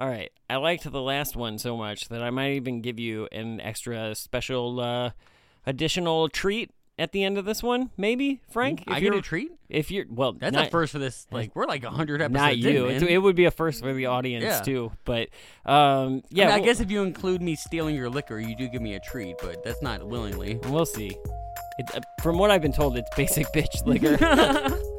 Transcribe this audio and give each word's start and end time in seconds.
All 0.00 0.08
right. 0.08 0.32
I 0.48 0.56
liked 0.56 0.90
the 0.90 1.02
last 1.02 1.36
one 1.36 1.58
so 1.58 1.76
much 1.76 2.08
that 2.08 2.22
I 2.22 2.30
might 2.30 2.52
even 2.52 2.80
give 2.80 2.98
you 2.98 3.28
an 3.30 3.60
extra 3.60 4.14
special 4.14 4.80
uh, 4.80 5.10
additional 5.66 6.30
treat 6.30 6.70
at 6.98 7.12
the 7.12 7.22
end 7.22 7.36
of 7.36 7.44
this 7.44 7.62
one. 7.62 7.90
Maybe 7.98 8.40
Frank. 8.50 8.84
I 8.88 8.96
if 8.96 9.02
get 9.02 9.14
a 9.14 9.20
treat. 9.20 9.52
If 9.68 9.90
you're 9.90 10.06
well, 10.08 10.32
That's 10.32 10.54
not, 10.54 10.68
a 10.68 10.70
first 10.70 10.92
for 10.92 10.98
this. 10.98 11.26
Like 11.30 11.54
we're 11.54 11.66
like 11.66 11.84
hundred 11.84 12.22
episodes. 12.22 12.32
Not 12.40 12.52
in, 12.54 12.58
you. 12.60 12.86
man. 12.86 13.06
It, 13.06 13.18
would 13.18 13.36
be 13.36 13.44
a 13.44 13.50
first 13.50 13.82
for 13.82 13.92
the 13.92 14.06
audience 14.06 14.42
Yeah. 14.42 14.60
too. 14.60 14.90
But 15.04 15.28
um, 15.66 16.22
yeah, 16.30 16.48
I, 16.48 16.56
we'll- 16.56 16.64
guess 16.64 16.80
if 16.80 16.90
you 16.90 17.02
include 17.02 17.42
me 17.42 17.54
stealing 17.54 17.94
your 17.94 18.08
liquor, 18.08 18.40
you 18.40 18.56
do 18.56 18.68
give 18.68 18.80
me 18.80 18.94
a 18.94 19.00
treat, 19.00 19.36
but 19.42 19.62
that's 19.62 19.82
not 19.82 20.06
willingly. 20.08 20.58
we'll 20.64 20.86
see. 20.86 21.14
It, 21.78 21.94
uh, 21.94 22.00
from 22.22 22.38
what 22.38 22.50
I've 22.50 22.62
been 22.62 22.72
told, 22.72 22.96
it's 22.96 23.08
basic 23.16 23.46
bitch 23.54 23.84
liquor. 23.84 24.16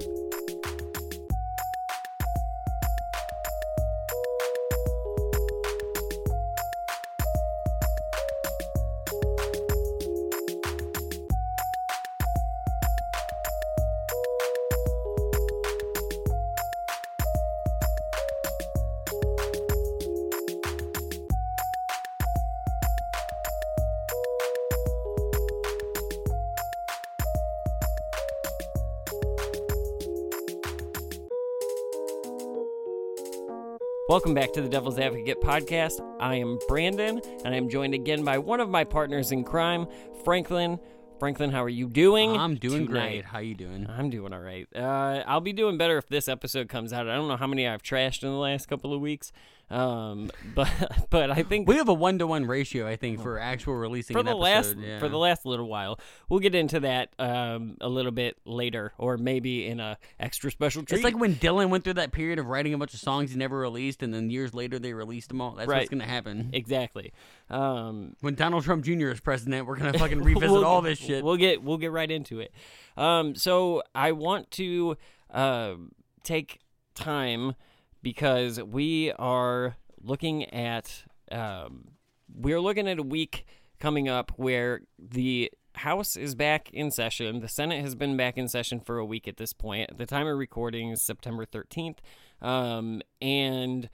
Welcome 34.11 34.33
back 34.33 34.51
to 34.51 34.61
the 34.61 34.67
Devil's 34.67 34.99
Advocate 34.99 35.39
podcast. 35.39 36.01
I 36.20 36.35
am 36.35 36.59
Brandon, 36.67 37.21
and 37.45 37.55
I'm 37.55 37.70
joined 37.70 37.93
again 37.93 38.25
by 38.25 38.39
one 38.39 38.59
of 38.59 38.67
my 38.67 38.84
partners 38.84 39.31
in 39.31 39.45
crime, 39.45 39.87
Franklin. 40.26 40.81
Franklin, 41.18 41.49
how 41.49 41.63
are 41.63 41.70
you 41.70 41.87
doing? 41.87 42.35
I'm 42.35 42.55
doing 42.55 42.87
tonight? 42.87 43.09
great. 43.09 43.23
How 43.23 43.37
are 43.37 43.41
you 43.41 43.55
doing? 43.55 43.87
I'm 43.90 44.09
doing 44.09 44.34
all 44.34 44.41
right. 44.41 44.68
Uh, 44.76 45.23
I'll 45.26 45.40
be 45.40 45.53
doing 45.53 45.77
better 45.77 45.98
if 45.98 46.09
this 46.09 46.27
episode 46.27 46.68
comes 46.68 46.91
out. 46.91 47.07
I 47.07 47.15
don't 47.15 47.29
know 47.29 47.37
how 47.37 47.48
many 47.48 47.65
I've 47.65 47.84
trashed 47.84 48.23
in 48.23 48.29
the 48.29 48.35
last 48.35 48.68
couple 48.68 48.93
of 48.93 48.99
weeks, 48.99 49.31
um, 49.72 50.30
but 50.55 50.70
but 51.10 51.32
I 51.32 51.44
think 51.44 51.68
We 51.68 51.77
have 51.77 51.88
a 51.90 51.94
one 51.94 52.20
to 52.20 52.27
one 52.27 52.46
ratio, 52.46 52.88
I 52.88 52.98
think, 52.98 53.22
for 53.22 53.40
actual 53.40 53.76
releasing 53.76 54.16
for 54.16 54.22
the 54.24 54.32
episode. 54.32 54.41
last 54.44 54.76
yeah. 54.77 55.00
for 55.00 55.08
the 55.08 55.18
last 55.18 55.46
little 55.46 55.68
while. 55.68 56.00
We'll 56.30 56.41
get 56.41 56.54
into 56.54 56.82
that 56.82 57.10
um, 57.18 57.77
a 57.80 57.88
little 57.88 58.12
bit 58.12 58.38
later, 58.46 58.92
or 58.98 59.18
maybe 59.18 59.66
in 59.68 59.80
a 59.80 59.98
extra 60.20 60.52
special 60.52 60.84
treat. 60.84 60.98
It's 60.98 61.04
like 61.05 61.18
when 61.18 61.36
Dylan 61.36 61.70
went 61.70 61.84
through 61.86 61.94
that 61.94 62.12
period 62.12 62.38
of 62.38 62.48
writing 62.48 62.74
a 62.74 62.77
bunch 62.77 62.94
of 62.94 62.99
songs 62.99 63.32
he 63.32 63.38
never 63.38 63.58
released, 63.58 64.03
and 64.03 64.14
then 64.14 64.30
years 64.30 64.53
later 64.53 64.78
they 64.78 64.94
released 64.94 65.30
them 65.30 65.40
all. 65.42 65.52
That's 65.56 65.68
Right. 65.69 65.80
what's 65.80 65.90
gonna 65.90 66.06
happen. 66.06 66.50
exactly. 66.53 67.14
Um, 67.50 68.16
When 68.22 68.36
Donald 68.36 68.64
Trump 68.64 68.84
Jr. 68.84 69.08
is 69.09 69.19
president, 69.22 69.68
we're 69.68 69.78
gonna 69.78 69.94
fucking 69.97 70.22
revisit 70.22 70.50
we'll- 70.52 70.66
all 70.66 70.81
this 70.81 71.00
shit. 71.00 71.24
We'll 71.24 71.38
get 71.38 71.64
we'll 71.64 71.78
get 71.78 71.92
right 71.92 72.12
into 72.12 72.40
it. 72.42 72.52
Um, 72.97 73.36
so 73.36 73.84
I 73.96 74.12
want 74.12 74.52
to 74.52 74.97
uh, 75.30 75.75
take 76.24 76.59
time 76.94 77.56
because 78.02 78.62
we 78.62 79.12
are 79.13 79.78
looking 80.02 80.46
at 80.46 81.03
um, 81.31 81.91
we're 82.34 82.62
looking 82.62 82.88
at 82.88 83.00
a 83.00 83.03
week 83.03 83.46
coming 83.80 84.08
up 84.09 84.31
where 84.35 84.81
the 84.97 85.52
House 85.75 86.18
is 86.18 86.35
back 86.35 86.69
in 86.72 86.91
session. 86.91 87.40
The 87.40 87.47
Senate 87.47 87.81
has 87.81 87.96
been 87.96 88.18
back 88.18 88.38
in 88.38 88.47
session 88.50 88.81
for 88.81 88.97
a 88.97 89.06
week 89.06 89.28
at 89.28 89.38
this 89.38 89.53
point. 89.53 89.97
The 89.97 90.06
time 90.06 90.28
of 90.28 90.38
recording 90.38 90.90
is 90.90 91.02
September 91.02 91.46
13th. 91.46 92.00
Um, 92.41 93.02
and 93.22 93.90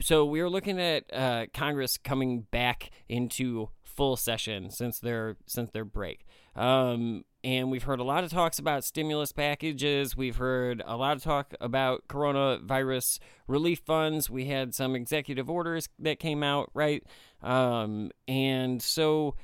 so 0.00 0.24
we 0.24 0.40
are 0.40 0.48
looking 0.48 0.80
at 0.80 1.04
uh, 1.12 1.46
Congress 1.52 1.98
coming 1.98 2.46
back 2.50 2.90
into 3.08 3.68
full 3.82 4.16
session 4.16 4.70
since 4.70 4.98
their 4.98 5.36
since 5.46 5.70
their 5.70 5.84
break. 5.84 6.24
Um, 6.56 7.24
and 7.42 7.70
we've 7.70 7.82
heard 7.82 8.00
a 8.00 8.04
lot 8.04 8.24
of 8.24 8.30
talks 8.30 8.58
about 8.58 8.84
stimulus 8.84 9.32
packages. 9.32 10.16
We've 10.16 10.36
heard 10.36 10.82
a 10.84 10.96
lot 10.96 11.16
of 11.16 11.22
talk 11.22 11.54
about 11.60 12.06
coronavirus 12.08 13.18
relief 13.46 13.80
funds. 13.86 14.28
We 14.28 14.46
had 14.46 14.74
some 14.74 14.94
executive 14.94 15.48
orders 15.48 15.88
that 16.00 16.18
came 16.18 16.42
out, 16.42 16.70
right? 16.74 17.02
Um, 17.42 18.10
and 18.28 18.82
so 18.82 19.36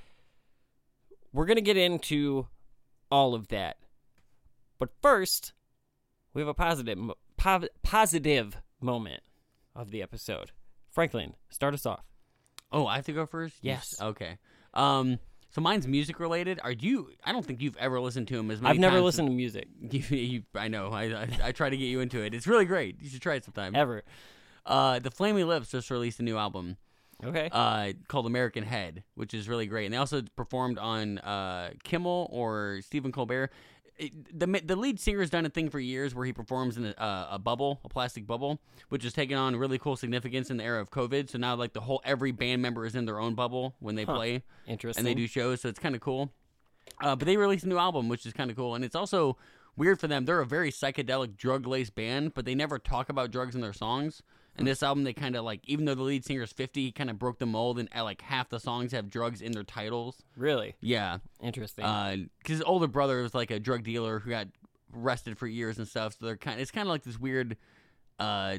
we're 1.33 1.47
going 1.47 1.57
to 1.57 1.63
get 1.63 1.77
into 1.77 2.49
all 3.11 3.35
of 3.35 3.49
that. 3.49 3.77
But 4.79 4.91
first, 5.01 5.53
we 6.35 6.43
have 6.43 6.49
a 6.49 6.55
positive 6.55 6.99
po- 7.39 7.69
positive 7.83 8.59
moment 8.81 9.23
of 9.75 9.91
the 9.91 10.03
episode. 10.03 10.51
Franklin, 10.91 11.35
start 11.51 11.73
us 11.73 11.87
off. 11.87 12.05
Oh, 12.73 12.87
I 12.87 12.97
have 12.97 13.07
to 13.07 13.13
go 13.13 13.27
first. 13.27 13.57
You 13.63 13.71
Yes. 13.71 13.95
Okay. 14.01 14.39
Um. 14.75 15.19
So 15.57 15.63
mine's 15.63 15.89
music 15.89 16.21
related. 16.21 16.61
Are 16.63 16.71
you? 16.71 17.09
I 17.25 17.33
don't 17.33 17.43
think 17.43 17.63
you've 17.63 17.79
ever 17.79 17.99
listened 17.99 18.29
to 18.29 18.39
him 18.39 18.51
as 18.51 18.61
many. 18.61 18.75
I've 18.75 18.79
never 18.79 19.01
listened 19.01 19.27
to 19.29 19.33
music 19.33 19.67
You, 19.81 20.01
you, 20.15 20.43
I 20.55 20.69
know. 20.69 20.91
I, 20.91 21.05
I 21.05 21.29
I 21.45 21.53
try 21.53 21.71
to 21.71 21.77
get 21.79 21.87
you 21.87 22.01
into 22.01 22.21
it. 22.21 22.35
It's 22.35 22.47
really 22.47 22.67
great. 22.67 23.01
You 23.01 23.09
should 23.09 23.23
try 23.23 23.37
it 23.37 23.45
sometime. 23.47 23.75
ever. 23.75 24.03
Uh, 24.67 24.99
the 24.99 25.11
Flaming 25.11 25.49
Lips 25.49 25.71
just 25.71 25.91
released 25.91 26.21
a 26.21 26.23
new 26.23 26.37
album. 26.37 26.77
Okay. 27.25 27.49
uh, 27.51 27.95
called 28.07 28.27
American 28.27 28.65
Head, 28.65 29.03
which 29.15 29.33
is 29.33 29.49
really 29.49 29.65
great. 29.67 29.87
And 29.87 29.95
they 29.95 29.97
also 29.97 30.21
performed 30.37 30.77
on 30.77 31.17
uh, 31.21 31.71
Kimmel 31.85 32.29
or 32.31 32.81
Stephen 32.83 33.11
Colbert. 33.11 33.51
It- 33.99 34.39
the 34.39 34.47
the 34.65 34.77
lead 34.77 35.01
singer's 35.01 35.31
done 35.31 35.47
a 35.47 35.49
thing 35.49 35.71
for 35.71 35.81
years 35.81 36.15
where 36.15 36.27
he 36.27 36.33
performs 36.33 36.77
in 36.77 36.85
a, 36.87 36.91
uh, 36.91 37.29
a 37.33 37.39
bubble, 37.39 37.81
a 37.85 37.89
plastic 37.89 38.27
bubble, 38.27 38.61
which 38.91 39.05
has 39.05 39.13
taken 39.13 39.39
on 39.39 39.57
really 39.57 39.79
cool 39.79 39.97
significance 39.97 40.51
in 40.51 40.59
the 40.59 40.65
era 40.65 40.81
of 40.81 40.91
COVID. 40.91 41.31
So 41.31 41.39
now, 41.39 41.55
like 41.55 41.73
the 41.73 41.81
whole 41.81 42.03
every 42.05 42.31
band 42.33 42.61
member 42.63 42.85
is 42.85 42.95
in 42.95 43.07
their 43.07 43.19
own 43.19 43.35
bubble 43.35 43.75
when 43.81 43.95
they 43.95 44.05
play 44.05 44.43
Interesting. 44.67 45.01
and 45.01 45.07
they 45.07 45.15
do 45.15 45.27
shows, 45.27 45.63
so 45.63 45.69
it's 45.69 45.79
kind 45.79 45.95
of 45.95 46.01
cool. 46.01 46.31
Uh, 47.01 47.17
but 47.17 47.27
they 47.27 47.37
released 47.37 47.65
a 47.65 47.69
new 47.69 47.79
album, 47.79 48.09
which 48.09 48.27
is 48.27 48.33
kind 48.33 48.51
of 48.51 48.57
cool, 48.57 48.75
and 48.75 48.85
it's 48.85 48.95
also 48.97 49.37
weird 49.77 49.99
for 49.99 50.07
them. 50.09 50.25
They're 50.25 50.41
a 50.41 50.47
very 50.47 50.71
psychedelic, 50.71 51.37
drug 51.37 51.67
laced 51.67 51.95
band, 51.95 52.35
but 52.35 52.45
they 52.45 52.55
never 52.55 52.79
talk 52.79 53.09
about 53.09 53.31
drugs 53.31 53.55
in 53.55 53.61
their 53.61 53.73
songs. 53.73 54.23
And 54.59 54.67
this 54.67 54.83
album, 54.83 55.05
they 55.05 55.13
kind 55.13 55.37
of 55.37 55.45
like, 55.45 55.61
even 55.65 55.85
though 55.85 55.95
the 55.95 56.03
lead 56.03 56.25
singer 56.25 56.43
is 56.43 56.53
fifty, 56.53 56.87
he 56.87 56.93
kind 56.93 57.11
of 57.11 57.19
broke 57.19 57.39
the 57.39 57.47
mold, 57.47 57.79
and 57.79 57.89
uh, 57.95 58.03
like 58.05 58.23
half 58.23 58.49
the 58.49 58.59
songs 58.61 58.93
have 58.93 59.11
drugs 59.11 59.43
in 59.43 59.53
their 59.53 59.65
titles. 59.65 60.23
Really 60.37 60.75
Yeah, 60.81 61.19
interesting. 61.43 61.85
because 61.85 62.29
his 62.59 62.63
older 62.63 62.87
brother 62.87 63.23
was 63.23 63.35
like 63.35 63.51
a 63.51 63.61
drug 63.61 63.83
dealer 63.85 64.21
who 64.21 64.31
got 64.31 64.49
arrested 64.97 65.37
for 65.39 65.47
years 65.47 65.79
and 65.79 65.87
stuff. 65.87 66.15
So 66.19 66.27
they're 66.27 66.37
kind. 66.37 66.61
It's 66.61 66.71
kind 66.71 66.87
of 66.87 66.91
like 66.91 67.03
this 67.05 67.19
weird. 67.19 67.57
Uh, 68.19 68.59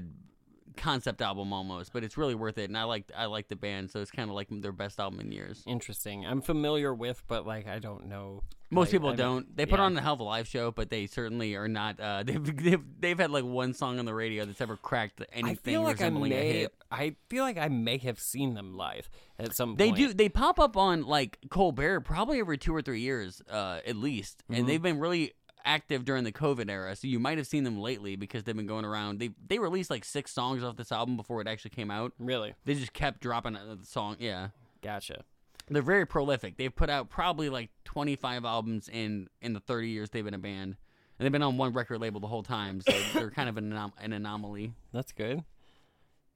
concept 0.77 1.21
album 1.21 1.51
almost 1.51 1.91
but 1.91 2.03
it's 2.03 2.17
really 2.17 2.35
worth 2.35 2.57
it 2.57 2.69
and 2.69 2.77
i 2.77 2.83
like 2.83 3.11
i 3.17 3.25
like 3.25 3.47
the 3.49 3.55
band 3.55 3.89
so 3.91 3.99
it's 3.99 4.11
kind 4.11 4.29
of 4.29 4.35
like 4.35 4.47
their 4.49 4.71
best 4.71 4.99
album 4.99 5.19
in 5.19 5.31
years 5.31 5.63
interesting. 5.67 6.25
I'm 6.25 6.41
familiar 6.41 6.93
with, 6.93 7.21
but 7.27 7.45
like 7.45 7.67
I 7.67 7.79
don't 7.79 8.07
know. 8.07 8.43
Most 8.69 8.88
like, 8.88 8.91
people 8.93 9.09
I 9.09 9.15
don't. 9.15 9.55
They 9.55 9.65
put 9.65 9.79
yeah. 9.79 9.85
on 9.85 9.97
a 9.97 10.01
hell 10.01 10.13
of 10.13 10.19
a 10.19 10.23
live 10.23 10.47
show, 10.47 10.71
but 10.71 10.89
they 10.89 11.07
certainly 11.07 11.55
are 11.55 11.67
not. 11.69 11.99
Uh, 11.99 12.23
they've, 12.25 12.63
they've 12.63 12.83
they've 12.99 13.17
had 13.17 13.31
like 13.31 13.43
one 13.45 13.73
song 13.73 13.99
on 13.99 14.05
the 14.05 14.13
radio 14.13 14.45
that's 14.45 14.61
ever 14.61 14.75
cracked 14.77 15.21
anything 15.31 15.51
I 15.51 15.55
feel 15.55 15.81
like 15.83 16.01
I 16.01 16.05
resembling 16.05 16.31
a 16.33 16.35
may. 16.35 16.53
hit. 16.53 16.73
I 16.91 17.15
feel 17.29 17.44
like 17.44 17.57
I 17.57 17.67
may 17.69 17.97
have 17.99 18.19
seen 18.19 18.53
them 18.55 18.75
live 18.75 19.09
at 19.39 19.55
some 19.55 19.69
point. 19.69 19.77
They 19.79 19.88
point. 19.89 19.97
do. 19.97 20.13
They 20.13 20.29
pop 20.29 20.59
up 20.59 20.75
on 20.77 21.03
like 21.03 21.38
Colbert 21.49 22.01
probably 22.01 22.39
every 22.39 22.57
two 22.57 22.75
or 22.75 22.81
three 22.81 23.01
years, 23.01 23.41
uh, 23.49 23.79
at 23.85 23.95
least, 23.95 24.44
Mm-hmm. 24.44 24.59
and 24.59 24.69
they've 24.69 24.81
been 24.81 24.99
really 24.99 25.33
active 25.66 26.06
during 26.06 26.23
the 26.23 26.31
COVID 26.31 26.69
era. 26.69 26.95
So 26.95 27.07
you 27.07 27.19
might 27.19 27.38
have 27.38 27.47
seen 27.47 27.63
them 27.63 27.79
lately 27.79 28.16
because 28.16 28.44
they've 28.44 28.56
been 28.56 28.68
going 28.68 28.85
around. 28.85 29.19
They 29.19 29.31
they 29.47 29.59
released 29.59 29.90
like 29.90 30.06
six 30.06 30.31
songs 30.31 30.63
off 30.63 30.78
this 30.78 30.91
album 30.91 31.18
before 31.18 31.41
it 31.41 31.47
actually 31.47 31.72
came 31.72 31.91
out. 31.91 32.13
Really, 32.19 32.53
They 32.66 32.73
just 32.75 32.94
kept 32.94 33.22
dropping 33.22 33.56
a 33.56 33.75
the 33.75 33.85
song. 33.85 34.18
Yeah, 34.19 34.50
gotcha. 34.81 35.23
they're 35.69 35.81
very 35.81 36.06
prolific. 36.06 36.57
They've 36.57 36.73
put 36.75 36.90
out 36.90 37.09
probably 37.09 37.50
like 37.50 37.69
twenty 37.84 38.16
five 38.16 38.45
albums 38.45 38.90
in 38.90 39.28
in 39.41 39.53
the 39.53 39.59
thirty 39.59 39.90
years 39.90 40.09
they've 40.09 40.23
been 40.25 40.34
a 40.34 40.40
band. 40.40 40.78
And 41.19 41.25
they've 41.25 41.31
been 41.31 41.41
on 41.41 41.57
one 41.57 41.74
record 41.74 42.00
label 42.00 42.19
the 42.19 42.28
whole 42.28 42.44
time, 42.44 42.79
so 42.79 42.94
they're 43.16 43.31
kind 43.31 43.50
of 43.50 43.57
an, 43.57 43.72
anom- 43.72 43.94
an 44.00 44.13
anomaly. 44.13 44.74
That's 44.94 45.12
good. 45.12 45.44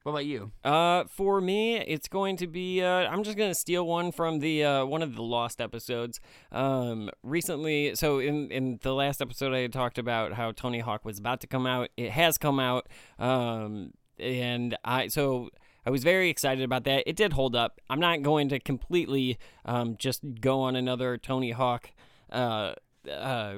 What 0.02 0.12
about 0.12 0.26
you? 0.26 0.50
Uh, 0.64 1.04
for 1.04 1.40
me, 1.40 1.76
it's 1.76 2.08
going 2.08 2.36
to 2.38 2.48
be. 2.48 2.82
Uh, 2.82 3.08
I'm 3.08 3.22
just 3.22 3.36
gonna 3.36 3.54
steal 3.54 3.86
one 3.86 4.10
from 4.10 4.40
the 4.40 4.64
uh, 4.64 4.84
one 4.84 5.00
of 5.00 5.14
the 5.14 5.22
lost 5.22 5.60
episodes. 5.60 6.18
Um, 6.50 7.08
recently, 7.22 7.94
so 7.94 8.18
in 8.18 8.50
in 8.50 8.80
the 8.82 8.94
last 8.94 9.22
episode, 9.22 9.54
I 9.54 9.60
had 9.60 9.72
talked 9.72 9.98
about 9.98 10.32
how 10.32 10.50
Tony 10.50 10.80
Hawk 10.80 11.04
was 11.04 11.18
about 11.18 11.40
to 11.42 11.46
come 11.46 11.66
out. 11.66 11.90
It 11.96 12.10
has 12.10 12.36
come 12.36 12.58
out. 12.58 12.88
Um, 13.18 13.92
and 14.18 14.76
I 14.84 15.08
so. 15.08 15.50
I 15.84 15.90
was 15.90 16.04
very 16.04 16.30
excited 16.30 16.62
about 16.62 16.84
that. 16.84 17.02
It 17.08 17.16
did 17.16 17.32
hold 17.32 17.56
up. 17.56 17.80
I'm 17.90 17.98
not 17.98 18.22
going 18.22 18.48
to 18.50 18.60
completely 18.60 19.36
um, 19.64 19.96
just 19.98 20.22
go 20.40 20.60
on 20.60 20.76
another 20.76 21.18
Tony 21.18 21.50
Hawk, 21.50 21.90
uh, 22.30 22.74
uh, 23.10 23.54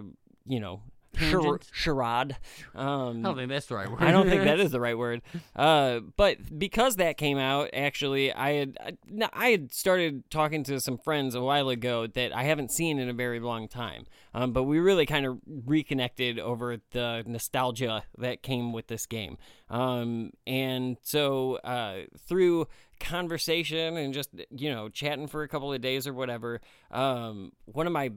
you 0.47 0.59
know, 0.59 0.81
char- 1.17 1.61
charade. 1.73 2.37
Um, 2.75 3.21
I 3.25 3.29
don't 3.29 3.37
think 3.37 3.49
that's 3.51 3.67
the 3.67 3.77
right 3.77 3.91
word. 3.91 4.03
I 4.03 4.11
don't 4.11 4.29
think 4.29 4.45
that 4.45 4.61
is 4.61 4.71
the 4.73 4.81
right 4.81 4.97
word. 4.97 5.23
Uh, 5.55 6.01
but 6.17 6.59
because 6.59 6.97
that 6.97 7.17
came 7.17 7.39
out, 7.39 7.71
actually, 7.73 8.33
I 8.33 8.53
had 8.53 8.79
I, 8.81 9.29
I 9.33 9.49
had 9.49 9.73
started 9.73 10.31
talking 10.31 10.65
to 10.65 10.81
some 10.81 10.99
friends 10.99 11.35
a 11.35 11.41
while 11.41 11.69
ago 11.69 12.07
that 12.07 12.35
I 12.35 12.45
haven't 12.45 12.71
seen 12.73 12.99
in 12.99 13.09
a 13.09 13.15
very 13.15 13.41
long 13.41 13.69
time. 13.69 14.07
Um, 14.35 14.53
but 14.53 14.65
we 14.65 14.81
really 14.81 15.07
kind 15.07 15.27
of 15.27 15.39
reconnected 15.47 16.41
over 16.41 16.79
the 16.91 17.23
nostalgia 17.27 18.03
that 18.19 18.43
came 18.43 18.73
with 18.73 18.89
this 18.89 19.07
game. 19.07 19.39
Um, 19.71 20.31
and 20.47 20.97
so 21.03 21.57
uh, 21.57 22.03
through 22.27 22.67
conversation 23.01 23.97
and 23.97 24.15
just 24.15 24.31
you 24.51 24.71
know 24.71 24.89
chatting 24.89 25.27
for 25.27 25.43
a 25.43 25.49
couple 25.49 25.73
of 25.73 25.81
days 25.81 26.07
or 26.07 26.13
whatever, 26.13 26.61
um, 26.91 27.53
one 27.65 27.87
of 27.87 27.93
my 27.93 28.13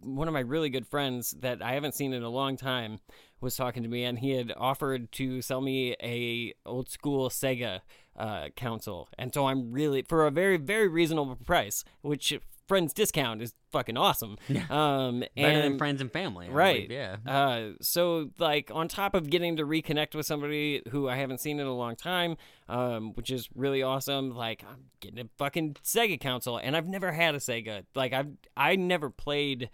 one 0.00 0.28
of 0.28 0.34
my 0.34 0.40
really 0.40 0.70
good 0.70 0.86
friends 0.86 1.34
that 1.40 1.62
I 1.62 1.72
haven't 1.72 1.94
seen 1.94 2.12
in 2.12 2.22
a 2.22 2.28
long 2.28 2.56
time 2.56 2.98
was 3.40 3.56
talking 3.56 3.82
to 3.84 3.88
me, 3.88 4.04
and 4.04 4.18
he 4.18 4.30
had 4.30 4.52
offered 4.56 5.12
to 5.12 5.40
sell 5.40 5.60
me 5.60 5.94
a 6.02 6.54
old 6.66 6.90
school 6.90 7.30
Sega 7.30 7.80
uh, 8.16 8.48
console, 8.56 9.08
and 9.16 9.32
so 9.32 9.46
I'm 9.46 9.70
really 9.70 10.02
for 10.02 10.26
a 10.26 10.30
very 10.30 10.56
very 10.56 10.88
reasonable 10.88 11.36
price, 11.36 11.84
which 12.02 12.38
friends 12.68 12.92
discount 12.92 13.42
is 13.42 13.54
fucking 13.72 13.96
awesome. 13.96 14.36
Um, 14.70 15.20
Better 15.20 15.30
and 15.36 15.64
than 15.64 15.78
friends 15.78 16.00
and 16.00 16.12
family. 16.12 16.46
I 16.46 16.50
right 16.50 16.88
believe, 16.88 16.90
Yeah. 16.90 17.16
uh, 17.26 17.70
so 17.80 18.30
like 18.38 18.70
on 18.72 18.86
top 18.88 19.14
of 19.14 19.30
getting 19.30 19.56
to 19.56 19.64
reconnect 19.64 20.14
with 20.14 20.26
somebody 20.26 20.82
who 20.90 21.08
i 21.08 21.16
haven't 21.16 21.38
seen 21.40 21.58
in 21.58 21.66
a 21.66 21.74
long 21.74 21.96
time 21.96 22.36
um, 22.68 23.14
which 23.14 23.30
is 23.30 23.48
really 23.54 23.82
awesome 23.82 24.34
like 24.34 24.62
i'm 24.70 24.84
getting 25.00 25.18
a 25.20 25.28
fucking 25.38 25.74
sega 25.82 26.20
console 26.20 26.58
and 26.58 26.76
i've 26.76 26.86
never 26.86 27.12
had 27.12 27.34
a 27.34 27.38
sega 27.38 27.84
like 27.94 28.12
i've 28.12 28.28
i 28.56 28.76
never 28.76 29.08
played 29.10 29.70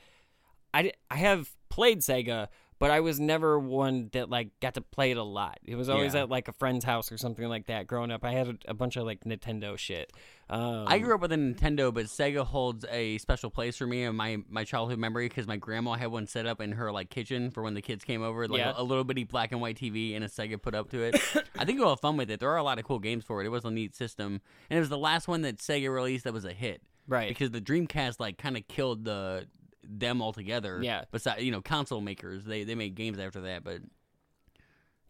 i 0.72 0.92
i 1.10 1.16
have 1.16 1.50
played 1.68 2.00
sega 2.00 2.48
but 2.84 2.90
I 2.90 3.00
was 3.00 3.18
never 3.18 3.58
one 3.58 4.10
that 4.12 4.28
like 4.28 4.50
got 4.60 4.74
to 4.74 4.82
play 4.82 5.10
it 5.10 5.16
a 5.16 5.22
lot. 5.22 5.58
It 5.64 5.74
was 5.74 5.88
always 5.88 6.12
Yeah. 6.12 6.24
at 6.24 6.28
like 6.28 6.48
a 6.48 6.52
friend's 6.52 6.84
house 6.84 7.10
or 7.10 7.16
something 7.16 7.48
like 7.48 7.68
that. 7.68 7.86
Growing 7.86 8.10
up, 8.10 8.22
I 8.26 8.32
had 8.32 8.46
a, 8.48 8.54
a 8.72 8.74
bunch 8.74 8.96
of 8.96 9.06
like 9.06 9.24
Nintendo 9.24 9.78
shit. 9.78 10.12
Um, 10.50 10.84
I 10.86 10.98
grew 10.98 11.14
up 11.14 11.22
with 11.22 11.32
a 11.32 11.36
Nintendo, 11.36 11.94
but 11.94 12.04
Sega 12.04 12.44
holds 12.44 12.84
a 12.90 13.16
special 13.16 13.48
place 13.48 13.78
for 13.78 13.86
me 13.86 14.02
in 14.04 14.14
my, 14.14 14.36
my 14.50 14.64
childhood 14.64 14.98
memory 14.98 15.26
because 15.30 15.46
my 15.46 15.56
grandma 15.56 15.94
had 15.94 16.08
one 16.10 16.26
set 16.26 16.44
up 16.44 16.60
in 16.60 16.72
her 16.72 16.92
like 16.92 17.08
kitchen 17.08 17.50
for 17.50 17.62
when 17.62 17.72
the 17.72 17.80
kids 17.80 18.04
came 18.04 18.22
over, 18.22 18.46
like 18.46 18.58
Yeah. 18.58 18.74
a, 18.76 18.82
a 18.82 18.84
little 18.84 19.04
bitty 19.04 19.24
black 19.24 19.52
and 19.52 19.62
white 19.62 19.78
TV 19.78 20.14
and 20.14 20.22
a 20.22 20.28
Sega 20.28 20.60
put 20.60 20.74
up 20.74 20.90
to 20.90 21.00
it. 21.04 21.14
I 21.58 21.64
think 21.64 21.78
we'll 21.80 21.88
have 21.88 22.00
fun 22.00 22.18
with 22.18 22.30
it. 22.30 22.38
There 22.40 22.50
are 22.50 22.58
a 22.58 22.62
lot 22.62 22.78
of 22.78 22.84
cool 22.84 22.98
games 22.98 23.24
for 23.24 23.40
it. 23.40 23.46
It 23.46 23.48
was 23.48 23.64
a 23.64 23.70
neat 23.70 23.96
system, 23.96 24.42
and 24.68 24.76
it 24.76 24.80
was 24.80 24.90
the 24.90 24.98
last 24.98 25.26
one 25.26 25.40
that 25.40 25.56
Sega 25.56 25.90
released 25.90 26.24
that 26.24 26.34
was 26.34 26.44
a 26.44 26.52
hit. 26.52 26.82
right. 27.08 27.28
Because 27.30 27.50
the 27.50 27.62
Dreamcast 27.62 28.20
like 28.20 28.36
kind 28.36 28.58
of 28.58 28.68
killed 28.68 29.06
the 29.06 29.46
them 29.88 30.20
altogether. 30.22 30.80
Yeah. 30.82 31.04
Besides, 31.12 31.42
you 31.42 31.50
know, 31.52 31.60
console 31.62 32.00
makers 32.00 32.44
they 32.44 32.64
they 32.64 32.74
made 32.74 32.94
games 32.94 33.18
after 33.18 33.42
that, 33.42 33.64
but. 33.64 33.80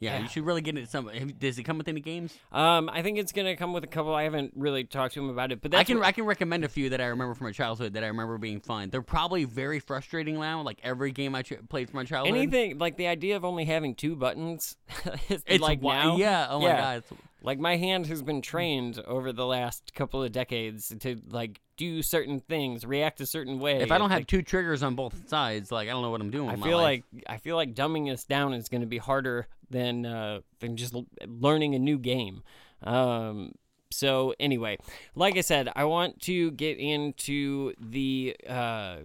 Yeah, 0.01 0.17
Yeah. 0.17 0.23
you 0.25 0.29
should 0.29 0.45
really 0.45 0.61
get 0.61 0.77
into 0.77 0.91
some. 0.91 1.09
Does 1.39 1.57
it 1.59 1.63
come 1.63 1.79
with 1.79 1.87
any 1.89 2.01
games? 2.01 2.37
um, 2.53 2.91
I 2.93 3.01
think 3.03 3.17
it's 3.17 3.31
gonna 3.33 3.57
come 3.57 3.73
with 3.73 3.85
a 3.85 3.87
couple. 3.87 4.13
I 4.13 4.25
haven't 4.25 4.53
really 4.57 4.85
talked 4.85 5.15
to 5.15 5.21
him 5.21 5.31
about 5.31 5.53
it, 5.53 5.63
but 5.63 5.73
I 5.75 5.85
can 5.85 5.99
what- 5.99 6.07
I 6.07 6.13
can 6.13 6.25
recommend 6.25 6.65
a 6.65 6.69
few 6.69 6.91
that 6.91 7.01
I 7.01 7.07
remember 7.07 7.33
from 7.35 7.47
my 7.47 7.53
childhood 7.53 7.95
that 7.95 8.03
I 8.03 8.09
remember 8.09 8.37
being 8.37 8.61
fun. 8.61 8.91
They're 8.91 9.03
probably 9.03 9.45
very 9.45 9.79
frustrating 9.79 10.39
now. 10.39 10.63
Like 10.63 10.81
every 10.83 11.13
game 11.13 11.35
I 11.35 11.43
ch- 11.43 11.55
played 11.71 11.89
from 11.89 11.99
my 11.99 12.05
childhood. 12.05 12.37
anything 12.37 12.77
like 12.79 12.97
the 12.97 13.07
idea 13.07 13.37
of 13.37 13.45
only 13.45 13.65
having 13.65 13.95
two 13.95 14.17
buttons. 14.17 14.77
it's, 15.29 15.63
like 15.63 15.79
wi- 15.81 16.03
now, 16.05 16.17
yeah. 16.17 16.49
Oh 16.51 16.59
my 16.61 16.67
yeah. 16.67 16.81
god. 16.81 16.97
It's, 16.99 17.13
Like 17.45 17.59
my 17.59 17.77
hand 17.77 18.07
has 18.07 18.23
been 18.23 18.41
trained 18.41 18.99
over 19.07 19.31
the 19.31 19.45
last 19.45 19.95
couple 19.95 20.23
of 20.23 20.33
decades 20.33 20.91
to 21.01 21.21
like 21.29 21.61
do 21.77 22.03
certain 22.03 22.41
things, 22.41 22.87
react 22.87 23.21
a 23.21 23.27
certain 23.27 23.61
way. 23.61 23.83
if 23.83 23.93
I 23.93 23.99
don't 23.99 24.09
have 24.09 24.21
like, 24.21 24.27
two 24.27 24.41
triggers 24.41 24.83
on 24.83 24.95
both 24.95 25.29
sides, 25.29 25.71
like 25.71 25.87
I 25.89 25.91
don't 25.91 26.01
know 26.01 26.11
what 26.11 26.23
I'm 26.23 26.31
doing. 26.31 26.49
I 26.49 26.57
feel 26.57 26.79
like 26.79 27.05
I 27.29 27.37
feel 27.37 27.57
like 27.57 27.75
dumbing 27.75 28.09
this 28.09 28.25
down 28.25 28.55
is 28.55 28.71
going 28.71 28.81
to 28.81 28.87
be 28.87 28.97
harder 28.97 29.47
than 29.69 30.07
uh, 30.07 30.41
than 30.61 30.79
just 30.79 30.95
l- 30.95 31.07
learning 31.27 31.75
a 31.75 31.79
new 31.79 31.99
game. 31.99 32.43
Um, 32.83 33.53
so 33.91 34.35
anyway, 34.41 34.79
like 35.15 35.37
I 35.37 35.43
said, 35.43 35.71
I 35.77 35.85
want 35.85 36.21
to 36.23 36.51
get 36.53 36.79
into 36.79 37.75
the 37.79 38.39
uh, 38.49 38.97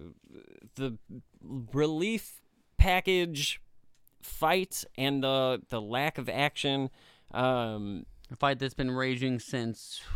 the 0.76 0.96
relief 1.74 2.40
package 2.78 3.60
fight 4.22 4.82
and 4.96 5.22
the 5.22 5.60
the 5.68 5.80
lack 5.80 6.16
of 6.16 6.30
action. 6.30 6.88
Um, 7.32 8.06
a 8.30 8.36
fight 8.36 8.58
that's 8.58 8.74
been 8.74 8.90
raging 8.90 9.38
since 9.38 10.02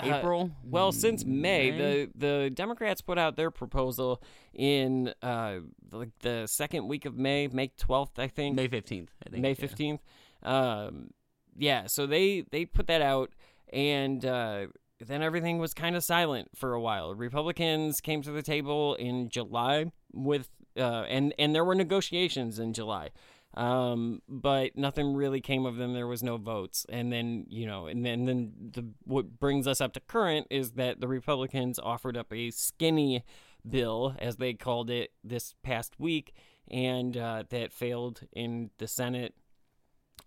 Uh, 0.00 0.14
April. 0.14 0.50
Well, 0.64 0.92
since 0.92 1.26
May, 1.26 1.70
May? 1.70 1.76
the 1.78 2.10
the 2.14 2.50
Democrats 2.50 3.02
put 3.02 3.18
out 3.18 3.36
their 3.36 3.50
proposal 3.50 4.22
in 4.54 5.12
uh 5.22 5.58
like 5.92 6.08
the 6.20 6.46
second 6.46 6.88
week 6.88 7.04
of 7.04 7.18
May, 7.18 7.48
May 7.48 7.70
twelfth, 7.76 8.18
I 8.18 8.28
think, 8.28 8.56
May 8.56 8.68
fifteenth. 8.68 9.10
I 9.26 9.28
think 9.28 9.42
May 9.42 9.50
yeah. 9.50 9.54
fifteenth. 9.54 10.00
Um, 10.42 11.10
yeah, 11.58 11.84
so 11.86 12.06
they 12.06 12.44
they 12.50 12.64
put 12.64 12.86
that 12.86 13.02
out, 13.02 13.32
and 13.70 14.24
uh, 14.24 14.68
then 15.04 15.22
everything 15.22 15.58
was 15.58 15.74
kind 15.74 15.96
of 15.96 16.04
silent 16.04 16.48
for 16.54 16.72
a 16.72 16.80
while. 16.80 17.14
Republicans 17.14 18.00
came 18.00 18.22
to 18.22 18.30
the 18.30 18.42
table 18.42 18.94
in 18.94 19.28
July 19.28 19.92
with, 20.12 20.48
uh, 20.76 21.04
and 21.08 21.34
and 21.38 21.54
there 21.54 21.64
were 21.64 21.74
negotiations 21.74 22.58
in 22.58 22.72
July. 22.72 23.10
Um, 23.54 24.22
but 24.28 24.76
nothing 24.76 25.14
really 25.14 25.40
came 25.40 25.66
of 25.66 25.76
them. 25.76 25.94
There 25.94 26.06
was 26.06 26.22
no 26.22 26.36
votes, 26.36 26.86
and 26.88 27.12
then 27.12 27.46
you 27.48 27.66
know, 27.66 27.86
and 27.86 28.04
then 28.04 28.26
then 28.26 28.52
the 28.72 28.86
what 29.04 29.40
brings 29.40 29.66
us 29.66 29.80
up 29.80 29.94
to 29.94 30.00
current 30.00 30.46
is 30.50 30.72
that 30.72 31.00
the 31.00 31.08
Republicans 31.08 31.78
offered 31.78 32.16
up 32.16 32.32
a 32.32 32.50
skinny 32.50 33.24
bill, 33.68 34.14
as 34.18 34.36
they 34.36 34.54
called 34.54 34.90
it, 34.90 35.10
this 35.24 35.54
past 35.62 35.94
week, 35.98 36.34
and 36.70 37.16
uh, 37.16 37.44
that 37.48 37.72
failed 37.72 38.20
in 38.32 38.70
the 38.78 38.86
Senate. 38.86 39.34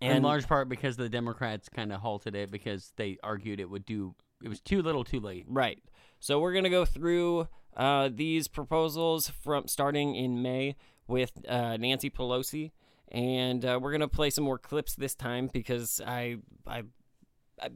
in 0.00 0.22
large 0.22 0.48
part 0.48 0.68
because 0.68 0.96
the 0.96 1.08
Democrats 1.08 1.68
kind 1.68 1.92
of 1.92 2.00
halted 2.00 2.34
it 2.34 2.50
because 2.50 2.92
they 2.96 3.18
argued 3.22 3.60
it 3.60 3.70
would 3.70 3.86
do. 3.86 4.14
It 4.42 4.48
was 4.48 4.60
too 4.60 4.82
little, 4.82 5.04
too 5.04 5.20
late. 5.20 5.44
Right. 5.48 5.82
So 6.18 6.40
we're 6.40 6.52
gonna 6.52 6.70
go 6.70 6.84
through 6.84 7.48
uh, 7.76 8.10
these 8.12 8.48
proposals 8.48 9.28
from 9.28 9.68
starting 9.68 10.14
in 10.14 10.42
May 10.42 10.76
with 11.06 11.32
uh, 11.48 11.76
Nancy 11.76 12.10
Pelosi, 12.10 12.72
and 13.12 13.64
uh, 13.64 13.78
we're 13.80 13.92
gonna 13.92 14.08
play 14.08 14.30
some 14.30 14.42
more 14.42 14.58
clips 14.58 14.96
this 14.96 15.14
time 15.14 15.48
because 15.52 16.00
I 16.04 16.38
I. 16.66 16.82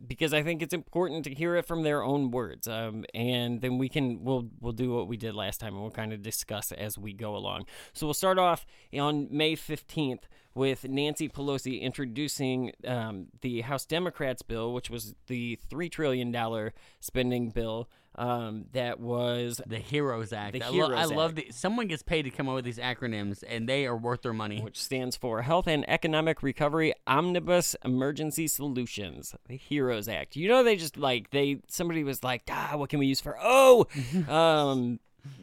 Because 0.08 0.34
I 0.34 0.42
think 0.42 0.62
it's 0.62 0.74
important 0.74 1.22
to 1.26 1.34
hear 1.34 1.54
it 1.54 1.64
from 1.64 1.84
their 1.84 2.02
own 2.02 2.32
words, 2.32 2.66
um, 2.66 3.04
and 3.14 3.60
then 3.60 3.78
we 3.78 3.88
can 3.88 4.24
we'll 4.24 4.48
we'll 4.58 4.72
do 4.72 4.92
what 4.92 5.06
we 5.06 5.16
did 5.16 5.32
last 5.32 5.60
time, 5.60 5.74
and 5.74 5.82
we'll 5.82 5.92
kind 5.92 6.12
of 6.12 6.22
discuss 6.22 6.72
as 6.72 6.98
we 6.98 7.12
go 7.12 7.36
along. 7.36 7.66
So 7.92 8.06
we'll 8.06 8.14
start 8.14 8.36
off 8.36 8.66
on 8.98 9.28
May 9.30 9.54
fifteenth 9.54 10.26
with 10.56 10.88
Nancy 10.88 11.28
Pelosi 11.28 11.82
introducing 11.82 12.72
um, 12.86 13.26
the 13.42 13.60
House 13.60 13.84
Democrats 13.84 14.40
bill, 14.40 14.72
which 14.72 14.88
was 14.88 15.14
the 15.26 15.56
three 15.68 15.90
trillion 15.90 16.32
dollar 16.32 16.72
spending 16.98 17.50
bill 17.50 17.90
um, 18.14 18.64
that 18.72 18.98
was 18.98 19.60
The 19.66 19.78
Heroes 19.78 20.32
Act. 20.32 20.54
The 20.54 20.62
I, 20.62 20.68
lo- 20.70 20.86
I 20.86 21.02
Heroes 21.02 21.12
love 21.12 21.34
the 21.34 21.48
someone 21.50 21.88
gets 21.88 22.02
paid 22.02 22.22
to 22.22 22.30
come 22.30 22.48
up 22.48 22.54
with 22.54 22.64
these 22.64 22.78
acronyms, 22.78 23.44
and 23.46 23.68
they 23.68 23.84
are 23.84 23.96
worth 23.96 24.22
their 24.22 24.32
money. 24.32 24.62
which 24.62 24.82
stands 24.82 25.14
for 25.14 25.42
Health 25.42 25.66
and 25.66 25.88
Economic 25.90 26.42
Recovery 26.42 26.94
Omnibus 27.06 27.76
Emergency 27.84 28.48
Solutions, 28.48 29.34
the 29.48 29.56
Heroes 29.56 30.08
Act. 30.08 30.36
You 30.36 30.48
know, 30.48 30.64
they 30.64 30.76
just 30.76 30.96
like 30.96 31.30
they 31.30 31.60
somebody 31.68 32.02
was 32.02 32.24
like, 32.24 32.44
ah, 32.50 32.72
what 32.76 32.88
can 32.88 32.98
we 32.98 33.06
use 33.06 33.20
for 33.20 33.36
oh, 33.38 33.86
um, 34.26 35.00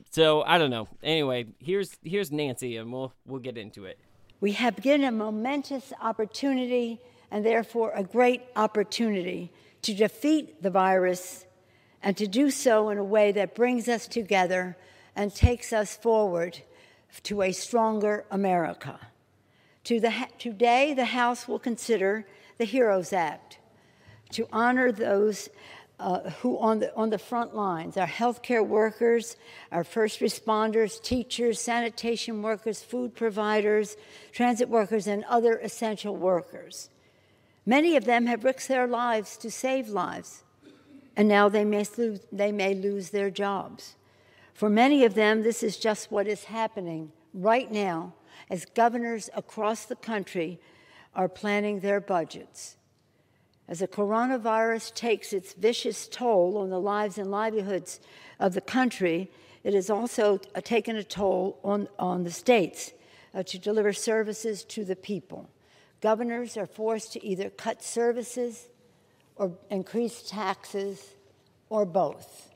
so 0.10 0.42
I 0.42 0.58
don't 0.58 0.72
know. 0.72 0.88
Anyway, 1.04 1.46
here's 1.60 1.96
here's 2.02 2.32
Nancy, 2.32 2.78
and 2.78 2.92
we'll 2.92 3.14
we'll 3.28 3.40
get 3.40 3.60
into 3.60 3.86
it. 3.86 4.00
We 4.44 4.52
have 4.52 4.82
given 4.82 5.06
a 5.06 5.12
momentous 5.14 5.94
opportunity 6.02 7.00
and 7.32 7.46
therefore 7.46 7.94
a 7.96 8.04
great 8.04 8.42
opportunity 8.58 9.54
to 9.84 9.94
defeat 9.94 10.62
the 10.62 10.70
virus 10.70 11.46
and 12.02 12.18
to 12.18 12.28
do 12.28 12.52
so 12.52 12.90
in 12.90 12.98
a 12.98 13.06
way 13.06 13.32
that 13.32 13.56
brings 13.56 13.88
us 13.88 14.06
together 14.06 14.76
and 15.16 15.34
takes 15.34 15.72
us 15.72 15.96
forward 15.96 16.60
to 17.24 17.42
a 17.42 17.54
stronger 17.54 18.26
America. 18.30 19.00
To 19.86 20.02
the, 20.02 20.14
today, 20.38 20.94
the 20.94 21.06
House 21.06 21.48
will 21.48 21.58
consider 21.58 22.28
the 22.58 22.66
HEROES 22.66 23.14
Act 23.14 23.60
to 24.32 24.46
honor 24.52 24.92
those 24.92 25.48
uh, 26.00 26.30
who 26.42 26.58
on 26.60 26.80
the, 26.80 26.96
on 26.96 27.10
the 27.10 27.18
front 27.18 27.56
lines 27.56 27.98
our 27.98 28.08
healthcare 28.08 28.66
workers, 28.66 29.36
our 29.72 29.84
first 29.84 30.20
responders, 30.20 31.02
teachers, 31.02 31.60
sanitation 31.60 32.42
workers, 32.42 32.82
food 32.82 33.16
providers, 33.16 33.96
transit 34.32 34.70
workers, 34.70 35.08
and 35.08 35.24
other 35.26 35.58
essential 35.60 36.16
workers. 36.16 36.90
Many 37.66 37.96
of 37.96 38.06
them 38.06 38.26
have 38.26 38.44
risked 38.44 38.68
their 38.68 38.88
lives 38.88 39.38
to 39.38 39.50
save 39.50 39.88
lives, 39.88 40.44
and 41.16 41.28
now 41.28 41.48
they 41.48 41.64
may 41.64 41.86
lose, 41.98 42.20
they 42.32 42.52
may 42.52 42.74
lose 42.74 43.12
their 43.12 43.30
jobs. 43.30 43.96
For 44.54 44.70
many 44.70 45.06
of 45.06 45.14
them, 45.14 45.44
this 45.44 45.64
is 45.64 45.78
just 45.78 46.12
what 46.12 46.28
is 46.28 46.46
happening 46.46 47.12
right 47.34 47.72
now 47.72 48.14
as 48.50 48.66
governors 48.66 49.30
across 49.34 49.86
the 49.86 49.96
country 49.96 50.60
are 51.16 51.30
planning 51.30 51.80
their 51.80 52.02
budgets. 52.02 52.76
As 53.68 53.80
the 53.80 53.88
coronavirus 53.88 54.94
takes 54.94 55.32
its 55.32 55.54
vicious 55.54 56.08
toll 56.08 56.58
on 56.58 56.70
the 56.70 56.80
lives 56.80 57.18
and 57.18 57.32
livelihoods 57.32 58.00
of 58.40 58.54
the 58.54 58.62
country, 58.62 59.32
it 59.64 59.74
has 59.74 59.90
also 59.90 60.40
uh, 60.54 60.62
taken 60.62 60.96
a 60.96 61.04
toll 61.04 61.60
on, 61.64 61.88
on 61.98 62.24
the 62.24 62.32
states 62.32 62.92
uh, 63.34 63.44
to 63.44 63.58
deliver 63.58 63.94
services 63.94 64.64
to 64.66 64.84
the 64.84 64.96
people. 64.96 65.50
Governors 66.02 66.58
are 66.58 66.66
forced 66.66 67.14
to 67.14 67.26
either 67.26 67.50
cut 67.50 67.82
services 67.82 68.68
or 69.38 69.54
increase 69.70 70.22
taxes 70.30 71.14
or 71.70 71.86
both. 71.86 72.50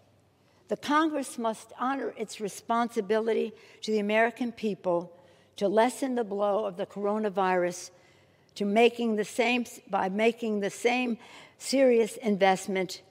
The 0.68 0.78
Congress 0.78 1.38
must 1.38 1.72
honor 1.80 2.14
its 2.18 2.42
responsibility 2.42 3.54
to 3.82 3.92
the 3.92 4.00
American 4.00 4.52
people 4.52 5.14
to 5.56 5.70
lessen 5.70 6.16
the 6.16 6.26
blow 6.26 6.66
of 6.66 6.76
the 6.76 6.86
coronavirus 6.86 7.92
to 8.58 8.66
making 8.66 9.18
the 9.18 9.24
same 9.24 9.66
by 9.88 10.10
making 10.10 10.62
the 10.62 10.70
same 10.70 11.16
serious 11.60 12.18
investment 12.18 13.04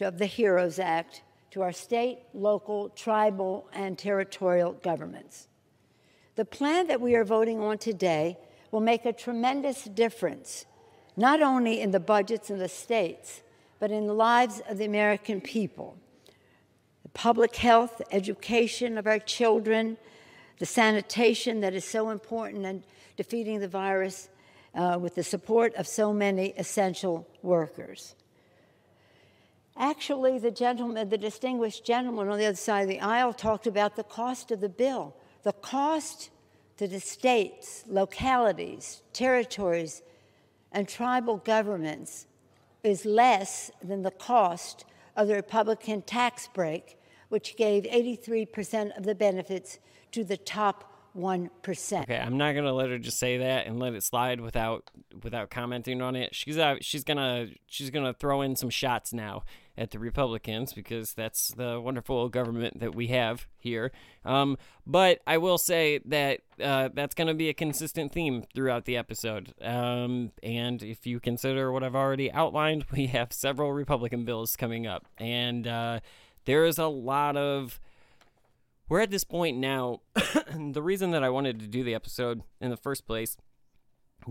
of 0.00 0.18
the 0.18 0.26
HEROES 0.26 0.78
Act 0.78 1.22
to 1.50 1.62
our 1.62 1.72
state, 1.72 2.20
local, 2.32 2.90
tribal, 2.90 3.68
and 3.72 3.98
territorial 3.98 4.74
governments. 4.74 5.48
The 6.36 6.44
plan 6.44 6.86
that 6.86 7.00
we 7.00 7.16
are 7.16 7.24
voting 7.24 7.60
on 7.60 7.78
today 7.78 8.38
will 8.70 8.80
make 8.80 9.04
a 9.04 9.12
tremendous 9.12 9.84
difference, 9.84 10.66
not 11.16 11.42
only 11.42 11.80
in 11.80 11.90
the 11.90 11.98
budgets 11.98 12.48
in 12.48 12.58
the 12.58 12.68
states, 12.68 13.42
but 13.80 13.90
in 13.90 14.06
the 14.06 14.14
lives 14.14 14.62
of 14.68 14.78
the 14.78 14.84
American 14.84 15.40
people. 15.40 15.96
The 17.02 17.08
public 17.08 17.56
health, 17.56 18.02
education 18.12 18.98
of 18.98 19.08
our 19.08 19.18
children, 19.18 19.96
the 20.60 20.66
sanitation 20.66 21.60
that 21.62 21.74
is 21.74 21.84
so 21.84 22.10
important 22.10 22.64
in 22.64 22.84
defeating 23.16 23.58
the 23.58 23.68
virus 23.68 24.28
uh, 24.76 24.98
with 25.00 25.14
the 25.14 25.22
support 25.22 25.74
of 25.74 25.86
so 25.86 26.12
many 26.12 26.52
essential 26.58 27.26
workers. 27.42 28.14
Actually, 29.76 30.38
the 30.38 30.50
gentleman, 30.50 31.08
the 31.08 31.18
distinguished 31.18 31.84
gentleman 31.84 32.28
on 32.28 32.38
the 32.38 32.46
other 32.46 32.56
side 32.56 32.82
of 32.82 32.88
the 32.88 33.00
aisle 33.00 33.32
talked 33.32 33.66
about 33.66 33.96
the 33.96 34.04
cost 34.04 34.50
of 34.50 34.60
the 34.60 34.68
bill. 34.68 35.14
The 35.42 35.52
cost 35.52 36.30
to 36.76 36.86
the 36.86 37.00
states, 37.00 37.84
localities, 37.86 39.02
territories, 39.12 40.02
and 40.72 40.88
tribal 40.88 41.38
governments 41.38 42.26
is 42.82 43.04
less 43.04 43.70
than 43.82 44.02
the 44.02 44.10
cost 44.10 44.84
of 45.16 45.28
the 45.28 45.34
Republican 45.34 46.02
tax 46.02 46.48
break, 46.52 46.98
which 47.28 47.56
gave 47.56 47.84
83% 47.84 48.96
of 48.96 49.04
the 49.04 49.14
benefits 49.14 49.78
to 50.12 50.24
the 50.24 50.36
top 50.36 50.95
1%. 51.16 52.02
Okay, 52.02 52.18
I'm 52.18 52.36
not 52.36 52.54
gonna 52.54 52.72
let 52.72 52.90
her 52.90 52.98
just 52.98 53.18
say 53.18 53.38
that 53.38 53.66
and 53.66 53.78
let 53.78 53.94
it 53.94 54.02
slide 54.02 54.40
without 54.40 54.90
without 55.22 55.50
commenting 55.50 56.02
on 56.02 56.14
it. 56.14 56.34
She's 56.34 56.58
uh, 56.58 56.76
she's 56.80 57.04
gonna 57.04 57.48
she's 57.66 57.90
gonna 57.90 58.12
throw 58.12 58.42
in 58.42 58.56
some 58.56 58.70
shots 58.70 59.12
now 59.12 59.44
at 59.78 59.90
the 59.90 59.98
Republicans 59.98 60.72
because 60.72 61.12
that's 61.12 61.48
the 61.48 61.80
wonderful 61.80 62.28
government 62.28 62.80
that 62.80 62.94
we 62.94 63.08
have 63.08 63.46
here. 63.58 63.92
Um, 64.24 64.56
but 64.86 65.20
I 65.26 65.38
will 65.38 65.58
say 65.58 66.00
that 66.06 66.40
uh, 66.60 66.88
that's 66.94 67.14
going 67.14 67.28
to 67.28 67.34
be 67.34 67.48
a 67.48 67.54
consistent 67.54 68.12
theme 68.12 68.44
throughout 68.54 68.86
the 68.86 68.96
episode. 68.96 69.52
Um, 69.60 70.32
and 70.42 70.82
if 70.82 71.06
you 71.06 71.20
consider 71.20 71.70
what 71.70 71.82
I've 71.82 71.94
already 71.94 72.32
outlined, 72.32 72.86
we 72.92 73.06
have 73.08 73.32
several 73.32 73.72
Republican 73.72 74.24
bills 74.24 74.56
coming 74.56 74.86
up, 74.86 75.06
and 75.18 75.66
uh, 75.66 76.00
there 76.46 76.64
is 76.64 76.78
a 76.78 76.86
lot 76.86 77.36
of 77.36 77.80
we're 78.88 79.00
at 79.00 79.10
this 79.10 79.24
point 79.24 79.58
now. 79.58 80.00
the 80.54 80.82
reason 80.82 81.10
that 81.10 81.24
I 81.24 81.30
wanted 81.30 81.60
to 81.60 81.66
do 81.66 81.84
the 81.84 81.94
episode 81.94 82.42
in 82.60 82.70
the 82.70 82.76
first 82.76 83.06
place 83.06 83.36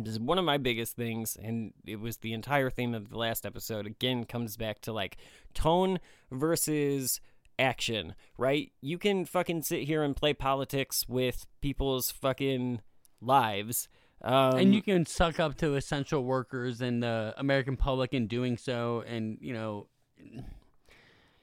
is 0.03 0.19
one 0.19 0.38
of 0.38 0.45
my 0.45 0.57
biggest 0.57 0.95
things, 0.95 1.38
and 1.41 1.74
it 1.85 2.00
was 2.00 2.17
the 2.17 2.33
entire 2.33 2.69
theme 2.69 2.93
of 2.93 3.09
the 3.09 3.17
last 3.17 3.45
episode. 3.45 3.85
Again, 3.85 4.25
comes 4.25 4.57
back 4.57 4.81
to 4.81 4.93
like 4.93 5.17
tone 5.53 6.00
versus 6.31 7.21
action, 7.57 8.15
right? 8.38 8.71
You 8.81 8.97
can 8.97 9.25
fucking 9.25 9.63
sit 9.63 9.83
here 9.83 10.03
and 10.03 10.15
play 10.15 10.33
politics 10.33 11.05
with 11.07 11.45
people's 11.62 12.12
fucking 12.12 12.81
lives. 13.21 13.88
Um, 14.21 14.57
and 14.57 14.75
you 14.75 14.81
can 14.81 15.05
suck 15.05 15.39
up 15.39 15.55
to 15.57 15.75
essential 15.75 16.24
workers 16.24 16.81
and 16.81 17.03
the 17.03 17.33
American 17.38 17.77
public 17.77 18.13
in 18.13 18.27
doing 18.27 18.57
so, 18.57 19.03
and 19.07 19.38
you 19.39 19.53
know, 19.53 19.88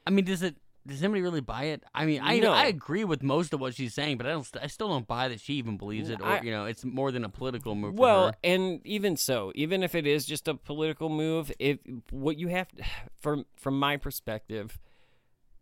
I 0.07 0.11
mean, 0.11 0.25
does 0.25 0.43
it 0.43 0.57
does 0.87 1.03
anybody 1.03 1.23
really 1.23 1.41
buy 1.41 1.65
it? 1.65 1.85
I 1.95 2.05
mean, 2.07 2.21
I 2.23 2.39
No. 2.41 2.53
I 2.53 2.67
agree 2.67 3.05
with 3.05 3.23
most 3.23 3.53
of 3.53 3.61
what 3.61 3.75
she's 3.75 3.95
saying, 3.95 4.17
but 4.19 4.27
I 4.27 4.31
don't. 4.31 4.49
I 4.61 4.67
still 4.67 4.89
don't 4.89 5.07
buy 5.07 5.29
that 5.29 5.41
she 5.41 5.55
even 5.55 5.77
believes 5.77 6.09
it, 6.11 6.21
or 6.21 6.27
I- 6.27 6.41
you 6.41 6.51
know, 6.51 6.65
it's 6.67 6.85
more 6.85 7.13
than 7.13 7.25
a 7.25 7.29
political 7.29 7.75
move. 7.75 7.95
for 7.95 8.01
Well, 8.01 8.27
her. 8.29 8.35
and 8.43 8.81
even 8.87 9.17
so, 9.17 9.53
even 9.55 9.83
if 9.83 9.95
it 9.95 10.07
is 10.07 10.27
just 10.27 10.49
a 10.49 10.55
political 10.55 11.09
move, 11.09 11.53
if 11.59 11.79
what 12.11 12.39
you 12.39 12.49
have 12.49 12.69
from 13.21 13.47
from 13.57 13.79
my 13.79 13.97
perspective, 13.97 14.79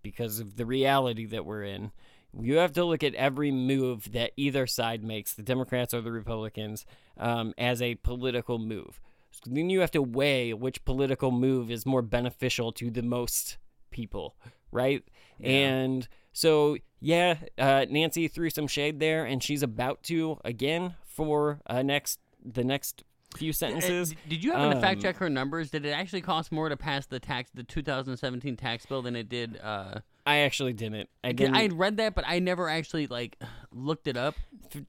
because 0.03 0.41
of 0.41 0.57
the 0.57 0.65
reality 0.67 1.27
that 1.27 1.45
we're 1.45 1.65
in, 1.65 1.93
you 2.39 2.57
have 2.57 2.73
to 2.73 2.85
look 2.85 3.03
at 3.03 3.15
every 3.15 3.51
move 3.51 4.13
that 4.13 4.33
either 4.37 4.67
side 4.67 5.03
makes, 5.05 5.35
the 5.35 5.43
Democrats 5.43 5.93
or 5.93 6.01
the 6.01 6.13
Republicans, 6.13 6.87
um, 7.19 7.53
as 7.59 7.83
a 7.83 7.97
political 7.97 8.59
move. 8.59 9.01
So 9.33 9.43
then 9.47 9.69
you 9.71 9.81
have 9.81 9.91
to 9.93 10.03
weigh 10.03 10.55
which 10.55 10.85
political 10.85 11.31
move 11.31 11.71
is 11.71 11.85
more 11.85 12.03
beneficial 12.03 12.73
to 12.73 12.91
the 12.91 13.03
most 13.03 13.59
people, 13.91 14.37
right? 14.73 15.03
And 15.43 16.07
so, 16.33 16.77
yeah, 17.01 17.37
uh, 17.59 17.87
Nancy 17.89 18.29
threw 18.29 18.51
some 18.51 18.67
shade 18.67 19.01
there, 19.01 19.25
and 19.25 19.43
she's 19.43 19.63
about 19.63 20.03
to 20.05 20.39
again 20.45 20.95
for 21.05 21.61
uh, 21.67 21.83
next 21.83 22.21
the 22.45 22.65
next 22.65 23.05
few 23.37 23.53
sentences. 23.53 24.15
did 24.29 24.43
you 24.43 24.53
happen 24.53 24.75
to 24.75 24.81
fact 24.81 24.97
um, 24.97 25.03
check 25.03 25.17
her 25.17 25.31
numbers? 25.31 25.71
Did 25.71 25.87
it 25.87 25.91
actually 25.91 26.21
cost 26.21 26.51
more 26.51 26.69
to 26.69 26.77
pass 26.77 27.07
the 27.07 27.21
tax, 27.21 27.51
the 27.55 27.63
2017 27.63 28.57
tax 28.57 28.87
bill, 28.87 29.03
than 29.03 29.17
it 29.17 29.29
did? 29.29 29.59
Uh, 29.63 30.01
I 30.27 30.39
actually 30.39 30.73
didn't. 30.75 31.09
I 31.25 31.29
I 31.29 31.33
didn't. 31.33 31.55
had 31.55 31.79
read 31.79 31.97
that, 31.97 32.15
but 32.15 32.25
I 32.27 32.39
never 32.39 32.69
actually 32.69 33.07
like 33.07 33.37
looked 33.73 34.07
it 34.07 34.17
up. 34.17 34.35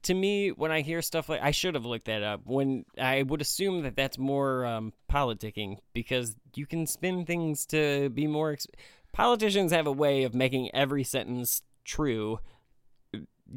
to 0.04 0.14
me, 0.14 0.50
when 0.50 0.72
I 0.72 0.82
hear 0.82 1.02
stuff 1.02 1.30
like 1.30 1.42
I 1.42 1.52
should 1.52 1.76
have 1.76 1.86
looked 1.86 2.06
that 2.06 2.22
up. 2.24 2.42
When 2.46 2.86
I 3.00 3.24
would 3.24 3.42
assume 3.42 3.84
that 3.84 3.96
that's 3.96 4.18
more 4.18 4.66
um, 4.66 4.94
politicking 5.10 5.78
because 5.94 6.36
you 6.56 6.66
can 6.66 6.86
spin 6.86 7.26
things 7.26 7.66
to 7.68 8.10
be 8.10 8.28
more. 8.28 8.52
Ex- 8.52 8.68
Politicians 9.14 9.72
have 9.72 9.88
a 9.88 9.92
way 9.92 10.24
of 10.24 10.34
making 10.34 10.74
every 10.74 11.04
sentence 11.04 11.64
true, 11.84 12.40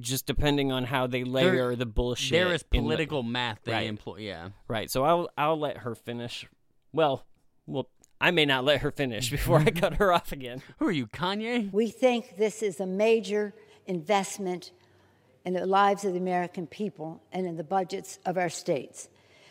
just 0.00 0.26
depending 0.26 0.72
on 0.72 0.84
how 0.84 1.06
they 1.06 1.22
layer 1.24 1.76
the 1.76 1.86
bullshit. 1.86 2.32
There 2.32 2.52
is 2.52 2.62
in 2.62 2.66
the- 2.70 2.78
political 2.88 3.22
math 3.22 3.60
they 3.64 3.72
Right. 3.72 3.86
employ. 3.86 4.16
Yeah. 4.18 4.48
right. 4.68 4.90
So 4.90 5.04
I'll 5.04 5.28
I'll 5.36 5.58
let 5.58 5.78
her 5.78 5.94
finish. 5.94 6.46
Well, 6.92 7.24
well, 7.66 7.88
I 8.20 8.30
may 8.30 8.44
not 8.44 8.64
let 8.64 8.80
her 8.80 8.90
finish 8.90 9.30
before 9.30 9.58
I 9.58 9.70
cut 9.70 9.94
her 9.94 10.12
off 10.12 10.32
again. 10.32 10.62
Who 10.78 10.86
are 10.86 10.92
you, 10.92 11.06
Kanye? 11.06 11.72
We 11.72 11.88
think 11.88 12.36
this 12.36 12.62
is 12.62 12.80
a 12.80 12.86
major 12.86 13.52
investment 13.86 14.72
in 15.44 15.52
the 15.52 15.66
lives 15.66 16.04
of 16.04 16.12
the 16.14 16.18
American 16.18 16.66
people 16.66 17.20
and 17.32 17.46
in 17.46 17.56
the 17.56 17.64
budgets 17.64 18.18
of 18.24 18.38
our 18.38 18.48
states. 18.48 19.08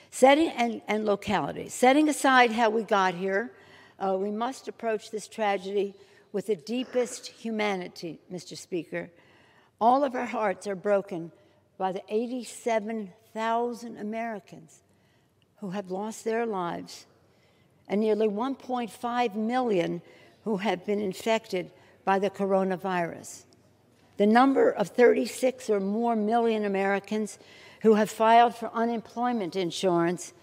Setting 0.10 0.50
and, 0.50 0.82
and 0.88 1.06
localities. 1.06 1.74
Setting 1.74 2.10
aside 2.10 2.52
how 2.52 2.70
we 2.70 2.84
got 2.84 3.14
here, 3.14 3.52
uh, 4.00 4.18
we 4.18 4.32
must 4.32 4.68
approach 4.68 5.12
this 5.12 5.28
tragedy 5.28 5.94
with 6.32 6.48
the 6.48 6.56
deepest 6.56 7.28
humanity, 7.28 8.20
Mr. 8.32 8.58
Speaker. 8.58 9.10
All 9.80 10.04
of 10.04 10.16
our 10.16 10.26
hearts 10.26 10.66
are 10.68 10.76
broken 10.76 11.32
by 11.78 11.92
the 11.92 12.04
87,000 12.10 13.98
Americans 13.98 14.82
who 15.58 15.72
have 15.72 15.92
lost 15.92 16.24
their 16.26 16.46
lives 16.46 17.06
and 17.88 18.02
nearly 18.02 18.28
1.5 18.28 19.36
million 19.36 20.02
who 20.44 20.58
have 20.58 20.86
been 20.86 21.00
infected 21.00 21.72
by 22.06 22.20
the 22.20 22.30
coronavirus. 22.30 23.44
The 24.18 24.26
number 24.26 24.70
of 24.70 24.90
36 24.90 25.70
or 25.70 25.80
more 25.80 26.16
million 26.16 26.66
Americans 26.66 27.40
who 27.82 27.96
have 27.96 28.10
filed 28.10 28.56
for 28.56 28.70
unemployment 28.74 29.56
insurance 29.56 30.34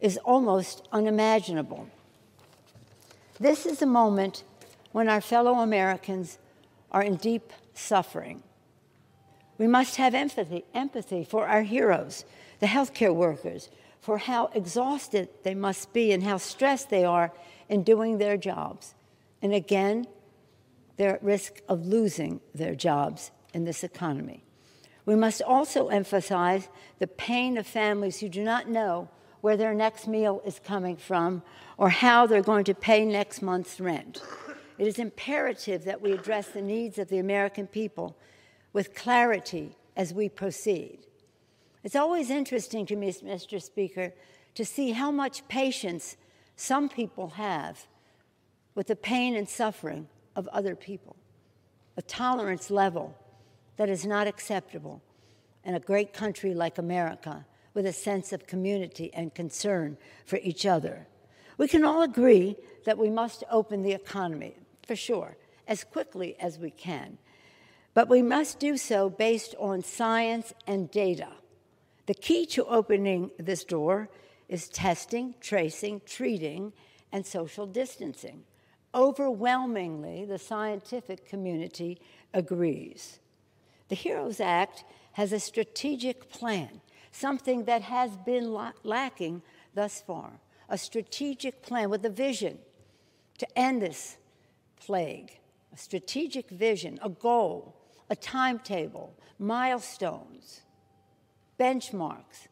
is 0.00 0.16
almost 0.18 0.86
unimaginable. 0.92 1.88
This 3.40 3.66
is 3.66 3.82
a 3.82 3.86
moment 3.86 4.44
when 4.92 5.08
our 5.08 5.20
fellow 5.20 5.56
Americans 5.56 6.38
are 6.92 7.02
in 7.02 7.16
deep 7.16 7.52
suffering. 7.74 8.42
We 9.58 9.66
must 9.66 9.96
have 9.96 10.14
empathy, 10.14 10.64
empathy 10.74 11.24
for 11.24 11.46
our 11.46 11.62
heroes, 11.62 12.24
the 12.60 12.66
healthcare 12.66 13.14
workers, 13.14 13.68
for 14.06 14.18
how 14.18 14.48
exhausted 14.54 15.28
they 15.42 15.52
must 15.52 15.92
be 15.92 16.12
and 16.12 16.22
how 16.22 16.36
stressed 16.36 16.90
they 16.90 17.04
are 17.04 17.32
in 17.68 17.82
doing 17.82 18.18
their 18.18 18.36
jobs. 18.36 18.94
And 19.42 19.52
again, 19.52 20.06
they're 20.96 21.16
at 21.16 21.24
risk 21.24 21.60
of 21.68 21.84
losing 21.84 22.40
their 22.54 22.76
jobs 22.76 23.32
in 23.52 23.64
this 23.64 23.82
economy. 23.82 24.44
We 25.06 25.16
must 25.16 25.42
also 25.42 25.88
emphasize 25.88 26.68
the 27.00 27.08
pain 27.08 27.58
of 27.58 27.66
families 27.66 28.20
who 28.20 28.28
do 28.28 28.44
not 28.44 28.68
know 28.68 29.08
where 29.40 29.56
their 29.56 29.74
next 29.74 30.06
meal 30.06 30.40
is 30.46 30.60
coming 30.60 30.96
from 30.96 31.42
or 31.76 31.88
how 31.88 32.28
they're 32.28 32.42
going 32.42 32.64
to 32.66 32.74
pay 32.74 33.04
next 33.04 33.42
month's 33.42 33.80
rent. 33.80 34.22
It 34.78 34.86
is 34.86 35.00
imperative 35.00 35.84
that 35.84 36.00
we 36.00 36.12
address 36.12 36.46
the 36.46 36.62
needs 36.62 36.98
of 36.98 37.08
the 37.08 37.18
American 37.18 37.66
people 37.66 38.16
with 38.72 38.94
clarity 38.94 39.74
as 39.96 40.14
we 40.14 40.28
proceed. 40.28 41.05
It's 41.86 41.94
always 41.94 42.30
interesting 42.30 42.84
to 42.86 42.96
me, 42.96 43.12
Mr. 43.12 43.62
Speaker, 43.62 44.12
to 44.56 44.64
see 44.64 44.90
how 44.90 45.12
much 45.12 45.46
patience 45.46 46.16
some 46.56 46.88
people 46.88 47.28
have 47.28 47.86
with 48.74 48.88
the 48.88 48.96
pain 48.96 49.36
and 49.36 49.48
suffering 49.48 50.08
of 50.34 50.48
other 50.48 50.74
people, 50.74 51.14
a 51.96 52.02
tolerance 52.02 52.72
level 52.72 53.14
that 53.76 53.88
is 53.88 54.04
not 54.04 54.26
acceptable 54.26 55.00
in 55.62 55.76
a 55.76 55.78
great 55.78 56.12
country 56.12 56.54
like 56.54 56.76
America 56.76 57.46
with 57.72 57.86
a 57.86 57.92
sense 57.92 58.32
of 58.32 58.48
community 58.48 59.14
and 59.14 59.32
concern 59.32 59.96
for 60.24 60.40
each 60.42 60.66
other. 60.66 61.06
We 61.56 61.68
can 61.68 61.84
all 61.84 62.02
agree 62.02 62.56
that 62.84 62.98
we 62.98 63.10
must 63.10 63.44
open 63.48 63.84
the 63.84 63.92
economy, 63.92 64.56
for 64.84 64.96
sure, 64.96 65.36
as 65.68 65.84
quickly 65.84 66.34
as 66.40 66.58
we 66.58 66.72
can. 66.72 67.18
But 67.94 68.08
we 68.08 68.22
must 68.22 68.58
do 68.58 68.76
so 68.76 69.08
based 69.08 69.54
on 69.60 69.84
science 69.84 70.52
and 70.66 70.90
data. 70.90 71.28
The 72.06 72.14
key 72.14 72.46
to 72.46 72.64
opening 72.66 73.30
this 73.38 73.64
door 73.64 74.08
is 74.48 74.68
testing, 74.68 75.34
tracing, 75.40 76.02
treating, 76.06 76.72
and 77.12 77.26
social 77.26 77.66
distancing. 77.66 78.44
Overwhelmingly, 78.94 80.24
the 80.24 80.38
scientific 80.38 81.26
community 81.28 82.00
agrees. 82.32 83.18
The 83.88 83.96
HEROES 83.96 84.40
Act 84.40 84.84
has 85.12 85.32
a 85.32 85.40
strategic 85.40 86.30
plan, 86.30 86.80
something 87.10 87.64
that 87.64 87.82
has 87.82 88.16
been 88.18 88.52
la- 88.52 88.72
lacking 88.84 89.42
thus 89.74 90.00
far. 90.00 90.40
A 90.68 90.78
strategic 90.78 91.62
plan 91.62 91.90
with 91.90 92.04
a 92.04 92.10
vision 92.10 92.58
to 93.38 93.58
end 93.58 93.82
this 93.82 94.16
plague, 94.76 95.38
a 95.72 95.76
strategic 95.76 96.50
vision, 96.50 96.98
a 97.02 97.08
goal, 97.08 97.76
a 98.10 98.16
timetable, 98.16 99.14
milestones, 99.38 100.62
benchmarks 101.58 102.48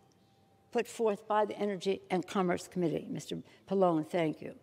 put 0.72 0.88
forth 0.88 1.28
by 1.28 1.44
the 1.44 1.56
Energy 1.56 2.02
and 2.10 2.26
Commerce 2.26 2.66
Committee. 2.66 3.06
Mr. 3.10 3.42
Pallone, 3.68 4.08
thank 4.08 4.42
you. 4.42 4.54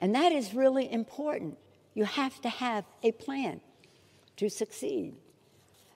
And 0.00 0.14
that 0.14 0.32
is 0.32 0.54
really 0.54 0.90
important. 0.90 1.58
You 1.94 2.04
have 2.04 2.40
to 2.42 2.48
have 2.48 2.84
a 3.02 3.12
plan 3.12 3.60
to 4.36 4.48
succeed. 4.48 5.16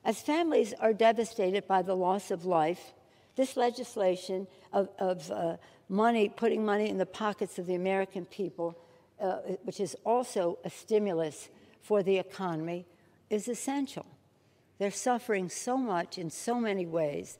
As 0.05 0.21
families 0.21 0.75
are 0.81 0.93
devastated 0.93 1.67
by 1.67 1.83
the 1.83 1.95
loss 1.95 2.31
of 2.31 2.45
life, 2.45 2.93
this 3.37 3.57
legislation 3.57 4.47
of, 4.73 4.89
of 4.99 5.31
uh, 5.31 5.57
money, 5.89 6.29
putting 6.29 6.65
money 6.65 6.89
in 6.89 6.99
the 6.99 7.07
pockets 7.07 7.59
of 7.59 7.67
the 7.67 7.75
American 7.75 8.27
people, 8.27 8.77
uh, 9.21 9.37
which 9.63 9.79
is 9.81 9.97
also 10.05 10.59
a 10.65 10.71
stimulus 10.71 11.49
for 11.81 12.03
the 12.03 12.19
economy, 12.19 12.85
is 13.31 13.49
essential. 13.49 14.07
They're 14.79 14.91
suffering 14.91 15.49
so 15.49 15.77
much 15.77 16.19
in 16.19 16.29
so 16.29 16.57
many 16.57 16.87
ways. 16.87 17.39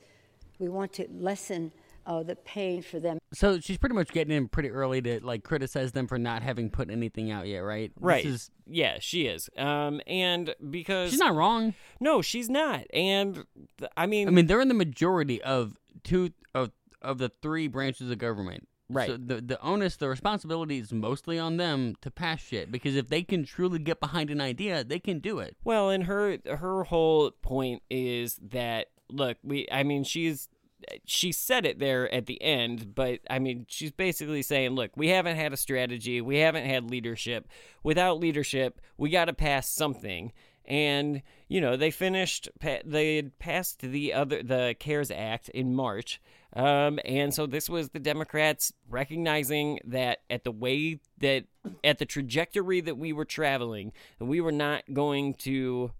We 0.63 0.69
want 0.69 0.93
to 0.93 1.07
lessen 1.11 1.73
uh, 2.05 2.23
the 2.23 2.35
pain 2.37 2.81
for 2.81 2.99
them. 2.99 3.19
So 3.33 3.59
she's 3.59 3.77
pretty 3.77 3.95
much 3.95 4.09
getting 4.11 4.35
in 4.35 4.47
pretty 4.47 4.69
early 4.69 5.01
to 5.01 5.19
like 5.25 5.43
criticize 5.43 5.91
them 5.91 6.07
for 6.07 6.17
not 6.17 6.41
having 6.41 6.69
put 6.69 6.89
anything 6.89 7.31
out 7.31 7.47
yet, 7.47 7.59
right? 7.59 7.91
This 7.95 8.01
Right. 8.03 8.25
is- 8.25 8.49
yeah, 8.65 8.97
she 9.01 9.25
is. 9.27 9.49
Um, 9.57 9.99
and 10.07 10.55
because 10.69 11.11
she's 11.11 11.19
not 11.19 11.35
wrong. 11.35 11.73
No, 11.99 12.21
she's 12.21 12.49
not. 12.49 12.85
And 12.93 13.43
th- 13.77 13.91
I 13.97 14.05
mean, 14.05 14.27
I 14.29 14.31
mean, 14.31 14.47
they're 14.47 14.61
in 14.61 14.69
the 14.69 14.73
majority 14.73 15.41
of 15.41 15.77
two 16.03 16.29
of 16.53 16.71
of 17.01 17.17
the 17.17 17.29
three 17.41 17.67
branches 17.67 18.09
of 18.09 18.17
government. 18.19 18.69
Right. 18.89 19.09
So 19.09 19.17
the 19.17 19.41
the 19.41 19.61
onus, 19.61 19.97
the 19.97 20.07
responsibility 20.07 20.77
is 20.79 20.93
mostly 20.93 21.37
on 21.39 21.57
them 21.57 21.95
to 22.01 22.09
pass 22.11 22.41
shit 22.41 22.71
because 22.71 22.95
if 22.95 23.09
they 23.09 23.23
can 23.23 23.43
truly 23.43 23.79
get 23.79 23.99
behind 23.99 24.29
an 24.29 24.39
idea, 24.39 24.83
they 24.85 24.99
can 24.99 25.19
do 25.19 25.39
it. 25.39 25.57
Well, 25.65 25.89
and 25.89 26.03
her 26.05 26.37
her 26.45 26.83
whole 26.85 27.31
point 27.31 27.81
is 27.89 28.39
that 28.51 28.87
look, 29.09 29.37
we 29.43 29.67
I 29.71 29.83
mean 29.83 30.03
she's 30.05 30.47
she 31.05 31.31
said 31.31 31.65
it 31.65 31.79
there 31.79 32.13
at 32.13 32.25
the 32.25 32.41
end, 32.41 32.95
but 32.95 33.19
I 33.29 33.39
mean 33.39 33.65
she's 33.67 33.91
basically 33.91 34.41
saying, 34.41 34.71
look, 34.71 34.91
we 34.95 35.09
haven't 35.09 35.37
had 35.37 35.53
a 35.53 35.57
strategy, 35.57 36.21
we 36.21 36.37
haven't 36.37 36.65
had 36.65 36.89
leadership. 36.89 37.47
Without 37.83 38.19
leadership, 38.19 38.79
we 38.97 39.09
got 39.09 39.25
to 39.25 39.33
pass 39.33 39.69
something. 39.69 40.31
And 40.65 41.21
you 41.49 41.59
know 41.59 41.75
they 41.75 41.91
finished. 41.91 42.47
They 42.85 43.17
had 43.17 43.37
passed 43.37 43.79
the 43.79 44.13
other 44.13 44.41
the 44.41 44.75
CARES 44.79 45.11
Act 45.11 45.49
in 45.49 45.75
March, 45.75 46.21
um, 46.55 46.99
and 47.03 47.33
so 47.33 47.45
this 47.45 47.67
was 47.67 47.89
the 47.89 47.99
Democrats 47.99 48.71
recognizing 48.89 49.79
that 49.85 50.19
at 50.29 50.43
the 50.43 50.51
way 50.51 50.99
that 51.17 51.45
at 51.83 51.97
the 51.97 52.05
trajectory 52.05 52.79
that 52.79 52.97
we 52.97 53.11
were 53.11 53.25
traveling, 53.25 53.91
that 54.19 54.25
we 54.25 54.39
were 54.39 54.51
not 54.51 54.83
going 54.93 55.33
to 55.35 55.91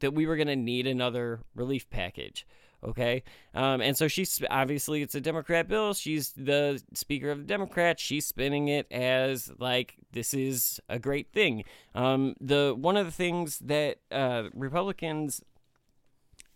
that 0.00 0.14
we 0.14 0.26
were 0.26 0.36
going 0.36 0.48
to 0.48 0.56
need 0.56 0.86
another 0.86 1.40
relief 1.54 1.88
package. 1.90 2.46
Okay. 2.84 3.22
Um, 3.54 3.80
and 3.80 3.96
so 3.96 4.08
she's 4.08 4.42
obviously 4.50 5.02
it's 5.02 5.14
a 5.14 5.20
Democrat 5.20 5.68
bill. 5.68 5.94
She's 5.94 6.32
the 6.32 6.82
speaker 6.92 7.30
of 7.30 7.38
the 7.38 7.44
Democrats. 7.44 8.02
She's 8.02 8.26
spinning 8.26 8.68
it 8.68 8.86
as 8.90 9.50
like 9.58 9.96
this 10.12 10.34
is 10.34 10.80
a 10.88 10.98
great 10.98 11.32
thing. 11.32 11.64
Um, 11.94 12.34
the 12.40 12.74
one 12.76 12.96
of 12.96 13.06
the 13.06 13.12
things 13.12 13.58
that 13.60 13.98
uh, 14.10 14.44
Republicans 14.54 15.42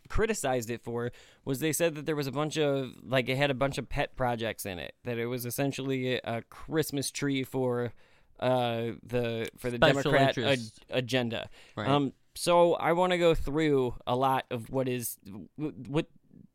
criticized 0.08 0.70
it 0.70 0.82
for 0.82 1.12
was 1.44 1.60
they 1.60 1.72
said 1.72 1.94
that 1.94 2.06
there 2.06 2.16
was 2.16 2.26
a 2.26 2.32
bunch 2.32 2.56
of 2.56 2.92
like 3.02 3.28
it 3.28 3.36
had 3.36 3.50
a 3.50 3.54
bunch 3.54 3.78
of 3.78 3.88
pet 3.88 4.16
projects 4.16 4.66
in 4.66 4.78
it 4.78 4.94
that 5.04 5.18
it 5.18 5.26
was 5.26 5.46
essentially 5.46 6.14
a, 6.14 6.42
Christmas 6.48 7.10
tree 7.10 7.44
for 7.44 7.92
uh 8.40 8.92
the 9.02 9.48
for 9.58 9.70
the 9.70 9.76
Special 9.76 10.12
Democrat 10.12 10.38
ag- 10.38 10.60
agenda. 10.90 11.48
Right. 11.76 11.88
Um 11.88 12.12
so 12.34 12.74
I 12.74 12.92
want 12.92 13.10
to 13.10 13.18
go 13.18 13.34
through 13.34 13.94
a 14.06 14.14
lot 14.14 14.46
of 14.50 14.70
what 14.70 14.88
is 14.88 15.18
what 15.56 16.06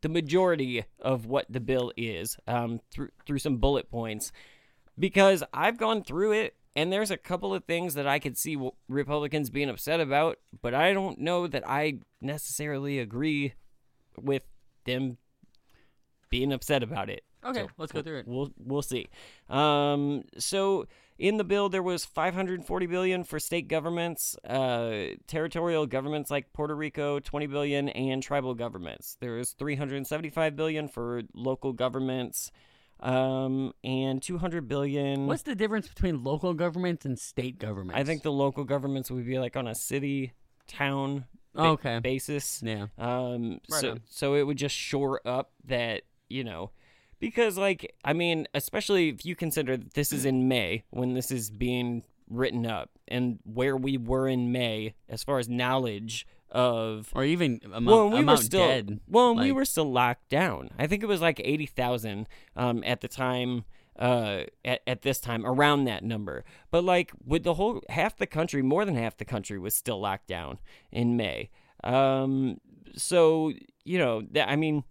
the 0.01 0.09
majority 0.09 0.85
of 0.99 1.25
what 1.25 1.45
the 1.49 1.59
bill 1.59 1.91
is 1.97 2.37
um 2.47 2.79
through 2.91 3.09
through 3.25 3.39
some 3.39 3.57
bullet 3.57 3.89
points 3.89 4.31
because 4.97 5.43
I've 5.53 5.77
gone 5.77 6.03
through 6.03 6.33
it 6.33 6.55
and 6.75 6.91
there's 6.91 7.11
a 7.11 7.17
couple 7.17 7.53
of 7.53 7.65
things 7.65 7.93
that 7.95 8.07
I 8.07 8.19
could 8.19 8.37
see 8.37 8.57
Republicans 8.87 9.49
being 9.49 9.69
upset 9.69 9.99
about, 9.99 10.39
but 10.61 10.73
I 10.73 10.93
don't 10.93 11.19
know 11.19 11.45
that 11.47 11.67
I 11.67 11.99
necessarily 12.19 12.99
agree 12.99 13.53
with 14.19 14.43
them 14.85 15.17
being 16.29 16.51
upset 16.51 16.81
about 16.81 17.09
it. 17.09 17.23
Okay, 17.45 17.61
So 17.61 17.67
let's 17.77 17.91
go 17.91 18.01
through 18.01 18.19
it. 18.19 18.27
We'll 18.27 18.51
we'll 18.57 18.81
see. 18.81 19.07
Um, 19.49 20.23
so 20.37 20.87
in 21.23 21.37
the 21.37 21.43
bill 21.45 21.69
there 21.69 21.81
was 21.81 22.03
540 22.03 22.85
billion 22.85 23.23
for 23.23 23.39
state 23.39 23.69
governments, 23.69 24.35
uh, 24.43 25.15
territorial 25.25 25.85
governments 25.87 26.29
like 26.29 26.51
Puerto 26.51 26.75
Rico 26.75 27.21
20 27.21 27.47
billion, 27.47 27.87
and 27.87 28.21
tribal 28.21 28.53
governments. 28.53 29.15
There 29.21 29.37
is 29.37 29.51
375 29.51 30.57
billion 30.57 30.89
for 30.89 31.21
local 31.33 31.71
governments, 31.71 32.51
um, 32.99 33.73
and 33.85 34.21
200 34.21 34.67
billion. 34.67 35.25
What's 35.25 35.43
the 35.43 35.55
difference 35.55 35.87
between 35.87 36.25
local 36.25 36.53
governments 36.53 37.05
and 37.05 37.17
state 37.17 37.57
governments? 37.57 37.97
I 37.97 38.03
think 38.03 38.23
the 38.23 38.31
local 38.33 38.65
governments 38.65 39.09
would 39.09 39.25
be 39.25 39.39
like 39.39 39.55
on 39.55 39.65
a 39.65 39.75
city, 39.75 40.33
town 40.67 41.23
ba- 41.55 41.61
okay. 41.61 41.99
basis. 41.99 42.61
Yeah. 42.61 42.87
Um, 42.97 43.61
Right 43.71 43.79
so 43.79 43.91
on. 43.91 44.01
so 44.09 44.35
it 44.35 44.43
would 44.43 44.57
just 44.57 44.75
shore 44.75 45.21
up 45.25 45.53
that 45.67 46.01
you 46.27 46.43
know, 46.43 46.71
because 47.23 47.57
like 47.57 47.95
I 48.03 48.13
mean, 48.13 48.47
especially 48.53 49.09
if 49.09 49.25
you 49.25 49.35
consider 49.35 49.77
that 49.77 49.93
this 49.93 50.11
is 50.11 50.25
in 50.25 50.47
May 50.47 50.83
when 50.89 51.13
this 51.13 51.31
is 51.31 51.49
being 51.49 52.03
written 52.29 52.65
up, 52.65 52.89
and 53.07 53.39
where 53.43 53.77
we 53.77 53.97
were 53.97 54.27
in 54.27 54.51
May 54.51 54.95
as 55.07 55.23
far 55.23 55.39
as 55.39 55.47
knowledge 55.47 56.27
of. 56.51 57.09
Or 57.13 57.23
even 57.23 57.61
amount, 57.63 57.85
Well, 57.85 58.09
we 58.09 58.23
were 58.23 58.37
still 58.37 58.67
dead. 58.67 58.99
well, 59.07 59.35
we 59.35 59.51
were 59.51 59.65
still 59.65 59.91
locked 59.91 60.29
down. 60.29 60.69
I 60.77 60.87
think 60.87 61.01
it 61.03 61.07
was 61.07 61.21
like 61.21 61.39
eighty 61.43 61.65
thousand 61.65 62.27
um, 62.55 62.83
at 62.85 63.01
the 63.01 63.07
time. 63.07 63.65
Uh, 63.95 64.45
at, 64.65 64.81
at 64.87 65.03
this 65.03 65.19
time, 65.19 65.45
around 65.45 65.83
that 65.85 66.03
number, 66.03 66.43
but 66.71 66.83
like 66.83 67.11
with 67.23 67.43
the 67.43 67.53
whole 67.53 67.79
half 67.89 68.17
the 68.17 68.25
country, 68.25 68.63
more 68.63 68.85
than 68.85 68.95
half 68.95 69.15
the 69.17 69.23
country 69.23 69.59
was 69.59 69.75
still 69.75 70.01
locked 70.01 70.25
down 70.27 70.57
in 70.91 71.15
May. 71.15 71.51
Um, 71.83 72.59
so 72.95 73.53
you 73.85 73.99
know, 73.99 74.23
that, 74.31 74.49
I 74.49 74.55
mean, 74.55 74.83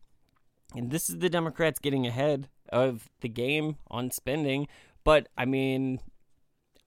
and 0.74 0.90
this 0.90 1.08
is 1.08 1.18
the 1.18 1.30
Democrats 1.30 1.78
getting 1.78 2.06
ahead 2.06 2.48
of 2.70 3.10
the 3.20 3.28
game 3.28 3.76
on 3.90 4.10
spending. 4.10 4.68
But 5.04 5.28
I 5.36 5.44
mean, 5.44 6.00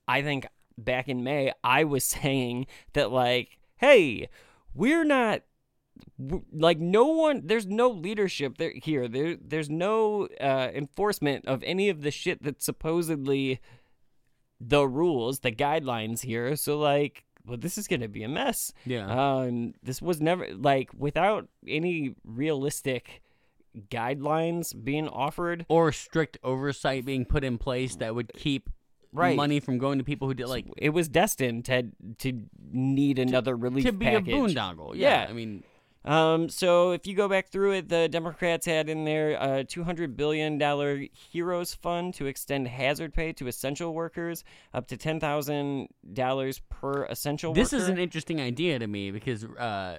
I 0.08 0.22
think 0.22 0.48
back 0.78 1.08
in 1.08 1.24
May, 1.24 1.54
I 1.64 1.84
was 1.84 2.04
saying 2.06 2.68
that, 2.94 3.12
like, 3.12 3.58
hey, 3.78 4.30
we're 4.74 5.06
not. 5.06 5.42
Like 6.52 6.78
no 6.78 7.06
one, 7.06 7.44
there's 7.46 7.68
no 7.68 7.90
leadership 7.90 8.58
there 8.58 8.74
here. 8.76 9.08
There, 9.08 9.38
there's 9.40 9.70
no 9.70 10.28
uh, 10.42 10.70
enforcement 10.74 11.46
of 11.46 11.64
any 11.64 11.88
of 11.88 12.02
the 12.02 12.12
shit 12.12 12.44
that's 12.44 12.66
supposedly 12.66 13.62
the 14.60 14.86
rules, 14.88 15.40
the 15.40 15.54
guidelines 15.54 16.22
here. 16.22 16.58
So 16.58 16.78
like, 16.78 17.24
well, 17.46 17.58
this 17.58 17.78
is 17.78 17.88
gonna 17.88 18.10
be 18.10 18.24
a 18.24 18.28
mess. 18.28 18.74
Yeah. 18.86 19.08
Um, 19.08 19.74
this 19.84 20.02
was 20.02 20.20
never 20.20 20.48
like 20.54 20.90
without 20.98 21.48
any 21.66 22.16
realistic 22.26 23.22
guidelines 23.90 24.74
being 24.84 25.08
offered. 25.08 25.66
or 25.70 25.92
strict 25.92 26.38
oversight 26.44 27.06
being 27.06 27.26
put 27.26 27.44
in 27.44 27.58
place 27.58 27.96
that 27.98 28.16
would 28.16 28.32
keep 28.36 28.70
Right. 29.14 29.36
money 29.38 29.62
from 29.62 29.78
going 29.78 29.98
to 30.00 30.04
people 30.04 30.28
who 30.28 30.34
did 30.34 30.48
like 30.48 30.66
It 30.78 30.90
was 30.90 31.08
destined 31.08 31.64
to 31.66 31.84
to 32.20 32.44
need 32.72 33.18
another 33.20 33.56
relief 33.56 33.86
to 33.86 33.94
be 33.94 34.06
package. 34.06 34.28
a 34.28 34.32
boondoggle. 34.38 34.96
Yeah. 34.96 35.24
Yeah. 35.24 35.30
I 35.30 35.34
mean, 35.34 35.64
Um, 36.04 36.50
so 36.50 36.92
if 36.92 37.08
you 37.08 37.16
go 37.16 37.28
back 37.28 37.48
through 37.48 37.72
it, 37.72 37.90
the 37.90 38.08
Democrats 38.10 38.66
had 38.68 38.90
in 38.90 39.06
their 39.06 39.38
a 39.42 39.64
two 39.64 39.84
hundred 39.86 40.16
billion 40.18 40.58
dollar 40.60 41.02
Heroes 41.32 41.74
Fund 41.74 42.14
to 42.16 42.26
extend 42.28 42.68
hazard 42.68 43.12
pay 43.14 43.34
to 43.34 43.48
essential 43.48 43.92
workers, 43.94 44.44
up 44.74 44.86
to 44.90 44.98
ten 44.98 45.20
thousand 45.20 45.88
dollars 46.14 46.60
per 46.70 47.06
essential 47.06 47.54
this 47.54 47.72
worker. 47.72 47.84
is 47.84 47.90
an 47.90 47.98
interesting 47.98 48.40
idea 48.42 48.78
to 48.80 48.86
me 48.88 49.10
because 49.12 49.46
uh, 49.46 49.98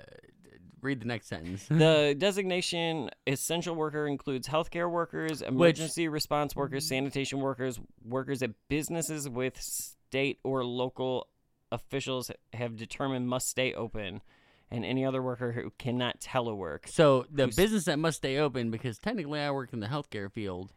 read 0.81 1.01
the 1.01 1.07
next 1.07 1.29
sentence. 1.29 1.67
The 1.69 2.15
designation 2.19 3.11
essential 3.27 3.75
worker 3.75 4.07
includes 4.07 4.49
healthcare 4.49 4.91
workers, 4.91 5.43
emergency 5.43 6.09
response 6.09 6.55
workers, 6.55 6.87
sanitation 6.87 7.41
workers, 7.41 7.81
workers 8.05 8.43
at 8.43 8.51
businesses 8.69 9.29
with 9.29 9.61
state 9.61 10.39
or 10.45 10.65
local 10.65 11.29
officials 11.73 12.31
have 12.53 12.77
determined 12.77 13.29
must 13.29 13.49
stay 13.49 13.73
open, 13.75 14.21
and 14.71 14.85
any 14.85 15.05
other 15.05 15.23
worker 15.23 15.53
who 15.53 15.73
cannot 15.79 16.21
telework. 16.21 16.89
So 16.89 17.27
the 17.31 17.47
business 17.47 17.85
that 17.85 17.99
must 17.99 18.19
stay 18.19 18.39
open 18.39 18.71
because 18.71 18.99
technically 18.99 19.41
I 19.41 19.51
work 19.51 19.73
in 19.73 19.81
the 19.81 19.87
healthcare 19.87 20.31
field. 20.31 20.73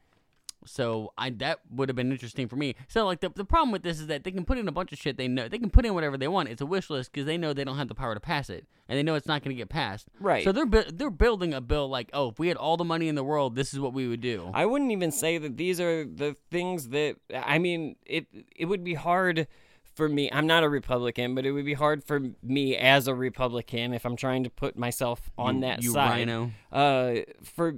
So 0.71 1.13
I 1.17 1.31
that 1.31 1.59
would 1.71 1.89
have 1.89 1.95
been 1.95 2.11
interesting 2.11 2.47
for 2.47 2.55
me. 2.55 2.75
So 2.87 3.05
like 3.05 3.21
the 3.21 3.29
the 3.29 3.43
problem 3.45 3.71
with 3.71 3.81
this 3.81 3.99
is 3.99 4.07
that 4.07 4.23
they 4.23 4.31
can 4.31 4.45
put 4.45 4.57
in 4.59 4.67
a 4.67 4.71
bunch 4.71 4.91
of 4.91 4.99
shit 4.99 5.17
they 5.17 5.27
know 5.27 5.47
they 5.47 5.57
can 5.57 5.69
put 5.71 5.83
in 5.85 5.93
whatever 5.95 6.15
they 6.17 6.27
want. 6.27 6.49
It's 6.49 6.61
a 6.61 6.65
wish 6.65 6.89
list 6.91 7.11
because 7.11 7.25
they 7.25 7.37
know 7.37 7.53
they 7.53 7.63
don't 7.63 7.77
have 7.77 7.87
the 7.87 7.95
power 7.95 8.13
to 8.13 8.19
pass 8.19 8.49
it, 8.51 8.65
and 8.87 8.97
they 8.97 9.01
know 9.03 9.15
it's 9.15 9.25
not 9.27 9.43
going 9.43 9.55
to 9.55 9.59
get 9.59 9.69
passed. 9.69 10.07
Right. 10.19 10.43
So 10.43 10.51
they're 10.51 10.67
bu- 10.67 10.91
they're 10.93 11.09
building 11.09 11.53
a 11.55 11.61
bill 11.61 11.89
like, 11.89 12.09
oh, 12.13 12.29
if 12.29 12.37
we 12.39 12.47
had 12.49 12.57
all 12.57 12.77
the 12.77 12.83
money 12.85 13.07
in 13.07 13.15
the 13.15 13.23
world, 13.23 13.55
this 13.55 13.73
is 13.73 13.79
what 13.79 13.93
we 13.93 14.07
would 14.07 14.21
do. 14.21 14.51
I 14.53 14.65
wouldn't 14.67 14.91
even 14.91 15.11
say 15.11 15.37
that 15.39 15.57
these 15.57 15.81
are 15.81 16.05
the 16.05 16.35
things 16.51 16.89
that 16.89 17.15
I 17.33 17.57
mean. 17.57 17.95
It 18.05 18.27
it 18.55 18.65
would 18.65 18.83
be 18.83 18.93
hard 18.93 19.47
for 19.95 20.07
me. 20.07 20.29
I'm 20.31 20.45
not 20.47 20.63
a 20.63 20.69
Republican, 20.69 21.33
but 21.35 21.45
it 21.45 21.51
would 21.51 21.65
be 21.65 21.73
hard 21.73 22.03
for 22.03 22.21
me 22.43 22.77
as 22.77 23.07
a 23.07 23.13
Republican 23.15 23.93
if 23.93 24.05
I'm 24.05 24.15
trying 24.15 24.43
to 24.43 24.49
put 24.49 24.77
myself 24.77 25.29
on 25.37 25.55
You- 25.55 25.61
that 25.61 25.83
you 25.83 25.91
side. 25.93 26.19
RINO. 26.19 26.51
Uh, 26.71 27.15
for 27.43 27.75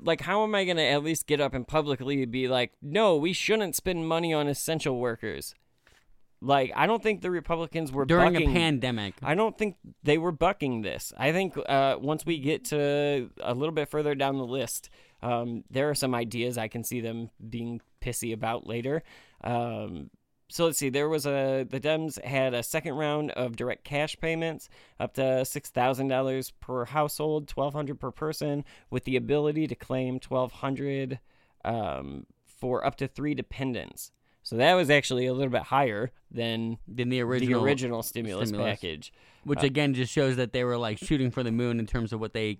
like, 0.00 0.20
how 0.20 0.42
am 0.42 0.54
I 0.54 0.64
gonna 0.64 0.82
at 0.82 1.02
least 1.02 1.26
get 1.26 1.40
up 1.40 1.54
and 1.54 1.66
publicly 1.66 2.24
be 2.26 2.48
like, 2.48 2.72
no, 2.80 3.16
we 3.16 3.32
shouldn't 3.32 3.76
spend 3.76 4.08
money 4.08 4.32
on 4.32 4.46
essential 4.48 4.98
workers. 4.98 5.54
Like, 6.42 6.72
I 6.74 6.86
don't 6.86 7.02
think 7.02 7.20
the 7.20 7.30
Republicans 7.30 7.92
were 7.92 8.06
During 8.06 8.32
bucking- 8.32 8.50
a 8.50 8.54
pandemic. 8.54 9.14
I 9.22 9.34
don't 9.34 9.58
think 9.58 9.76
they 10.02 10.16
were 10.16 10.32
bucking 10.32 10.80
this. 10.80 11.12
I 11.18 11.32
think 11.32 11.54
uh, 11.68 11.98
once 12.00 12.24
we 12.24 12.38
get 12.38 12.64
to 12.66 13.28
a 13.42 13.52
little 13.52 13.74
bit 13.74 13.90
further 13.90 14.14
down 14.14 14.38
the 14.38 14.46
list, 14.46 14.88
um, 15.22 15.64
there 15.70 15.90
are 15.90 15.94
some 15.94 16.14
ideas 16.14 16.56
I 16.56 16.68
can 16.68 16.82
see 16.82 17.02
them 17.02 17.28
being 17.50 17.82
pissy 18.00 18.32
about 18.32 18.66
later. 18.66 19.02
Um, 19.44 20.08
so 20.50 20.66
let's 20.66 20.78
see. 20.78 20.88
There 20.90 21.08
was 21.08 21.26
a 21.26 21.64
the 21.68 21.80
Dems 21.80 22.22
had 22.24 22.54
a 22.54 22.62
second 22.62 22.94
round 22.94 23.30
of 23.32 23.56
direct 23.56 23.84
cash 23.84 24.16
payments 24.20 24.68
up 24.98 25.14
to 25.14 25.44
six 25.44 25.70
thousand 25.70 26.08
dollars 26.08 26.50
per 26.60 26.84
household, 26.86 27.48
twelve 27.48 27.72
hundred 27.72 28.00
per 28.00 28.10
person, 28.10 28.64
with 28.90 29.04
the 29.04 29.16
ability 29.16 29.66
to 29.68 29.74
claim 29.74 30.18
twelve 30.18 30.52
hundred 30.52 31.20
um, 31.64 32.26
for 32.44 32.84
up 32.84 32.96
to 32.96 33.08
three 33.08 33.34
dependents. 33.34 34.12
So 34.42 34.56
that 34.56 34.74
was 34.74 34.90
actually 34.90 35.26
a 35.26 35.32
little 35.34 35.50
bit 35.52 35.62
higher 35.64 36.10
than 36.30 36.78
Than 36.88 37.10
the 37.10 37.20
original, 37.20 37.60
the 37.60 37.66
original 37.66 38.02
stimulus, 38.02 38.48
stimulus. 38.48 38.72
package. 38.80 39.12
which 39.44 39.62
again 39.62 39.94
just 39.94 40.12
shows 40.12 40.36
that 40.36 40.52
they 40.52 40.64
were 40.64 40.78
like 40.78 40.98
shooting 40.98 41.30
for 41.30 41.42
the 41.42 41.52
moon 41.52 41.78
in 41.78 41.86
terms 41.86 42.12
of 42.12 42.20
what 42.20 42.32
they 42.32 42.58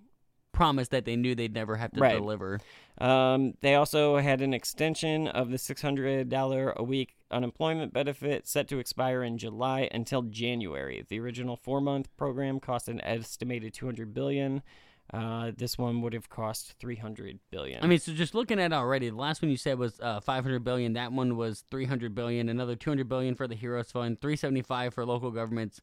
promised 0.53 0.91
that 0.91 1.05
they 1.05 1.17
knew 1.17 1.35
they'd 1.35 1.55
never 1.55 1.77
have 1.77 1.93
to 1.93 2.01
Right. 2.01 2.17
deliver. 2.17 2.61
Um, 2.99 3.55
they 3.61 3.75
also 3.75 4.19
had 4.19 4.41
an 4.43 4.53
extension 4.53 5.27
of 5.29 5.51
the 5.51 5.59
$600 5.59 6.73
a 6.77 6.83
week 6.83 7.17
unemployment 7.31 7.93
benefit 7.93 8.47
set 8.47 8.69
to 8.69 8.79
expire 8.79 9.23
in 9.23 9.39
July 9.39 9.89
until 9.93 10.23
January. 10.23 11.05
The 11.09 11.19
original 11.21 11.57
four-month 11.57 12.15
program 12.17 12.61
cost 12.61 12.89
an 12.89 13.01
estimated 13.03 13.73
200 13.73 14.13
billion. 14.13 14.63
Uh, 15.13 15.51
this 15.57 15.77
one 15.77 16.03
would 16.03 16.13
have 16.13 16.29
cost 16.29 16.75
300 16.79 17.41
billion. 17.51 17.83
I 17.83 17.87
mean, 17.89 17.99
so 17.99 18.13
just 18.13 18.33
looking 18.35 18.61
at 18.61 18.73
already, 18.73 19.11
the 19.11 19.17
last 19.17 19.43
one 19.43 19.51
you 19.51 19.57
said 19.57 19.77
was 19.79 19.99
uh, 20.01 20.21
500 20.21 20.63
billion. 20.63 20.93
That 20.93 21.13
one 21.13 21.37
was 21.37 21.65
300 21.71 22.15
billion. 22.15 22.49
Another 22.49 22.77
200 22.77 23.09
billion 23.09 23.35
for 23.35 23.49
the 23.49 23.57
Heroes 23.57 23.91
Fund. 23.91 24.21
375 24.21 24.95
for 24.95 25.05
local 25.05 25.31
governments. 25.33 25.81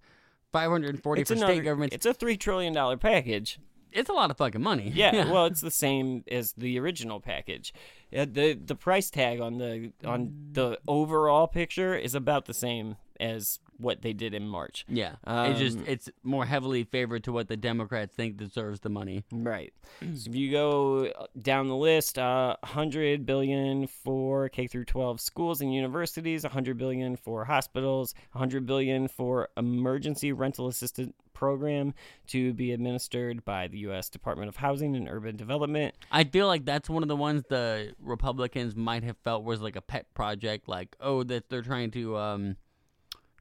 540 0.53 1.21
it's 1.21 1.29
for 1.29 1.35
another, 1.35 1.53
state 1.53 1.63
governments. 1.63 1.95
It's 1.95 2.05
a 2.05 2.13
three 2.13 2.37
trillion 2.37 2.73
dollar 2.73 2.95
package. 2.95 3.59
It's 3.91 4.09
a 4.09 4.13
lot 4.13 4.31
of 4.31 4.37
fucking 4.37 4.61
money. 4.61 4.91
Yeah, 4.95 5.31
well, 5.31 5.45
it's 5.45 5.61
the 5.61 5.71
same 5.71 6.23
as 6.29 6.53
the 6.53 6.79
original 6.79 7.19
package. 7.19 7.73
Uh, 8.15 8.25
the 8.29 8.53
The 8.53 8.75
price 8.75 9.09
tag 9.09 9.39
on 9.39 9.57
the 9.57 9.91
on 10.05 10.33
the 10.51 10.79
overall 10.87 11.47
picture 11.47 11.95
is 11.95 12.15
about 12.15 12.45
the 12.45 12.53
same 12.53 12.95
as 13.19 13.59
what 13.77 14.01
they 14.01 14.13
did 14.13 14.33
in 14.33 14.47
March. 14.47 14.85
yeah. 14.89 15.15
it's 15.25 15.59
just 15.59 15.77
Um, 15.77 15.85
it's 15.87 16.09
more 16.23 16.45
heavily 16.45 16.83
favored 16.83 17.23
to 17.25 17.31
what 17.31 17.47
the 17.47 17.57
Democrats 17.57 18.15
think 18.15 18.37
deserves 18.37 18.79
the 18.79 18.89
money. 18.89 19.23
Right. 19.31 19.73
So 20.01 20.29
if 20.29 20.35
you 20.35 20.51
go 20.51 21.11
down 21.39 21.67
the 21.67 21.75
list, 21.75 22.17
uh, 22.17 22.55
100 22.61 23.25
billion 23.25 23.87
for 23.87 24.49
K 24.49 24.67
through 24.67 24.85
12 24.85 25.21
schools 25.21 25.61
and 25.61 25.73
universities, 25.73 26.43
100 26.43 26.77
billion 26.77 27.15
for 27.15 27.45
hospitals, 27.45 28.13
100 28.31 28.65
billion 28.65 29.07
for 29.07 29.49
emergency 29.57 30.31
rental 30.31 30.67
assistance 30.67 31.13
program 31.37 31.93
to 32.25 32.51
be 32.53 32.71
administered 32.71 33.45
by 33.45 33.67
the 33.67 33.77
U.S. 33.79 34.09
Department 34.09 34.49
of 34.49 34.55
Housing 34.55 34.95
and 34.95 35.07
Urban 35.07 35.35
Development. 35.35 35.93
I 36.11 36.23
feel 36.23 36.47
like 36.47 36.65
that's 36.65 36.89
one 36.89 37.03
of 37.03 37.09
the 37.09 37.15
ones 37.15 37.43
the 37.47 37.93
Republicans 38.01 38.75
might 38.75 39.03
have 39.03 39.17
felt 39.23 39.43
was 39.43 39.61
like 39.61 39.75
a 39.75 39.81
pet 39.81 40.11
project, 40.15 40.67
like 40.67 40.95
oh 40.99 41.21
that 41.23 41.49
they're 41.49 41.61
trying 41.61 41.91
to 41.91 42.17
um, 42.17 42.57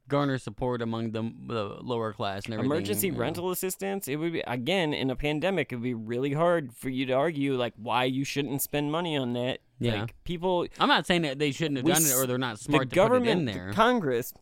garner 0.09 0.39
support 0.39 0.83
among 0.83 1.13
the, 1.13 1.33
the 1.47 1.79
lower 1.83 2.13
class 2.13 2.45
and 2.45 2.55
everything. 2.55 2.71
Emergency 2.71 3.11
know. 3.11 3.19
rental 3.19 3.51
assistance. 3.51 4.09
It 4.09 4.17
would 4.17 4.33
be 4.33 4.41
again 4.41 4.95
in 4.95 5.11
a 5.11 5.17
pandemic. 5.17 5.73
It 5.73 5.77
would 5.77 5.83
be 5.83 5.95
really 5.95 6.33
hard 6.33 6.73
for 6.73 6.89
you 6.89 7.07
to 7.07 7.13
argue 7.13 7.57
like 7.57 7.75
why 7.77 8.05
you 8.05 8.25
shouldn't 8.25 8.63
spend 8.63 8.93
money 8.93 9.17
on 9.17 9.33
that. 9.35 9.61
Yeah. 9.79 10.03
Like 10.03 10.25
people 10.25 10.67
I'm 10.79 10.89
not 10.89 11.07
saying 11.07 11.23
that 11.23 11.39
they 11.39 11.51
shouldn't 11.51 11.79
have 11.79 11.87
done 11.87 12.03
it 12.03 12.15
or 12.15 12.27
they're 12.27 12.39
not 12.39 12.59
smart 12.59 12.89
the 12.89 12.95
to 12.95 13.01
put 13.01 13.05
it 13.05 13.09
government, 13.09 13.41
in 13.41 13.45
the 13.47 13.53
there. 13.53 13.73
Congress, 13.73 14.33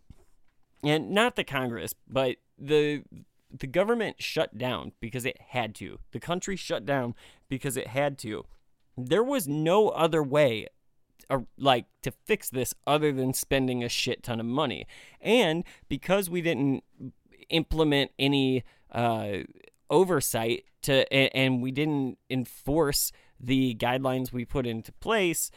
and 0.83 1.11
not 1.11 1.37
the 1.37 1.45
Congress, 1.45 1.95
but 2.09 2.37
the 2.59 3.03
the 3.51 3.67
government 3.67 4.21
shut 4.21 4.59
down 4.59 4.93
because 5.01 5.25
it 5.25 5.41
had 5.49 5.75
to. 5.77 5.99
The 6.13 6.21
country 6.21 6.57
shut 6.57 6.85
down 6.85 7.15
because 7.49 7.77
it 7.77 7.89
had 7.89 8.19
to. 8.19 8.45
There 8.97 9.25
was 9.25 9.49
no 9.49 9.89
other 9.89 10.23
way 10.23 10.69
uh, 11.31 11.41
like 11.57 11.87
to 12.03 12.13
fix 12.27 12.51
this 12.51 12.75
other 12.87 13.13
than 13.13 13.33
spending 13.33 13.83
a 13.83 13.89
shit 13.89 14.23
ton 14.23 14.41
of 14.41 14.47
money. 14.47 14.87
And 15.21 15.65
because 15.89 16.29
we 16.29 16.43
didn't 16.43 16.85
implement 17.51 18.11
any 18.19 18.65
uh, 18.91 19.39
oversight 19.91 20.65
to 20.83 21.11
and, 21.13 21.63
we 21.63 21.71
didn't 21.71 22.19
enforce 22.29 23.13
the 23.41 23.75
guidelines 23.75 24.33
we 24.33 24.45
put 24.45 24.67
into 24.67 24.93
place, 24.93 25.51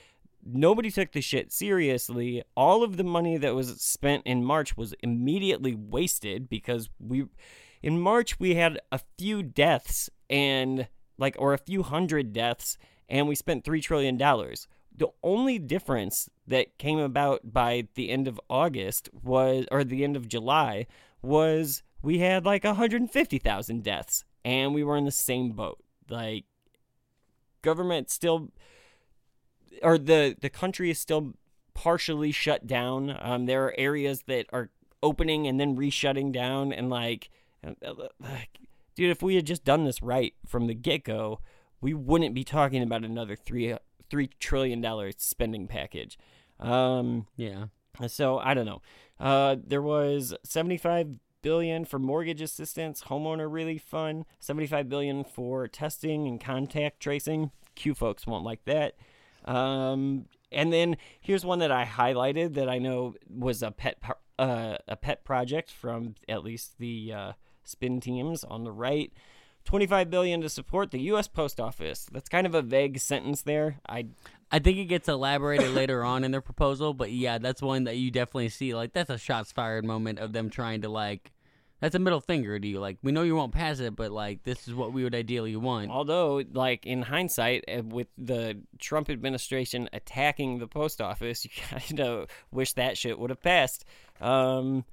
nobody 0.43 0.89
took 0.89 1.11
the 1.11 1.21
shit 1.21 1.51
seriously. 1.51 2.43
All 2.55 2.83
of 2.83 2.97
the 2.97 3.03
money 3.03 3.37
that 3.37 3.55
was 3.55 3.81
spent 3.81 4.25
in 4.25 4.43
March 4.43 4.77
was 4.77 4.93
immediately 5.01 5.75
wasted 5.75 6.49
because 6.49 6.89
we 6.99 7.25
in 7.81 7.99
March 7.99 8.39
we 8.39 8.55
had 8.55 8.79
a 8.91 8.99
few 9.17 9.43
deaths 9.43 10.09
and 10.29 10.87
like 11.17 11.35
or 11.37 11.53
a 11.53 11.57
few 11.57 11.83
hundred 11.83 12.33
deaths 12.33 12.77
and 13.09 13.27
we 13.27 13.35
spent 13.35 13.63
3 13.63 13.81
trillion 13.81 14.17
dollars. 14.17 14.67
The 14.97 15.09
only 15.23 15.59
difference 15.59 16.29
that 16.47 16.77
came 16.77 16.97
about 16.97 17.53
by 17.53 17.87
the 17.95 18.09
end 18.09 18.27
of 18.27 18.41
August 18.49 19.09
was 19.23 19.65
or 19.71 19.83
the 19.83 20.03
end 20.03 20.15
of 20.15 20.27
July 20.27 20.87
was 21.21 21.83
we 22.01 22.19
had 22.19 22.45
like 22.45 22.63
150,000 22.63 23.83
deaths 23.83 24.23
and 24.43 24.73
we 24.73 24.83
were 24.83 24.97
in 24.97 25.05
the 25.05 25.11
same 25.11 25.51
boat. 25.51 25.79
Like 26.09 26.45
government 27.61 28.09
still 28.09 28.51
or 29.83 29.97
the 29.97 30.35
the 30.39 30.49
country 30.49 30.89
is 30.89 30.99
still 30.99 31.33
partially 31.73 32.31
shut 32.31 32.65
down. 32.65 33.15
Um, 33.21 33.45
there 33.45 33.65
are 33.65 33.75
areas 33.77 34.23
that 34.23 34.47
are 34.51 34.71
opening 35.03 35.47
and 35.47 35.59
then 35.59 35.77
reshutting 35.77 36.31
down, 36.31 36.73
and 36.73 36.89
like, 36.89 37.29
uh, 37.63 37.93
like, 38.19 38.59
dude, 38.95 39.11
if 39.11 39.21
we 39.21 39.35
had 39.35 39.45
just 39.45 39.63
done 39.63 39.85
this 39.85 40.01
right 40.01 40.33
from 40.45 40.67
the 40.67 40.73
get 40.73 41.03
go, 41.03 41.39
we 41.79 41.93
wouldn't 41.93 42.33
be 42.33 42.43
talking 42.43 42.81
about 42.81 43.03
another 43.03 43.35
three 43.35 43.77
three 44.09 44.29
trillion 44.39 44.81
dollar 44.81 45.11
spending 45.17 45.67
package. 45.67 46.17
Um, 46.59 47.27
yeah. 47.35 47.65
so 48.07 48.39
I 48.39 48.53
don't 48.53 48.65
know. 48.65 48.81
Uh, 49.19 49.55
there 49.65 49.81
was 49.81 50.33
75 50.43 51.15
billion 51.41 51.85
for 51.85 51.99
mortgage 51.99 52.41
assistance, 52.41 53.03
homeowner 53.03 53.51
relief 53.51 53.83
fund, 53.83 54.25
75 54.39 54.89
billion 54.89 55.23
for 55.23 55.67
testing 55.67 56.27
and 56.27 56.41
contact 56.41 56.99
tracing. 56.99 57.51
Q 57.75 57.93
folks 57.93 58.25
won't 58.25 58.43
like 58.43 58.65
that. 58.65 58.95
Um, 59.45 60.25
and 60.51 60.73
then 60.73 60.97
here's 61.21 61.45
one 61.45 61.59
that 61.59 61.71
I 61.71 61.85
highlighted 61.85 62.55
that 62.55 62.69
I 62.69 62.79
know 62.79 63.15
was 63.29 63.63
a 63.63 63.71
pet 63.71 63.97
uh, 64.39 64.77
a 64.87 64.95
pet 64.95 65.23
project 65.23 65.71
from 65.71 66.15
at 66.27 66.43
least 66.43 66.77
the 66.79 67.13
uh, 67.13 67.31
spin 67.63 67.99
teams 67.99 68.43
on 68.43 68.63
the 68.63 68.71
right. 68.71 69.11
25 69.67 70.09
billion 70.09 70.41
to 70.41 70.49
support 70.49 70.91
the 70.91 71.01
US 71.11 71.27
Post 71.27 71.59
Office. 71.59 72.07
That's 72.11 72.29
kind 72.29 72.47
of 72.47 72.55
a 72.55 72.61
vague 72.61 72.99
sentence 72.99 73.41
there. 73.41 73.79
I 73.87 74.07
I 74.49 74.59
think 74.59 74.77
it 74.77 74.85
gets 74.85 75.09
elaborated 75.09 75.71
later 75.71 76.05
on 76.05 76.23
in 76.23 76.31
their 76.31 76.41
proposal, 76.41 76.93
but 76.93 77.11
yeah, 77.11 77.37
that's 77.37 77.61
one 77.61 77.83
that 77.83 77.97
you 77.97 78.09
definitely 78.09 78.47
see. 78.49 78.73
Like 78.73 78.93
that's 78.93 79.09
a 79.09 79.17
shots 79.17 79.51
fired 79.51 79.85
moment 79.85 80.19
of 80.19 80.31
them 80.31 80.49
trying 80.49 80.81
to 80.81 80.89
like. 80.89 81.33
That's 81.81 81.93
a 81.93 81.99
middle 81.99 82.21
finger 82.21 82.57
to 82.57 82.67
you. 82.67 82.79
Like 82.79 82.97
we 83.03 83.11
know 83.11 83.23
you 83.23 83.35
won't 83.35 83.51
pass 83.51 83.79
it, 83.81 83.95
but 83.95 84.09
like 84.11 84.43
this 84.43 84.69
is 84.69 84.73
what 84.73 84.93
we 84.93 85.03
would 85.03 85.13
ideally 85.13 85.55
want. 85.57 85.91
Although, 85.91 86.43
like 86.53 86.85
in 86.85 87.01
hindsight, 87.01 87.65
uh, 87.67 87.83
with 87.83 88.07
the 88.17 88.57
Trump 88.79 89.09
administration 89.09 89.89
attacking 89.91 90.59
the 90.59 90.67
post 90.67 91.01
office, 91.01 91.43
you 91.45 91.51
kind 91.69 91.99
of 91.99 92.29
wish 92.51 92.71
that 92.73 92.97
shit 92.97 93.19
would 93.19 93.31
have 93.31 93.43
passed. 93.43 93.83
Um, 94.21 94.85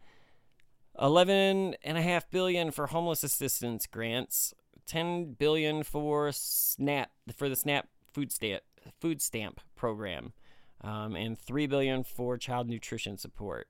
eleven 1.00 1.76
and 1.84 1.96
a 1.96 2.02
half 2.02 2.28
billion 2.28 2.72
for 2.72 2.88
homeless 2.88 3.22
assistance 3.22 3.86
grants, 3.86 4.52
ten 4.86 5.32
billion 5.32 5.82
for 5.82 6.30
SNAP 6.32 7.10
for 7.36 7.48
the 7.48 7.56
SNAP 7.56 7.88
food 8.12 8.32
stamp 8.32 8.62
food 9.00 9.20
stamp 9.20 9.60
program, 9.74 10.32
um, 10.82 11.16
and 11.16 11.38
three 11.38 11.66
billion 11.66 12.04
for 12.04 12.36
child 12.36 12.68
nutrition 12.68 13.16
support. 13.18 13.68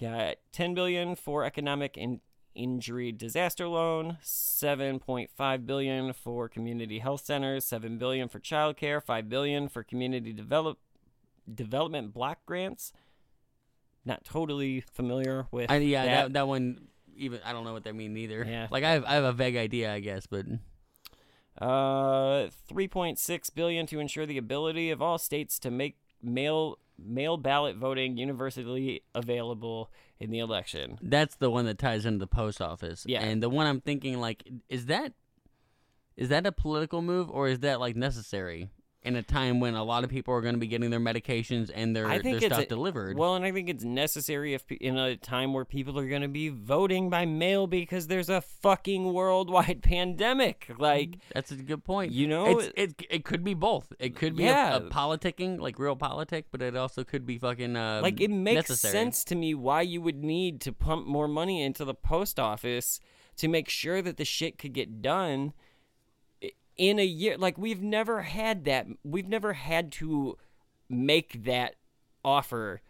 Got 0.00 0.36
ten 0.52 0.74
billion 0.74 1.16
for 1.16 1.44
economic 1.44 1.96
and 1.96 2.20
injury 2.54 3.12
disaster 3.12 3.68
loan, 3.68 4.18
7.5 4.22 5.66
billion 5.66 6.12
for 6.12 6.48
community 6.48 6.98
health 6.98 7.24
centers, 7.24 7.64
7 7.64 7.98
billion 7.98 8.28
for 8.28 8.40
childcare, 8.40 9.02
5 9.02 9.28
billion 9.28 9.68
for 9.68 9.82
community 9.82 10.32
develop 10.32 10.78
development 11.52 12.12
block 12.12 12.44
grants. 12.46 12.92
Not 14.04 14.24
totally 14.24 14.80
familiar 14.80 15.46
with 15.50 15.70
yeah, 15.70 16.04
that. 16.04 16.22
that. 16.22 16.32
that 16.32 16.48
one 16.48 16.88
even 17.16 17.40
I 17.44 17.52
don't 17.52 17.64
know 17.64 17.72
what 17.72 17.84
that 17.84 17.94
means 17.94 18.16
either. 18.16 18.44
Yeah. 18.48 18.68
Like 18.70 18.84
I 18.84 18.90
have 18.92 19.04
I 19.04 19.14
have 19.14 19.24
a 19.24 19.32
vague 19.32 19.56
idea, 19.56 19.92
I 19.92 20.00
guess, 20.00 20.26
but 20.26 20.46
Uh, 21.60 22.48
3.6 22.70 23.54
billion 23.54 23.86
to 23.86 24.00
ensure 24.00 24.24
the 24.26 24.38
ability 24.38 24.90
of 24.90 25.02
all 25.02 25.18
states 25.18 25.58
to 25.60 25.70
make 25.70 25.98
mail 26.22 26.78
mail 26.98 27.36
ballot 27.36 27.76
voting 27.76 28.16
universally 28.16 29.02
available 29.14 29.90
in 30.20 30.30
the 30.30 30.38
election. 30.38 30.98
that's 31.02 31.34
the 31.36 31.50
one 31.50 31.64
that 31.66 31.78
ties 31.78 32.06
into 32.06 32.18
the 32.18 32.26
post 32.26 32.60
office. 32.62 33.04
Yeah. 33.08 33.22
And 33.22 33.42
the 33.42 33.50
one 33.50 33.66
I'm 33.66 33.80
thinking 33.80 34.20
like 34.20 34.48
is 34.68 34.86
that 34.86 35.12
is 36.16 36.28
that 36.28 36.46
a 36.46 36.52
political 36.52 37.02
move 37.02 37.28
or 37.30 37.48
is 37.48 37.60
that 37.60 37.80
like 37.80 37.96
necessary 37.96 38.70
in 39.04 39.16
a 39.16 39.22
time 39.22 39.58
when 39.58 39.74
a 39.74 39.82
lot 39.82 40.04
of 40.04 40.10
people 40.10 40.32
are 40.32 40.40
going 40.40 40.54
to 40.54 40.60
be 40.60 40.68
getting 40.68 40.90
their 40.90 41.00
medications 41.00 41.70
and 41.74 41.94
their 41.96 42.06
I 42.06 42.20
think 42.20 42.38
their 42.40 42.46
it's 42.48 42.54
stuff 42.54 42.60
a- 42.60 42.68
delivered? 42.68 43.18
Well, 43.18 43.34
and 43.34 43.44
I 43.44 43.50
think 43.50 43.68
it's 43.68 43.82
necessary 43.82 44.54
if 44.54 44.70
in 44.70 44.96
a 44.96 45.16
time 45.16 45.52
where 45.52 45.64
people 45.64 45.98
are 45.98 46.06
going 46.08 46.22
to 46.22 46.28
be 46.28 46.50
voting 46.50 47.10
by 47.10 47.24
mail 47.26 47.66
because 47.66 48.06
there's 48.06 48.28
a 48.28 48.40
fucking 48.40 49.12
worldwide 49.12 49.82
pandemic. 50.16 50.70
Like, 50.78 51.16
That's 51.34 51.50
a 51.50 51.56
good 51.56 51.82
point. 51.84 52.12
You 52.12 52.28
know, 52.28 52.58
it's, 52.60 52.70
it 52.76 53.06
it 53.10 53.24
could 53.24 53.42
be 53.42 53.54
both. 53.54 53.92
It 53.98 54.14
could 54.14 54.36
be 54.36 54.44
Yeah. 54.44 54.74
a, 54.74 54.76
a 54.78 54.90
politicking, 54.90 55.58
like 55.58 55.76
realpolitik, 55.78 56.44
but 56.52 56.62
it 56.62 56.76
also 56.76 57.02
could 57.02 57.26
be 57.26 57.38
fucking 57.38 57.76
uh, 57.76 58.00
like 58.02 58.20
it 58.20 58.30
makes 58.30 58.68
necessary. 58.70 58.92
sense 58.92 59.24
to 59.24 59.34
me 59.34 59.52
why 59.54 59.82
you 59.82 60.00
would 60.00 60.22
need 60.22 60.60
to 60.60 60.72
pump 60.72 61.06
more 61.08 61.26
money 61.26 61.60
into 61.62 61.84
the 61.84 61.94
post 61.94 62.38
office 62.38 63.00
to 63.36 63.48
make 63.48 63.68
sure 63.68 64.00
that 64.02 64.16
the 64.16 64.24
shit 64.24 64.58
could 64.58 64.72
get 64.74 65.02
done 65.02 65.54
in 66.76 66.98
a 66.98 67.04
year 67.04 67.36
like 67.38 67.58
we've 67.58 67.82
never 67.82 68.22
had 68.22 68.64
that 68.64 68.86
we've 69.04 69.28
never 69.28 69.52
had 69.52 69.92
to 69.92 70.36
make 70.88 71.44
that 71.44 71.74
offer 72.24 72.80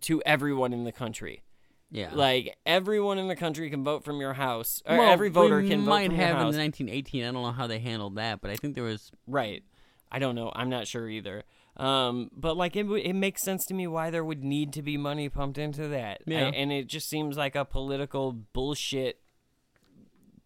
to 0.00 0.22
everyone 0.26 0.72
in 0.72 0.84
the 0.84 0.92
country 0.92 1.42
Yeah, 1.90 2.10
like 2.12 2.56
everyone 2.66 3.18
in 3.18 3.28
the 3.28 3.36
country 3.36 3.70
can 3.70 3.84
vote 3.84 4.04
from 4.04 4.20
your 4.20 4.34
house 4.34 4.82
or 4.86 4.98
well, 4.98 5.10
every 5.12 5.28
voter 5.30 5.62
can 5.62 5.84
vote 5.84 5.90
might 5.90 6.06
from 6.08 6.16
have 6.16 6.28
your 6.30 6.36
house 6.38 6.54
in 6.54 6.60
1918. 6.60 7.22
I 7.24 7.32
don't 7.32 7.42
know 7.42 7.52
how 7.52 7.66
they 7.66 7.78
handled 7.78 8.16
that, 8.16 8.40
but 8.40 8.50
I 8.50 8.56
think 8.56 8.74
there 8.74 8.84
was 8.84 9.10
Right. 9.26 9.62
I 10.10 10.18
don't 10.18 10.34
know. 10.34 10.52
I'm 10.54 10.68
not 10.68 10.86
sure 10.86 11.08
either. 11.08 11.44
Um, 11.76 12.30
but 12.34 12.56
like 12.56 12.74
it, 12.76 12.82
w- 12.84 13.02
it 13.04 13.12
makes 13.12 13.42
sense 13.42 13.64
to 13.66 13.74
me 13.74 13.86
why 13.86 14.10
there 14.10 14.24
would 14.24 14.42
need 14.42 14.72
to 14.74 14.82
be 14.82 14.96
money 14.96 15.28
pumped 15.28 15.58
into 15.58 15.88
that. 15.88 16.22
I- 16.26 16.30
Yeah. 16.30 16.46
and 16.54 16.72
it 16.72 16.86
just 16.88 17.08
seems 17.08 17.36
like 17.36 17.54
a 17.54 17.64
political 17.64 18.32
bullshit 18.32 19.20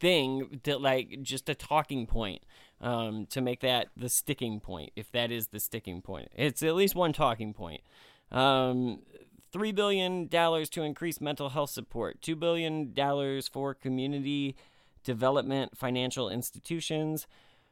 thing 0.00 0.60
that 0.64 0.80
like 0.80 1.22
just 1.22 1.48
a 1.48 1.54
talking 1.54 2.06
point 2.06 2.42
um, 2.80 3.26
to 3.26 3.40
make 3.40 3.60
that 3.60 3.88
the 3.96 4.08
sticking 4.08 4.58
point 4.58 4.90
if 4.96 5.12
that 5.12 5.30
is 5.30 5.48
the 5.48 5.60
sticking 5.60 6.02
point. 6.02 6.28
It's 6.34 6.62
at 6.62 6.74
least 6.74 6.94
one 6.94 7.12
talking 7.12 7.52
point. 7.52 7.82
Um, 8.32 9.02
three 9.52 9.72
billion 9.72 10.26
dollars 10.26 10.68
to 10.70 10.82
increase 10.82 11.20
mental 11.20 11.50
health 11.50 11.70
support 11.70 12.22
two 12.22 12.36
billion 12.36 12.92
dollars 12.92 13.48
for 13.48 13.74
community 13.74 14.56
development 15.04 15.76
financial 15.76 16.28
institutions 16.28 17.26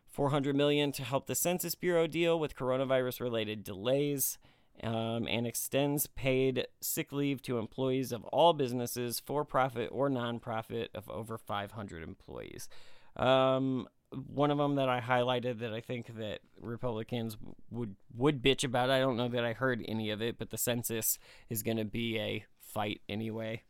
400 0.07 0.57
million 0.57 0.91
to 0.93 1.05
help 1.05 1.27
the 1.27 1.35
census 1.35 1.75
bureau 1.75 2.07
deal 2.07 2.41
with 2.41 2.57
coronavirus 2.57 3.21
related 3.21 3.62
delays 3.62 4.38
um, 4.83 5.27
and 5.29 5.47
extends 5.47 6.07
paid 6.07 6.67
sick 6.81 7.12
leave 7.12 7.43
to 7.43 7.59
employees 7.59 8.12
of 8.12 8.25
all 8.27 8.53
businesses 8.53 9.21
for 9.21 9.45
profit 9.45 9.88
or 9.93 10.09
nonprofit 10.09 10.88
of 10.95 11.09
over 11.11 11.38
500 11.38 12.03
employees 12.03 12.69
um, 13.17 13.88
one 14.11 14.51
of 14.51 14.59
them 14.59 14.77
that 14.77 14.88
I 14.88 15.01
highlighted 15.01 15.59
that 15.61 15.73
I 15.73 15.81
think 15.81 16.17
that 16.19 16.41
Republicans 16.61 17.37
would 17.71 17.97
would 18.17 18.43
bitch 18.43 18.64
about. 18.64 18.91
I 18.91 19.01
don't 19.01 19.17
know 19.17 19.29
that 19.29 19.45
I 19.45 19.53
heard 19.53 19.85
any 19.87 20.11
of 20.11 20.23
it, 20.23 20.38
but 20.38 20.51
the 20.51 20.57
census 20.57 21.19
is 21.51 21.62
going 21.62 21.77
to 21.77 21.85
be 21.85 22.19
a 22.19 22.45
fight 22.61 23.01
anyway. 23.09 23.62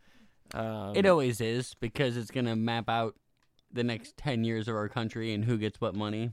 Um, 0.54 0.92
it 0.94 1.06
always 1.06 1.40
is 1.40 1.74
because 1.74 2.16
it's 2.16 2.30
gonna 2.30 2.56
map 2.56 2.88
out 2.88 3.16
the 3.70 3.84
next 3.84 4.16
10 4.16 4.44
years 4.44 4.66
of 4.66 4.74
our 4.74 4.88
country 4.88 5.34
and 5.34 5.44
who 5.44 5.58
gets 5.58 5.80
what 5.80 5.94
money. 5.94 6.30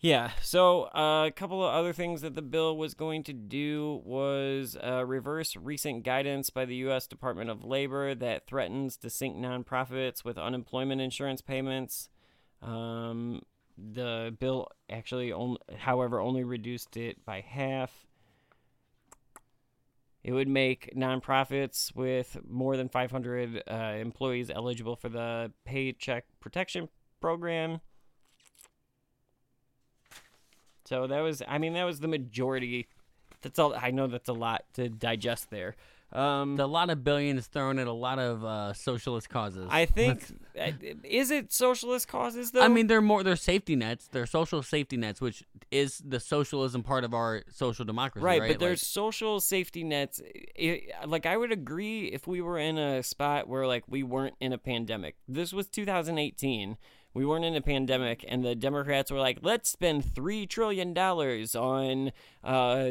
Yeah. 0.00 0.32
So 0.42 0.84
uh, 0.94 1.26
a 1.26 1.32
couple 1.34 1.64
of 1.64 1.72
other 1.72 1.92
things 1.92 2.20
that 2.20 2.34
the 2.34 2.42
bill 2.42 2.76
was 2.76 2.94
going 2.94 3.22
to 3.24 3.32
do 3.32 4.02
was 4.04 4.76
uh, 4.82 5.04
reverse 5.04 5.56
recent 5.56 6.04
guidance 6.04 6.50
by 6.50 6.64
the 6.64 6.76
U.S. 6.76 7.06
Department 7.06 7.50
of 7.50 7.64
Labor 7.64 8.14
that 8.14 8.46
threatens 8.46 8.96
to 8.98 9.10
sink 9.10 9.36
nonprofits 9.36 10.24
with 10.24 10.36
unemployment 10.36 11.00
insurance 11.00 11.40
payments. 11.40 12.08
Um, 12.62 13.42
the 13.78 14.34
bill 14.38 14.68
actually, 14.90 15.32
however, 15.78 16.20
only 16.20 16.44
reduced 16.44 16.96
it 16.96 17.24
by 17.24 17.40
half. 17.40 18.06
It 20.22 20.32
would 20.32 20.48
make 20.48 20.92
nonprofits 20.96 21.94
with 21.94 22.36
more 22.48 22.76
than 22.76 22.88
500 22.88 23.62
uh, 23.70 23.74
employees 24.00 24.50
eligible 24.50 24.96
for 24.96 25.08
the 25.08 25.52
Paycheck 25.64 26.24
Protection 26.40 26.88
Program. 27.20 27.80
So 30.86 31.06
that 31.06 31.20
was, 31.20 31.42
I 31.46 31.58
mean, 31.58 31.74
that 31.74 31.84
was 31.84 32.00
the 32.00 32.08
majority. 32.08 32.86
That's 33.42 33.58
all. 33.58 33.74
I 33.74 33.90
know 33.90 34.06
that's 34.06 34.28
a 34.28 34.32
lot 34.34 34.64
to 34.74 34.88
digest 34.88 35.50
there. 35.50 35.76
Um, 36.12 36.58
A 36.58 36.66
lot 36.66 36.88
of 36.88 37.02
billions 37.02 37.48
thrown 37.48 37.78
at 37.80 37.88
a 37.88 37.92
lot 37.92 38.18
of 38.20 38.44
uh, 38.44 38.72
socialist 38.72 39.28
causes. 39.28 39.66
I 39.70 39.86
think, 39.86 40.24
uh, 40.58 40.70
is 41.02 41.32
it 41.32 41.52
socialist 41.52 42.06
causes 42.06 42.52
though? 42.52 42.62
I 42.62 42.68
mean, 42.68 42.86
they're 42.86 43.02
more 43.02 43.24
they're 43.24 43.34
safety 43.34 43.74
nets. 43.74 44.08
They're 44.10 44.24
social 44.24 44.62
safety 44.62 44.96
nets, 44.96 45.20
which 45.20 45.42
is 45.72 46.00
the 46.06 46.20
socialism 46.20 46.84
part 46.84 47.02
of 47.02 47.12
our 47.12 47.42
social 47.50 47.84
democracy, 47.84 48.24
right, 48.24 48.40
right? 48.40 48.52
but 48.52 48.60
there's 48.60 48.82
social 48.82 49.40
safety 49.40 49.82
nets. 49.82 50.22
I 50.58 50.82
like, 51.06 51.26
I 51.26 51.36
would 51.36 51.50
agree 51.50 52.06
if 52.06 52.28
we 52.28 52.40
were 52.40 52.58
in 52.58 52.78
a 52.78 53.02
spot 53.02 53.48
where 53.48 53.66
like 53.66 53.82
we 53.88 54.04
weren't 54.04 54.36
in 54.40 54.52
a 54.52 54.58
pandemic. 54.58 55.16
This 55.28 55.52
was 55.52 55.66
2018. 55.68 56.76
We 57.16 57.24
weren't 57.24 57.44
in 57.46 57.56
a 57.56 57.62
pandemic, 57.62 58.24
and 58.28 58.44
the 58.44 58.54
Democrats 58.54 59.10
were 59.10 59.18
like, 59.18 59.38
"Let's 59.42 59.68
spend 59.70 60.04
three 60.14 60.46
trillion 60.46 60.92
dollars 60.92 61.54
on, 61.56 62.12
uh, 62.44 62.90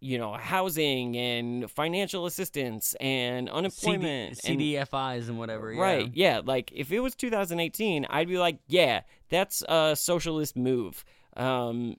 you 0.00 0.18
know, 0.18 0.34
housing 0.34 1.16
and 1.16 1.68
financial 1.70 2.26
assistance 2.26 2.94
and 3.00 3.48
CD, 3.48 3.56
unemployment 3.58 4.44
and 4.44 4.60
CDFIs 4.60 5.28
and 5.28 5.38
whatever. 5.38 5.72
yeah. 5.72 5.80
Right. 5.82 6.10
Yeah. 6.14 6.40
Like 6.44 6.70
if 6.74 6.92
it 6.92 7.00
was 7.00 7.14
2018, 7.16 8.06
I'd 8.08 8.28
be 8.28 8.38
like, 8.38 8.58
yeah, 8.68 9.00
that's 9.30 9.62
a 9.68 9.96
socialist 9.96 10.56
move. 10.56 11.04
Um, 11.36 11.96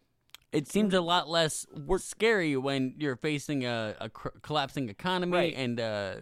It 0.53 0.67
seems 0.69 0.93
a 0.93 1.01
lot 1.01 1.27
less 1.27 1.65
scary 1.97 2.55
when 2.55 2.95
you're 2.97 3.17
facing 3.17 3.65
a, 3.65 3.95
a 3.99 4.09
cr- 4.09 4.37
collapsing 4.41 4.87
economy 4.89 5.33
Right. 5.37 5.53
and 5.55 5.79
uh, 5.79 6.15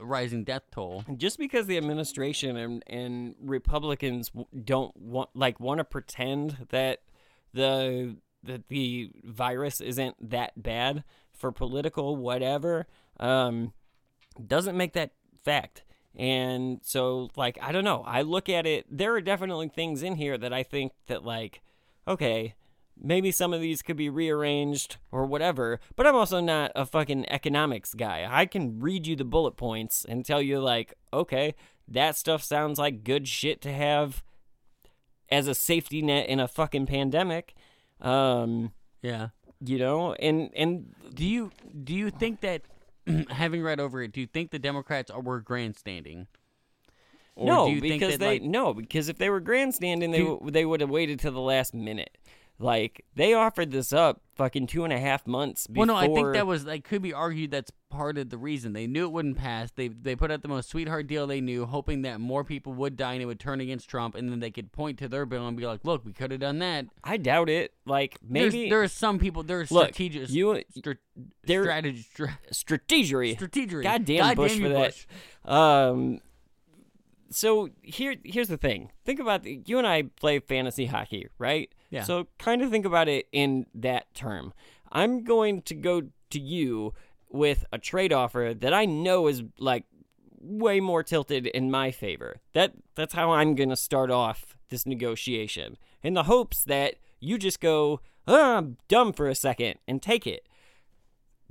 rising 0.00 0.44
death 0.44 0.62
toll. 0.70 1.04
just 1.16 1.38
because 1.38 1.66
the 1.66 1.76
administration 1.76 2.56
and, 2.56 2.82
and 2.86 3.34
Republicans 3.42 4.30
don't 4.64 4.96
want 4.96 5.30
like 5.34 5.60
want 5.60 5.78
to 5.78 5.84
pretend 5.84 6.66
that 6.70 7.02
the 7.52 8.16
that 8.42 8.68
the 8.68 9.10
virus 9.24 9.80
isn't 9.80 10.30
that 10.30 10.62
bad 10.62 11.04
for 11.32 11.52
political 11.52 12.16
whatever 12.16 12.86
um, 13.18 13.72
doesn't 14.46 14.76
make 14.76 14.92
that 14.94 15.12
fact. 15.42 15.84
And 16.16 16.80
so 16.82 17.30
like 17.36 17.58
I 17.62 17.72
don't 17.72 17.84
know. 17.84 18.02
I 18.06 18.22
look 18.22 18.48
at 18.48 18.66
it 18.66 18.86
there 18.90 19.14
are 19.14 19.20
definitely 19.20 19.68
things 19.68 20.02
in 20.02 20.16
here 20.16 20.36
that 20.38 20.52
I 20.52 20.62
think 20.62 20.92
that 21.06 21.24
like 21.24 21.62
okay, 22.08 22.54
maybe 23.02 23.30
some 23.32 23.52
of 23.54 23.60
these 23.60 23.82
could 23.82 23.96
be 23.96 24.08
rearranged 24.10 24.98
or 25.10 25.24
whatever, 25.26 25.80
but 25.96 26.06
I'm 26.06 26.14
also 26.14 26.40
not 26.40 26.72
a 26.74 26.84
fucking 26.84 27.28
economics 27.30 27.94
guy. 27.94 28.26
I 28.30 28.46
can 28.46 28.78
read 28.80 29.06
you 29.06 29.16
the 29.16 29.24
bullet 29.24 29.56
points 29.56 30.04
and 30.08 30.24
tell 30.24 30.42
you, 30.42 30.60
like, 30.60 30.94
okay, 31.12 31.54
that 31.88 32.16
stuff 32.16 32.42
sounds 32.42 32.78
like 32.78 33.02
good 33.04 33.26
shit 33.26 33.60
to 33.62 33.72
have 33.72 34.22
as 35.30 35.48
a 35.48 35.54
safety 35.54 36.02
net 36.02 36.28
in 36.28 36.40
a 36.40 36.48
fucking 36.48 36.86
pandemic. 36.86 37.54
Um, 38.00 38.72
Yeah. 39.02 39.28
you 39.64 39.78
know, 39.78 40.12
and 40.14 40.50
and 40.54 40.94
Do 41.14 41.24
you 41.26 41.50
do 41.84 41.94
you 41.94 42.10
think 42.10 42.40
that 42.40 42.62
having 43.30 43.62
read 43.62 43.80
over 43.80 44.02
it, 44.02 44.12
do 44.12 44.20
you 44.20 44.26
think 44.26 44.50
the 44.50 44.58
Democrats 44.58 45.10
are 45.10 45.20
were 45.20 45.40
grandstanding? 45.40 46.26
Or 47.36 47.46
no, 47.46 47.66
do 47.68 47.72
you 47.74 47.80
think 47.80 48.00
because 48.00 48.14
that, 48.14 48.20
they 48.20 48.32
like, 48.40 48.42
no, 48.42 48.74
because 48.74 49.08
if 49.08 49.16
they 49.18 49.30
were 49.30 49.40
grandstanding, 49.40 50.10
they 50.10 50.18
Do- 50.18 50.40
they 50.50 50.64
would 50.64 50.80
have 50.80 50.90
waited 50.90 51.20
till 51.20 51.32
the 51.32 51.40
last 51.40 51.72
minute. 51.74 52.18
Like 52.62 53.06
they 53.14 53.32
offered 53.32 53.70
this 53.70 53.90
up 53.90 54.20
fucking 54.36 54.66
two 54.66 54.84
and 54.84 54.92
a 54.92 54.98
half 54.98 55.26
months 55.26 55.66
before. 55.66 55.86
Well, 55.86 55.96
no, 55.96 55.96
I 55.96 56.14
think 56.14 56.34
that 56.34 56.46
was 56.46 56.66
like 56.66 56.84
could 56.84 57.00
be 57.00 57.14
argued 57.14 57.50
that's 57.50 57.72
part 57.88 58.18
of 58.18 58.28
the 58.28 58.36
reason 58.36 58.74
they 58.74 58.86
knew 58.86 59.04
it 59.04 59.12
wouldn't 59.12 59.38
pass. 59.38 59.70
They 59.70 59.88
they 59.88 60.14
put 60.14 60.30
out 60.30 60.42
the 60.42 60.48
most 60.48 60.68
sweetheart 60.68 61.06
deal 61.06 61.26
they 61.26 61.40
knew, 61.40 61.64
hoping 61.64 62.02
that 62.02 62.20
more 62.20 62.44
people 62.44 62.74
would 62.74 62.98
die 62.98 63.14
and 63.14 63.22
it 63.22 63.24
would 63.24 63.40
turn 63.40 63.62
against 63.62 63.88
Trump, 63.88 64.14
and 64.14 64.30
then 64.30 64.40
they 64.40 64.50
could 64.50 64.72
point 64.72 64.98
to 64.98 65.08
their 65.08 65.24
bill 65.24 65.48
and 65.48 65.56
be 65.56 65.66
like, 65.66 65.80
"Look, 65.84 66.04
we 66.04 66.12
could 66.12 66.32
have 66.32 66.40
done 66.40 66.58
that." 66.58 66.84
I 67.02 67.16
doubt 67.16 67.48
it. 67.48 67.72
Like 67.86 68.18
maybe 68.22 68.50
There's, 68.50 68.70
there 68.70 68.82
are 68.82 68.88
some 68.88 69.18
people. 69.18 69.42
There's 69.42 69.70
Look, 69.70 69.94
strategic. 69.94 70.28
you- 70.28 70.62
stra- 70.76 70.96
strategy. 71.44 72.02
Stra- 72.02 72.38
strategery. 72.52 73.38
strategery. 73.38 73.82
Goddamn 73.82 74.18
Goddamn 74.18 74.36
Bush 74.36 74.58
for 74.58 74.68
that. 74.68 74.86
Bush. 74.86 75.06
Um, 75.46 76.20
so 77.30 77.70
here, 77.82 78.16
here's 78.24 78.48
the 78.48 78.56
thing. 78.56 78.90
Think 79.04 79.20
about 79.20 79.42
the, 79.42 79.62
you 79.64 79.78
and 79.78 79.86
I 79.86 80.02
play 80.02 80.40
fantasy 80.40 80.86
hockey, 80.86 81.28
right? 81.38 81.72
Yeah. 81.90 82.02
So 82.04 82.28
kind 82.38 82.62
of 82.62 82.70
think 82.70 82.84
about 82.84 83.08
it 83.08 83.28
in 83.32 83.66
that 83.74 84.12
term. 84.14 84.52
I'm 84.92 85.24
going 85.24 85.62
to 85.62 85.74
go 85.74 86.02
to 86.30 86.40
you 86.40 86.94
with 87.28 87.64
a 87.72 87.78
trade 87.78 88.12
offer 88.12 88.52
that 88.58 88.74
I 88.74 88.84
know 88.84 89.28
is 89.28 89.42
like 89.58 89.84
way 90.40 90.80
more 90.80 91.02
tilted 91.02 91.46
in 91.46 91.70
my 91.70 91.90
favor. 91.90 92.40
That 92.54 92.72
that's 92.94 93.14
how 93.14 93.30
I'm 93.32 93.54
going 93.54 93.70
to 93.70 93.76
start 93.76 94.10
off 94.10 94.56
this 94.68 94.86
negotiation 94.86 95.78
in 96.02 96.14
the 96.14 96.24
hopes 96.24 96.64
that 96.64 96.96
you 97.20 97.38
just 97.38 97.60
go, 97.60 98.00
oh, 98.26 98.56
I'm 98.56 98.76
dumb 98.88 99.12
for 99.12 99.28
a 99.28 99.34
second 99.34 99.76
and 99.86 100.02
take 100.02 100.26
it 100.26 100.46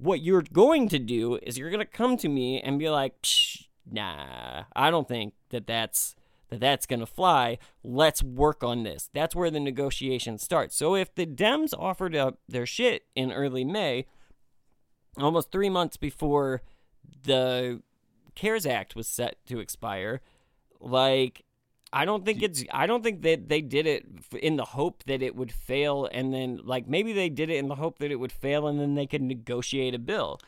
what 0.02 0.22
you're 0.22 0.44
going 0.54 0.88
to 0.90 1.00
do 1.00 1.38
is 1.44 1.58
you're 1.58 1.70
going 1.70 1.80
to 1.80 1.86
come 1.86 2.18
to 2.18 2.30
me 2.30 2.62
and 2.62 2.80
be 2.80 2.90
like, 2.90 3.22
Psh, 3.22 3.66
"Nah, 3.90 4.64
I 4.76 4.92
don't 4.92 5.08
think 5.08 5.34
that 5.50 5.68
that's 5.68 6.16
that 6.50 6.60
that's 6.60 6.86
going 6.86 7.00
to 7.00 7.06
fly. 7.06 7.58
Let's 7.84 8.24
work 8.24 8.64
on 8.64 8.84
this." 8.84 9.10
That's 9.14 9.36
where 9.36 9.52
the 9.52 9.60
negotiation 9.60 10.38
starts. 10.38 10.76
So 10.76 10.96
if 10.96 11.14
the 11.14 11.26
Dems 11.26 11.74
offered 11.78 12.16
up 12.16 12.40
their 12.48 12.66
shit 12.66 13.06
in 13.16 13.32
early 13.32 13.64
May, 13.64 14.06
almost 15.18 15.52
3 15.52 15.70
months 15.70 15.98
before 15.98 16.62
the 17.24 17.82
CARES 18.36 18.66
Act 18.66 18.96
was 18.96 19.08
set 19.08 19.38
to 19.48 19.60
expire, 19.60 20.22
like 20.80 21.44
I 21.92 22.06
don't 22.06 22.24
think 22.24 22.44
it's. 22.44 22.64
I 22.72 22.86
don't 22.86 23.04
think 23.04 23.24
that 23.24 23.50
they 23.50 23.62
did 23.62 23.88
it 23.88 24.06
in 24.40 24.58
the 24.58 24.66
hope 24.66 25.04
that 25.06 25.24
it 25.24 25.36
would 25.36 25.52
fail, 25.52 26.08
and 26.12 26.32
then 26.34 26.60
like 26.64 26.88
maybe 26.88 27.14
they 27.14 27.30
did 27.30 27.50
it 27.50 27.58
in 27.58 27.68
the 27.68 27.76
hope 27.76 27.98
that 28.00 28.12
it 28.12 28.18
would 28.18 28.32
fail, 28.32 28.68
and 28.68 28.80
then 28.80 28.94
they 28.94 29.08
could 29.08 29.24
negotiate 29.24 29.96
a 29.96 30.00
bill. 30.00 30.40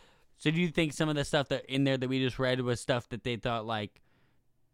So 0.41 0.49
do 0.49 0.59
you 0.59 0.69
think 0.69 0.93
some 0.93 1.07
of 1.07 1.13
the 1.15 1.23
stuff 1.23 1.49
that 1.49 1.65
in 1.67 1.83
there 1.83 1.97
that 1.97 2.09
we 2.09 2.17
just 2.17 2.39
read 2.39 2.59
was 2.61 2.81
stuff 2.81 3.07
that 3.09 3.23
they 3.23 3.35
thought 3.35 3.67
like 3.67 4.01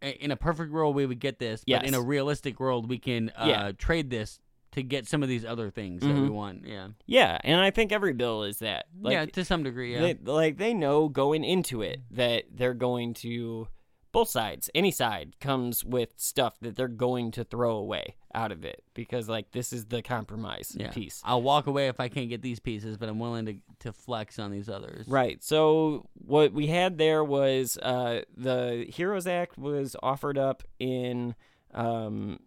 in 0.01 0.31
a 0.31 0.37
perfect 0.37 0.71
world 0.71 0.95
we 0.95 1.05
would 1.05 1.19
get 1.19 1.39
this, 1.39 1.61
but 1.67 1.83
in 1.85 1.93
a 1.93 2.01
realistic 2.01 2.57
world 2.61 2.89
we 2.89 2.97
can 2.97 3.31
uh, 3.35 3.45
Yeah. 3.47 3.71
trade 3.77 4.09
this 4.09 4.39
to 4.71 4.81
get 4.81 5.07
some 5.07 5.23
of 5.23 5.27
these 5.27 5.43
other 5.43 5.69
things 5.69 6.03
that 6.03 6.13
we 6.15 6.29
want. 6.29 6.65
Yeah. 6.65 6.87
Yeah, 7.05 7.37
and 7.43 7.59
I 7.59 7.71
think 7.71 7.91
every 7.91 8.13
bill 8.13 8.43
is 8.43 8.59
that. 8.59 8.85
Like, 9.01 9.11
yeah, 9.11 9.25
to 9.25 9.43
some 9.43 9.63
degree, 9.63 9.93
yeah. 9.95 9.99
They, 9.99 10.31
like 10.31 10.57
they 10.57 10.73
know 10.73 11.09
going 11.09 11.43
into 11.43 11.81
it 11.81 11.99
that 12.11 12.45
they're 12.53 12.73
going 12.73 13.13
to 13.15 13.67
both 14.11 14.29
sides, 14.29 14.69
any 14.73 14.91
side 14.91 15.35
comes 15.39 15.83
with 15.83 16.13
stuff 16.17 16.55
that 16.61 16.75
they're 16.75 16.87
going 16.87 17.31
to 17.31 17.43
throw 17.43 17.75
away 17.75 18.15
out 18.33 18.51
of 18.51 18.63
it 18.63 18.83
because 18.93 19.27
like 19.27 19.51
this 19.51 19.73
is 19.73 19.85
the 19.85 20.01
compromise 20.01 20.75
yeah. 20.77 20.91
piece. 20.91 21.21
I'll 21.23 21.41
walk 21.41 21.67
away 21.67 21.87
if 21.87 21.99
I 21.99 22.07
can't 22.07 22.29
get 22.29 22.41
these 22.41 22.59
pieces, 22.59 22.97
but 22.97 23.09
I'm 23.09 23.19
willing 23.19 23.45
to, 23.47 23.55
to 23.79 23.93
flex 23.93 24.39
on 24.39 24.51
these 24.51 24.69
others. 24.69 25.07
Right. 25.07 25.43
So 25.43 26.07
what 26.13 26.53
we 26.53 26.67
had 26.67 26.97
there 26.97 27.23
was 27.23 27.77
uh, 27.77 28.21
the 28.35 28.85
Heroes 28.89 29.27
Act 29.27 29.57
was 29.57 29.95
offered 30.03 30.37
up 30.37 30.63
in 30.79 31.35
um, 31.73 32.39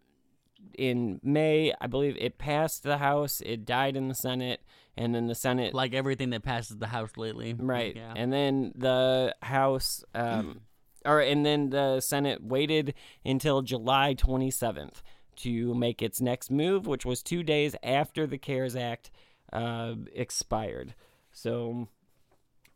in 0.78 1.20
May. 1.22 1.72
I 1.80 1.86
believe 1.86 2.16
it 2.18 2.38
passed 2.38 2.82
the 2.82 2.98
House. 2.98 3.42
It 3.44 3.64
died 3.64 3.96
in 3.96 4.08
the 4.08 4.14
Senate, 4.14 4.62
and 4.96 5.14
then 5.14 5.26
the 5.26 5.34
Senate 5.34 5.74
Like 5.74 5.94
everything 5.94 6.30
that 6.30 6.42
passes 6.42 6.78
the 6.78 6.86
House 6.86 7.16
lately. 7.16 7.54
Right. 7.54 7.96
Yeah. 7.96 8.12
And 8.16 8.32
then 8.32 8.72
the 8.76 9.34
House, 9.42 10.04
um, 10.14 10.60
or 11.04 11.20
and 11.20 11.44
then 11.44 11.70
the 11.70 12.00
Senate 12.00 12.42
waited 12.42 12.94
until 13.24 13.62
July 13.62 14.14
27th 14.14 15.02
to 15.36 15.74
make 15.74 16.02
its 16.02 16.20
next 16.20 16.50
move, 16.50 16.86
which 16.86 17.06
was 17.06 17.22
two 17.22 17.42
days 17.42 17.74
after 17.82 18.26
the 18.26 18.38
CARES 18.38 18.76
Act 18.76 19.10
uh, 19.52 19.94
expired. 20.14 20.94
So 21.32 21.88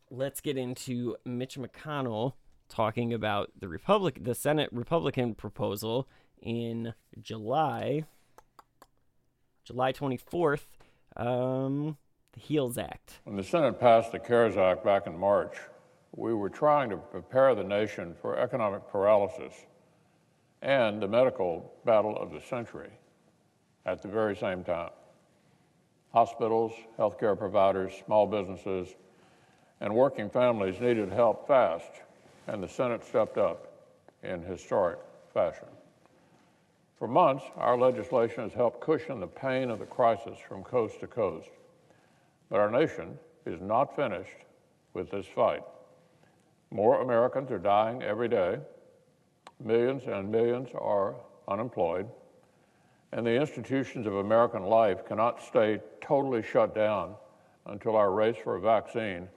let's 0.09 0.41
get 0.41 0.57
into 0.57 1.15
Mitch 1.25 1.57
McConnell 1.57 2.33
talking 2.69 3.13
about 3.13 3.51
the 3.59 3.67
Republic, 3.67 4.19
the 4.23 4.35
Senate 4.35 4.69
Republican 4.71 5.35
proposal 5.35 6.07
in 6.41 6.93
July, 7.21 8.05
July 9.63 9.93
24th, 9.93 10.65
um, 11.15 11.97
the 12.33 12.39
HEALS 12.39 12.77
Act. 12.77 13.19
When 13.23 13.35
the 13.35 13.43
Senate 13.43 13.79
passed 13.79 14.11
the 14.11 14.19
CARES 14.19 14.57
Act 14.57 14.83
back 14.83 15.07
in 15.07 15.17
March, 15.17 15.55
we 16.15 16.33
were 16.33 16.49
trying 16.49 16.89
to 16.89 16.97
prepare 16.97 17.55
the 17.55 17.63
nation 17.63 18.15
for 18.21 18.37
economic 18.37 18.87
paralysis 18.89 19.53
and 20.61 21.01
the 21.01 21.07
medical 21.07 21.73
battle 21.85 22.17
of 22.17 22.31
the 22.31 22.39
century 22.41 22.89
at 23.85 24.01
the 24.01 24.07
very 24.07 24.35
same 24.35 24.63
time. 24.63 24.91
Hospitals, 26.13 26.71
healthcare 26.97 27.37
providers, 27.37 27.93
small 28.05 28.25
businesses, 28.25 28.95
and 29.81 29.93
working 29.93 30.29
families 30.29 30.79
needed 30.79 31.11
help 31.11 31.45
fast, 31.47 31.91
and 32.47 32.63
the 32.63 32.67
Senate 32.67 33.03
stepped 33.03 33.37
up 33.37 33.73
in 34.23 34.41
historic 34.41 34.99
fashion. 35.33 35.67
For 36.97 37.09
months, 37.09 37.43
our 37.57 37.77
legislation 37.77 38.43
has 38.43 38.53
helped 38.53 38.79
cushion 38.79 39.19
the 39.19 39.27
pain 39.27 39.69
of 39.69 39.79
the 39.79 39.85
crisis 39.85 40.37
from 40.47 40.63
coast 40.63 41.01
to 41.01 41.07
coast. 41.07 41.49
But 42.49 42.61
our 42.61 42.71
nation 42.71 43.19
is 43.45 43.59
not 43.59 43.97
finished 43.97 44.37
with 44.93 45.11
this 45.11 45.25
fight. 45.25 45.63
More 46.75 46.99
Americans 46.99 47.51
are 47.51 47.57
dying 47.57 48.03
every 48.03 48.27
day, 48.27 48.57
millions 49.63 50.03
and 50.07 50.29
millions 50.29 50.67
are 50.77 51.15
unemployed, 51.47 52.05
and 53.13 53.25
the 53.25 53.31
institutions 53.31 54.05
of 54.05 54.15
American 54.15 54.63
life 54.63 55.05
cannot 55.07 55.41
stay 55.41 55.79
totally 56.01 56.43
shut 56.43 56.75
down 56.75 57.15
until 57.67 57.95
our 57.95 58.11
race 58.11 58.35
for 58.43 58.57
a 58.57 58.59
vaccine 58.59 59.29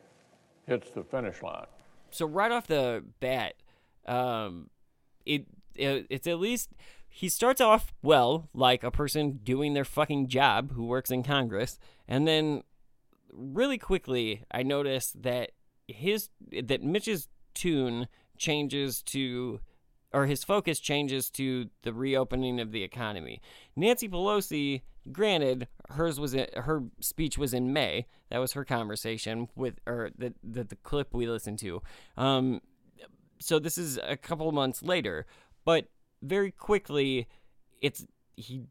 hits 0.66 0.90
the 0.90 1.04
finish 1.04 1.40
line. 1.40 1.66
so 2.10 2.26
right 2.26 2.50
off 2.50 2.66
the 2.66 3.04
bat, 3.20 3.54
um, 4.08 4.68
it, 5.24 5.46
it 5.76 6.08
it's 6.10 6.26
at 6.26 6.40
least 6.40 6.70
he 7.08 7.28
starts 7.28 7.60
off 7.60 7.94
well, 8.02 8.48
like 8.52 8.82
a 8.82 8.90
person 8.90 9.38
doing 9.44 9.74
their 9.74 9.84
fucking 9.84 10.26
job 10.26 10.72
who 10.72 10.86
works 10.86 11.12
in 11.12 11.22
Congress, 11.22 11.78
and 12.08 12.26
then 12.26 12.64
really 13.32 13.78
quickly 13.78 14.42
I 14.50 14.64
noticed 14.64 15.22
that 15.22 15.52
his 15.88 16.28
that 16.62 16.82
Mitch's 16.82 17.28
tune 17.54 18.06
changes 18.36 19.02
to 19.02 19.60
or 20.12 20.26
his 20.26 20.44
focus 20.44 20.78
changes 20.78 21.28
to 21.30 21.68
the 21.82 21.92
reopening 21.92 22.60
of 22.60 22.72
the 22.72 22.82
economy. 22.82 23.40
Nancy 23.76 24.08
Pelosi, 24.08 24.82
granted, 25.12 25.68
hers 25.90 26.18
was 26.18 26.34
in, 26.34 26.46
her 26.54 26.84
speech 27.00 27.36
was 27.36 27.52
in 27.52 27.72
May. 27.72 28.06
That 28.30 28.38
was 28.38 28.52
her 28.52 28.64
conversation 28.64 29.48
with 29.56 29.80
or 29.86 30.10
the 30.16 30.34
the, 30.42 30.64
the 30.64 30.76
clip 30.76 31.12
we 31.12 31.26
listened 31.26 31.58
to. 31.60 31.82
Um, 32.16 32.60
so 33.40 33.58
this 33.58 33.78
is 33.78 33.98
a 34.02 34.16
couple 34.16 34.50
months 34.52 34.82
later, 34.82 35.26
but 35.64 35.88
very 36.22 36.50
quickly, 36.50 37.28
it's 37.80 38.06
he 38.36 38.62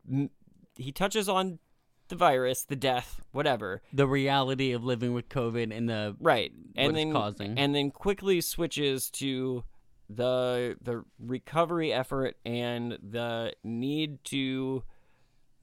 he 0.75 0.91
touches 0.91 1.27
on 1.27 1.59
the 2.07 2.15
virus, 2.15 2.63
the 2.63 2.75
death, 2.75 3.21
whatever. 3.31 3.81
the 3.93 4.07
reality 4.07 4.71
of 4.71 4.83
living 4.83 5.13
with 5.13 5.29
COVID 5.29 5.75
and 5.75 5.87
the 5.89 6.15
Right. 6.19 6.51
And 6.75 6.87
what 6.93 6.95
it's 6.99 7.05
then 7.05 7.11
causing. 7.13 7.57
and 7.57 7.73
then 7.75 7.91
quickly 7.91 8.41
switches 8.41 9.09
to 9.11 9.63
the 10.09 10.77
the 10.81 11.03
recovery 11.19 11.91
effort 11.91 12.37
and 12.45 12.97
the 13.01 13.53
need 13.63 14.23
to 14.25 14.83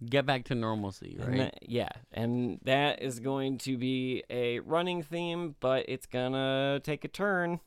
get 0.05 0.27
back 0.27 0.45
to 0.45 0.55
normalcy, 0.55 1.17
and 1.19 1.29
right? 1.29 1.39
that- 1.39 1.59
yeah, 1.69 1.89
and 2.13 2.61
that 2.65 3.01
is 3.03 3.21
going 3.21 3.57
to 3.59 3.79
be 3.79 4.23
a 4.29 4.59
running 4.61 5.03
theme, 5.03 5.55
but 5.61 5.87
it's 5.89 6.05
gonna 6.07 6.79
take 6.83 7.05
a 7.05 7.09
turn. 7.09 7.61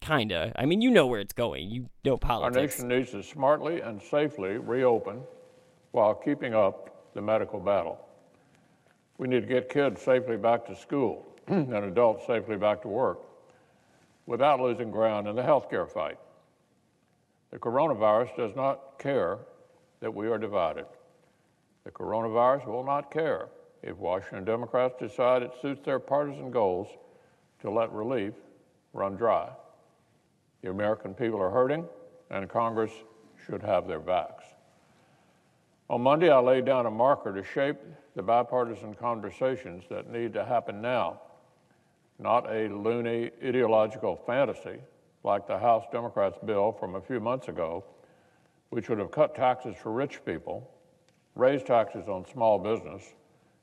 Kinda. 0.00 0.52
I 0.56 0.66
mean, 0.66 0.82
you 0.82 0.90
know 0.90 1.06
where 1.06 1.20
it's 1.20 1.32
going. 1.32 1.70
You 1.70 1.88
know 2.04 2.18
politics. 2.18 2.78
Our 2.78 2.86
nation 2.86 2.88
needs 2.88 3.10
to 3.12 3.22
smartly 3.22 3.80
and 3.80 4.02
safely 4.02 4.58
reopen 4.58 5.22
while 5.92 6.14
keeping 6.14 6.52
up 6.52 6.93
the 7.14 7.22
medical 7.22 7.60
battle. 7.60 7.98
We 9.18 9.28
need 9.28 9.40
to 9.40 9.46
get 9.46 9.68
kids 9.68 10.02
safely 10.02 10.36
back 10.36 10.66
to 10.66 10.76
school 10.76 11.26
and 11.46 11.72
adults 11.72 12.26
safely 12.26 12.56
back 12.56 12.82
to 12.82 12.88
work 12.88 13.20
without 14.26 14.60
losing 14.60 14.90
ground 14.90 15.28
in 15.28 15.36
the 15.36 15.42
healthcare 15.42 15.88
fight. 15.88 16.18
The 17.50 17.58
coronavirus 17.58 18.36
does 18.36 18.56
not 18.56 18.98
care 18.98 19.38
that 20.00 20.12
we 20.12 20.26
are 20.28 20.38
divided. 20.38 20.86
The 21.84 21.90
coronavirus 21.90 22.66
will 22.66 22.84
not 22.84 23.10
care 23.10 23.48
if 23.82 23.96
Washington 23.96 24.44
Democrats 24.44 24.94
decide 24.98 25.42
it 25.42 25.52
suits 25.60 25.84
their 25.84 25.98
partisan 25.98 26.50
goals 26.50 26.88
to 27.60 27.70
let 27.70 27.92
relief 27.92 28.32
run 28.92 29.16
dry. 29.16 29.50
The 30.62 30.70
American 30.70 31.14
people 31.14 31.40
are 31.40 31.50
hurting, 31.50 31.84
and 32.30 32.48
Congress 32.48 32.92
should 33.44 33.62
have 33.62 33.86
their 33.86 34.00
backs. 34.00 34.43
On 35.90 36.00
Monday, 36.00 36.30
I 36.30 36.38
laid 36.38 36.64
down 36.64 36.86
a 36.86 36.90
marker 36.90 37.34
to 37.34 37.44
shape 37.44 37.76
the 38.16 38.22
bipartisan 38.22 38.94
conversations 38.94 39.84
that 39.90 40.10
need 40.10 40.32
to 40.32 40.44
happen 40.44 40.80
now, 40.80 41.20
not 42.18 42.50
a 42.50 42.68
loony 42.68 43.30
ideological 43.44 44.16
fantasy 44.26 44.78
like 45.24 45.46
the 45.46 45.58
House 45.58 45.84
Democrats' 45.92 46.38
bill 46.44 46.72
from 46.72 46.94
a 46.94 47.00
few 47.00 47.20
months 47.20 47.48
ago, 47.48 47.84
which 48.70 48.88
would 48.88 48.98
have 48.98 49.10
cut 49.10 49.34
taxes 49.34 49.74
for 49.76 49.92
rich 49.92 50.24
people, 50.24 50.70
raised 51.34 51.66
taxes 51.66 52.08
on 52.08 52.24
small 52.26 52.58
business, 52.58 53.14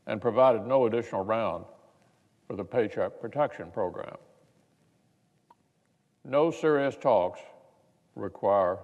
and 0.05 0.21
provided 0.21 0.65
no 0.65 0.85
additional 0.85 1.23
round 1.23 1.65
for 2.47 2.55
the 2.55 2.63
Paycheck 2.63 3.19
Protection 3.19 3.71
Program. 3.71 4.17
No 6.23 6.51
serious 6.51 6.95
talks 6.95 7.39
require 8.15 8.77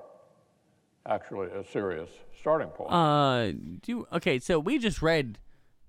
actually 1.08 1.48
a 1.48 1.64
serious 1.64 2.10
starting 2.40 2.70
point. 2.70 2.92
Uh, 2.92 3.52
do 3.82 4.08
okay. 4.14 4.40
So 4.40 4.60
we 4.60 4.78
just 4.78 5.02
read 5.02 5.40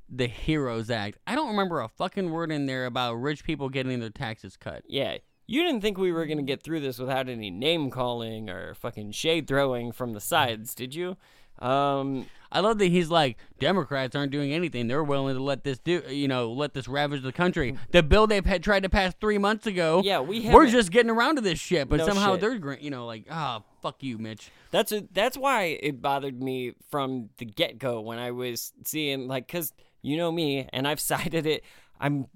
the 0.09 0.27
Heroes 0.27 0.91
Act. 0.91 1.19
I 1.27 1.35
don't 1.35 1.49
remember 1.49 1.81
a 1.81 1.89
fucking 1.89 2.31
word 2.31 2.51
in 2.51 2.67
there 2.67 2.87
about 2.87 3.15
rich 3.15 3.45
people 3.45 3.69
getting 3.69 4.01
their 4.01 4.11
taxes 4.11 4.57
cut. 4.57 4.83
Yeah. 4.89 5.19
You 5.47 5.63
didn't 5.63 5.81
think 5.81 5.97
we 5.97 6.13
were 6.13 6.27
going 6.27 6.39
to 6.39 6.45
get 6.45 6.63
through 6.63 6.81
this 6.81 6.99
without 6.99 7.29
any 7.29 7.51
name 7.51 7.91
calling 7.91 8.51
or 8.51 8.75
fucking 8.75 9.13
shade 9.13 9.49
throwing 9.49 9.93
from 9.93 10.13
the 10.13 10.21
sides, 10.21 10.75
did 10.75 10.95
you? 10.95 11.17
Um, 11.59 12.27
I 12.51 12.61
love 12.61 12.79
that 12.79 12.87
he's 12.87 13.11
like 13.11 13.37
Democrats 13.59 14.17
aren't 14.17 14.33
doing 14.33 14.53
anything. 14.53 14.89
They're 14.89 15.05
willing 15.05 15.37
to 15.37 15.43
let 15.43 15.65
this 15.65 15.79
do, 15.79 16.03
you 16.09 16.29
know, 16.29 16.51
let 16.53 16.73
this 16.75 16.89
ravage 16.89 17.23
the 17.23 17.33
country. 17.33 17.77
The 17.91 18.03
bill 18.03 18.27
they 18.27 18.41
had 18.45 18.63
tried 18.63 18.85
to 18.85 18.89
pass 18.89 19.15
three 19.21 19.39
months 19.39 19.67
ago. 19.67 20.01
Yeah, 20.05 20.21
we 20.21 20.49
we're 20.49 20.67
just 20.69 20.91
getting 20.91 21.11
around 21.11 21.37
to 21.37 21.43
this 21.43 21.59
shit, 21.59 21.89
but 21.89 21.97
No 21.99 22.07
somehow 22.07 22.33
shit. 22.39 22.41
they're, 22.41 22.79
you 22.79 22.91
know, 22.91 23.07
like 23.07 23.27
ah, 23.31 23.63
fuck 23.83 24.03
you, 24.03 24.19
Mitch. 24.19 24.51
That's 24.71 24.93
a, 24.93 25.07
that's 25.13 25.37
why 25.37 25.79
it 25.83 26.01
bothered 26.01 26.43
me 26.43 26.75
from 26.91 27.31
the 27.39 27.45
get 27.45 27.79
go 27.79 28.01
when 28.01 28.19
I 28.19 28.31
was 28.31 28.73
seeing 28.85 29.29
like 29.29 29.47
because 29.47 29.73
you 30.03 30.17
know 30.17 30.33
me 30.33 30.69
and 30.73 30.89
I've 30.89 31.01
cited 31.13 31.47
it. 31.47 31.63
I'm 32.01 32.27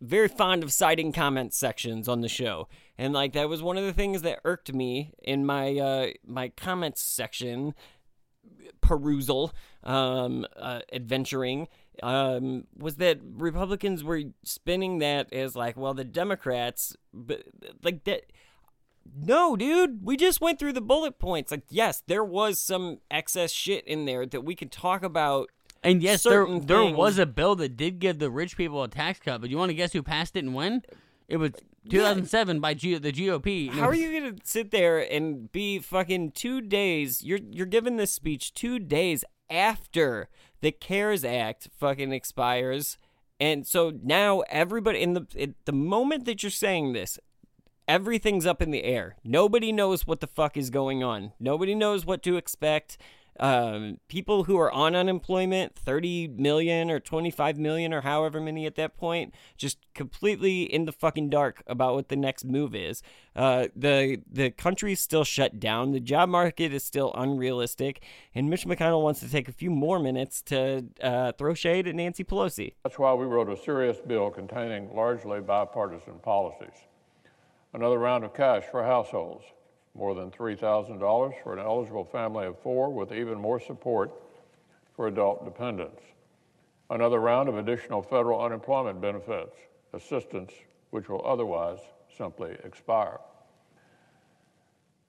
very 0.00 0.28
fond 0.28 0.62
of 0.62 0.72
citing 0.72 1.10
comment 1.10 1.54
sections 1.54 2.06
on 2.06 2.20
the 2.20 2.28
show, 2.28 2.68
and 2.98 3.12
like 3.14 3.32
that 3.32 3.48
was 3.48 3.62
one 3.62 3.76
of 3.78 3.84
the 3.84 3.92
things 3.94 4.22
that 4.22 4.40
irked 4.44 4.72
me 4.72 5.12
in 5.22 5.44
my 5.46 5.76
uh, 5.76 6.06
my 6.26 6.50
comments 6.50 7.00
section 7.00 7.74
perusal, 8.80 9.52
um, 9.84 10.46
uh, 10.56 10.80
adventuring, 10.92 11.68
um, 12.02 12.66
was 12.76 12.96
that 12.96 13.18
Republicans 13.22 14.04
were 14.04 14.22
spinning 14.44 14.98
that 14.98 15.32
as 15.32 15.56
like, 15.56 15.76
well, 15.76 15.94
the 15.94 16.04
Democrats, 16.04 16.96
but 17.12 17.42
like 17.82 18.04
that. 18.04 18.22
No, 19.16 19.54
dude, 19.56 20.04
we 20.04 20.16
just 20.16 20.40
went 20.40 20.58
through 20.58 20.72
the 20.72 20.80
bullet 20.80 21.18
points. 21.20 21.52
Like, 21.52 21.62
yes, 21.70 22.02
there 22.08 22.24
was 22.24 22.58
some 22.60 22.98
excess 23.08 23.52
shit 23.52 23.86
in 23.86 24.04
there 24.04 24.26
that 24.26 24.40
we 24.44 24.56
could 24.56 24.72
talk 24.72 25.04
about. 25.04 25.48
And 25.84 26.02
yes, 26.02 26.24
there 26.24 26.44
there 26.44 26.78
things- 26.78 26.96
was 26.96 27.18
a 27.18 27.26
bill 27.26 27.54
that 27.56 27.76
did 27.76 28.00
give 28.00 28.18
the 28.18 28.30
rich 28.30 28.56
people 28.56 28.82
a 28.82 28.88
tax 28.88 29.20
cut, 29.20 29.40
but 29.40 29.48
you 29.48 29.56
want 29.58 29.70
to 29.70 29.74
guess 29.74 29.92
who 29.92 30.02
passed 30.02 30.34
it 30.36 30.42
and 30.44 30.54
when? 30.54 30.82
It 31.28 31.38
was 31.38 31.52
2007 31.90 32.60
by 32.60 32.74
G- 32.74 32.98
the 32.98 33.12
GOP. 33.12 33.70
How 33.70 33.88
are 33.88 33.94
you 33.94 34.20
gonna 34.20 34.36
sit 34.44 34.70
there 34.70 34.98
and 34.98 35.50
be 35.52 35.78
fucking 35.78 36.32
two 36.32 36.60
days? 36.60 37.22
You're 37.22 37.40
you're 37.50 37.66
giving 37.66 37.96
this 37.96 38.12
speech 38.12 38.54
two 38.54 38.78
days 38.78 39.24
after 39.50 40.28
the 40.60 40.72
CARES 40.72 41.24
Act 41.24 41.68
fucking 41.78 42.12
expires, 42.12 42.98
and 43.38 43.66
so 43.66 43.92
now 44.02 44.40
everybody 44.48 45.00
in 45.00 45.14
the 45.14 45.26
at 45.38 45.50
the 45.64 45.72
moment 45.72 46.24
that 46.24 46.42
you're 46.42 46.50
saying 46.50 46.92
this, 46.92 47.18
everything's 47.88 48.46
up 48.46 48.62
in 48.62 48.70
the 48.70 48.84
air. 48.84 49.16
Nobody 49.24 49.72
knows 49.72 50.06
what 50.06 50.20
the 50.20 50.26
fuck 50.26 50.56
is 50.56 50.70
going 50.70 51.02
on. 51.02 51.32
Nobody 51.38 51.74
knows 51.74 52.04
what 52.06 52.22
to 52.24 52.36
expect. 52.36 52.98
Um, 53.38 53.98
people 54.08 54.44
who 54.44 54.58
are 54.58 54.70
on 54.72 54.94
unemployment, 54.94 55.74
30 55.74 56.28
million 56.28 56.90
or 56.90 57.00
25 57.00 57.58
million 57.58 57.92
or 57.92 58.00
however 58.00 58.40
many 58.40 58.66
at 58.66 58.76
that 58.76 58.96
point, 58.96 59.34
just 59.56 59.78
completely 59.94 60.62
in 60.62 60.84
the 60.84 60.92
fucking 60.92 61.30
dark 61.30 61.62
about 61.66 61.94
what 61.94 62.08
the 62.08 62.16
next 62.16 62.44
move 62.44 62.74
is. 62.74 63.02
Uh, 63.34 63.66
the 63.76 64.22
the 64.30 64.50
country's 64.50 65.00
still 65.00 65.24
shut 65.24 65.60
down. 65.60 65.92
The 65.92 66.00
job 66.00 66.28
market 66.28 66.72
is 66.72 66.84
still 66.84 67.12
unrealistic, 67.14 68.02
and 68.34 68.48
Mitch 68.48 68.66
McConnell 68.66 69.02
wants 69.02 69.20
to 69.20 69.30
take 69.30 69.48
a 69.48 69.52
few 69.52 69.70
more 69.70 69.98
minutes 69.98 70.40
to 70.42 70.86
uh, 71.02 71.32
throw 71.32 71.54
shade 71.54 71.86
at 71.86 71.94
Nancy 71.94 72.24
Pelosi. 72.24 72.74
That's 72.84 72.98
why 72.98 73.12
we 73.14 73.26
wrote 73.26 73.50
a 73.50 73.56
serious 73.56 73.98
bill 73.98 74.30
containing 74.30 74.94
largely 74.94 75.40
bipartisan 75.40 76.18
policies. 76.20 76.86
Another 77.74 77.98
round 77.98 78.24
of 78.24 78.32
cash 78.32 78.64
for 78.70 78.82
households, 78.82 79.44
more 79.96 80.14
than 80.14 80.30
$3,000 80.30 81.42
for 81.42 81.52
an 81.52 81.58
eligible 81.58 82.04
family 82.04 82.46
of 82.46 82.58
four, 82.60 82.92
with 82.92 83.12
even 83.12 83.38
more 83.38 83.58
support 83.58 84.12
for 84.94 85.08
adult 85.08 85.44
dependents. 85.44 86.02
Another 86.90 87.20
round 87.20 87.48
of 87.48 87.56
additional 87.56 88.02
federal 88.02 88.40
unemployment 88.42 89.00
benefits, 89.00 89.56
assistance 89.92 90.52
which 90.90 91.08
will 91.08 91.24
otherwise 91.26 91.78
simply 92.16 92.56
expire. 92.64 93.18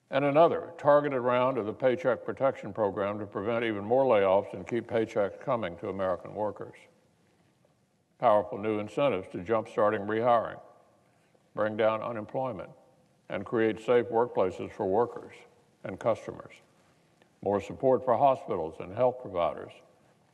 And 0.09 0.23
another 0.23 0.71
targeted 0.77 1.19
round 1.19 1.57
of 1.57 1.65
the 1.65 1.73
Paycheck 1.73 2.23
Protection 2.23 2.73
Program 2.73 3.19
to 3.19 3.25
prevent 3.25 3.65
even 3.65 3.83
more 3.83 4.05
layoffs 4.05 4.53
and 4.53 4.65
keep 4.65 4.89
paychecks 4.89 5.39
coming 5.39 5.75
to 5.77 5.89
American 5.89 6.33
workers 6.33 6.77
powerful 8.19 8.57
new 8.57 8.79
incentives 8.79 9.27
to 9.31 9.37
jumpstarting 9.39 10.07
rehiring, 10.07 10.59
bring 11.55 11.77
down 11.77 12.01
unemployment, 12.01 12.69
and 13.29 13.45
create 13.45 13.79
safe 13.79 14.07
workplaces 14.07 14.71
for 14.71 14.85
workers 14.85 15.33
and 15.83 15.99
customers. 15.99 16.53
More 17.41 17.61
support 17.61 18.03
for 18.03 18.17
hospitals 18.17 18.75
and 18.79 18.93
health 18.93 19.21
providers, 19.21 19.71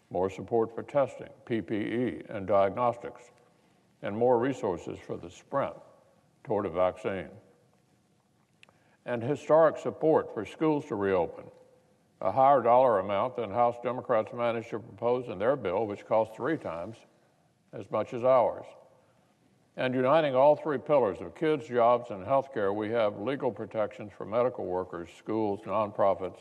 more 0.10 0.30
support 0.30 0.74
for 0.74 0.84
testing, 0.84 1.30
PPE, 1.46 2.30
and 2.30 2.48
diagnostics, 2.48 3.32
and 4.04 4.16
more 4.16 4.38
resources 4.38 5.00
for 5.00 5.18
the 5.18 5.30
sprint 5.30 5.74
toward 6.44 6.66
a 6.66 6.70
vaccine. 6.70 7.30
And 9.06 9.22
historic 9.22 9.78
support 9.78 10.34
for 10.34 10.46
schools 10.46 10.86
to 10.86 10.96
reopen, 10.96 11.46
a 12.22 12.32
higher 12.32 12.62
dollar 12.62 13.00
amount 13.00 13.36
than 13.36 13.52
House 13.52 13.76
Democrats 13.84 14.32
managed 14.34 14.70
to 14.70 14.80
propose 14.80 15.28
in 15.28 15.40
their 15.40 15.56
bill, 15.56 15.88
which 15.88 16.06
cost 16.06 16.36
three 16.36 16.58
times 16.58 16.96
as 17.74 17.90
much 17.92 18.14
as 18.14 18.24
ours. 18.24 18.66
And 19.76 19.96
uniting 19.96 20.36
all 20.36 20.56
three 20.56 20.78
pillars 20.78 21.20
of 21.20 21.36
kids, 21.36 21.68
jobs, 21.68 22.12
and 22.12 22.24
healthcare, 22.24 22.76
we 22.76 22.90
have 22.92 23.20
legal 23.20 23.52
protections 23.52 24.12
for 24.16 24.26
medical 24.26 24.66
workers, 24.66 25.10
schools, 25.18 25.62
nonprofits, 25.66 26.38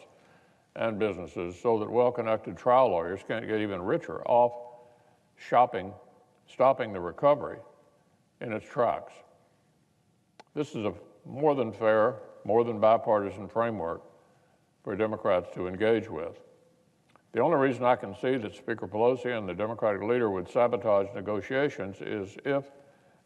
and 0.77 0.99
businesses 0.99 1.59
so 1.61 1.79
that 1.79 1.91
well 1.91 2.13
connected 2.13 2.57
trial 2.57 2.89
lawyers 2.91 3.21
can't 3.27 3.47
get 3.47 3.61
even 3.61 3.81
richer 3.81 4.23
off 4.27 4.53
shopping, 5.37 5.93
stopping 6.47 6.93
the 6.93 7.01
recovery 7.01 7.59
in 8.41 8.53
its 8.53 8.67
tracks. 8.67 9.13
This 10.55 10.75
is 10.75 10.85
a 10.85 10.95
more 11.25 11.55
than 11.55 11.73
fair, 11.73 12.17
more 12.45 12.65
than 12.65 12.81
bipartisan 12.81 13.49
framework 13.49 14.03
for 14.85 14.97
Democrats 14.97 15.49
to 15.55 15.69
engage 15.69 16.11
with. 16.11 16.41
The 17.33 17.41
only 17.41 17.57
reason 17.57 17.85
I 17.85 17.97
can 17.97 18.15
see 18.15 18.37
that 18.37 18.55
Speaker 18.55 18.87
Pelosi 18.87 19.37
and 19.37 19.49
the 19.49 19.55
Democratic 19.55 20.03
leader 20.03 20.31
would 20.31 20.51
sabotage 20.51 21.07
negotiations 21.15 21.97
is 22.03 22.37
if, 22.45 22.65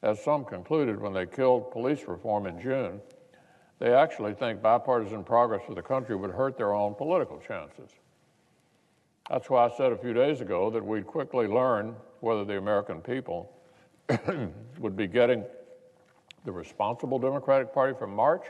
as 0.02 0.22
some 0.22 0.44
concluded 0.44 1.00
when 1.00 1.12
they 1.12 1.26
killed 1.26 1.70
police 1.70 2.04
reform 2.06 2.46
in 2.46 2.60
June, 2.60 3.00
they 3.78 3.92
actually 3.92 4.34
think 4.34 4.62
bipartisan 4.62 5.24
progress 5.24 5.62
for 5.66 5.74
the 5.74 5.82
country 5.82 6.16
would 6.16 6.30
hurt 6.30 6.56
their 6.56 6.72
own 6.72 6.94
political 6.94 7.38
chances. 7.38 7.90
That's 9.30 9.50
why 9.50 9.66
I 9.66 9.76
said 9.76 9.92
a 9.92 9.98
few 9.98 10.12
days 10.12 10.40
ago 10.40 10.70
that 10.70 10.84
we'd 10.84 11.06
quickly 11.06 11.46
learn 11.46 11.96
whether 12.20 12.44
the 12.44 12.58
American 12.58 13.00
people 13.00 13.52
would 14.78 14.96
be 14.96 15.06
getting 15.06 15.44
the 16.44 16.52
responsible 16.52 17.18
Democratic 17.18 17.74
Party 17.74 17.94
from 17.98 18.14
March 18.14 18.46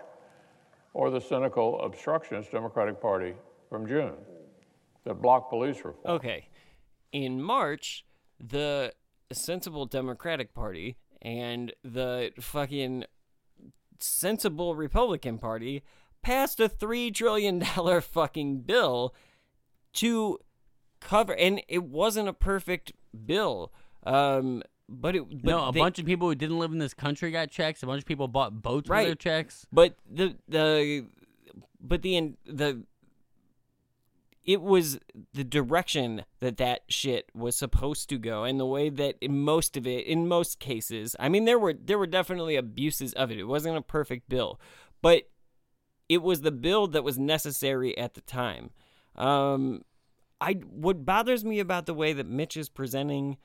or 0.92 1.10
the 1.10 1.20
cynical 1.20 1.80
obstructionist 1.80 2.52
Democratic 2.52 3.00
Party 3.00 3.34
from 3.70 3.86
June 3.86 4.14
that 5.04 5.14
blocked 5.14 5.50
police 5.50 5.76
reform. 5.78 6.16
Okay. 6.16 6.48
In 7.12 7.40
March, 7.40 8.04
the 8.38 8.92
sensible 9.32 9.86
Democratic 9.86 10.52
Party 10.52 10.96
and 11.22 11.72
the 11.82 12.32
fucking 12.40 13.04
sensible 14.00 14.74
Republican 14.74 15.38
Party 15.38 15.82
passed 16.22 16.60
a 16.60 16.68
$3 16.68 17.14
trillion 17.14 17.60
fucking 18.00 18.60
bill 18.60 19.14
to 19.94 20.38
cover, 21.00 21.34
and 21.34 21.62
it 21.68 21.84
wasn't 21.84 22.28
a 22.28 22.32
perfect 22.32 22.92
bill. 23.24 23.72
Um, 24.04 24.62
but 24.88 25.16
it, 25.16 25.28
but 25.42 25.50
no, 25.50 25.68
a 25.68 25.72
they- 25.72 25.80
bunch 25.80 25.98
of 25.98 26.06
people 26.06 26.28
who 26.28 26.34
didn't 26.34 26.58
live 26.58 26.72
in 26.72 26.78
this 26.78 26.94
country 26.94 27.30
got 27.30 27.50
checks. 27.50 27.82
A 27.82 27.86
bunch 27.86 28.00
of 28.02 28.06
people 28.06 28.28
bought 28.28 28.62
boats 28.62 28.88
with 28.88 29.06
their 29.06 29.14
checks. 29.14 29.66
But 29.72 29.96
the 30.08 30.36
the 30.48 31.06
but 31.80 32.02
the 32.02 32.34
the 32.44 32.84
it 34.46 34.62
was 34.62 34.98
the 35.34 35.44
direction 35.44 36.24
that 36.40 36.56
that 36.56 36.82
shit 36.88 37.28
was 37.34 37.56
supposed 37.56 38.08
to 38.08 38.16
go 38.16 38.44
and 38.44 38.60
the 38.60 38.66
way 38.66 38.88
that 38.88 39.16
in 39.20 39.40
most 39.40 39.76
of 39.76 39.86
it 39.86 40.06
in 40.06 40.28
most 40.28 40.60
cases 40.60 41.16
i 41.18 41.28
mean 41.28 41.44
there 41.44 41.58
were 41.58 41.74
there 41.74 41.98
were 41.98 42.06
definitely 42.06 42.56
abuses 42.56 43.12
of 43.14 43.30
it. 43.30 43.38
It 43.38 43.44
wasn't 43.44 43.76
a 43.76 43.82
perfect 43.82 44.28
bill 44.28 44.60
but 45.02 45.28
it 46.08 46.22
was 46.22 46.42
the 46.42 46.52
bill 46.52 46.86
that 46.88 47.04
was 47.04 47.18
necessary 47.18 47.96
at 47.98 48.14
the 48.14 48.20
time. 48.20 48.70
Um 49.16 49.82
I 50.40 50.54
what 50.54 51.04
bothers 51.04 51.44
me 51.44 51.60
about 51.60 51.86
the 51.86 51.94
way 51.94 52.12
that 52.12 52.26
Mitch 52.26 52.56
is 52.56 52.68
presenting 52.68 53.38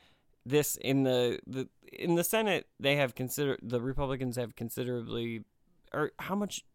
this 0.46 0.76
in 0.78 1.04
the, 1.04 1.40
the 1.48 1.70
in 1.92 2.16
the 2.16 2.24
Senate, 2.24 2.68
they 2.80 2.96
have 2.96 3.16
considered 3.16 3.60
the 3.62 3.82
Republicans 3.82 4.36
have 4.36 4.56
considerably 4.56 5.44
or 5.94 6.12
how 6.20 6.36
much 6.36 6.66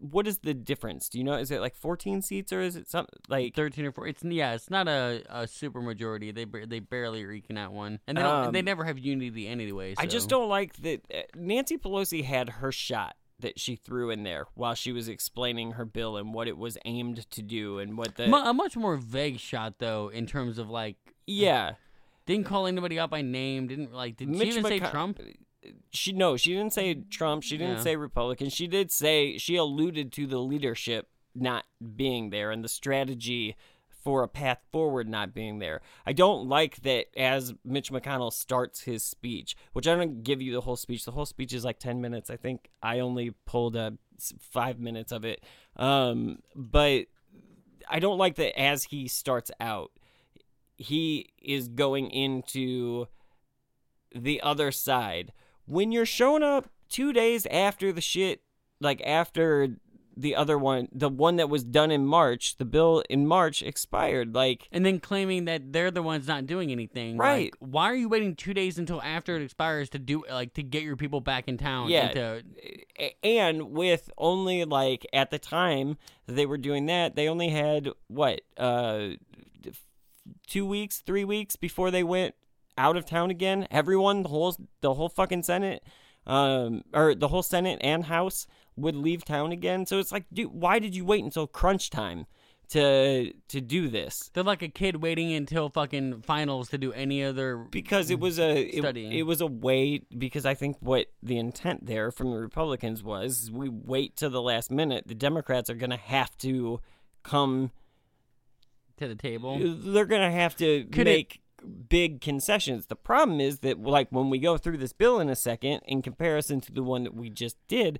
what 0.00 0.26
is 0.26 0.38
the 0.38 0.54
difference? 0.54 1.08
Do 1.08 1.18
you 1.18 1.24
know? 1.24 1.34
Is 1.34 1.50
it 1.50 1.60
like 1.60 1.74
14 1.74 2.22
seats 2.22 2.52
or 2.52 2.60
is 2.60 2.76
it 2.76 2.88
something 2.88 3.18
like 3.28 3.54
13 3.54 3.84
or 3.84 3.92
4 3.92 4.06
it's 4.08 4.22
yeah 4.24 4.54
it's 4.54 4.70
not 4.70 4.88
a, 4.88 5.22
a 5.28 5.46
super 5.46 5.80
majority 5.80 6.30
they 6.30 6.44
they 6.44 6.80
barely 6.80 7.24
are 7.24 7.32
eking 7.32 7.58
out 7.58 7.72
one 7.72 7.98
and 8.06 8.16
they, 8.16 8.22
don't, 8.22 8.46
Um, 8.46 8.52
they 8.52 8.62
never 8.62 8.84
have 8.84 8.98
unity 8.98 9.46
anyway 9.46 9.94
I 9.98 10.06
just 10.06 10.28
don't 10.28 10.48
like 10.48 10.76
that 10.82 11.00
uh, 11.12 11.22
Nancy 11.36 11.76
Pelosi 11.76 12.24
had 12.24 12.48
her 12.48 12.72
shot 12.72 13.16
that 13.40 13.58
she 13.58 13.76
threw 13.76 14.10
in 14.10 14.24
there 14.24 14.46
while 14.54 14.74
she 14.74 14.92
was 14.92 15.08
explaining 15.08 15.72
her 15.72 15.84
bill 15.84 16.16
and 16.16 16.34
what 16.34 16.48
it 16.48 16.56
was 16.56 16.76
aimed 16.84 17.28
to 17.30 17.42
do 17.42 17.78
and 17.78 17.96
what 17.96 18.16
the 18.16 18.24
a 18.24 18.52
much 18.54 18.76
more 18.76 18.96
vague 18.96 19.38
shot 19.38 19.74
though 19.78 20.08
in 20.08 20.26
terms 20.26 20.58
of 20.58 20.68
like 20.68 20.96
yeah 21.26 21.72
didn't 22.26 22.44
call 22.44 22.66
anybody 22.66 22.98
out 22.98 23.10
by 23.10 23.22
name 23.22 23.66
didn't 23.68 23.92
like 23.92 24.16
did 24.16 24.28
Mitch 24.28 24.42
she 24.42 24.48
even 24.58 24.64
say 24.64 24.80
Trump 24.80 25.20
she 25.90 26.12
no 26.12 26.36
she 26.36 26.52
didn't 26.54 26.72
say 26.72 26.94
Trump 27.10 27.42
she 27.42 27.56
didn't 27.56 27.78
Yeah. 27.78 27.82
say 27.82 27.96
Republican 27.96 28.48
she 28.48 28.66
did 28.66 28.90
say 28.92 29.38
she 29.38 29.56
alluded 29.56 30.12
to 30.12 30.26
the 30.26 30.38
leadership 30.38 31.08
not 31.34 31.64
being 31.96 32.30
there 32.30 32.50
and 32.50 32.62
the 32.64 32.68
strategy 32.68 33.56
for 33.90 34.22
a 34.22 34.28
path 34.28 34.60
forward 34.70 35.08
not 35.08 35.34
being 35.34 35.58
there. 35.58 35.80
I 36.06 36.12
don't 36.12 36.48
like 36.48 36.82
that 36.82 37.06
as 37.18 37.52
Mitch 37.64 37.90
McConnell 37.90 38.32
starts 38.32 38.82
his 38.82 39.02
speech, 39.02 39.56
which 39.72 39.88
I 39.88 39.96
don't 39.96 40.22
give 40.22 40.40
you 40.40 40.52
the 40.52 40.60
whole 40.60 40.76
speech. 40.76 41.04
The 41.04 41.10
whole 41.10 41.26
speech 41.26 41.52
is 41.52 41.64
like 41.64 41.78
10 41.80 42.00
minutes. 42.00 42.30
I 42.30 42.36
think 42.36 42.70
I 42.80 43.00
only 43.00 43.32
pulled 43.44 43.76
uh, 43.76 43.90
5 44.40 44.78
minutes 44.78 45.10
of 45.10 45.24
it. 45.24 45.42
Um, 45.76 46.38
but 46.54 47.06
I 47.88 47.98
don't 47.98 48.18
like 48.18 48.36
that 48.36 48.58
as 48.58 48.84
he 48.84 49.08
starts 49.08 49.50
out 49.60 49.90
he 50.76 51.30
is 51.42 51.66
going 51.68 52.08
into 52.10 53.08
the 54.14 54.40
other 54.40 54.70
side. 54.70 55.32
When 55.68 55.92
you're 55.92 56.06
showing 56.06 56.42
up 56.42 56.68
two 56.88 57.12
days 57.12 57.46
after 57.46 57.92
the 57.92 58.00
shit, 58.00 58.40
like 58.80 59.00
after 59.04 59.76
the 60.16 60.34
other 60.34 60.58
one, 60.58 60.88
the 60.90 61.08
one 61.08 61.36
that 61.36 61.48
was 61.48 61.62
done 61.62 61.92
in 61.92 62.04
March, 62.04 62.56
the 62.56 62.64
bill 62.64 63.04
in 63.08 63.24
March 63.26 63.62
expired. 63.62 64.34
Like, 64.34 64.66
and 64.72 64.84
then 64.84 64.98
claiming 64.98 65.44
that 65.44 65.72
they're 65.72 65.92
the 65.92 66.02
ones 66.02 66.26
not 66.26 66.44
doing 66.46 66.72
anything 66.72 67.16
Right. 67.18 67.52
like, 67.52 67.56
why 67.60 67.84
are 67.84 67.94
you 67.94 68.08
waiting 68.08 68.34
two 68.34 68.52
days 68.52 68.78
until 68.78 69.00
after 69.02 69.36
it 69.36 69.42
expires 69.42 69.88
to 69.90 69.98
do 70.00 70.24
like 70.28 70.54
to 70.54 70.62
get 70.64 70.82
your 70.82 70.96
people 70.96 71.20
back 71.20 71.46
in 71.46 71.56
town 71.56 71.88
Yeah. 71.90 72.06
and 72.06 72.14
to, 72.96 73.12
and 73.22 73.70
with 73.70 74.10
only 74.18 74.64
like 74.64 75.06
at 75.12 75.30
the 75.30 75.38
time 75.38 75.98
they 76.26 76.46
were 76.46 76.58
doing 76.58 76.86
that, 76.86 77.14
they 77.14 77.28
only 77.28 77.50
had 77.50 77.88
what, 78.08 78.40
uh, 78.56 79.10
two 80.46 80.66
weeks, 80.66 80.98
three 81.00 81.24
weeks 81.24 81.54
before 81.56 81.90
they 81.90 82.02
went 82.02 82.34
out 82.78 82.96
of 82.96 83.04
town 83.04 83.30
again. 83.30 83.66
Everyone, 83.70 84.22
the 84.22 84.28
whole, 84.30 84.56
the 84.80 84.94
whole 84.94 85.08
fucking 85.08 85.42
Senate, 85.42 85.82
um, 86.26 86.82
or 86.94 87.14
the 87.14 87.28
whole 87.28 87.42
Senate 87.42 87.78
and 87.82 88.04
House 88.04 88.46
would 88.76 88.96
leave 88.96 89.24
town 89.24 89.52
again. 89.52 89.86
So 89.86 89.98
it's 89.98 90.12
like, 90.12 90.24
dude, 90.32 90.52
why 90.52 90.78
did 90.78 90.94
you 90.94 91.04
wait 91.04 91.24
until 91.24 91.46
crunch 91.46 91.90
time 91.90 92.26
to 92.70 93.32
to 93.48 93.60
do 93.60 93.88
this? 93.88 94.30
they're 94.34 94.44
like 94.44 94.62
a 94.62 94.68
kid 94.68 95.02
waiting 95.02 95.32
until 95.32 95.70
fucking 95.70 96.20
finals 96.22 96.68
to 96.68 96.78
do 96.78 96.92
any 96.92 97.24
other 97.24 97.56
because 97.56 98.10
it 98.10 98.20
was 98.20 98.38
a 98.38 98.60
it, 98.60 98.96
it 98.96 99.22
was 99.22 99.40
a 99.40 99.46
way 99.46 100.02
because 100.16 100.44
I 100.44 100.54
think 100.54 100.76
what 100.80 101.06
the 101.22 101.38
intent 101.38 101.86
there 101.86 102.10
from 102.10 102.30
the 102.30 102.38
Republicans 102.38 103.02
was 103.02 103.50
we 103.50 103.68
wait 103.68 104.16
to 104.18 104.28
the 104.28 104.42
last 104.42 104.70
minute 104.70 105.04
the 105.06 105.14
Democrats 105.14 105.70
are 105.70 105.74
going 105.74 105.90
to 105.90 105.96
have 105.96 106.36
to 106.38 106.80
come 107.22 107.72
to 108.98 109.08
the 109.08 109.14
table 109.14 109.58
they're 109.58 110.04
going 110.04 110.20
to 110.20 110.36
have 110.36 110.54
to 110.56 110.84
Could 110.84 111.06
make 111.06 111.40
big 111.88 112.20
concessions 112.20 112.86
the 112.86 112.96
problem 112.96 113.40
is 113.40 113.60
that 113.60 113.80
like 113.82 114.08
when 114.10 114.30
we 114.30 114.38
go 114.38 114.56
through 114.56 114.76
this 114.78 114.92
bill 114.92 115.20
in 115.20 115.28
a 115.28 115.36
second 115.36 115.80
in 115.86 116.02
comparison 116.02 116.60
to 116.60 116.72
the 116.72 116.82
one 116.82 117.04
that 117.04 117.14
we 117.14 117.28
just 117.30 117.56
did 117.68 117.98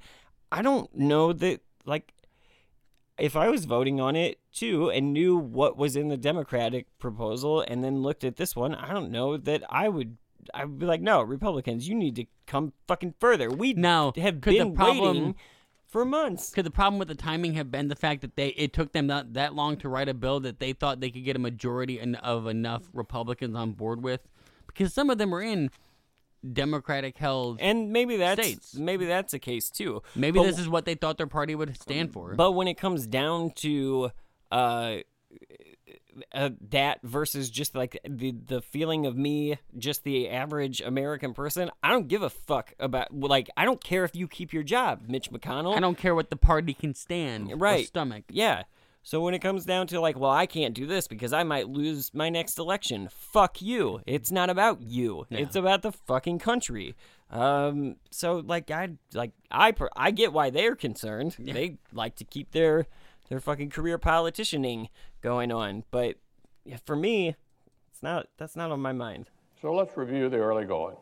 I 0.50 0.62
don't 0.62 0.94
know 0.94 1.32
that 1.34 1.60
like 1.84 2.12
if 3.18 3.34
I 3.36 3.48
was 3.48 3.64
voting 3.64 4.00
on 4.00 4.14
it 4.16 4.38
too 4.52 4.90
and 4.90 5.12
knew 5.12 5.36
what 5.36 5.76
was 5.76 5.96
in 5.96 6.08
the 6.08 6.16
Democratic 6.16 6.86
proposal 6.98 7.60
and 7.60 7.82
then 7.82 8.00
looked 8.00 8.22
at 8.22 8.36
this 8.36 8.54
one, 8.54 8.74
I 8.76 8.92
don't 8.92 9.10
know 9.10 9.36
that 9.36 9.64
I 9.68 9.88
would. 9.88 10.16
I 10.54 10.64
would 10.64 10.78
be 10.78 10.86
like, 10.86 11.00
no, 11.02 11.20
Republicans, 11.22 11.88
you 11.88 11.94
need 11.96 12.14
to 12.16 12.24
come 12.46 12.72
fucking 12.86 13.14
further. 13.18 13.50
We 13.50 13.74
Now, 13.74 14.12
have 14.16 14.40
been 14.40 14.74
problem- 14.74 15.00
waiting 15.16 15.34
for 15.89 16.05
months. 16.05 16.51
Could 16.51 16.66
the 16.66 16.70
problem 16.70 16.99
with 16.99 17.09
the 17.09 17.14
timing 17.14 17.55
have 17.55 17.70
been 17.70 17.89
the 17.89 17.97
fact 17.97 18.20
that 18.20 18.36
they 18.36 18.49
it 18.49 18.72
took 18.72 18.93
them 18.93 19.07
that, 19.09 19.34
that 19.34 19.55
long 19.55 19.76
to 19.78 19.89
write 19.89 20.09
a 20.09 20.14
bill 20.14 20.41
that 20.41 20.61
they 20.61 20.72
thought 20.72 21.01
they 21.01 21.11
could 21.11 21.24
get 21.24 21.34
a 21.34 21.41
majority 21.41 21.99
of 22.01 22.47
enough 22.47 22.82
Republicans 22.93 23.57
on 23.57 23.72
board 23.72 24.03
with? 24.03 24.20
Because 24.66 24.93
some 24.93 25.11
of 25.11 25.18
them 25.18 25.34
are 25.34 25.43
in 25.43 25.70
Democratic 26.53 27.16
held. 27.18 27.59
And 27.61 27.93
maybe 27.93 28.16
that's 28.16 28.41
States. 28.41 28.74
maybe 28.74 29.07
that's 29.07 29.34
a 29.34 29.39
case 29.39 29.70
too. 29.70 30.03
Maybe 30.14 30.39
But- 30.39 30.45
this 30.47 30.59
is 30.59 30.68
what 30.68 30.84
they 30.84 30.95
thought 30.95 31.16
their 31.16 31.26
party 31.26 31.55
would 31.55 31.74
stand 31.80 32.12
for. 32.12 32.34
But 32.34 32.53
when 32.53 32.68
it 32.68 32.76
comes 32.78 33.07
down 33.07 33.51
to 33.57 34.11
uh, 34.53 34.99
uh, 36.32 36.50
that 36.70 37.00
versus 37.02 37.50
just 37.50 37.74
like 37.74 37.98
the 38.08 38.32
the 38.46 38.60
feeling 38.62 39.06
of 39.06 39.16
me, 39.16 39.58
just 39.76 40.04
the 40.04 40.28
average 40.28 40.80
American 40.80 41.34
person, 41.34 41.70
I 41.82 41.90
don't 41.90 42.08
give 42.08 42.22
a 42.22 42.30
fuck 42.30 42.74
about 42.78 43.12
like 43.12 43.50
I 43.56 43.64
don't 43.64 43.82
care 43.82 44.04
if 44.04 44.14
you 44.14 44.28
keep 44.28 44.52
your 44.52 44.62
job, 44.62 45.02
Mitch 45.08 45.30
McConnell. 45.30 45.76
I 45.76 45.80
don't 45.80 45.98
care 45.98 46.14
what 46.14 46.30
the 46.30 46.36
party 46.36 46.74
can 46.74 46.94
stand 46.94 47.60
Right. 47.60 47.86
stomach. 47.86 48.24
Yeah. 48.30 48.64
So 49.04 49.20
when 49.22 49.32
it 49.32 49.38
comes 49.38 49.64
down 49.64 49.86
to 49.86 50.00
like, 50.00 50.18
well, 50.18 50.30
I 50.30 50.44
can't 50.44 50.74
do 50.74 50.84
this 50.84 51.08
because 51.08 51.32
I 51.32 51.42
might 51.42 51.68
lose 51.68 52.12
my 52.12 52.28
next 52.28 52.58
election. 52.58 53.08
Fuck 53.10 53.62
you. 53.62 54.00
It's 54.06 54.30
not 54.30 54.50
about 54.50 54.82
you. 54.82 55.24
It's 55.30 55.56
about 55.56 55.80
the 55.82 55.92
fucking 55.92 56.40
country. 56.40 56.94
Um. 57.30 57.96
So 58.10 58.42
like, 58.44 58.70
I 58.70 58.90
like 59.14 59.32
I 59.50 59.72
I 59.96 60.10
get 60.10 60.32
why 60.32 60.50
they're 60.50 60.74
concerned. 60.76 61.36
They 61.38 61.78
like 61.92 62.16
to 62.16 62.24
keep 62.24 62.52
their 62.52 62.86
their 63.29 63.41
fucking 63.41 63.70
career 63.70 63.99
politicianing 63.99 64.89
going 65.20 65.53
on, 65.53 65.85
but 65.91 66.16
for 66.85 66.97
me, 66.97 67.37
it's 67.91 68.03
not. 68.03 68.29
That's 68.37 68.57
not 68.57 68.70
on 68.70 68.81
my 68.81 68.93
mind. 68.93 69.31
So 69.61 69.74
let's 69.74 69.97
review 69.97 70.29
the 70.29 70.37
early 70.37 70.64
going. 70.64 70.97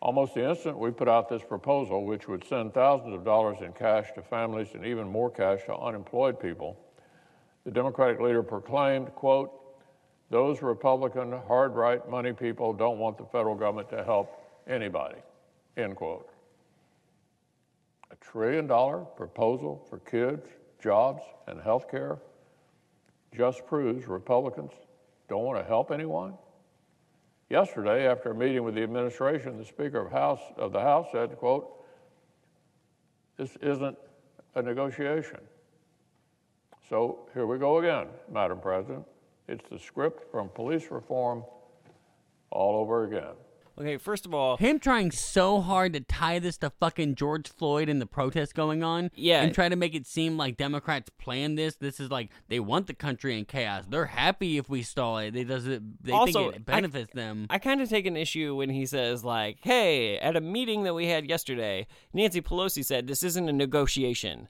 Almost 0.00 0.34
the 0.34 0.48
instant 0.48 0.76
we 0.76 0.90
put 0.90 1.08
out 1.08 1.28
this 1.28 1.42
proposal, 1.42 2.04
which 2.04 2.26
would 2.26 2.44
send 2.44 2.74
thousands 2.74 3.14
of 3.14 3.24
dollars 3.24 3.58
in 3.60 3.72
cash 3.72 4.08
to 4.16 4.22
families 4.22 4.68
and 4.74 4.84
even 4.84 5.06
more 5.08 5.30
cash 5.30 5.60
to 5.66 5.76
unemployed 5.76 6.40
people, 6.40 6.76
the 7.64 7.70
Democratic 7.70 8.20
leader 8.20 8.42
proclaimed, 8.42 9.14
quote, 9.14 9.52
those 10.30 10.62
Republican 10.62 11.32
hard 11.46 11.74
right 11.76 12.08
money 12.08 12.32
people 12.32 12.72
don't 12.72 12.98
want 12.98 13.18
the 13.18 13.26
federal 13.26 13.54
government 13.54 13.90
to 13.90 14.02
help 14.02 14.42
anybody, 14.66 15.18
end 15.76 15.94
quote. 15.94 16.28
A 18.10 18.16
trillion 18.16 18.66
dollar 18.66 19.00
proposal 19.00 19.86
for 19.88 19.98
kids, 20.00 20.48
jobs, 20.82 21.22
and 21.46 21.60
health 21.60 21.90
care 21.90 22.18
just 23.34 23.66
proves 23.66 24.06
Republicans 24.06 24.72
don't 25.28 25.44
want 25.44 25.58
to 25.58 25.64
help 25.64 25.90
anyone? 25.90 26.34
Yesterday, 27.48 28.08
after 28.08 28.30
a 28.30 28.34
meeting 28.34 28.64
with 28.64 28.74
the 28.74 28.82
administration, 28.82 29.58
the 29.58 29.64
Speaker 29.64 30.06
of, 30.06 30.10
House, 30.10 30.40
of 30.56 30.72
the 30.72 30.80
House 30.80 31.06
said, 31.12 31.36
quote, 31.36 31.84
this 33.36 33.56
isn't 33.62 33.96
a 34.54 34.62
negotiation. 34.62 35.38
So 36.88 37.28
here 37.32 37.46
we 37.46 37.58
go 37.58 37.78
again, 37.78 38.08
Madam 38.30 38.60
President. 38.60 39.04
It's 39.48 39.68
the 39.70 39.78
script 39.78 40.30
from 40.30 40.48
police 40.48 40.90
reform 40.90 41.44
all 42.50 42.80
over 42.80 43.04
again. 43.04 43.34
Okay, 43.78 43.96
first 43.96 44.26
of 44.26 44.34
all, 44.34 44.58
Him 44.58 44.78
trying 44.78 45.10
so 45.10 45.60
hard 45.60 45.94
to 45.94 46.00
tie 46.00 46.38
this 46.38 46.58
to 46.58 46.70
fucking 46.70 47.14
George 47.14 47.48
Floyd 47.48 47.88
and 47.88 48.00
the 48.00 48.06
protests 48.06 48.52
going 48.52 48.82
on. 48.82 49.10
Yeah. 49.14 49.42
And 49.42 49.54
try 49.54 49.68
to 49.68 49.76
make 49.76 49.94
it 49.94 50.06
seem 50.06 50.36
like 50.36 50.56
Democrats 50.58 51.10
planned 51.18 51.56
this. 51.58 51.76
This 51.76 51.98
is 51.98 52.10
like 52.10 52.30
they 52.48 52.60
want 52.60 52.86
the 52.86 52.94
country 52.94 53.38
in 53.38 53.44
chaos. 53.46 53.84
They're 53.88 54.04
happy 54.06 54.58
if 54.58 54.68
we 54.68 54.82
stall 54.82 55.18
it. 55.18 55.32
They 55.32 55.44
does 55.44 55.66
it 55.66 55.82
they 56.04 56.12
Also, 56.12 56.50
think 56.50 56.56
it 56.56 56.62
I- 56.68 56.72
benefits 56.72 57.12
them. 57.14 57.46
I 57.48 57.58
kind 57.58 57.80
of 57.80 57.88
take 57.88 58.04
an 58.06 58.16
issue 58.16 58.54
when 58.54 58.68
he 58.70 58.84
says, 58.84 59.24
like, 59.24 59.58
hey, 59.62 60.18
at 60.18 60.36
a 60.36 60.40
meeting 60.40 60.82
that 60.84 60.94
we 60.94 61.06
had 61.06 61.28
yesterday, 61.28 61.86
Nancy 62.12 62.42
Pelosi 62.42 62.84
said 62.84 63.06
this 63.06 63.22
isn't 63.22 63.48
a 63.48 63.52
negotiation. 63.52 64.48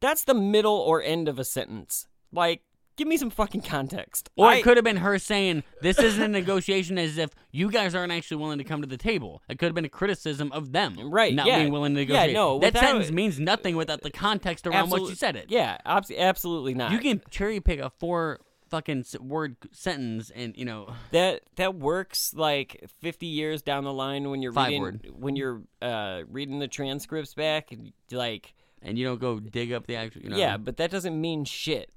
That's 0.00 0.24
the 0.24 0.34
middle 0.34 0.76
or 0.76 1.02
end 1.02 1.28
of 1.28 1.38
a 1.38 1.44
sentence. 1.44 2.06
Like, 2.32 2.62
give 2.96 3.08
me 3.08 3.16
some 3.16 3.30
fucking 3.30 3.62
context. 3.62 4.30
Or 4.36 4.48
I- 4.48 4.56
it 4.56 4.62
could 4.62 4.76
have 4.76 4.84
been 4.84 4.98
her 4.98 5.18
saying, 5.18 5.62
This 5.80 5.98
isn't 5.98 6.22
a 6.22 6.28
negotiation 6.28 6.98
as 6.98 7.18
if 7.18 7.30
you 7.50 7.70
guys 7.70 7.94
aren't 7.94 8.12
actually 8.12 8.38
willing 8.38 8.58
to 8.58 8.64
come 8.64 8.80
to 8.82 8.86
the 8.88 8.96
table. 8.96 9.42
It 9.48 9.58
could 9.58 9.66
have 9.66 9.74
been 9.74 9.84
a 9.84 9.88
criticism 9.90 10.52
of 10.52 10.72
them. 10.72 11.10
Right, 11.10 11.34
Not 11.34 11.46
yeah. 11.46 11.58
being 11.60 11.72
willing 11.72 11.94
to 11.94 12.00
negotiate. 12.00 12.30
Yeah, 12.30 12.34
no, 12.34 12.58
that 12.58 12.74
without- 12.74 12.80
sentence 12.88 13.10
means 13.10 13.38
nothing 13.40 13.76
without 13.76 14.02
the 14.02 14.10
context 14.10 14.66
around 14.66 14.90
what 14.90 15.02
you 15.02 15.14
said 15.14 15.36
it. 15.36 15.46
Yeah, 15.48 15.78
abs- 15.84 16.10
absolutely 16.10 16.74
not. 16.74 16.92
You 16.92 16.98
can 16.98 17.20
cherry 17.30 17.60
pick 17.60 17.80
a 17.80 17.90
four 17.90 18.40
fucking 18.70 19.04
word 19.20 19.56
sentence 19.70 20.30
and, 20.34 20.56
you 20.56 20.64
know, 20.64 20.94
that 21.10 21.42
that 21.56 21.74
works 21.74 22.32
like 22.34 22.88
50 23.00 23.26
years 23.26 23.60
down 23.62 23.84
the 23.84 23.92
line 23.92 24.30
when 24.30 24.40
you're 24.42 24.52
reading 24.52 24.80
word. 24.82 25.06
when 25.14 25.36
you're 25.36 25.62
uh, 25.82 26.22
reading 26.30 26.58
the 26.58 26.68
transcripts 26.68 27.34
back, 27.34 27.70
like 28.10 28.54
and 28.80 28.98
you 28.98 29.04
don't 29.06 29.20
go 29.20 29.38
dig 29.38 29.72
up 29.72 29.86
the 29.86 29.96
actual, 29.96 30.22
you 30.22 30.30
know. 30.30 30.36
yeah, 30.36 30.56
but 30.56 30.78
that 30.78 30.90
doesn't 30.90 31.20
mean 31.20 31.44
shit. 31.44 31.90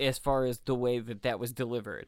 As 0.00 0.18
far 0.18 0.44
as 0.44 0.58
the 0.60 0.74
way 0.74 0.98
that 0.98 1.22
that 1.22 1.38
was 1.40 1.52
delivered. 1.52 2.06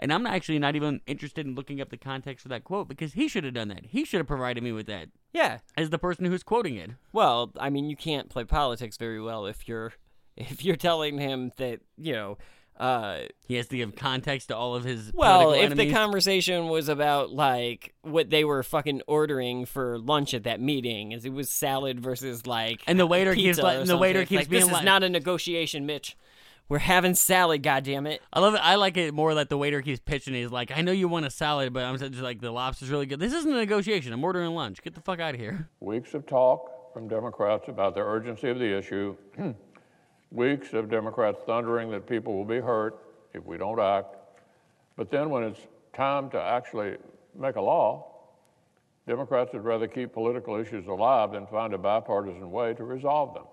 And 0.00 0.12
I'm 0.12 0.26
actually 0.26 0.60
not 0.60 0.76
even 0.76 1.00
interested 1.08 1.44
in 1.44 1.56
looking 1.56 1.80
up 1.80 1.88
the 1.90 1.96
context 1.96 2.44
for 2.44 2.48
that 2.50 2.62
quote 2.62 2.86
because 2.88 3.14
he 3.14 3.26
should 3.26 3.42
have 3.44 3.54
done 3.54 3.68
that. 3.68 3.86
He 3.86 4.04
should 4.04 4.18
have 4.18 4.28
provided 4.28 4.62
me 4.62 4.70
with 4.70 4.86
that 4.86 5.08
Yeah. 5.32 5.58
as 5.76 5.90
the 5.90 5.98
person 5.98 6.24
who's 6.24 6.44
quoting 6.44 6.76
it. 6.76 6.90
Well, 7.12 7.50
I 7.58 7.68
mean, 7.68 7.90
you 7.90 7.96
can't 7.96 8.28
play 8.28 8.44
politics 8.44 8.96
very 8.96 9.20
well 9.20 9.46
if 9.46 9.66
you're 9.66 9.92
if 10.36 10.64
you're 10.64 10.76
telling 10.76 11.18
him 11.18 11.52
that 11.56 11.80
you 11.96 12.12
know. 12.12 12.38
Uh, 12.78 13.22
He 13.48 13.56
has 13.56 13.66
to 13.66 13.76
give 13.76 13.96
context 13.96 14.50
to 14.50 14.56
all 14.56 14.76
of 14.76 14.84
his. 14.84 15.10
well, 15.12 15.50
if 15.52 15.74
the 15.74 15.90
conversation 15.92 16.68
was 16.68 16.88
about 16.88 17.32
like 17.32 17.92
what 18.02 18.30
they 18.30 18.44
were 18.44 18.62
fucking 18.62 19.02
ordering 19.08 19.64
for 19.64 19.98
lunch 19.98 20.32
at 20.32 20.44
that 20.44 20.60
meeting, 20.60 21.10
is 21.10 21.24
it 21.24 21.32
was 21.32 21.50
salad 21.50 21.98
versus 21.98 22.46
like 22.46 22.80
And 22.86 23.00
the 23.00 23.04
waiter 23.04 23.34
keeps 23.34 23.58
like- 23.58 23.84
the 23.84 23.96
waiter 23.96 24.20
keeps 24.24 24.42
like, 24.42 24.48
being 24.48 24.62
this 24.62 24.70
like- 24.72 24.82
is 24.82 24.86
not 24.86 25.02
a 25.02 25.08
negotiation, 25.08 25.86
Mitch. 25.86 26.16
We're 26.68 26.78
having 26.80 27.14
salad, 27.14 27.62
goddammit. 27.62 28.18
I 28.30 28.40
love 28.40 28.54
it. 28.54 28.60
I 28.62 28.74
like 28.74 28.98
it 28.98 29.14
more 29.14 29.34
that 29.34 29.48
the 29.48 29.56
waiter 29.56 29.80
keeps 29.80 30.00
pitching. 30.00 30.34
He's 30.34 30.50
like, 30.50 30.70
"I 30.70 30.82
know 30.82 30.92
you 30.92 31.08
want 31.08 31.24
a 31.24 31.30
salad, 31.30 31.72
but 31.72 31.84
I'm 31.84 31.96
just 31.96 32.20
like 32.20 32.40
the 32.40 32.50
lobster's 32.50 32.90
really 32.90 33.06
good. 33.06 33.20
This 33.20 33.32
isn't 33.32 33.50
a 33.50 33.56
negotiation. 33.56 34.12
I'm 34.12 34.22
ordering 34.22 34.54
lunch. 34.54 34.82
Get 34.82 34.94
the 34.94 35.00
fuck 35.00 35.18
out 35.18 35.34
of 35.34 35.40
here." 35.40 35.70
Weeks 35.80 36.12
of 36.12 36.26
talk 36.26 36.92
from 36.92 37.08
Democrats 37.08 37.68
about 37.68 37.94
the 37.94 38.02
urgency 38.02 38.50
of 38.50 38.58
the 38.58 38.76
issue. 38.76 39.16
Weeks 40.30 40.74
of 40.74 40.90
Democrats 40.90 41.38
thundering 41.46 41.90
that 41.90 42.06
people 42.06 42.34
will 42.34 42.44
be 42.44 42.60
hurt 42.60 42.98
if 43.32 43.46
we 43.46 43.56
don't 43.56 43.80
act. 43.80 44.16
But 44.96 45.10
then 45.10 45.30
when 45.30 45.44
it's 45.44 45.60
time 45.94 46.28
to 46.30 46.42
actually 46.42 46.96
make 47.34 47.56
a 47.56 47.62
law, 47.62 48.12
Democrats 49.06 49.54
would 49.54 49.64
rather 49.64 49.86
keep 49.86 50.12
political 50.12 50.56
issues 50.56 50.86
alive 50.86 51.32
than 51.32 51.46
find 51.46 51.72
a 51.72 51.78
bipartisan 51.78 52.50
way 52.50 52.74
to 52.74 52.84
resolve 52.84 53.32
them. 53.32 53.44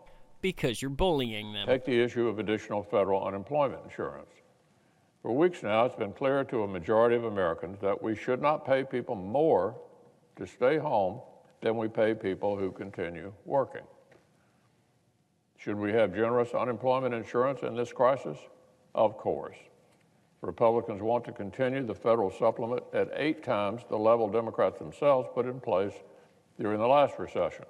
Because 0.45 0.79
you're 0.79 0.91
bullying 0.91 1.53
them. 1.53 1.65
Take 1.65 1.85
the 1.85 1.99
issue 1.99 2.27
of 2.27 2.37
additional 2.37 2.83
federal 2.83 3.25
unemployment 3.25 3.81
insurance. 3.83 4.29
For 5.23 5.31
weeks 5.31 5.63
now, 5.63 5.85
it's 5.85 5.95
been 5.95 6.13
clear 6.13 6.43
to 6.43 6.61
a 6.61 6.67
majority 6.67 7.15
of 7.15 7.23
Americans 7.23 7.79
that 7.81 7.99
we 7.99 8.15
should 8.15 8.43
not 8.43 8.63
pay 8.63 8.83
people 8.83 9.15
more 9.15 9.75
to 10.35 10.45
stay 10.45 10.77
home 10.77 11.19
than 11.63 11.77
we 11.77 11.87
pay 11.87 12.13
people 12.13 12.55
who 12.55 12.71
continue 12.71 13.33
working. 13.45 13.81
Should 15.57 15.77
we 15.77 15.91
have 15.93 16.13
generous 16.13 16.53
unemployment 16.53 17.15
insurance 17.15 17.61
in 17.63 17.75
this 17.75 17.91
crisis? 17.91 18.37
Of 18.93 19.17
course. 19.17 19.57
Republicans 20.41 21.01
want 21.01 21.25
to 21.25 21.31
continue 21.31 21.83
the 21.83 21.95
federal 21.95 22.29
supplement 22.29 22.83
at 22.93 23.09
eight 23.15 23.41
times 23.41 23.81
the 23.89 23.97
level 23.97 24.29
Democrats 24.29 24.77
themselves 24.77 25.27
put 25.33 25.47
in 25.47 25.59
place 25.59 25.93
during 26.59 26.77
the 26.77 26.87
last 26.87 27.17
recession. 27.17 27.65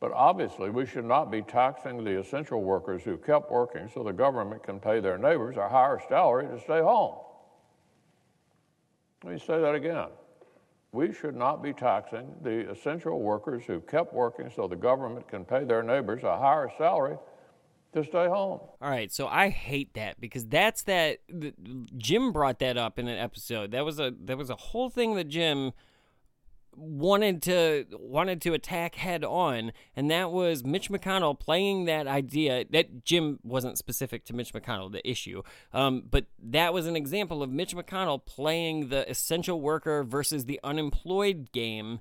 But 0.00 0.12
obviously, 0.12 0.70
we 0.70 0.86
should 0.86 1.04
not 1.04 1.30
be 1.30 1.42
taxing 1.42 2.04
the 2.04 2.18
essential 2.18 2.62
workers 2.62 3.02
who 3.02 3.16
kept 3.16 3.50
working 3.50 3.88
so 3.92 4.02
the 4.02 4.12
government 4.12 4.62
can 4.62 4.78
pay 4.78 5.00
their 5.00 5.16
neighbors 5.16 5.56
a 5.56 5.68
higher 5.68 6.00
salary 6.08 6.46
to 6.46 6.60
stay 6.60 6.80
home. 6.80 7.16
Let 9.24 9.32
me 9.32 9.38
say 9.38 9.60
that 9.60 9.74
again. 9.74 10.08
We 10.92 11.12
should 11.12 11.34
not 11.34 11.62
be 11.62 11.72
taxing 11.72 12.34
the 12.42 12.70
essential 12.70 13.20
workers 13.20 13.64
who 13.66 13.80
kept 13.80 14.12
working 14.12 14.50
so 14.54 14.68
the 14.68 14.76
government 14.76 15.26
can 15.26 15.44
pay 15.44 15.64
their 15.64 15.82
neighbors 15.82 16.22
a 16.22 16.38
higher 16.38 16.70
salary 16.76 17.16
to 17.94 18.04
stay 18.04 18.28
home. 18.28 18.60
All 18.80 18.90
right, 18.90 19.10
so 19.10 19.26
I 19.26 19.48
hate 19.48 19.94
that 19.94 20.20
because 20.20 20.46
that's 20.46 20.82
that. 20.82 21.18
th- 21.28 21.54
Jim 21.96 22.32
brought 22.32 22.58
that 22.58 22.76
up 22.76 22.98
in 22.98 23.08
an 23.08 23.18
episode. 23.18 23.70
That 23.70 23.84
was 23.84 23.98
a 23.98 24.12
that 24.24 24.36
was 24.36 24.50
a 24.50 24.56
whole 24.56 24.90
thing 24.90 25.14
that 25.14 25.28
Jim 25.28 25.72
wanted 26.76 27.42
to 27.42 27.86
wanted 27.92 28.40
to 28.42 28.52
attack 28.52 28.94
head 28.94 29.24
on, 29.24 29.72
and 29.96 30.10
that 30.10 30.30
was 30.30 30.64
Mitch 30.64 30.90
McConnell 30.90 31.38
playing 31.38 31.84
that 31.86 32.06
idea. 32.06 32.64
That 32.70 33.04
Jim 33.04 33.38
wasn't 33.42 33.78
specific 33.78 34.24
to 34.26 34.34
Mitch 34.34 34.52
McConnell, 34.52 34.92
the 34.92 35.08
issue, 35.08 35.42
um, 35.72 36.04
but 36.10 36.26
that 36.42 36.72
was 36.72 36.86
an 36.86 36.96
example 36.96 37.42
of 37.42 37.50
Mitch 37.50 37.74
McConnell 37.74 38.24
playing 38.24 38.88
the 38.88 39.08
essential 39.08 39.60
worker 39.60 40.04
versus 40.04 40.44
the 40.44 40.60
unemployed 40.62 41.52
game. 41.52 42.00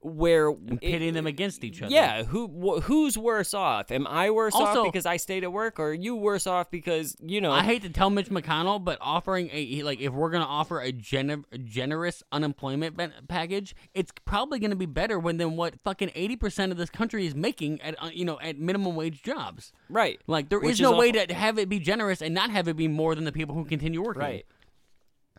Where 0.00 0.50
And 0.50 0.80
pitting 0.80 1.14
them 1.14 1.26
against 1.26 1.64
each 1.64 1.82
other. 1.82 1.92
yeah, 1.92 2.22
who 2.22 2.46
wh- 2.46 2.82
who's 2.84 3.18
worse 3.18 3.52
off? 3.52 3.90
Am 3.90 4.06
I 4.06 4.30
worse 4.30 4.54
Also- 4.54 4.82
off 4.82 4.86
because 4.92 5.06
I 5.06 5.16
stayed 5.16 5.42
at 5.42 5.52
work, 5.52 5.80
or 5.80 5.88
are 5.88 5.92
you 5.92 6.14
worse 6.14 6.46
off 6.46 6.70
because 6.70 7.16
you 7.20 7.40
know? 7.40 7.50
I 7.50 7.64
hate 7.64 7.82
to 7.82 7.90
tell 7.90 8.08
Mitch 8.08 8.28
McConnell, 8.30 8.82
but 8.82 8.98
offering 9.00 9.50
a 9.52 9.82
like 9.82 10.00
if 10.00 10.12
we're 10.12 10.30
gonna 10.30 10.44
offer 10.44 10.80
a, 10.80 10.90
a 10.90 11.58
generous 11.58 12.22
unemployment 12.30 12.96
ben- 12.96 13.12
package, 13.26 13.74
it's 13.92 14.12
probably 14.24 14.60
gonna 14.60 14.76
be 14.76 14.86
better 14.86 15.18
when 15.18 15.36
than 15.36 15.56
what 15.56 15.74
fucking 15.82 16.12
eighty 16.14 16.36
percent 16.36 16.70
of 16.70 16.78
this 16.78 16.90
country 16.90 17.26
is 17.26 17.34
making 17.34 17.80
at 17.82 18.00
uh, 18.00 18.10
you 18.12 18.24
know 18.24 18.38
at 18.40 18.56
minimum 18.56 18.94
wage 18.94 19.22
jobs. 19.24 19.72
right, 19.90 20.20
Like 20.28 20.48
there 20.48 20.60
Which 20.60 20.74
is 20.74 20.80
no 20.80 20.94
a 20.94 20.98
way 20.98 21.10
to 21.10 21.34
have 21.34 21.58
it 21.58 21.68
be 21.68 21.80
generous 21.80 22.22
and 22.22 22.32
not 22.34 22.50
have 22.50 22.68
it 22.68 22.76
be 22.76 22.86
more 22.86 23.16
than 23.16 23.24
the 23.24 23.32
people 23.32 23.56
who 23.56 23.64
continue 23.64 24.00
working. 24.02 24.22
right. 24.22 24.46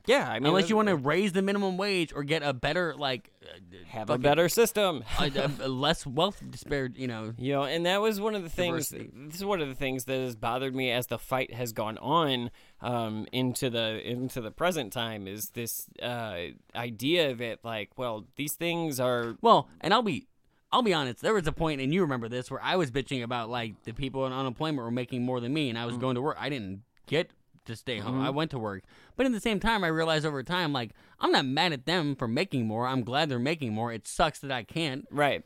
Yeah, 0.06 0.30
I 0.30 0.40
mean, 0.40 0.48
Unless 0.48 0.70
you 0.70 0.76
want 0.76 0.88
to 0.90 0.96
raise 0.96 1.32
the 1.32 1.42
minimum 1.42 1.78
wage 1.78 2.14
or 2.14 2.24
get 2.24 2.44
a 2.44 2.54
better 2.54 2.96
like 2.96 3.32
uh, 3.44 3.78
have 3.88 4.10
a 4.10 4.18
better 4.18 4.50
system. 4.50 5.04
a, 5.20 5.52
a- 5.62 5.68
less 5.68 6.06
wealth 6.06 6.42
disparate, 6.50 6.98
you 6.98 7.08
know. 7.08 7.34
You 7.38 7.54
know, 7.54 7.64
and 7.64 7.86
that 7.86 8.02
was 8.02 8.20
one 8.20 8.36
of 8.36 8.44
the 8.44 8.50
things. 8.50 8.90
Diversity. 8.90 9.12
This 9.28 9.36
is 9.36 9.46
one 9.46 9.62
of 9.62 9.68
the 9.68 9.76
things 9.76 10.06
that 10.06 10.20
has 10.20 10.36
bothered 10.36 10.76
me 10.76 10.92
as 10.92 11.08
the 11.08 11.18
fight 11.18 11.54
has 11.54 11.72
gone 11.74 11.98
on 11.98 12.52
um, 12.82 13.28
into 13.32 13.70
the 13.70 14.02
into 14.08 14.42
the 14.42 14.52
present 14.52 14.94
time. 14.94 15.28
Is 15.28 15.50
this 15.50 15.88
uh, 16.02 16.38
idea 16.76 17.36
that 17.36 17.60
like, 17.64 17.92
well, 17.98 18.26
these 18.36 18.54
things 18.54 19.00
are 19.00 19.36
Well, 19.42 19.70
and 19.82 19.94
I'll 19.94 20.02
be 20.04 20.28
I'll 20.72 20.84
be 20.84 20.94
honest, 20.94 21.22
there 21.22 21.34
was 21.34 21.48
a 21.48 21.52
point 21.52 21.82
and 21.82 21.94
you 21.94 22.02
remember 22.02 22.30
this 22.30 22.52
where 22.52 22.62
I 22.62 22.76
was 22.76 22.92
bitching 22.92 23.24
about 23.24 23.50
like 23.50 23.82
the 23.84 23.92
people 23.94 24.26
in 24.28 24.34
unemployment 24.34 24.84
were 24.84 24.92
making 24.92 25.24
more 25.24 25.40
than 25.40 25.54
me 25.54 25.70
and 25.70 25.78
I 25.78 25.86
was 25.86 25.98
going 25.98 26.16
to 26.16 26.22
work. 26.22 26.38
I 26.40 26.50
didn't 26.50 26.84
get 27.08 27.32
to 27.70 27.76
stay 27.76 27.98
home. 28.00 28.22
I 28.22 28.30
went 28.30 28.52
to 28.52 28.60
work. 28.60 28.84
But 29.16 29.26
at 29.26 29.32
the 29.32 29.40
same 29.40 29.60
time 29.60 29.84
I 29.84 29.88
realized 29.88 30.26
over 30.26 30.44
time 30.44 30.74
like 30.74 30.92
I'm 31.20 31.32
not 31.32 31.46
mad 31.46 31.72
at 31.74 31.86
them 31.86 32.16
for 32.16 32.28
making 32.28 32.68
more. 32.68 32.86
I'm 32.86 33.04
glad 33.04 33.30
they're 33.30 33.40
making 33.40 33.74
more. 33.74 33.92
It 33.94 34.08
sucks 34.08 34.40
that 34.40 34.52
I 34.52 34.64
can't. 34.64 35.06
right. 35.12 35.44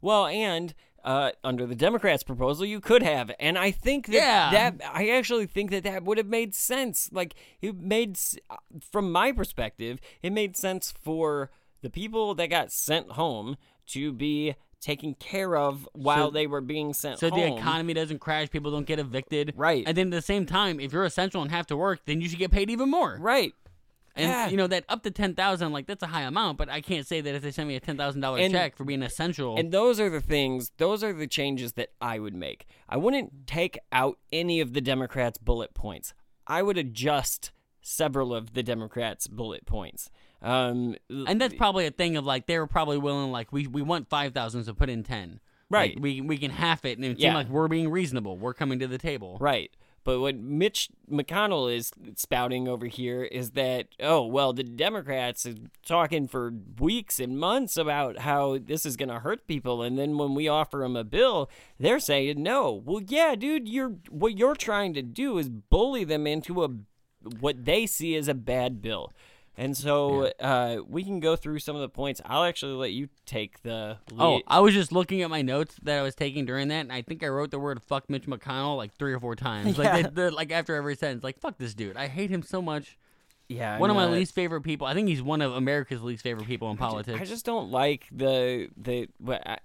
Well, 0.00 0.26
and 0.26 0.74
uh, 1.04 1.30
under 1.44 1.66
the 1.66 1.74
Democrats' 1.76 2.24
proposal, 2.24 2.66
you 2.66 2.80
could 2.80 3.02
have, 3.02 3.30
and 3.38 3.56
I 3.56 3.70
think 3.70 4.06
that 4.06 4.14
Yeah. 4.14 4.50
that 4.50 4.80
I 4.92 5.10
actually 5.10 5.46
think 5.46 5.70
that 5.70 5.84
that 5.84 6.02
would 6.02 6.18
have 6.18 6.26
made 6.26 6.52
sense. 6.54 7.08
Like 7.12 7.34
it 7.60 7.76
made, 7.76 8.18
uh, 8.50 8.56
from 8.90 9.12
my 9.12 9.30
perspective, 9.32 10.00
it 10.22 10.32
made 10.32 10.56
sense 10.56 10.92
for 11.04 11.50
the 11.82 11.90
people 11.90 12.34
that 12.34 12.48
got 12.48 12.72
sent 12.72 13.12
home 13.12 13.56
to 13.88 14.12
be 14.12 14.56
taken 14.80 15.14
care 15.14 15.56
of 15.56 15.88
while 15.92 16.26
So- 16.28 16.30
they 16.32 16.46
were 16.46 16.60
being 16.60 16.92
sent 16.94 17.18
So 17.18 17.30
home. 17.30 17.40
the 17.40 17.56
economy 17.56 17.94
doesn't 17.94 18.18
crash, 18.20 18.50
people 18.50 18.70
don't 18.70 18.86
get 18.86 18.98
evicted. 18.98 19.52
Right. 19.56 19.84
And 19.86 19.96
then 19.96 20.08
at 20.08 20.12
the 20.12 20.22
same 20.22 20.46
time, 20.46 20.78
if 20.80 20.92
you're 20.92 21.04
essential 21.04 21.42
and 21.42 21.50
have 21.50 21.66
to 21.68 21.76
work, 21.76 22.00
then 22.06 22.20
you 22.20 22.28
should 22.28 22.38
get 22.38 22.50
paid 22.50 22.70
even 22.70 22.90
more. 22.90 23.18
right. 23.20 23.52
And 24.18 24.30
Yeah. 24.30 24.48
you 24.48 24.56
know 24.56 24.66
that 24.68 24.86
up 24.88 25.02
to 25.02 25.10
ten 25.10 25.34
thousand, 25.34 25.72
like 25.72 25.86
that's 25.86 26.02
a 26.02 26.06
high 26.06 26.22
amount, 26.22 26.56
but 26.56 26.70
I 26.70 26.80
can't 26.80 27.06
say 27.06 27.20
that 27.20 27.34
if 27.34 27.42
they 27.42 27.50
send 27.50 27.68
me 27.68 27.76
a 27.76 27.80
ten 27.80 27.98
thousand 27.98 28.22
dollar 28.22 28.38
check 28.48 28.74
for 28.74 28.84
being 28.84 29.02
essential. 29.02 29.58
And 29.58 29.70
those 29.72 30.00
are 30.00 30.08
the 30.08 30.22
things, 30.22 30.72
those 30.78 31.04
are 31.04 31.12
the 31.12 31.26
changes 31.26 31.74
that 31.74 31.90
I 32.00 32.18
would 32.18 32.34
make. 32.34 32.64
I 32.88 32.96
wouldn't 32.96 33.46
take 33.46 33.78
out 33.92 34.18
any 34.32 34.60
of 34.60 34.72
the 34.72 34.80
Democrats' 34.80 35.36
bullet 35.36 35.74
points. 35.74 36.14
I 36.46 36.62
would 36.62 36.78
adjust 36.78 37.50
several 37.82 38.34
of 38.34 38.54
the 38.54 38.62
Democrats' 38.62 39.26
bullet 39.28 39.66
points. 39.66 40.08
Um, 40.42 40.96
And 41.10 41.40
that's 41.40 41.54
probably 41.54 41.86
a 41.86 41.90
thing 41.90 42.16
of 42.16 42.24
like 42.26 42.46
they 42.46 42.58
were 42.58 42.66
probably 42.66 42.98
willing 42.98 43.32
like 43.32 43.52
we 43.52 43.66
we 43.66 43.82
want 43.82 44.08
five 44.08 44.32
thousand 44.34 44.64
so 44.64 44.74
put 44.74 44.88
in 44.90 45.02
ten. 45.02 45.40
Right. 45.68 45.94
Like, 45.94 46.02
we 46.02 46.20
we 46.20 46.38
can 46.38 46.50
half 46.50 46.84
it 46.84 46.98
and 46.98 47.04
it 47.04 47.18
Yeah. 47.18 47.28
seemed 47.28 47.34
like 47.34 47.48
we're 47.48 47.68
being 47.68 47.90
reasonable. 47.90 48.36
We're 48.36 48.54
coming 48.54 48.78
to 48.80 48.86
the 48.86 48.98
table. 48.98 49.38
right. 49.40 49.70
But 50.04 50.20
what 50.20 50.36
Mitch 50.36 50.88
McConnell 51.10 51.74
is 51.76 51.90
spouting 52.14 52.68
over 52.68 52.86
here 52.86 53.24
is 53.24 53.50
that, 53.52 53.88
oh, 53.98 54.24
well, 54.24 54.52
the 54.52 54.62
Democrats 54.62 55.44
are 55.46 55.56
talking 55.84 56.28
for 56.28 56.52
weeks 56.78 57.18
and 57.18 57.36
months 57.36 57.76
about 57.76 58.18
how 58.20 58.56
this 58.56 58.86
is 58.86 58.96
going 58.96 59.08
to 59.08 59.18
hurt 59.18 59.48
people. 59.48 59.82
And 59.82 59.98
then 59.98 60.16
when 60.16 60.36
we 60.36 60.46
offer 60.46 60.78
them 60.78 60.94
a 60.94 61.02
bill, 61.02 61.50
they're 61.80 61.98
saying 61.98 62.40
no. 62.40 62.70
Well, 62.84 63.02
yeah, 63.04 63.34
dude, 63.34 63.66
you're 63.68 63.96
what 64.08 64.38
you're 64.38 64.54
trying 64.54 64.94
to 64.94 65.02
do 65.02 65.38
is 65.38 65.48
bully 65.48 66.04
them 66.04 66.24
into 66.24 66.62
a 66.62 66.68
what 67.40 67.64
they 67.64 67.84
see 67.86 68.14
as 68.14 68.28
a 68.28 68.34
bad 68.34 68.80
bill. 68.80 69.12
And 69.58 69.76
so 69.76 70.30
uh, 70.38 70.78
we 70.86 71.02
can 71.02 71.18
go 71.20 71.34
through 71.34 71.60
some 71.60 71.74
of 71.76 71.82
the 71.82 71.88
points. 71.88 72.20
I'll 72.26 72.44
actually 72.44 72.74
let 72.74 72.92
you 72.92 73.08
take 73.24 73.62
the 73.62 73.98
lead. 74.12 74.20
Oh, 74.20 74.40
I 74.46 74.60
was 74.60 74.74
just 74.74 74.92
looking 74.92 75.22
at 75.22 75.30
my 75.30 75.40
notes 75.42 75.76
that 75.82 75.98
I 75.98 76.02
was 76.02 76.14
taking 76.14 76.44
during 76.44 76.68
that, 76.68 76.80
and 76.80 76.92
I 76.92 77.00
think 77.02 77.24
I 77.24 77.28
wrote 77.28 77.50
the 77.50 77.58
word 77.58 77.82
"fuck 77.82 78.10
Mitch 78.10 78.26
McConnell" 78.26 78.76
like 78.76 78.94
three 78.96 79.12
or 79.14 79.20
four 79.20 79.34
times. 79.34 79.78
Like, 79.78 79.86
Yeah. 79.86 80.02
the, 80.02 80.10
the, 80.10 80.30
like 80.30 80.52
after 80.52 80.74
every 80.74 80.94
sentence, 80.96 81.24
like 81.24 81.38
"fuck 81.40 81.56
this 81.58 81.72
dude." 81.74 81.96
I 81.96 82.08
hate 82.08 82.28
him 82.30 82.42
so 82.42 82.60
much. 82.60 82.98
yeah, 83.48 83.78
one 83.78 83.88
of 83.90 83.96
my 83.96 84.04
not- 84.06 84.12
least 84.12 84.34
favorite 84.34 84.60
people. 84.62 84.86
I 84.86 84.92
think 84.92 85.08
he's 85.08 85.22
one 85.22 85.40
of 85.40 85.54
America's 85.54 86.02
least 86.02 86.22
favorite 86.22 86.46
people 86.46 86.70
in 86.70 86.76
politics. 86.76 87.18
I 87.20 87.24
just 87.24 87.46
don't 87.46 87.70
like 87.70 88.06
the 88.12 88.68
the 88.76 89.08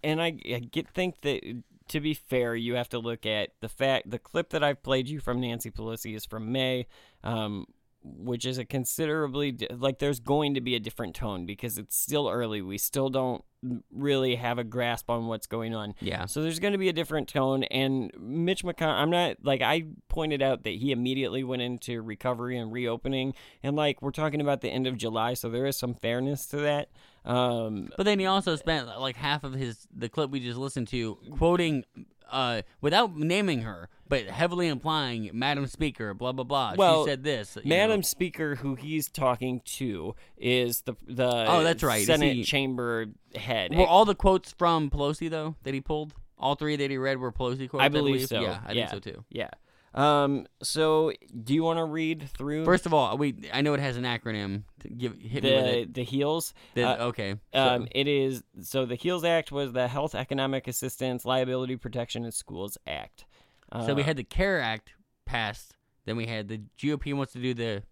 and 0.04 0.22
I, 0.22 0.28
I 0.46 0.60
get 0.72 0.88
think 0.88 1.20
that 1.22 1.64
to 1.90 2.00
be 2.00 2.14
fair, 2.14 2.56
you 2.56 2.76
have 2.76 2.88
to 2.90 3.00
look 3.00 3.26
at 3.26 3.50
the 3.60 3.68
fact 3.68 4.10
the 4.10 4.20
clip 4.20 4.52
that 4.52 4.64
I've 4.64 4.82
played 4.84 5.10
you 5.10 5.20
from 5.20 5.42
Nancy 5.42 5.70
Pelosi 5.70 6.16
is 6.16 6.24
from 6.26 6.50
May, 6.54 6.88
um, 7.24 7.66
which 8.04 8.46
is 8.46 8.58
a 8.58 8.66
considerably 8.66 9.58
like 9.72 10.00
there's 10.00 10.20
going 10.20 10.54
to 10.56 10.62
be 10.62 10.76
a 10.76 10.80
different 10.80 11.16
tone 11.16 11.46
because 11.46 11.78
it's 11.78 11.98
still 11.98 12.30
early. 12.30 12.62
We 12.62 12.78
still 12.78 13.10
don't 13.10 13.44
really 13.92 14.36
have 14.36 14.58
a 14.58 14.64
grasp 14.64 15.10
on 15.10 15.28
what's 15.28 15.46
going 15.46 15.76
on. 15.76 15.94
Yeah. 16.00 16.26
So 16.26 16.42
there's 16.42 16.60
going 16.60 16.72
to 16.72 16.80
be 16.80 16.90
a 16.90 16.94
different 16.94 17.28
tone. 17.28 17.64
And 17.66 18.12
Mitch 18.20 18.64
McConnell, 18.64 18.96
I'm 18.96 19.12
not 19.12 19.38
like 19.44 19.62
I 19.62 19.86
pointed 20.10 20.42
out 20.42 20.64
that 20.64 20.76
he 20.76 20.92
immediately 20.92 21.44
went 21.44 21.62
into 21.62 22.02
recovery 22.02 22.58
and 22.58 22.72
reopening, 22.72 23.34
and 23.62 23.76
like 23.76 24.02
we're 24.02 24.12
talking 24.12 24.42
about 24.42 24.62
the 24.62 24.70
end 24.70 24.88
of 24.88 24.98
July, 24.98 25.36
so 25.36 25.50
there 25.50 25.66
is 25.66 25.78
some 25.78 25.94
fairness 25.94 26.48
to 26.48 26.58
that. 26.58 26.90
Um, 27.24 27.90
But 27.98 28.04
then 28.04 28.18
he 28.18 28.26
also 28.26 28.56
spent 28.56 28.88
like 29.00 29.16
half 29.16 29.44
of 29.44 29.54
his 29.54 29.88
the 29.96 30.10
clip 30.10 30.32
we 30.32 30.40
just 30.40 30.58
listened 30.58 30.88
to 30.88 31.18
quoting 31.38 31.86
uh 32.32 32.62
without 32.82 33.16
naming 33.18 33.62
her, 33.62 33.90
but 34.08 34.26
heavily 34.26 34.68
implying 34.68 35.30
Madam 35.34 35.68
Speaker, 35.68 36.14
blah 36.14 36.32
blah 36.32 36.44
blah. 36.44 36.74
Well, 36.78 37.06
she 37.06 37.12
said 37.12 37.24
this. 37.24 37.58
Madam 37.64 37.98
know. 37.98 38.02
Speaker, 38.02 38.56
who 38.56 38.76
he's 38.76 39.10
talking 39.10 39.62
to, 39.78 40.16
is 40.38 40.82
the 40.82 40.96
the 41.08 41.46
Oh, 41.48 41.64
that's 41.64 41.84
right. 41.84 42.06
Senate 42.06 42.38
he- 42.38 42.44
chamber 42.44 43.08
head. 43.36 43.76
Were 43.76 43.86
all 43.86 44.06
the 44.06 44.16
quotes 44.16 44.52
from 44.54 44.90
Pelosi 44.90 45.30
though 45.30 45.56
that 45.64 45.74
he 45.74 45.82
pulled? 45.82 46.14
All 46.38 46.56
three 46.56 46.76
that 46.76 46.90
he 46.90 46.98
read 46.98 47.20
were 47.20 47.32
Pelosi 47.32 47.70
quotes. 47.70 47.84
I 47.84 47.90
believe 47.90 48.28
so. 48.28 48.42
Yeah, 48.42 48.60
I 48.66 48.74
think 48.74 48.90
so 48.90 49.00
too. 49.00 49.24
Yeah. 49.30 49.50
Um. 49.94 50.48
So, 50.64 51.12
do 51.44 51.54
you 51.54 51.64
want 51.64 51.80
to 51.80 51.84
read 51.86 52.30
through 52.38 52.64
First 52.66 52.86
of 52.86 52.94
all, 52.94 53.18
we 53.18 53.50
I 53.54 53.62
know 53.62 53.74
it 53.74 53.80
has 53.82 53.98
an 53.98 54.04
acronym. 54.04 54.64
To 54.82 54.90
give 54.90 55.20
hit 55.20 55.44
me 55.44 55.52
with 55.54 55.64
the 55.66 55.80
it. 55.80 55.94
the 55.94 56.04
HEALS? 56.04 56.54
The- 56.76 56.84
Uh, 57.02 57.06
okay. 57.08 57.36
so- 57.54 57.60
Um, 57.76 57.88
it 57.92 58.08
is 58.08 58.44
so 58.62 58.86
the 58.86 58.96
HEALS 58.96 59.24
Act 59.26 59.52
was 59.52 59.74
the 59.74 59.88
Health 59.90 60.16
Economic 60.16 60.68
Assistance 60.68 61.26
Liability 61.26 61.76
Protection 61.76 62.24
in 62.24 62.32
Schools 62.32 62.78
Act. 62.88 63.26
Uh, 63.72 63.86
So 63.86 63.94
we 63.94 64.04
had 64.04 64.16
the 64.18 64.24
CARE 64.24 64.60
Act 64.62 64.94
passed. 65.26 65.76
Then 66.06 66.16
we 66.18 66.26
had 66.26 66.48
the 66.48 66.62
GOP 66.78 67.14
wants 67.14 67.34
to 67.34 67.40
do 67.42 67.54
the 67.54 67.84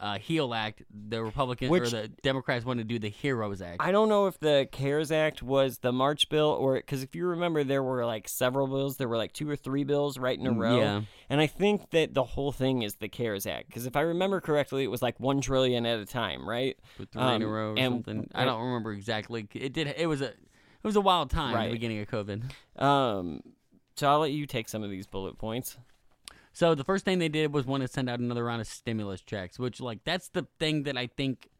uh, 0.00 0.18
HEAL 0.18 0.52
Act. 0.54 0.82
The 1.08 1.22
Republicans 1.22 1.70
or 1.70 1.80
the 1.88 2.08
Democrats 2.22 2.64
want 2.64 2.78
to 2.78 2.84
do 2.84 2.98
the 2.98 3.10
HEROES 3.10 3.62
Act. 3.62 3.76
I 3.80 3.92
don't 3.92 4.08
know 4.08 4.26
if 4.26 4.38
the 4.40 4.68
CARES 4.72 5.10
Act 5.12 5.42
was 5.42 5.78
the 5.78 5.92
March 5.92 6.28
bill 6.28 6.48
or 6.48 6.74
because 6.76 7.02
if 7.02 7.14
you 7.14 7.26
remember, 7.26 7.62
there 7.64 7.82
were 7.82 8.04
like 8.04 8.28
several 8.28 8.66
bills. 8.66 8.96
There 8.96 9.08
were 9.08 9.16
like 9.16 9.32
two 9.32 9.48
or 9.48 9.56
three 9.56 9.84
bills 9.84 10.18
right 10.18 10.38
in 10.38 10.46
a 10.46 10.52
Mm, 10.52 10.58
row. 10.58 10.78
yeah. 10.78 11.00
And 11.30 11.40
I 11.40 11.46
think 11.46 11.90
that 11.90 12.14
the 12.14 12.24
whole 12.24 12.52
thing 12.52 12.82
is 12.82 12.96
the 12.96 13.08
CARES 13.08 13.46
Act 13.46 13.68
because 13.68 13.86
if 13.86 13.96
I 13.96 14.00
remember 14.00 14.40
correctly, 14.40 14.84
it 14.84 14.88
was 14.90 15.02
like 15.02 15.18
one 15.20 15.40
trillion 15.40 15.86
at 15.86 15.98
a 16.00 16.06
time, 16.06 16.48
right? 16.48 16.76
Put 16.96 17.10
three 17.12 17.22
in 17.22 17.42
a 17.42 17.46
Um, 17.46 17.52
row 17.52 17.70
or 17.72 17.78
and- 17.78 18.04
something. 18.04 18.30
I 18.34 18.44
don't 18.44 18.62
remember 18.62 18.92
exactly. 18.92 19.46
It 19.54 19.72
did. 19.72 19.94
It 19.96 20.06
was 20.06 20.20
a. 20.20 20.26
It 20.30 20.88
was 20.88 20.96
a 20.96 21.00
wild 21.00 21.30
time 21.30 21.54
at 21.54 21.56
Right. 21.56 21.66
the 21.68 21.72
beginning 21.72 22.00
of 22.00 22.08
COVID. 22.08 22.42
Um, 22.82 23.40
so 23.96 24.06
I'll 24.08 24.18
let 24.18 24.32
you 24.32 24.44
take 24.46 24.68
some 24.68 24.82
of 24.82 24.90
these 24.90 25.06
bullet 25.06 25.38
points. 25.38 25.78
So 26.54 26.76
the 26.76 26.84
first 26.84 27.04
thing 27.04 27.18
they 27.18 27.28
did 27.28 27.52
was 27.52 27.66
want 27.66 27.82
to 27.82 27.88
send 27.88 28.08
out 28.08 28.20
another 28.20 28.44
round 28.44 28.60
of 28.60 28.68
stimulus 28.68 29.20
checks, 29.20 29.58
which 29.58 29.80
like 29.80 30.04
that's 30.04 30.28
the 30.28 30.46
thing 30.58 30.84
that 30.84 30.96
I 30.96 31.08
think. 31.08 31.50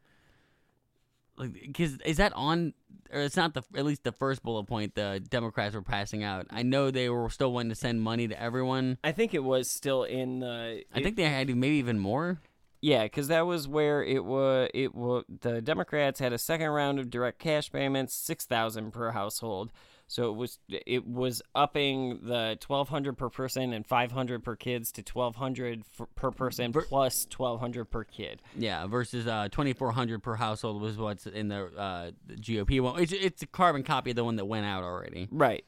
Like, 1.37 1.53
because 1.53 1.99
is 2.05 2.19
that 2.19 2.33
on, 2.35 2.75
or 3.13 3.23
it's 3.23 3.37
not 3.37 3.55
the 3.55 3.63
at 3.77 3.85
least 3.85 4.05
the 4.05 4.13
first 4.13 4.45
bullet 4.45 4.65
point 4.65 4.95
the 4.95 5.21
Democrats 5.29 5.75
were 5.75 5.83
passing 5.83 6.23
out. 6.23 6.47
I 6.51 6.63
know 6.63 6.93
they 6.93 7.09
were 7.09 7.29
still 7.29 7.53
wanting 7.53 7.71
to 7.71 7.75
send 7.75 8.03
money 8.03 8.29
to 8.29 8.41
everyone. 8.41 8.99
I 9.03 9.11
think 9.11 9.35
it 9.35 9.43
was 9.43 9.69
still 9.69 10.05
in 10.05 10.39
the. 10.39 10.85
I 10.95 11.03
think 11.03 11.17
they 11.17 11.25
had 11.25 11.49
maybe 11.49 11.75
even 11.75 11.99
more. 11.99 12.41
Yeah, 12.81 13.03
because 13.03 13.27
that 13.29 13.47
was 13.47 13.67
where 13.67 14.05
it 14.05 14.25
was. 14.25 14.71
It 14.75 14.95
was 14.95 15.25
the 15.41 15.61
Democrats 15.61 16.21
had 16.21 16.33
a 16.33 16.39
second 16.39 16.69
round 16.69 17.01
of 17.01 17.11
direct 17.11 17.41
cash 17.41 17.73
payments, 17.73 18.15
six 18.15 18.47
thousand 18.47 18.93
per 18.93 19.11
household. 19.11 19.73
So 20.07 20.31
it 20.31 20.37
was 20.37 20.59
it 20.69 21.07
was 21.07 21.43
upping 21.55 22.21
the 22.25 22.57
twelve 22.61 22.89
hundred 22.89 23.17
per 23.17 23.31
person 23.31 23.73
and 23.73 23.87
five 23.87 24.13
hundred 24.13 24.45
per 24.45 24.55
kids 24.55 24.93
to 24.93 25.03
twelve 25.03 25.37
hundred 25.37 25.83
per 26.15 26.31
person 26.31 26.73
Ver- 26.73 26.83
plus 26.83 27.25
twelve 27.25 27.59
hundred 27.59 27.87
per 27.87 28.05
kid. 28.05 28.43
Yeah, 28.57 28.87
versus 28.87 29.27
uh, 29.27 29.49
twenty 29.51 29.73
four 29.73 29.93
hundred 29.93 30.23
per 30.23 30.35
household 30.35 30.83
was 30.83 30.99
what's 30.99 31.27
in 31.27 31.49
the, 31.49 31.67
uh, 31.77 32.11
the 32.27 32.35
GOP 32.37 32.81
one. 32.81 33.03
It's, 33.03 33.13
it's 33.13 33.43
a 33.43 33.47
carbon 33.47 33.83
copy 33.83 34.11
of 34.11 34.17
the 34.17 34.25
one 34.25 34.37
that 34.37 34.45
went 34.45 34.67
out 34.67 34.85
already. 34.85 35.27
Right. 35.31 35.65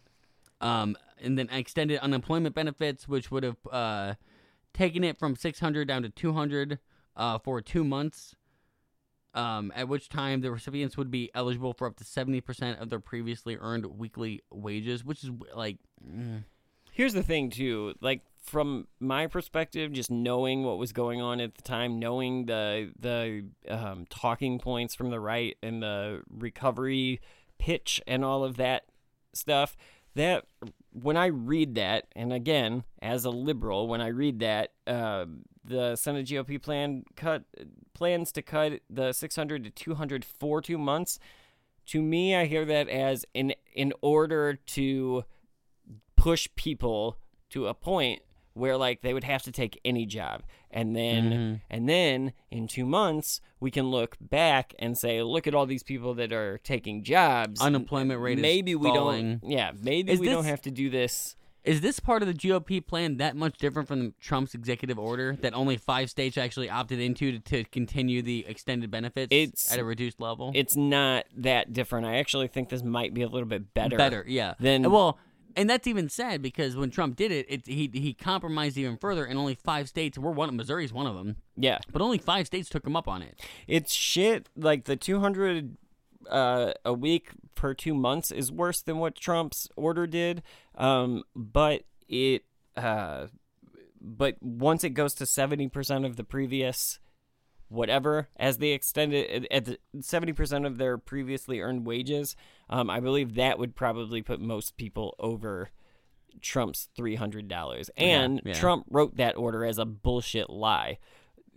Um, 0.61 0.97
and 1.20 1.39
then 1.39 1.49
extended 1.51 1.99
unemployment 2.01 2.55
benefits, 2.55 3.09
which 3.09 3.30
would 3.30 3.43
have 3.43 3.57
uh, 3.70 4.14
taken 4.74 5.03
it 5.03 5.18
from 5.18 5.34
six 5.34 5.61
hundred 5.61 5.89
down 5.89 6.03
to 6.03 6.11
two 6.11 6.34
hundred 6.34 6.78
uh, 7.16 7.39
for 7.39 7.62
two 7.62 7.84
months. 7.84 8.34
Um, 9.37 9.70
at 9.76 9.87
which 9.87 10.09
time 10.09 10.41
the 10.41 10.51
recipients 10.51 10.97
would 10.97 11.11
be 11.11 11.30
eligible 11.34 11.74
for 11.74 11.87
up 11.87 11.97
to 11.99 12.05
seventy 12.05 12.41
percent 12.41 12.80
of 12.80 12.89
their 12.91 13.01
previously 13.01 13.57
earned 13.61 13.84
weekly 13.84 14.43
wages, 14.51 15.05
which 15.05 15.22
is 15.22 15.30
like, 15.55 15.76
mm, 16.03 16.43
Here's 16.97 17.12
the 17.12 17.22
thing 17.22 17.51
too, 17.51 17.93
like 18.01 18.22
from 18.43 18.87
my 19.01 19.26
perspective, 19.26 19.93
just 19.93 20.11
knowing 20.11 20.62
what 20.62 20.78
was 20.78 20.95
going 20.95 21.20
on 21.20 21.41
at 21.41 21.55
the 21.55 21.61
time, 21.61 21.99
knowing 21.99 22.47
the 22.47 22.91
the 22.99 23.45
um, 23.68 24.07
talking 24.09 24.59
points 24.59 24.95
from 24.95 25.11
the 25.11 25.20
right 25.20 25.59
and 25.62 25.82
the 25.82 26.22
recovery 26.30 27.20
pitch 27.59 28.01
and 28.07 28.24
all 28.24 28.45
of 28.45 28.57
that 28.57 28.84
stuff, 29.34 29.76
that 30.14 30.47
when 31.03 31.16
I 31.16 31.26
read 31.26 31.74
that, 31.74 32.07
and 32.14 32.32
again, 32.32 32.84
as 33.03 33.24
a 33.24 33.30
liberal, 33.30 33.86
when 33.86 34.01
I 34.01 34.09
read 34.09 34.40
that, 34.40 34.72
uh, 34.86 35.26
the 35.64 35.97
Senate 35.97 36.26
GOP 36.26 36.62
plan 36.62 37.05
cut 37.16 37.44
plans 37.92 38.32
to 38.32 38.42
cut 38.42 38.80
the 38.88 39.12
600 39.12 39.64
to 39.64 39.70
200 39.70 40.24
for 40.24 40.62
two 40.62 40.78
months. 40.78 41.18
To 41.86 42.01
me, 42.01 42.34
I 42.34 42.47
hear 42.47 42.64
that 42.64 42.88
as 42.88 43.24
in 43.34 43.55
in 43.74 43.92
order 44.01 44.55
to 44.55 45.24
push 46.16 46.49
people 46.57 47.18
to 47.51 47.66
a 47.66 47.74
point 47.74 48.22
where 48.57 48.77
like 48.77 49.03
they 49.03 49.13
would 49.15 49.25
have 49.25 49.43
to 49.43 49.53
take 49.53 49.79
any 49.85 50.07
job 50.07 50.43
and 50.71 50.97
then 50.97 51.25
mm-hmm. 51.31 51.55
and 51.71 51.89
then 51.89 52.33
in 52.51 52.67
2 52.67 52.85
months 52.87 53.41
we 53.61 53.71
can 53.71 53.91
look 53.91 54.17
back 54.21 54.75
and 54.79 54.97
say 54.97 55.23
look 55.23 55.47
at 55.47 55.55
all 55.55 55.67
these 55.67 55.83
people 55.83 56.15
that 56.15 56.33
are 56.33 56.59
taking 56.59 57.03
jobs 57.05 57.61
unemployment 57.61 58.21
rate 58.21 58.39
maybe 58.39 58.73
is 58.73 58.79
we 58.79 58.89
falling. 58.89 59.39
don't 59.39 59.51
yeah 59.51 59.71
maybe 59.81 60.13
Is 60.13 60.21
we 60.21 60.29
don't 60.29 60.45
have 60.45 60.63
to 60.63 60.71
do 60.71 60.89
this 60.91 61.37
Is 61.65 61.81
this 61.81 61.99
part 61.99 62.23
of 62.23 62.29
the 62.29 62.35
GOP 62.35 62.85
plan 62.85 63.17
that 63.17 63.35
much 63.35 63.59
different 63.59 63.89
from 63.89 64.15
Trump's 64.21 64.55
executive 64.55 64.99
order 64.99 65.37
that 65.41 65.53
only 65.53 65.77
five 65.77 66.09
states 66.09 66.39
actually 66.39 66.71
opted 66.71 67.01
into 67.01 67.33
to, 67.33 67.39
to 67.41 67.65
continue 67.71 68.23
the 68.23 68.47
extended 68.47 68.91
benefits 68.91 69.29
It's- 69.33 69.73
at 69.73 69.79
a 69.79 69.85
reduced 69.85 70.21
level? 70.21 70.53
it's 70.55 70.77
not 70.77 71.25
that 71.37 71.73
different 71.73 72.07
i 72.07 72.17
actually 72.17 72.49
think 72.49 72.69
this 72.69 72.83
might 72.83 73.13
be 73.13 73.23
a 73.23 73.29
little 73.29 73.49
bit 73.49 73.75
better 73.75 73.97
better, 73.97 74.25
yeah. 74.27 74.55
than- 74.61 74.91
well, 74.91 75.19
and 75.57 75.69
that's 75.69 75.87
even 75.87 76.09
sad 76.09 76.43
because 76.43 76.77
when 76.77 76.91
Trump 76.91 77.17
did 77.17 77.33
it, 77.33 77.47
it 77.49 77.67
he 77.67 77.91
he 77.93 78.13
compromised 78.15 78.77
even 78.77 78.97
further, 78.99 79.25
and 79.25 79.39
only 79.39 79.55
five 79.55 79.89
states. 79.89 80.19
We're 80.19 80.31
one. 80.31 80.55
Missouri's 80.57 80.93
one 80.93 81.07
of 81.07 81.17
them, 81.17 81.37
yeah 81.57 81.79
but 81.93 82.03
only 82.03 82.19
five 82.19 82.47
states 82.47 82.69
took 82.69 82.87
him 82.87 82.97
up 82.97 83.09
on 83.09 83.23
it. 83.23 83.41
it's 83.67 83.93
shit 83.93 84.49
like 84.57 84.85
the 84.85 84.97
200 84.97 85.77
uh, 86.31 86.73
a 86.85 86.93
week 86.93 87.31
per 87.55 87.73
two 87.75 87.95
months 87.95 88.31
is 88.31 88.51
worse 88.53 88.83
than 88.83 88.99
what 88.99 89.15
trump's 89.15 89.69
order 89.77 90.07
did 90.07 90.43
um, 90.77 91.23
but 91.35 91.83
it 92.09 92.45
uh, 92.77 93.27
but 94.01 94.37
once 94.43 94.85
it 94.85 94.91
goes 94.91 95.15
to 95.15 95.25
70% 95.25 96.05
of 96.05 96.17
the 96.17 96.25
previous 96.25 96.99
whatever 97.69 98.29
as 98.37 98.59
they 98.59 98.71
extended 98.71 99.47
at 99.51 99.65
the 99.65 99.79
70% 99.97 100.67
of 100.67 100.79
their 100.79 100.99
previously 100.99 101.61
earned 101.61 101.87
wages 101.87 102.37
um, 102.69 102.91
i 102.91 103.01
believe 103.01 103.35
that 103.35 103.59
would 103.59 103.75
probably 103.75 104.23
put 104.23 104.41
most 104.41 104.77
people 104.77 105.14
over 105.19 105.71
trump's 106.41 106.89
$300 106.99 107.91
and 107.97 108.43
yeah. 108.45 108.53
trump 108.53 108.85
wrote 108.91 109.17
that 109.17 109.37
order 109.37 109.64
as 109.64 109.79
a 109.79 109.85
bullshit 109.87 110.51
lie 110.51 110.99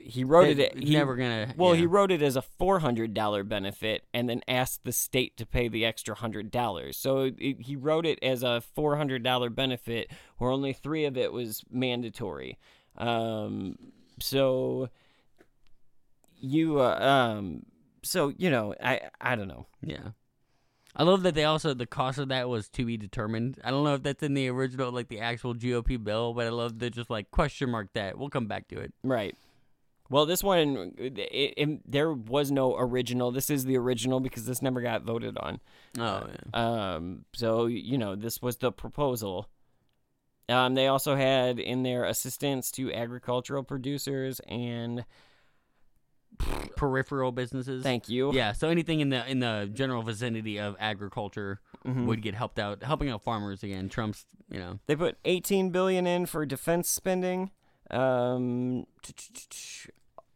he 0.01 0.23
wrote 0.23 0.47
it, 0.47 0.59
It's 0.59 0.79
he 0.79 0.93
never 0.93 1.15
gonna. 1.15 1.53
well, 1.57 1.73
yeah. 1.73 1.81
he 1.81 1.85
wrote 1.85 2.11
it 2.11 2.21
as 2.21 2.35
a 2.35 2.41
four 2.41 2.79
hundred 2.79 3.13
dollar 3.13 3.43
benefit, 3.43 4.05
and 4.13 4.29
then 4.29 4.41
asked 4.47 4.83
the 4.83 4.91
state 4.91 5.37
to 5.37 5.45
pay 5.45 5.67
the 5.67 5.85
extra 5.85 6.15
hundred 6.15 6.51
dollars. 6.51 6.97
So 6.97 7.31
it, 7.37 7.61
he 7.61 7.75
wrote 7.75 8.05
it 8.05 8.19
as 8.21 8.43
a 8.43 8.61
four 8.61 8.97
hundred 8.97 9.23
dollar 9.23 9.49
benefit, 9.49 10.11
where 10.37 10.51
only 10.51 10.73
three 10.73 11.05
of 11.05 11.17
it 11.17 11.31
was 11.33 11.63
mandatory. 11.69 12.57
Um, 12.97 13.77
so 14.19 14.89
you, 16.39 16.79
uh, 16.79 16.97
um, 16.99 17.65
so 18.03 18.33
you 18.37 18.49
know, 18.49 18.73
I 18.81 19.01
I 19.19 19.35
don't 19.35 19.47
know. 19.47 19.67
Yeah. 19.81 20.09
I 20.95 21.03
love 21.03 21.23
that 21.23 21.35
they 21.35 21.43
also 21.43 21.73
the 21.73 21.85
cost 21.85 22.17
of 22.17 22.29
that 22.29 22.49
was 22.49 22.67
to 22.69 22.85
be 22.85 22.97
determined. 22.97 23.59
I 23.63 23.71
don't 23.71 23.83
know 23.83 23.93
if 23.93 24.03
that's 24.03 24.23
in 24.23 24.33
the 24.33 24.49
original 24.49 24.91
like 24.91 25.07
the 25.07 25.19
actual 25.19 25.53
GOP 25.53 26.03
bill, 26.03 26.33
but 26.33 26.47
I 26.47 26.49
love 26.49 26.79
that 26.79 26.91
just 26.91 27.09
like 27.09 27.31
question 27.31 27.69
mark 27.69 27.93
that. 27.93 28.17
We'll 28.17 28.29
come 28.29 28.47
back 28.47 28.67
to 28.69 28.79
it. 28.79 28.93
Right. 29.03 29.35
Well, 30.09 30.25
this 30.25 30.43
one, 30.43 30.95
it, 30.97 31.19
it, 31.19 31.91
there 31.91 32.11
was 32.11 32.51
no 32.51 32.75
original. 32.75 33.31
This 33.31 33.51
is 33.51 33.65
the 33.65 33.77
original 33.77 34.19
because 34.19 34.45
this 34.45 34.61
never 34.61 34.81
got 34.81 35.03
voted 35.03 35.37
on. 35.37 35.59
Oh, 35.99 36.27
yeah. 36.27 36.95
Um, 36.95 37.25
so 37.33 37.67
you 37.67 37.97
know, 37.97 38.15
this 38.15 38.41
was 38.41 38.57
the 38.57 38.71
proposal. 38.71 39.47
Um, 40.49 40.73
they 40.73 40.87
also 40.87 41.15
had 41.15 41.59
in 41.59 41.83
their 41.83 42.05
assistance 42.05 42.71
to 42.71 42.91
agricultural 42.91 43.61
producers 43.63 44.41
and 44.47 45.05
peripheral 46.75 47.31
businesses. 47.31 47.83
thank 47.83 48.09
you. 48.09 48.33
Yeah, 48.33 48.53
so 48.53 48.69
anything 48.69 48.99
in 49.01 49.09
the 49.09 49.29
in 49.29 49.39
the 49.39 49.69
general 49.73 50.01
vicinity 50.03 50.59
of 50.59 50.75
agriculture 50.79 51.59
Mm-hmm. 51.87 52.07
would 52.07 52.21
get 52.21 52.35
helped 52.35 52.59
out, 52.59 52.83
helping 52.83 53.07
out 53.09 53.23
farmers 53.23 53.63
again. 53.63 53.87
Trump's, 53.87 54.25
you 54.51 54.59
know, 54.59 54.79
They 54.87 54.97
put 54.97 55.17
18 55.23 55.69
billion 55.69 56.05
in 56.05 56.25
for 56.25 56.45
defense 56.45 56.89
spending. 56.89 57.51
Um, 57.89 58.85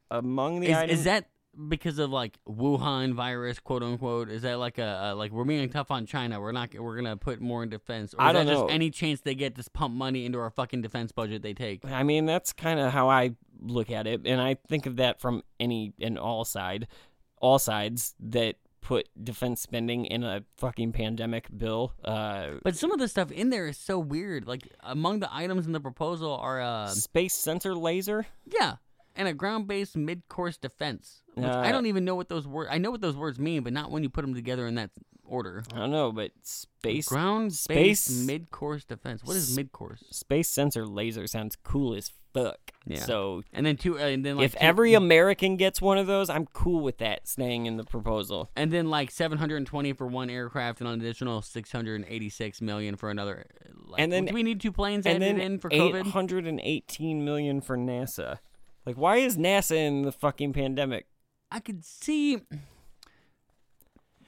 among 0.09 0.61
the 0.61 0.67
is, 0.67 0.77
items, 0.77 0.99
is 0.99 1.05
that 1.05 1.25
because 1.67 1.99
of 1.99 2.11
like 2.11 2.37
Wuhan 2.47 3.13
virus, 3.13 3.59
quote 3.59 3.83
unquote? 3.83 4.29
Is 4.29 4.43
that 4.43 4.57
like 4.57 4.77
a, 4.77 5.11
a 5.11 5.15
like 5.15 5.31
we're 5.31 5.43
being 5.43 5.67
tough 5.69 5.91
on 5.91 6.05
China? 6.05 6.39
We're 6.39 6.51
not. 6.51 6.73
We're 6.73 6.95
gonna 6.95 7.17
put 7.17 7.41
more 7.41 7.61
in 7.63 7.69
defense. 7.69 8.13
Or 8.13 8.21
I 8.21 8.31
don't 8.31 8.45
that 8.45 8.53
know. 8.53 8.61
just 8.63 8.73
any 8.73 8.89
chance 8.89 9.21
they 9.21 9.35
get 9.35 9.55
to 9.55 9.69
pump 9.71 9.93
money 9.93 10.25
into 10.25 10.39
our 10.39 10.49
fucking 10.49 10.81
defense 10.81 11.11
budget 11.11 11.41
they 11.41 11.53
take? 11.53 11.83
I 11.85 12.03
mean, 12.03 12.25
that's 12.25 12.53
kind 12.53 12.79
of 12.79 12.91
how 12.93 13.09
I 13.09 13.31
look 13.63 13.89
at 13.91 14.07
it, 14.07 14.21
and 14.25 14.41
I 14.41 14.55
think 14.67 14.85
of 14.85 14.97
that 14.97 15.19
from 15.21 15.43
any 15.59 15.93
and 15.99 16.17
all 16.19 16.45
side, 16.45 16.87
all 17.37 17.59
sides 17.59 18.13
that 18.19 18.55
put 18.81 19.07
defense 19.23 19.61
spending 19.61 20.05
in 20.05 20.23
a 20.23 20.43
fucking 20.57 20.91
pandemic 20.91 21.47
bill. 21.57 21.93
Uh, 22.03 22.55
But 22.63 22.75
some 22.75 22.91
of 22.91 22.99
the 22.99 23.07
stuff 23.07 23.31
in 23.31 23.49
there 23.49 23.65
is 23.67 23.77
so 23.77 23.97
weird. 23.97 24.45
Like 24.45 24.67
among 24.81 25.19
the 25.21 25.33
items 25.33 25.65
in 25.65 25.71
the 25.71 25.79
proposal 25.79 26.35
are 26.35 26.61
uh 26.61 26.87
space 26.89 27.33
sensor 27.33 27.73
laser. 27.75 28.25
yeah, 28.45 28.75
and 29.15 29.27
a 29.27 29.33
ground-based 29.33 29.95
mid-course 29.95 30.57
defense. 30.57 31.22
Which 31.35 31.45
Uh, 31.45 31.59
I 31.59 31.71
don't 31.71 31.85
even 31.87 32.05
know 32.05 32.15
what 32.15 32.29
those 32.29 32.47
words. 32.47 32.69
I 32.71 32.77
know 32.77 32.91
what 32.91 33.01
those 33.01 33.15
words 33.17 33.39
mean, 33.39 33.63
but 33.63 33.73
not 33.73 33.89
when 33.91 34.03
you 34.03 34.09
put 34.09 34.21
them 34.21 34.33
together 34.35 34.67
in 34.67 34.75
that 34.75 34.91
order. 35.25 35.63
I 35.73 35.77
don't 35.79 35.91
know, 35.91 36.11
but 36.11 36.31
space 36.43 37.07
Ground-based 37.07 37.63
space- 37.63 38.25
mid-course 38.25 38.83
defense. 38.85 39.23
What 39.23 39.35
is 39.35 39.55
mid-course? 39.55 40.03
space 40.11 40.49
sensor 40.49 40.85
laser 40.85 41.25
sounds 41.27 41.55
cool 41.63 41.95
as 41.95 42.11
fuck. 42.33 42.59
Yeah. 42.85 42.99
So 42.99 43.43
And 43.53 43.65
then 43.65 43.77
two. 43.77 43.97
Uh, 43.97 44.03
and 44.03 44.25
then 44.25 44.35
like 44.37 44.45
if 44.45 44.51
two- 44.53 44.57
every 44.59 44.93
American 44.95 45.55
gets 45.55 45.81
one 45.81 45.97
of 45.97 46.05
those, 46.07 46.29
I'm 46.29 46.45
cool 46.47 46.81
with 46.81 46.97
that 46.97 47.27
staying 47.27 47.65
in 47.67 47.77
the 47.77 47.83
proposal. 47.83 48.49
and 48.55 48.71
then 48.71 48.89
like 48.89 49.09
720 49.11 49.93
for 49.93 50.05
one 50.07 50.29
aircraft 50.29 50.81
and 50.81 50.89
an 50.89 50.99
additional 50.99 51.41
686 51.41 52.61
million 52.61 52.95
for 52.95 53.09
another. 53.09 53.45
Like, 53.87 54.01
And 54.01 54.11
then- 54.11 54.29
we 54.33 54.43
need 54.43 54.59
two 54.61 54.71
planes 54.71 55.05
And 55.05 55.21
then 55.21 55.39
in 55.39 55.59
for 55.59 55.69
COVID? 55.69 56.07
hundred 56.07 56.45
and 56.47 56.59
eighteen 56.63 57.23
million 57.23 57.61
for 57.61 57.77
NASA. 57.77 58.39
Like, 58.85 58.97
why 58.97 59.17
is 59.17 59.37
NASA 59.37 59.75
in 59.77 60.01
the 60.01 60.11
fucking 60.11 60.53
pandemic? 60.53 61.05
I 61.53 61.59
could 61.59 61.85
see 61.85 62.41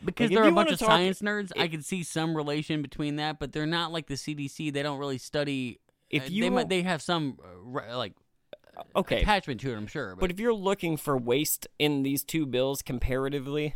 because 0.05 0.29
Like, 0.29 0.35
they're 0.35 0.43
a 0.47 0.51
bunch 0.51 0.71
of 0.71 0.79
talk- 0.79 0.89
science 0.89 1.21
nerds. 1.21 1.51
I 1.57 1.67
could 1.67 1.83
see 1.83 2.03
some 2.03 2.37
relation 2.37 2.83
between 2.83 3.15
that, 3.15 3.39
but 3.39 3.51
they're 3.51 3.65
not 3.65 3.91
like 3.91 4.05
the 4.05 4.13
CDC. 4.13 4.71
They 4.71 4.83
don't 4.83 4.99
really 4.99 5.17
study. 5.17 5.79
If 6.11 6.23
uh, 6.23 6.27
you 6.29 6.43
they 6.43 6.49
might, 6.51 6.69
they 6.69 6.83
have 6.83 7.01
some 7.01 7.39
uh, 7.43 7.97
like 7.97 8.13
Okay, 8.95 9.21
attachment 9.21 9.61
to 9.61 9.71
it, 9.73 9.75
I'm 9.75 9.87
sure. 9.87 10.15
But, 10.15 10.21
but 10.21 10.31
if 10.31 10.39
you're 10.39 10.53
looking 10.53 10.97
for 10.97 11.17
waste 11.17 11.67
in 11.79 12.03
these 12.03 12.23
two 12.23 12.45
bills 12.45 12.81
comparatively, 12.83 13.73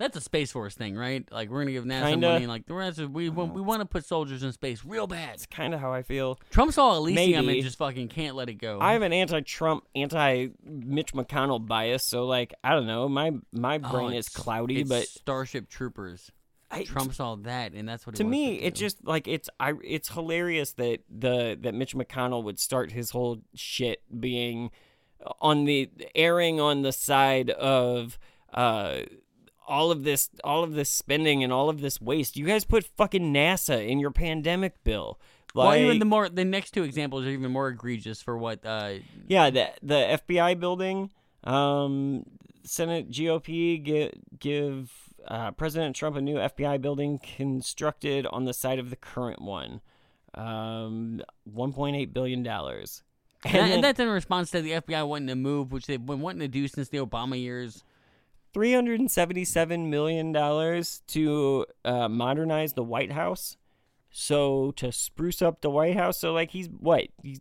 that's 0.00 0.16
a 0.16 0.20
space 0.20 0.50
force 0.50 0.74
thing, 0.74 0.96
right? 0.96 1.24
Like 1.30 1.50
we're 1.50 1.60
gonna 1.60 1.70
give 1.72 1.84
NASA 1.84 2.08
Kinda. 2.08 2.28
money. 2.32 2.46
Like 2.48 2.66
the 2.66 2.74
rest 2.74 2.98
of 2.98 3.12
we 3.12 3.28
want, 3.28 3.52
we 3.54 3.60
want 3.60 3.80
to 3.82 3.86
put 3.86 4.04
soldiers 4.04 4.42
in 4.42 4.50
space 4.52 4.84
real 4.84 5.06
bad. 5.06 5.34
it's 5.34 5.46
kind 5.46 5.74
of 5.74 5.80
how 5.80 5.92
I 5.92 6.02
feel. 6.02 6.40
Trump 6.50 6.72
saw 6.72 6.96
Elysium 6.96 7.46
Maybe. 7.46 7.58
and 7.58 7.64
just 7.64 7.78
fucking 7.78 8.08
can't 8.08 8.34
let 8.34 8.48
it 8.48 8.54
go. 8.54 8.80
I 8.80 8.94
have 8.94 9.02
an 9.02 9.12
anti-Trump, 9.12 9.84
anti-Mitch 9.94 11.12
McConnell 11.12 11.64
bias, 11.64 12.02
so 12.02 12.24
like 12.26 12.54
I 12.64 12.70
don't 12.72 12.86
know, 12.86 13.08
my 13.08 13.32
my 13.52 13.76
Oh, 13.84 13.90
brain 13.90 14.12
is 14.14 14.28
cloudy, 14.28 14.80
it's 14.80 14.88
but 14.88 15.06
Starship 15.06 15.68
Troopers. 15.68 16.30
I, 16.72 16.84
Trump 16.84 17.12
saw 17.12 17.34
that, 17.36 17.72
and 17.72 17.88
that's 17.88 18.06
what. 18.06 18.14
to 18.16 18.24
me 18.24 18.58
to 18.58 18.64
it 18.66 18.74
just 18.76 19.04
like 19.04 19.26
it's 19.26 19.50
I 19.58 19.74
it's 19.84 20.08
hilarious 20.08 20.72
that 20.74 21.00
the 21.10 21.58
that 21.60 21.74
Mitch 21.74 21.94
McConnell 21.94 22.44
would 22.44 22.58
start 22.60 22.92
his 22.92 23.10
whole 23.10 23.38
shit 23.54 24.02
being 24.20 24.70
on 25.40 25.64
the 25.64 25.90
airing 26.14 26.60
on 26.60 26.82
the 26.82 26.92
side 26.92 27.50
of 27.50 28.18
uh 28.54 29.00
all 29.70 29.90
of 29.90 30.04
this 30.04 30.28
all 30.44 30.62
of 30.64 30.74
this 30.74 30.90
spending 30.90 31.42
and 31.44 31.52
all 31.52 31.70
of 31.70 31.80
this 31.80 32.00
waste. 32.00 32.36
You 32.36 32.44
guys 32.44 32.64
put 32.64 32.84
fucking 32.96 33.32
NASA 33.32 33.86
in 33.86 33.98
your 34.00 34.10
pandemic 34.10 34.82
bill. 34.84 35.18
Like, 35.54 35.68
well, 35.68 35.76
even 35.78 35.98
the 35.98 36.04
more 36.04 36.28
the 36.28 36.44
next 36.44 36.72
two 36.72 36.82
examples 36.84 37.24
are 37.24 37.30
even 37.30 37.50
more 37.50 37.68
egregious 37.68 38.20
for 38.22 38.36
what. 38.36 38.64
Uh, 38.64 38.94
Yeah, 39.28 39.50
the 39.50 39.68
the 39.82 40.18
FBI 40.28 40.60
building, 40.60 41.10
um, 41.44 42.24
Senate 42.62 43.10
GOP 43.10 43.82
give, 43.82 44.12
give 44.38 44.90
uh, 45.26 45.50
President 45.52 45.96
Trump 45.96 46.16
a 46.16 46.20
new 46.20 46.36
FBI 46.36 46.80
building 46.80 47.18
constructed 47.36 48.26
on 48.26 48.44
the 48.44 48.52
site 48.52 48.78
of 48.78 48.90
the 48.90 48.96
current 48.96 49.42
one, 49.42 49.80
um, 50.34 51.20
one 51.44 51.72
point 51.72 51.96
eight 51.96 52.12
billion 52.12 52.42
dollars. 52.42 53.02
and, 53.44 53.54
that- 53.54 53.70
and 53.70 53.84
that's 53.84 53.98
in 54.00 54.08
response 54.08 54.50
to 54.52 54.60
the 54.62 54.72
FBI 54.72 55.06
wanting 55.06 55.28
to 55.28 55.34
move, 55.34 55.72
which 55.72 55.86
they've 55.86 56.04
been 56.04 56.20
wanting 56.20 56.40
to 56.40 56.48
do 56.48 56.68
since 56.68 56.88
the 56.90 56.98
Obama 56.98 57.40
years. 57.40 57.82
Three 58.52 58.72
hundred 58.72 59.00
and 59.00 59.10
seventy-seven 59.10 59.90
million 59.90 60.32
dollars 60.32 61.02
to 61.08 61.66
uh, 61.84 62.08
modernize 62.08 62.72
the 62.72 62.82
White 62.82 63.12
House. 63.12 63.56
So 64.10 64.72
to 64.72 64.90
spruce 64.90 65.40
up 65.40 65.60
the 65.60 65.70
White 65.70 65.96
House, 65.96 66.18
so 66.18 66.32
like 66.32 66.50
he's 66.50 66.68
what 66.68 67.06
he's 67.22 67.40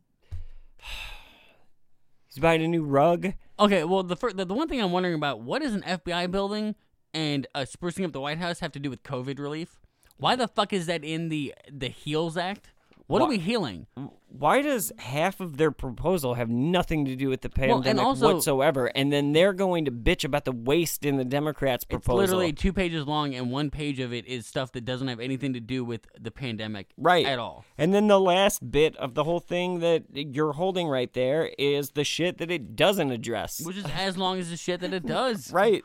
he's 2.28 2.40
buying 2.40 2.62
a 2.62 2.68
new 2.68 2.84
rug. 2.84 3.34
Okay, 3.60 3.84
well, 3.84 4.04
the, 4.04 4.16
fir- 4.16 4.34
the 4.34 4.46
the 4.46 4.54
one 4.54 4.68
thing 4.68 4.82
I'm 4.82 4.92
wondering 4.92 5.16
about 5.16 5.42
what 5.42 5.62
does 5.62 5.74
an 5.74 5.82
FBI 5.82 6.30
building 6.30 6.76
and 7.14 7.48
uh, 7.56 7.62
sprucing 7.62 8.06
up 8.06 8.12
the 8.12 8.22
White 8.22 8.38
House 8.38 8.60
have 8.60 8.72
to 8.74 8.80
do 8.80 8.90
with 8.90 9.04
COVID 9.04 9.40
relief? 9.40 9.80
Why 10.18 10.36
the 10.36 10.48
fuck 10.48 10.74
is 10.74 10.86
that 10.86 11.04
in 11.04 11.30
the 11.30 11.56
the 11.72 11.90
HEALS 11.90 12.38
Act? 12.38 12.72
What 13.10 13.22
are 13.24 13.28
we 13.28 13.40
healing? 13.40 13.88
why 14.32 14.62
does 14.62 14.92
half 15.00 15.40
of 15.40 15.58
their 15.58 15.72
proposal 15.72 16.36
have 16.36 16.50
nothing 16.50 17.04
to 17.06 17.16
do 17.16 17.30
with 17.30 17.42
the 17.42 17.50
Well, 17.58 17.78
and 17.78 17.84
pandemic 17.84 18.06
also- 18.06 18.32
whatsoever 18.36 18.86
and 18.96 19.12
then 19.12 19.32
they're 19.34 19.54
going 19.54 19.86
to 19.86 19.92
bitch 19.92 20.24
about 20.24 20.46
the 20.46 20.52
waste 20.52 21.04
in 21.04 21.18
the 21.18 21.26
democrats 21.26 21.84
proposal. 21.84 22.22
It's 22.22 22.30
literally 22.32 22.54
two 22.54 22.72
pages 22.72 23.08
long, 23.08 23.34
and 23.34 23.52
one 23.52 23.72
page 23.72 24.00
of 24.00 24.14
it 24.14 24.28
is 24.28 24.46
stuff 24.46 24.72
that 24.74 24.86
doesn't 24.86 25.08
have 25.08 25.20
anything 25.20 25.54
to 25.54 25.60
do 25.60 25.84
with 25.84 26.06
the 26.22 26.30
pandemic 26.30 26.90
right 26.96 27.26
at 27.26 27.40
all. 27.40 27.66
and 27.78 27.92
then 27.92 28.08
the 28.08 28.20
last 28.20 28.70
bit 28.72 28.96
of 28.98 29.16
the 29.16 29.24
whole 29.24 29.40
thing 29.40 29.80
that 29.80 30.04
you're 30.14 30.54
holding 30.54 30.88
right 30.88 31.12
there 31.14 31.52
is 31.58 31.92
the 31.92 32.04
shit 32.04 32.38
that 32.38 32.52
it 32.52 32.76
doesn't 32.76 33.10
address 33.12 33.60
Which 33.66 33.78
is 33.78 33.86
as 33.96 34.16
long 34.16 34.38
as 34.38 34.52
the 34.52 34.58
shit 34.58 34.80
that 34.82 34.94
it 34.94 35.06
does. 35.08 35.52
right 35.52 35.84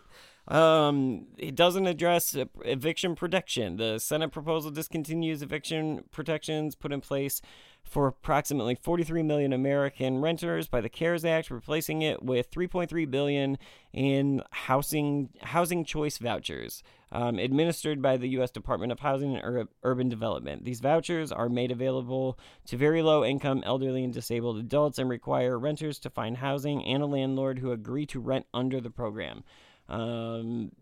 um 0.49 1.27
it 1.39 1.55
doesn't 1.55 1.87
address 1.87 2.37
eviction 2.65 3.15
protection 3.15 3.77
the 3.77 3.99
senate 3.99 4.31
proposal 4.31 4.71
discontinues 4.71 5.43
eviction 5.43 6.05
protections 6.11 6.75
put 6.75 6.93
in 6.93 7.01
place 7.01 7.41
for 7.85 8.07
approximately 8.07 8.75
43 8.75 9.23
million 9.23 9.53
American 9.53 10.21
renters 10.21 10.69
by 10.69 10.81
the 10.81 10.89
CARES 10.89 11.25
Act, 11.25 11.51
replacing 11.51 12.03
it 12.03 12.23
with 12.23 12.51
3.3 12.51 13.11
billion 13.11 13.59
in 13.93 14.43
housing 14.51 15.29
housing 15.43 15.85
choice 15.85 16.19
vouchers 16.19 16.83
um, 17.13 17.39
administered 17.39 18.03
by 18.03 18.17
the 18.17 18.29
U.S. 18.31 18.51
Department 18.51 18.91
of 18.91 19.01
Housing 19.01 19.37
and 19.37 19.45
Ur- 19.45 19.69
Urban 19.85 20.09
Development. 20.09 20.65
These 20.65 20.81
vouchers 20.81 21.31
are 21.31 21.49
made 21.49 21.71
available 21.71 22.39
to 22.67 22.77
very 22.77 23.03
low 23.03 23.25
income, 23.25 23.63
elderly, 23.65 24.03
and 24.03 24.13
disabled 24.13 24.59
adults 24.59 24.99
and 24.99 25.09
require 25.09 25.59
renters 25.59 25.99
to 26.01 26.11
find 26.11 26.39
housing 26.39 26.85
and 26.85 27.03
a 27.03 27.07
landlord 27.07 27.61
who 27.61 27.71
agree 27.71 28.07
to 28.07 28.19
rent 28.19 28.47
under 28.53 28.81
the 28.81 28.91
program. 28.91 29.45
Um, 29.89 30.73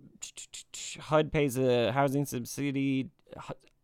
HUD 1.00 1.32
pays 1.32 1.58
a 1.58 1.92
housing 1.92 2.24
subsidy, 2.24 3.10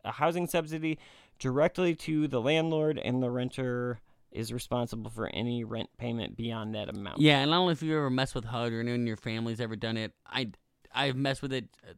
a 0.05 0.13
housing 0.13 0.47
subsidy 0.47 0.99
directly 1.39 1.95
to 1.95 2.29
the 2.29 2.41
landlord, 2.41 2.99
and 2.99 3.23
the 3.23 3.31
renter 3.31 4.01
is 4.31 4.53
responsible 4.53 5.11
for 5.11 5.29
any 5.29 5.65
rent 5.65 5.89
payment 5.99 6.37
beyond 6.37 6.75
that 6.75 6.89
amount. 6.89 7.21
Yeah, 7.21 7.39
and 7.39 7.51
I 7.51 7.55
don't 7.55 7.67
know 7.67 7.71
if 7.71 7.83
you 7.83 7.97
ever 7.97 8.11
messed 8.11 8.35
with 8.35 8.45
HUD 8.45 8.73
or 8.73 8.81
anyone 8.81 9.01
in 9.01 9.07
your 9.07 9.17
family's 9.17 9.61
ever 9.61 9.77
done 9.77 9.97
it. 9.97 10.13
I 10.27 10.51
I've 10.95 11.17
messed 11.17 11.43
with 11.43 11.53
it 11.53 11.67
uh, 11.89 11.93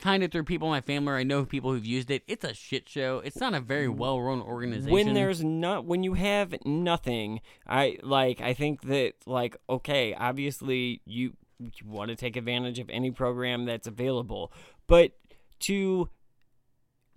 kind 0.00 0.22
of 0.22 0.30
through 0.30 0.44
people 0.44 0.68
in 0.68 0.72
my 0.72 0.80
family. 0.80 1.12
Or 1.12 1.16
I 1.16 1.22
know 1.22 1.44
people 1.44 1.72
who've 1.72 1.84
used 1.86 2.10
it. 2.10 2.22
It's 2.26 2.44
a 2.44 2.54
shit 2.54 2.88
show. 2.88 3.20
It's 3.24 3.40
not 3.40 3.54
a 3.54 3.60
very 3.60 3.88
well 3.88 4.20
run 4.20 4.40
organization. 4.40 4.92
when 4.92 5.14
there's 5.14 5.42
not 5.42 5.84
when 5.84 6.02
you 6.02 6.14
have 6.14 6.54
nothing 6.64 7.40
i 7.66 7.98
like 8.02 8.40
i 8.40 8.52
think 8.54 8.82
that 8.82 9.14
like 9.26 9.56
okay 9.68 10.14
obviously 10.14 11.00
you, 11.04 11.32
you 11.58 11.86
want 11.86 12.10
to 12.10 12.16
take 12.16 12.36
advantage 12.36 12.78
of 12.78 12.90
any 12.90 13.10
program 13.10 13.64
that's 13.64 13.86
available. 13.86 14.52
But 14.86 15.12
to 15.60 16.08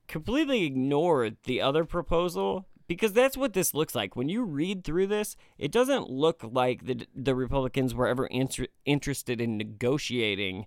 completely 0.08 0.64
ignore 0.64 1.30
the 1.44 1.62
other 1.62 1.86
proposal 1.86 2.66
because 2.88 3.14
that's 3.14 3.38
what 3.38 3.54
this 3.54 3.76
looks 3.76 3.94
like. 3.94 4.16
When 4.16 4.28
you 4.28 4.44
read 4.44 4.84
through 4.84 5.08
this 5.08 5.36
it 5.58 5.72
doesn't 5.72 6.10
look 6.10 6.44
like 6.44 6.86
the 6.86 7.06
the 7.16 7.36
republicans 7.36 7.94
were 7.94 8.08
ever 8.08 8.26
inter- 8.28 8.68
interested 8.86 9.40
in 9.40 9.58
negotiating 9.58 10.66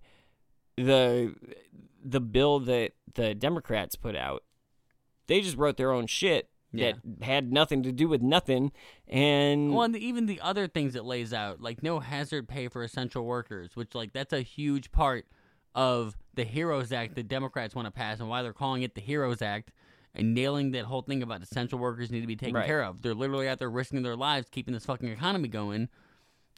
the 0.77 1.35
the 2.05 2.21
bill 2.21 2.61
that 2.61 2.93
the 3.15 3.35
democrats 3.35 3.97
put 3.97 4.15
out. 4.15 4.45
They 5.27 5.41
just 5.41 5.57
wrote 5.57 5.77
their 5.77 5.93
own 5.93 6.07
shit 6.07 6.49
that 6.75 6.99
had 7.23 7.53
nothing 7.53 7.83
to 7.83 7.93
do 7.93 8.09
with 8.09 8.23
nothing 8.23 8.73
and 9.09 9.73
Well, 9.73 9.83
and 9.83 9.97
even 9.97 10.27
the 10.27 10.41
other 10.41 10.67
things 10.67 10.95
it 10.95 11.05
lays 11.05 11.33
out, 11.35 11.61
like 11.61 11.83
no 11.83 12.01
hazard 12.01 12.49
pay 12.49 12.69
for 12.69 12.83
essential 12.83 13.25
workers, 13.25 13.77
which 13.77 13.95
like 13.95 14.13
that's 14.13 14.33
a 14.33 14.41
huge 14.43 14.91
part 14.93 15.27
of 15.75 16.17
the 16.35 16.45
Heroes 16.45 16.93
Act 16.93 17.15
the 17.15 17.23
Democrats 17.23 17.75
want 17.75 17.87
to 17.87 17.93
pass, 17.93 18.21
and 18.21 18.29
why 18.29 18.43
they're 18.43 18.53
calling 18.53 18.83
it 18.83 18.95
the 18.95 19.01
Heroes 19.01 19.43
Act, 19.43 19.71
and 20.15 20.35
nailing 20.35 20.71
that 20.73 20.85
whole 20.85 21.03
thing 21.03 21.23
about 21.23 21.43
essential 21.43 21.79
workers 21.79 22.11
need 22.11 22.21
to 22.23 22.27
be 22.27 22.37
taken 22.37 22.55
Right. 22.55 22.67
care 22.67 22.83
of. 22.83 23.03
They're 23.03 23.15
literally 23.15 23.49
out 23.49 23.59
there 23.59 23.71
risking 23.71 24.03
their 24.03 24.17
lives 24.17 24.49
keeping 24.51 24.73
this 24.75 24.85
fucking 24.87 25.09
economy 25.09 25.49
going, 25.49 25.89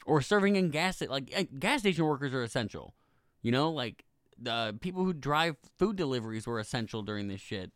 or 0.05 0.21
serving 0.21 0.55
in 0.55 0.69
gas 0.69 1.01
like 1.01 1.31
uh, 1.35 1.43
gas 1.59 1.81
station 1.81 2.05
workers 2.05 2.33
are 2.33 2.43
essential. 2.43 2.93
You 3.41 3.51
know, 3.51 3.69
like 3.69 4.05
the 4.37 4.77
people 4.81 5.03
who 5.05 5.13
drive 5.13 5.55
food 5.77 5.95
deliveries 5.95 6.45
were 6.47 6.59
essential 6.59 7.01
during 7.03 7.27
this 7.27 7.41
shit. 7.41 7.71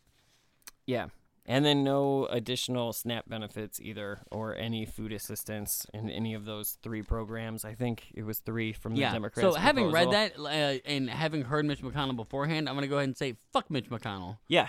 yeah 0.85 1.07
and 1.49 1.65
then 1.65 1.83
no 1.83 2.27
additional 2.27 2.93
SNAP 2.93 3.27
benefits 3.27 3.81
either, 3.81 4.19
or 4.31 4.55
any 4.55 4.85
food 4.85 5.11
assistance 5.11 5.87
in 5.95 6.07
any 6.07 6.35
of 6.35 6.45
those 6.45 6.77
three 6.83 7.01
programs. 7.01 7.65
I 7.65 7.73
think 7.73 8.03
it 8.13 8.23
was 8.23 8.37
three 8.37 8.71
from 8.71 8.93
the 8.93 9.01
yeah. 9.01 9.11
Democrats. 9.11 9.55
So 9.55 9.59
having 9.59 9.91
read 9.91 10.11
that 10.11 10.39
uh, 10.39 10.77
and 10.85 11.09
having 11.09 11.41
heard 11.41 11.65
Mitch 11.65 11.81
McConnell 11.81 12.15
beforehand, 12.15 12.69
I'm 12.69 12.75
gonna 12.75 12.87
go 12.87 12.97
ahead 12.97 13.09
and 13.09 13.17
say 13.17 13.35
fuck 13.51 13.71
Mitch 13.71 13.89
McConnell. 13.89 14.37
yeah, 14.47 14.67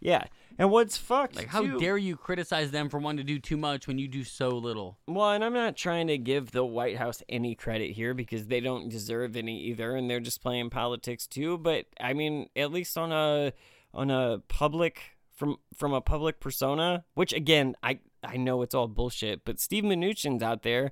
yeah. 0.00 0.24
And 0.58 0.72
what's 0.72 0.96
fucked? 0.96 1.36
Like, 1.36 1.46
how 1.46 1.62
too- 1.62 1.78
dare 1.78 1.96
you 1.96 2.16
criticize 2.16 2.72
them 2.72 2.88
for 2.88 2.98
wanting 2.98 3.18
to 3.18 3.32
do 3.32 3.38
too 3.38 3.56
much 3.56 3.86
when 3.86 3.96
you 3.96 4.08
do 4.08 4.24
so 4.24 4.48
little? 4.48 4.98
Well, 5.06 5.30
and 5.30 5.44
I'm 5.44 5.54
not 5.54 5.76
trying 5.76 6.08
to 6.08 6.18
give 6.18 6.50
the 6.50 6.64
White 6.64 6.96
House 6.96 7.22
any 7.28 7.54
credit 7.54 7.92
here 7.92 8.12
because 8.12 8.48
they 8.48 8.58
don't 8.58 8.88
deserve 8.88 9.36
any 9.36 9.60
either, 9.66 9.94
and 9.94 10.10
they're 10.10 10.18
just 10.18 10.42
playing 10.42 10.70
politics 10.70 11.28
too. 11.28 11.58
But 11.58 11.86
I 12.00 12.12
mean, 12.12 12.48
at 12.56 12.72
least 12.72 12.98
on 12.98 13.12
a 13.12 13.52
on 13.94 14.10
a 14.10 14.42
public 14.48 15.17
from 15.38 15.56
from 15.72 15.92
a 15.94 16.00
public 16.00 16.40
persona, 16.40 17.04
which 17.14 17.32
again, 17.32 17.76
I 17.82 18.00
I 18.24 18.36
know 18.36 18.62
it's 18.62 18.74
all 18.74 18.88
bullshit, 18.88 19.44
but 19.44 19.60
Steve 19.60 19.84
Mnuchin's 19.84 20.42
out 20.42 20.62
there, 20.62 20.90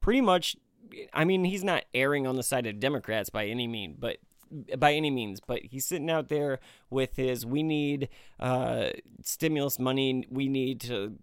pretty 0.00 0.22
much. 0.22 0.56
I 1.12 1.24
mean, 1.24 1.44
he's 1.44 1.62
not 1.62 1.84
erring 1.94 2.26
on 2.26 2.34
the 2.34 2.42
side 2.42 2.66
of 2.66 2.80
Democrats 2.80 3.28
by 3.28 3.46
any 3.46 3.68
mean, 3.68 3.96
but 3.98 4.16
by 4.78 4.94
any 4.94 5.10
means, 5.10 5.38
but 5.38 5.60
he's 5.62 5.84
sitting 5.84 6.10
out 6.10 6.28
there 6.28 6.58
with 6.88 7.14
his 7.16 7.46
we 7.46 7.62
need 7.62 8.08
uh, 8.40 8.88
stimulus 9.22 9.78
money, 9.78 10.26
we 10.30 10.48
need 10.48 10.80
to 10.80 11.16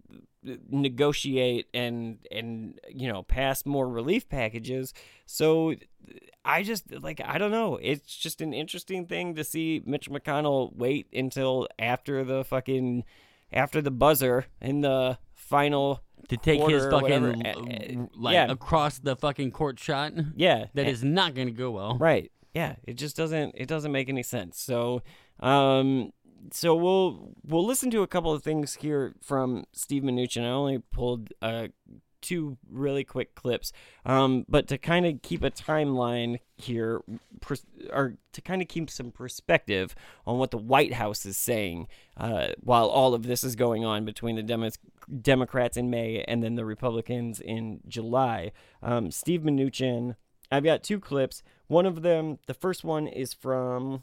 negotiate 0.70 1.66
and 1.74 2.18
and 2.30 2.78
you 2.88 3.08
know 3.12 3.22
pass 3.22 3.64
more 3.66 3.88
relief 3.88 4.28
packages. 4.28 4.92
So 5.26 5.74
I 6.44 6.62
just 6.62 6.84
like 7.02 7.20
I 7.24 7.38
don't 7.38 7.50
know. 7.50 7.76
It's 7.82 8.16
just 8.16 8.40
an 8.40 8.52
interesting 8.54 9.06
thing 9.06 9.34
to 9.34 9.44
see 9.44 9.82
Mitch 9.84 10.10
McConnell 10.10 10.74
wait 10.76 11.06
until 11.12 11.68
after 11.78 12.24
the 12.24 12.44
fucking 12.44 13.04
after 13.52 13.80
the 13.82 13.90
buzzer 13.90 14.46
in 14.60 14.80
the 14.82 15.18
final 15.34 16.02
To 16.28 16.36
take 16.36 16.60
his 16.68 16.84
fucking 16.84 17.02
whatever. 17.02 17.28
l- 17.28 17.42
Uh, 17.44 18.02
uh, 18.02 18.06
like 18.14 18.34
yeah. 18.34 18.50
across 18.50 18.98
the 18.98 19.16
fucking 19.16 19.50
court 19.52 19.78
shot. 19.78 20.12
yeah 20.36 20.66
That 20.74 20.86
is 20.88 21.02
not 21.04 21.34
gonna 21.34 21.50
go 21.50 21.70
well. 21.70 21.96
Right. 21.98 22.30
Yeah. 22.54 22.76
It 22.86 22.94
just 22.94 23.16
doesn't 23.16 23.54
it 23.56 23.66
doesn't 23.68 23.92
make 23.92 24.08
any 24.08 24.22
sense. 24.22 24.58
So 24.60 25.02
um 25.40 26.12
so 26.52 26.74
we'll 26.74 27.32
we'll 27.46 27.66
listen 27.66 27.90
to 27.90 28.02
a 28.02 28.06
couple 28.06 28.32
of 28.32 28.42
things 28.42 28.76
here 28.76 29.14
from 29.22 29.64
Steve 29.72 30.02
Mnuchin. 30.02 30.44
I 30.44 30.48
only 30.48 30.78
pulled 30.78 31.32
uh 31.42 31.68
two 32.20 32.58
really 32.68 33.04
quick 33.04 33.34
clips. 33.34 33.72
Um 34.04 34.44
but 34.48 34.66
to 34.68 34.78
kind 34.78 35.06
of 35.06 35.22
keep 35.22 35.42
a 35.44 35.50
timeline 35.50 36.40
here 36.56 37.02
pers- 37.40 37.66
or 37.92 38.14
to 38.32 38.40
kind 38.40 38.60
of 38.60 38.68
keep 38.68 38.90
some 38.90 39.12
perspective 39.12 39.94
on 40.26 40.38
what 40.38 40.50
the 40.50 40.58
White 40.58 40.94
House 40.94 41.24
is 41.24 41.36
saying 41.36 41.86
uh 42.16 42.48
while 42.60 42.88
all 42.88 43.14
of 43.14 43.22
this 43.22 43.44
is 43.44 43.54
going 43.54 43.84
on 43.84 44.04
between 44.04 44.36
the 44.36 44.42
Demo- 44.42 44.70
Democrats 45.20 45.76
in 45.76 45.90
May 45.90 46.24
and 46.26 46.42
then 46.42 46.56
the 46.56 46.64
Republicans 46.64 47.40
in 47.40 47.80
July. 47.86 48.52
Um 48.82 49.10
Steve 49.10 49.42
Mnuchin 49.42 50.16
I've 50.50 50.64
got 50.64 50.82
two 50.82 50.98
clips. 50.98 51.42
One 51.66 51.86
of 51.86 52.02
them, 52.02 52.38
the 52.46 52.54
first 52.54 52.84
one 52.84 53.06
is 53.06 53.34
from 53.34 54.02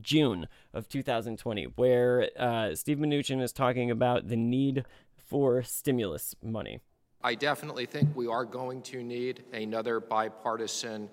June 0.00 0.48
of 0.72 0.88
2020, 0.88 1.64
where 1.76 2.30
uh, 2.38 2.74
Steve 2.74 2.98
Mnuchin 2.98 3.42
is 3.42 3.52
talking 3.52 3.90
about 3.90 4.28
the 4.28 4.36
need 4.36 4.84
for 5.16 5.62
stimulus 5.62 6.34
money. 6.42 6.80
I 7.22 7.34
definitely 7.34 7.86
think 7.86 8.14
we 8.14 8.28
are 8.28 8.44
going 8.44 8.82
to 8.82 9.02
need 9.02 9.44
another 9.52 10.00
bipartisan 10.00 11.10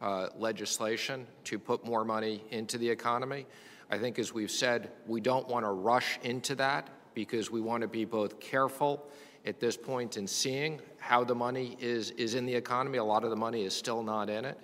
uh, 0.00 0.28
legislation 0.36 1.26
to 1.44 1.58
put 1.58 1.84
more 1.84 2.04
money 2.04 2.44
into 2.50 2.78
the 2.78 2.88
economy. 2.88 3.46
I 3.90 3.98
think, 3.98 4.18
as 4.18 4.32
we've 4.32 4.50
said, 4.50 4.90
we 5.06 5.20
don't 5.20 5.48
want 5.48 5.64
to 5.64 5.70
rush 5.70 6.18
into 6.22 6.54
that 6.56 6.88
because 7.14 7.50
we 7.50 7.60
want 7.60 7.80
to 7.82 7.88
be 7.88 8.04
both 8.04 8.38
careful 8.38 9.06
at 9.46 9.58
this 9.58 9.76
point 9.76 10.16
in 10.16 10.26
seeing 10.26 10.80
how 10.98 11.24
the 11.24 11.34
money 11.34 11.76
is, 11.80 12.10
is 12.12 12.34
in 12.34 12.46
the 12.46 12.54
economy. 12.54 12.98
A 12.98 13.04
lot 13.04 13.24
of 13.24 13.30
the 13.30 13.36
money 13.36 13.64
is 13.64 13.74
still 13.74 14.02
not 14.02 14.28
in 14.30 14.44
it. 14.44 14.58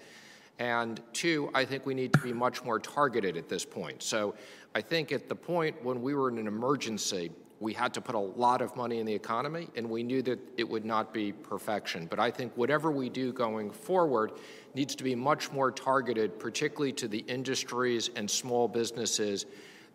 And 0.58 1.00
two, 1.12 1.50
I 1.54 1.64
think 1.64 1.84
we 1.84 1.94
need 1.94 2.12
to 2.14 2.18
be 2.20 2.32
much 2.32 2.64
more 2.64 2.78
targeted 2.78 3.36
at 3.36 3.48
this 3.48 3.64
point. 3.64 4.02
So 4.02 4.34
I 4.74 4.80
think 4.80 5.12
at 5.12 5.28
the 5.28 5.34
point 5.34 5.82
when 5.84 6.02
we 6.02 6.14
were 6.14 6.30
in 6.30 6.38
an 6.38 6.46
emergency, 6.46 7.30
we 7.60 7.72
had 7.72 7.94
to 7.94 8.00
put 8.00 8.14
a 8.14 8.18
lot 8.18 8.60
of 8.60 8.76
money 8.76 8.98
in 8.98 9.06
the 9.06 9.14
economy, 9.14 9.68
and 9.76 9.88
we 9.88 10.02
knew 10.02 10.20
that 10.22 10.38
it 10.58 10.68
would 10.68 10.84
not 10.84 11.14
be 11.14 11.32
perfection. 11.32 12.06
But 12.06 12.18
I 12.18 12.30
think 12.30 12.52
whatever 12.54 12.90
we 12.90 13.08
do 13.08 13.32
going 13.32 13.70
forward 13.70 14.32
needs 14.74 14.94
to 14.96 15.04
be 15.04 15.14
much 15.14 15.50
more 15.52 15.70
targeted, 15.72 16.38
particularly 16.38 16.92
to 16.94 17.08
the 17.08 17.20
industries 17.20 18.10
and 18.14 18.30
small 18.30 18.68
businesses 18.68 19.46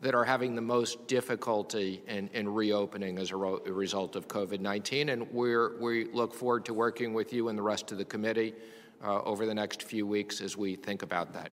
that 0.02 0.16
are 0.16 0.24
having 0.24 0.56
the 0.56 0.62
most 0.62 1.08
difficulty 1.08 2.02
in, 2.08 2.28
in 2.34 2.50
reopening 2.50 3.20
as 3.20 3.30
a, 3.30 3.36
result 3.36 4.16
of 4.16 4.28
COVID 4.28 4.60
19. 4.60 5.10
And 5.10 5.32
we're, 5.32 5.80
we 5.80 6.06
look 6.06 6.34
forward 6.34 6.66
to 6.66 6.74
working 6.74 7.14
with 7.14 7.32
you 7.32 7.50
and 7.50 7.58
the 7.58 7.62
rest 7.62 7.92
of 7.92 8.00
the 8.00 8.06
committee 8.06 8.56
uh, 9.04 9.22
over 9.22 9.46
the 9.46 9.54
next 9.54 9.84
few 9.84 10.06
weeks 10.06 10.42
as 10.42 10.58
we 10.58 10.76
think 10.76 11.02
about 11.02 11.34
that. 11.34 11.52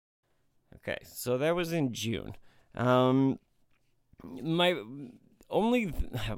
Okay, 0.76 0.98
so 1.04 1.38
that 1.38 1.54
was 1.54 1.72
in 1.72 1.92
June. 1.92 2.34
Um, 2.74 3.38
my 4.22 4.80
only, 5.50 5.92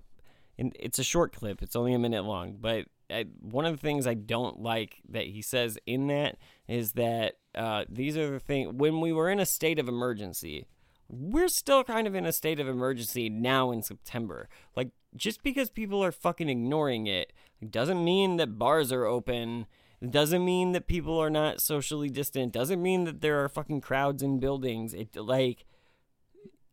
it's 0.58 0.98
a 0.98 1.04
short 1.04 1.34
clip. 1.34 1.62
It's 1.62 1.76
only 1.76 1.94
a 1.94 1.98
minute 1.98 2.24
long, 2.24 2.56
but 2.60 2.86
I, 3.10 3.26
one 3.40 3.64
of 3.64 3.72
the 3.72 3.80
things 3.80 4.06
I 4.06 4.14
don't 4.14 4.60
like 4.60 5.00
that 5.08 5.26
he 5.26 5.42
says 5.42 5.78
in 5.86 6.08
that 6.08 6.36
is 6.68 6.92
that 6.92 7.34
uh, 7.54 7.84
these 7.88 8.16
are 8.16 8.30
the 8.30 8.40
things 8.40 8.72
when 8.74 9.00
we 9.00 9.12
were 9.12 9.30
in 9.30 9.40
a 9.40 9.46
state 9.46 9.78
of 9.78 9.88
emergency. 9.88 10.66
We're 11.08 11.48
still 11.48 11.84
kind 11.84 12.08
of 12.08 12.16
in 12.16 12.26
a 12.26 12.32
state 12.32 12.58
of 12.58 12.66
emergency 12.66 13.28
now 13.28 13.70
in 13.70 13.82
September. 13.82 14.48
Like, 14.74 14.90
just 15.14 15.42
because 15.44 15.70
people 15.70 16.02
are 16.02 16.10
fucking 16.10 16.48
ignoring 16.48 17.06
it 17.06 17.32
doesn't 17.70 18.04
mean 18.04 18.36
that 18.38 18.58
bars 18.58 18.90
are 18.90 19.04
open. 19.04 19.66
It 20.00 20.10
doesn't 20.10 20.44
mean 20.44 20.72
that 20.72 20.86
people 20.86 21.18
are 21.18 21.30
not 21.30 21.60
socially 21.60 22.08
distant. 22.08 22.52
Doesn't 22.52 22.82
mean 22.82 23.04
that 23.04 23.20
there 23.20 23.42
are 23.42 23.48
fucking 23.48 23.80
crowds 23.80 24.22
in 24.22 24.38
buildings. 24.38 24.92
It 24.92 25.16
like, 25.16 25.64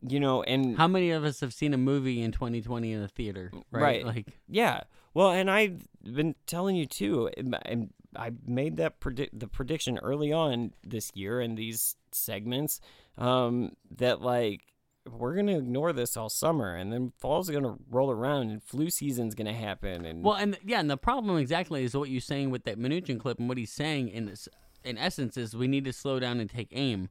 you 0.06 0.20
know, 0.20 0.42
and 0.42 0.76
How 0.76 0.88
many 0.88 1.10
of 1.10 1.24
us 1.24 1.40
have 1.40 1.54
seen 1.54 1.72
a 1.72 1.78
movie 1.78 2.20
in 2.20 2.32
2020 2.32 2.92
in 2.92 3.02
a 3.02 3.08
theater? 3.08 3.50
Right. 3.70 3.82
Right. 3.82 4.06
Like, 4.06 4.26
yeah. 4.48 4.82
Well, 5.14 5.30
and 5.30 5.50
I've 5.50 5.86
been 6.02 6.34
telling 6.46 6.76
you 6.76 6.86
too, 6.86 7.30
and- 7.36 7.90
I 8.16 8.30
made 8.46 8.76
that 8.76 9.00
predict 9.00 9.40
the 9.40 9.48
prediction 9.48 9.98
early 9.98 10.32
on 10.32 10.72
this 10.84 11.10
year 11.14 11.40
in 11.40 11.56
these 11.56 11.96
segments 12.12 12.80
um, 13.18 13.72
that 13.96 14.20
like 14.20 14.73
we're 15.10 15.34
gonna 15.34 15.58
ignore 15.58 15.92
this 15.92 16.16
all 16.16 16.28
summer, 16.28 16.74
and 16.74 16.92
then 16.92 17.12
fall's 17.18 17.50
gonna 17.50 17.76
roll 17.90 18.10
around, 18.10 18.50
and 18.50 18.62
flu 18.62 18.88
season's 18.90 19.34
gonna 19.34 19.52
happen, 19.52 20.04
and 20.04 20.22
well, 20.24 20.34
and 20.36 20.58
yeah, 20.64 20.80
and 20.80 20.90
the 20.90 20.96
problem 20.96 21.36
exactly 21.38 21.84
is 21.84 21.96
what 21.96 22.08
you're 22.10 22.20
saying 22.20 22.50
with 22.50 22.64
that 22.64 22.78
Mnuchin 22.78 23.18
clip, 23.20 23.38
and 23.38 23.48
what 23.48 23.58
he's 23.58 23.72
saying 23.72 24.08
in 24.08 24.26
this, 24.26 24.48
in 24.82 24.96
essence, 24.98 25.36
is 25.36 25.54
we 25.54 25.68
need 25.68 25.84
to 25.84 25.92
slow 25.92 26.18
down 26.18 26.40
and 26.40 26.48
take 26.48 26.68
aim. 26.72 27.08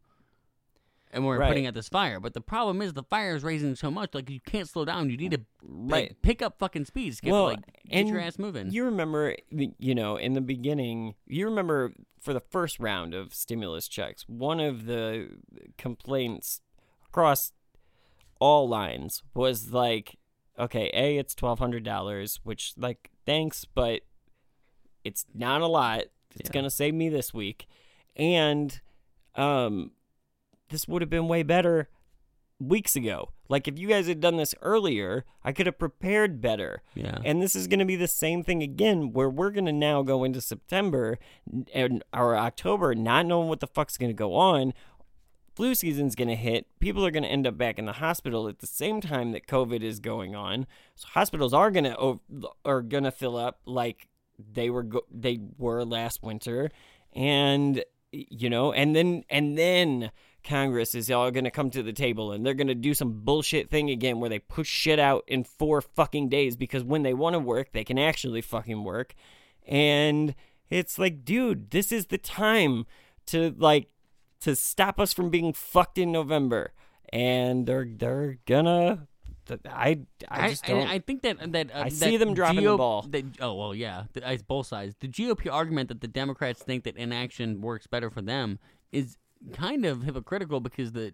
And 1.15 1.27
we're 1.27 1.37
Right. 1.37 1.47
putting 1.49 1.67
out 1.67 1.75
this 1.75 1.89
fire, 1.89 2.19
but 2.19 2.33
the 2.33 2.41
problem 2.41 2.81
is 2.81 2.93
the 2.93 3.03
fire 3.03 3.35
is 3.35 3.43
raising 3.43 3.75
so 3.75 3.91
much, 3.91 4.15
like 4.15 4.31
you 4.31 4.39
can't 4.39 4.67
slow 4.67 4.83
down. 4.83 5.11
You 5.11 5.17
need 5.17 5.29
to 5.29 5.41
like, 5.61 5.91
Right. 6.09 6.21
pick 6.23 6.41
up 6.41 6.57
fucking 6.57 6.85
speed. 6.85 7.15
Skip, 7.15 7.31
well, 7.31 7.43
like 7.45 7.59
get 7.67 7.99
and 7.99 8.09
your 8.09 8.19
ass 8.19 8.39
moving. 8.39 8.71
You 8.71 8.85
remember, 8.85 9.35
you 9.51 9.93
know, 9.93 10.17
in 10.17 10.33
the 10.33 10.41
beginning, 10.41 11.13
you 11.27 11.45
remember 11.45 11.93
for 12.19 12.33
the 12.33 12.39
first 12.39 12.79
round 12.79 13.13
of 13.13 13.31
stimulus 13.31 13.87
checks, 13.87 14.27
one 14.27 14.59
of 14.59 14.85
the 14.85 15.29
complaints 15.77 16.61
across 17.05 17.51
all 18.39 18.67
lines 18.67 19.23
was 19.33 19.71
like, 19.73 20.17
okay, 20.59 20.89
a 20.93 21.17
it's 21.17 21.35
twelve 21.35 21.59
hundred 21.59 21.83
dollars, 21.83 22.39
which 22.43 22.73
like 22.77 23.11
thanks, 23.25 23.65
but 23.65 24.01
it's 25.03 25.25
not 25.33 25.61
a 25.61 25.67
lot. 25.67 26.03
It's 26.35 26.49
Yeah. 26.49 26.53
gonna 26.53 26.69
save 26.69 26.93
me 26.93 27.09
this 27.09 27.33
week, 27.33 27.67
and 28.15 28.79
um, 29.35 29.91
this 30.69 30.87
would 30.87 31.01
have 31.01 31.09
been 31.09 31.27
way 31.27 31.43
better 31.43 31.89
weeks 32.59 32.95
ago. 32.95 33.31
Like 33.49 33.67
if 33.67 33.77
you 33.77 33.87
guys 33.87 34.07
had 34.07 34.19
done 34.21 34.37
this 34.37 34.55
earlier, 34.61 35.25
I 35.43 35.51
could 35.51 35.65
have 35.65 35.77
prepared 35.77 36.39
better. 36.39 36.81
Yeah. 36.95 37.17
And 37.25 37.41
this 37.41 37.55
is 37.55 37.67
going 37.67 37.79
to 37.79 37.85
be 37.85 37.95
the 37.97 38.07
same 38.07 38.41
thing 38.43 38.63
again, 38.63 39.11
where 39.11 39.29
we're 39.29 39.51
going 39.51 39.65
to 39.65 39.73
now 39.73 40.01
go 40.01 40.23
into 40.23 40.39
September 40.39 41.19
and 41.73 42.03
or 42.13 42.35
October, 42.37 42.95
not 42.95 43.25
knowing 43.25 43.49
what 43.49 43.59
the 43.59 43.67
fuck's 43.67 43.97
going 43.97 44.09
to 44.11 44.15
go 44.15 44.33
on. 44.35 44.73
Flu 45.55 45.75
season's 45.75 46.15
going 46.15 46.29
to 46.29 46.35
hit. 46.35 46.67
People 46.79 47.05
are 47.05 47.11
going 47.11 47.23
to 47.23 47.29
end 47.29 47.45
up 47.45 47.57
back 47.57 47.77
in 47.77 47.85
the 47.85 47.93
hospital 47.93 48.47
at 48.47 48.59
the 48.59 48.67
same 48.67 49.01
time 49.01 49.31
that 49.31 49.47
COVID 49.47 49.81
is 49.81 49.99
going 49.99 50.35
on. 50.35 50.65
So 50.95 51.07
hospitals 51.09 51.53
are 51.53 51.69
going 51.69 51.85
to 51.85 52.19
are 52.65 52.81
going 52.81 53.03
to 53.03 53.11
fill 53.11 53.37
up 53.37 53.59
like 53.65 54.07
they 54.51 54.69
were 54.69 54.87
they 55.11 55.39
were 55.57 55.85
last 55.85 56.23
winter, 56.23 56.71
and 57.13 57.83
you 58.11 58.49
know, 58.49 58.73
and 58.73 58.95
then 58.95 59.23
and 59.29 59.57
then 59.57 60.11
Congress 60.43 60.93
is 60.93 61.09
all 61.09 61.31
going 61.31 61.45
to 61.45 61.51
come 61.51 61.69
to 61.69 61.81
the 61.81 61.93
table 61.93 62.31
and 62.31 62.45
they're 62.45 62.53
going 62.53 62.67
to 62.67 62.75
do 62.75 62.93
some 62.93 63.21
bullshit 63.23 63.69
thing 63.69 63.89
again 63.89 64.19
where 64.19 64.29
they 64.29 64.39
push 64.39 64.67
shit 64.67 64.99
out 64.99 65.23
in 65.27 65.43
four 65.43 65.81
fucking 65.81 66.29
days 66.29 66.55
because 66.55 66.83
when 66.83 67.03
they 67.03 67.13
want 67.13 67.33
to 67.33 67.39
work, 67.39 67.71
they 67.71 67.83
can 67.83 67.97
actually 67.97 68.41
fucking 68.41 68.83
work. 68.83 69.13
And 69.65 70.35
it's 70.69 70.99
like, 70.99 71.23
dude, 71.23 71.71
this 71.71 71.91
is 71.91 72.07
the 72.07 72.17
time 72.17 72.85
to 73.27 73.55
like 73.57 73.87
to 74.43 74.55
stop 74.55 74.99
us 74.99 75.13
from 75.13 75.29
being 75.29 75.53
fucked 75.53 75.97
in 75.97 76.11
November. 76.11 76.73
And 77.11 77.67
they're 77.67 77.87
they're 77.87 78.39
gonna 78.45 79.07
I 79.69 79.99
I 80.29 80.49
just 80.49 80.65
don't. 80.65 80.87
I 80.87 80.99
think 80.99 81.21
that 81.23 81.51
that 81.51 81.75
uh, 81.75 81.79
I 81.79 81.83
that 81.85 81.91
see 81.91 82.17
them 82.17 82.33
dropping 82.33 82.63
the 82.63 82.77
ball. 82.77 83.03
that- 83.09 83.41
oh 83.41 83.53
well, 83.55 83.75
yeah, 83.75 84.03
the, 84.13 84.31
it's 84.31 84.43
both 84.43 84.67
sides. 84.67 84.95
The 84.99 85.07
GOP 85.07 85.51
argument 85.51 85.89
that 85.89 86.01
the 86.01 86.07
Democrats 86.07 86.63
think 86.63 86.85
that 86.85 86.95
inaction 86.95 87.61
works 87.61 87.87
better 87.87 88.09
for 88.09 88.21
them 88.21 88.59
is 88.91 89.17
kind 89.53 89.85
of 89.85 90.03
hypocritical 90.03 90.59
because 90.61 90.93
the 90.93 91.13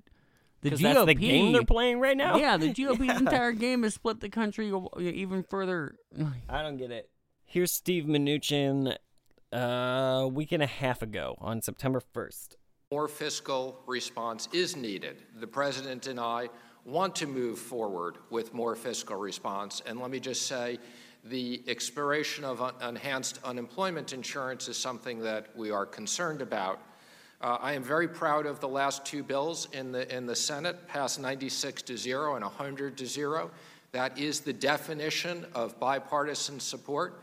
the 0.61 0.71
GOP 0.71 0.79
that's 0.81 1.05
the 1.05 1.15
game 1.15 1.53
they're 1.53 1.63
playing 1.63 1.99
right 1.99 2.17
now. 2.17 2.37
Yeah, 2.37 2.57
the 2.57 2.69
GOP's 2.73 3.19
entire 3.19 3.51
game 3.51 3.83
has 3.83 3.95
split 3.95 4.19
the 4.19 4.29
country 4.29 4.71
even 4.99 5.43
further. 5.43 5.95
I 6.49 6.61
don't 6.61 6.77
get 6.77 6.91
it. 6.91 7.09
Here's 7.45 7.71
Steve 7.71 8.03
Mnuchin 8.05 8.95
uh, 9.51 9.57
a 9.57 10.27
week 10.27 10.51
and 10.51 10.61
a 10.61 10.67
half 10.67 11.01
ago 11.01 11.35
on 11.39 11.63
September 11.63 11.99
1st. 12.13 12.57
More 12.91 13.07
fiscal 13.07 13.79
response 13.85 14.49
is 14.51 14.75
needed. 14.75 15.17
The 15.39 15.45
president 15.45 16.07
and 16.07 16.19
I 16.19 16.49
want 16.85 17.15
to 17.17 17.27
move 17.27 17.59
forward 17.59 18.17
with 18.31 18.51
more 18.51 18.75
fiscal 18.75 19.15
response. 19.15 19.83
And 19.85 19.99
let 19.99 20.09
me 20.09 20.19
just 20.19 20.47
say, 20.47 20.79
the 21.25 21.61
expiration 21.67 22.43
of 22.43 22.63
un- 22.63 22.73
enhanced 22.81 23.41
unemployment 23.43 24.11
insurance 24.11 24.67
is 24.67 24.75
something 24.75 25.19
that 25.19 25.55
we 25.55 25.69
are 25.69 25.85
concerned 25.85 26.41
about. 26.41 26.81
Uh, 27.41 27.59
I 27.61 27.73
am 27.73 27.83
very 27.83 28.07
proud 28.07 28.47
of 28.47 28.59
the 28.59 28.67
last 28.67 29.05
two 29.05 29.21
bills 29.21 29.67
in 29.71 29.91
the 29.91 30.11
in 30.11 30.25
the 30.25 30.35
Senate, 30.35 30.87
passed 30.87 31.19
96 31.19 31.83
to 31.83 31.95
zero 31.95 32.37
and 32.37 32.43
100 32.43 32.97
to 32.97 33.05
zero. 33.05 33.51
That 33.91 34.17
is 34.17 34.39
the 34.39 34.53
definition 34.53 35.45
of 35.53 35.79
bipartisan 35.79 36.59
support. 36.59 37.21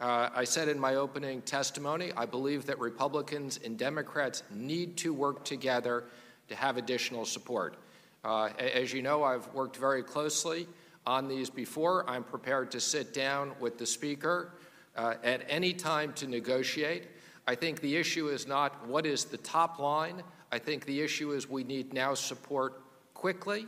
Uh, 0.00 0.28
I 0.34 0.44
said 0.44 0.68
in 0.68 0.78
my 0.78 0.96
opening 0.96 1.40
testimony, 1.42 2.12
I 2.16 2.26
believe 2.26 2.66
that 2.66 2.78
Republicans 2.78 3.60
and 3.64 3.78
Democrats 3.78 4.42
need 4.50 4.96
to 4.98 5.14
work 5.14 5.44
together 5.44 6.04
to 6.48 6.56
have 6.56 6.76
additional 6.76 7.24
support. 7.24 7.76
Uh, 8.24 8.48
as 8.58 8.92
you 8.92 9.02
know, 9.02 9.22
I've 9.22 9.46
worked 9.54 9.76
very 9.76 10.02
closely 10.02 10.66
on 11.06 11.28
these 11.28 11.48
before. 11.48 12.08
I'm 12.08 12.24
prepared 12.24 12.70
to 12.72 12.80
sit 12.80 13.14
down 13.14 13.52
with 13.60 13.78
the 13.78 13.86
Speaker 13.86 14.52
uh, 14.96 15.14
at 15.22 15.44
any 15.48 15.72
time 15.72 16.12
to 16.14 16.26
negotiate. 16.26 17.08
I 17.46 17.54
think 17.54 17.80
the 17.80 17.96
issue 17.96 18.28
is 18.28 18.46
not 18.46 18.86
what 18.88 19.06
is 19.06 19.24
the 19.24 19.36
top 19.38 19.78
line. 19.78 20.22
I 20.50 20.58
think 20.58 20.86
the 20.86 21.00
issue 21.02 21.32
is 21.32 21.48
we 21.48 21.62
need 21.62 21.92
now 21.92 22.14
support 22.14 22.82
quickly. 23.12 23.66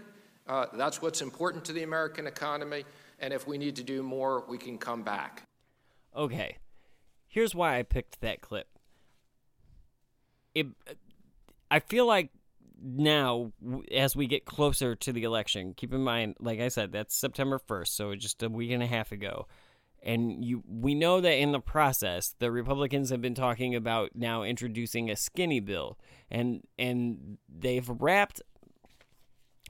Uh, 0.48 0.66
that's 0.72 1.02
what's 1.02 1.20
important 1.20 1.64
to 1.66 1.72
the 1.72 1.82
American 1.82 2.26
economy. 2.26 2.84
And 3.20 3.32
if 3.32 3.46
we 3.46 3.58
need 3.58 3.76
to 3.76 3.82
do 3.82 4.02
more, 4.02 4.44
we 4.48 4.58
can 4.58 4.78
come 4.78 5.02
back. 5.02 5.42
Okay, 6.16 6.58
here's 7.26 7.54
why 7.54 7.78
I 7.78 7.82
picked 7.82 8.20
that 8.20 8.40
clip. 8.40 8.68
It, 10.54 10.66
I 11.70 11.80
feel 11.80 12.06
like 12.06 12.30
now, 12.82 13.52
as 13.92 14.16
we 14.16 14.26
get 14.26 14.44
closer 14.44 14.94
to 14.94 15.12
the 15.12 15.24
election, 15.24 15.74
keep 15.74 15.92
in 15.92 16.02
mind, 16.02 16.36
like 16.40 16.60
I 16.60 16.68
said, 16.68 16.92
that's 16.92 17.14
September 17.14 17.58
1st, 17.58 17.88
so 17.88 18.14
just 18.14 18.42
a 18.42 18.48
week 18.48 18.70
and 18.70 18.82
a 18.82 18.86
half 18.86 19.12
ago. 19.12 19.46
And 20.02 20.44
you, 20.44 20.62
we 20.68 20.94
know 20.94 21.20
that 21.20 21.32
in 21.32 21.52
the 21.52 21.60
process, 21.60 22.34
the 22.38 22.50
Republicans 22.50 23.10
have 23.10 23.20
been 23.20 23.34
talking 23.34 23.74
about 23.74 24.10
now 24.14 24.42
introducing 24.42 25.10
a 25.10 25.16
skinny 25.16 25.58
bill, 25.58 25.98
and 26.30 26.62
and 26.78 27.38
they've 27.48 27.88
wrapped 27.88 28.40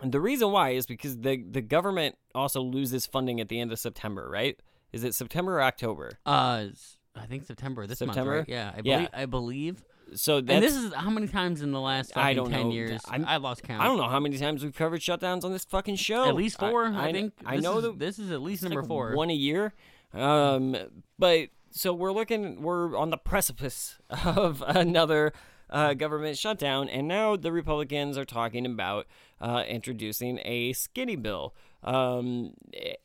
and 0.02 0.12
the 0.12 0.20
reason 0.20 0.50
why 0.50 0.70
is 0.70 0.86
because 0.86 1.18
the 1.18 1.42
the 1.50 1.62
government 1.62 2.16
also 2.34 2.60
loses 2.60 3.06
funding 3.06 3.40
at 3.40 3.48
the 3.48 3.60
end 3.60 3.72
of 3.72 3.78
September, 3.78 4.28
right? 4.28 4.60
Is 4.96 5.04
it 5.04 5.14
September 5.14 5.58
or 5.58 5.62
October? 5.62 6.12
Uh, 6.24 6.68
I 7.14 7.26
think 7.28 7.44
September 7.44 7.86
this 7.86 7.98
September? 7.98 8.36
month, 8.36 8.48
right? 8.48 8.54
Yeah, 8.54 8.72
I 8.74 8.80
Yeah. 8.82 8.96
believe. 8.96 9.08
I 9.12 9.26
believe. 9.26 9.84
So 10.14 10.38
and 10.38 10.48
this 10.48 10.74
is 10.74 10.94
how 10.94 11.10
many 11.10 11.26
times 11.28 11.60
in 11.62 11.72
the 11.72 11.80
last 11.80 12.14
fucking 12.14 12.22
I 12.26 12.32
don't 12.32 12.50
ten 12.50 12.68
know. 12.68 12.72
years? 12.72 13.02
I'm- 13.08 13.24
I 13.26 13.36
lost 13.36 13.62
count. 13.62 13.82
I 13.82 13.86
don't 13.86 13.98
know 13.98 14.08
how 14.08 14.20
many 14.20 14.38
times 14.38 14.62
we've 14.64 14.74
covered 14.74 15.00
shutdowns 15.00 15.44
on 15.44 15.52
this 15.52 15.64
fucking 15.64 15.96
show. 15.96 16.24
At 16.28 16.34
least 16.34 16.58
four. 16.58 16.86
I, 16.86 17.12
think. 17.12 17.34
I 17.44 17.56
know 17.56 17.78
is, 17.78 17.82
that 17.84 17.98
this 17.98 18.18
is 18.18 18.30
at 18.30 18.40
least 18.40 18.62
number 18.62 18.80
like 18.82 18.88
four. 18.88 19.14
one 19.16 19.30
a 19.30 19.34
year. 19.34 19.74
Um, 20.14 20.76
but 21.18 21.48
so 21.70 21.92
we're 21.92 22.12
looking. 22.12 22.62
We're 22.62 22.96
on 22.96 23.10
the 23.10 23.18
precipice 23.18 23.98
of 24.24 24.62
another 24.66 25.32
uh, 25.68 25.94
government 25.94 26.38
shutdown, 26.38 26.88
and 26.88 27.08
now 27.08 27.36
the 27.36 27.52
Republicans 27.52 28.16
are 28.16 28.24
talking 28.24 28.64
about 28.64 29.06
uh, 29.40 29.64
introducing 29.68 30.38
a 30.44 30.72
skinny 30.72 31.16
bill. 31.16 31.54
Um, 31.86 32.54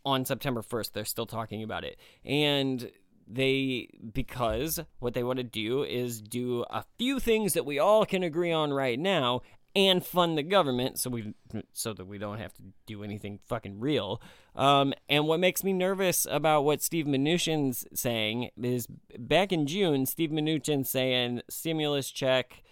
on 0.04 0.26
September 0.26 0.62
first, 0.62 0.94
they're 0.94 1.06
still 1.06 1.28
talking 1.28 1.64
about 1.64 1.84
it, 1.84 1.98
and 2.26 2.92
they 3.28 3.88
because 4.14 4.80
what 5.00 5.14
they 5.14 5.24
want 5.24 5.38
to 5.38 5.44
do 5.44 5.84
is 5.84 6.22
do 6.22 6.66
a 6.70 6.84
few 6.98 7.20
things 7.20 7.54
that 7.54 7.66
we 7.66 7.80
all 7.80 8.06
can 8.06 8.24
agree 8.24 8.52
on 8.52 8.74
right 8.74 9.00
now 9.00 9.42
and 9.76 10.06
fund 10.06 10.38
the 10.38 10.44
government 10.44 11.00
so 11.00 11.10
we 11.10 11.34
so 11.74 11.94
that 11.94 12.06
we 12.06 12.18
don't 12.18 12.40
have 12.40 12.54
to 12.56 12.62
do 12.86 13.04
anything 13.04 13.40
fucking 13.48 13.80
real. 13.80 14.22
Um, 14.56 14.94
and 15.08 15.28
what 15.28 15.40
makes 15.40 15.64
me 15.64 15.72
nervous 15.72 16.28
about 16.30 16.64
what 16.64 16.82
Steve 16.82 17.06
Mnuchin's 17.06 17.86
saying 17.94 18.50
is 18.62 18.88
back 19.18 19.54
in 19.54 19.66
June, 19.66 20.06
Steve 20.06 20.32
Mnuchin 20.32 20.86
saying 20.86 21.42
stimulus 21.50 22.12
check, 22.12 22.64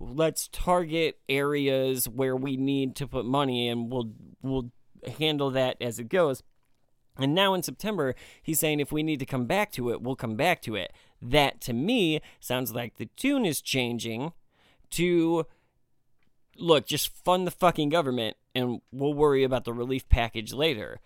let's 0.00 0.48
target 0.48 1.18
areas 1.28 2.08
where 2.08 2.36
we 2.36 2.56
need 2.56 2.96
to 2.96 3.06
put 3.06 3.26
money 3.26 3.68
and 3.68 3.90
we'll 3.90 4.12
we'll 4.40 4.70
handle 5.18 5.50
that 5.50 5.76
as 5.80 5.98
it 5.98 6.08
goes. 6.08 6.42
And 7.18 7.34
now 7.34 7.54
in 7.54 7.62
September, 7.62 8.14
he's 8.42 8.60
saying 8.60 8.80
if 8.80 8.92
we 8.92 9.02
need 9.02 9.20
to 9.20 9.26
come 9.26 9.46
back 9.46 9.72
to 9.72 9.90
it, 9.90 10.02
we'll 10.02 10.16
come 10.16 10.36
back 10.36 10.60
to 10.62 10.74
it. 10.74 10.92
That 11.22 11.60
to 11.62 11.72
me 11.72 12.20
sounds 12.40 12.74
like 12.74 12.96
the 12.96 13.06
tune 13.16 13.46
is 13.46 13.62
changing 13.62 14.32
to 14.90 15.46
look, 16.58 16.86
just 16.86 17.08
fund 17.08 17.46
the 17.46 17.50
fucking 17.50 17.88
government 17.88 18.36
and 18.54 18.80
we'll 18.92 19.14
worry 19.14 19.44
about 19.44 19.64
the 19.64 19.72
relief 19.72 20.08
package 20.08 20.52
later. 20.52 21.00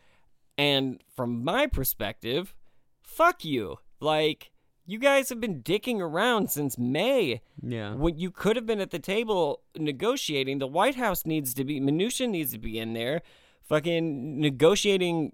And 0.58 1.02
from 1.14 1.44
my 1.44 1.66
perspective, 1.66 2.54
fuck 3.02 3.44
you. 3.44 3.78
Like, 4.00 4.50
you 4.86 4.98
guys 4.98 5.28
have 5.28 5.40
been 5.40 5.62
dicking 5.62 6.00
around 6.00 6.50
since 6.50 6.76
May. 6.76 7.42
Yeah. 7.62 7.94
When 7.94 8.18
you 8.18 8.30
could 8.30 8.56
have 8.56 8.66
been 8.66 8.80
at 8.80 8.90
the 8.90 8.98
table 8.98 9.62
negotiating, 9.76 10.58
the 10.58 10.66
White 10.66 10.96
House 10.96 11.24
needs 11.24 11.54
to 11.54 11.64
be, 11.64 11.80
Mnuchin 11.80 12.30
needs 12.30 12.52
to 12.52 12.58
be 12.58 12.78
in 12.78 12.92
there, 12.92 13.22
fucking 13.70 14.40
negotiating 14.40 15.32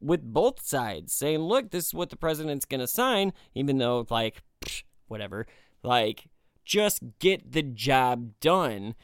with 0.00 0.22
both 0.22 0.64
sides, 0.64 1.14
saying, 1.14 1.40
look, 1.40 1.70
this 1.70 1.86
is 1.86 1.94
what 1.94 2.10
the 2.10 2.16
president's 2.16 2.66
going 2.66 2.80
to 2.80 2.86
sign, 2.86 3.32
even 3.54 3.78
though, 3.78 4.06
like, 4.10 4.42
psh, 4.60 4.82
whatever. 5.08 5.46
Like, 5.82 6.28
just 6.66 7.00
get 7.18 7.50
the 7.50 7.62
job 7.62 8.38
done. 8.40 8.94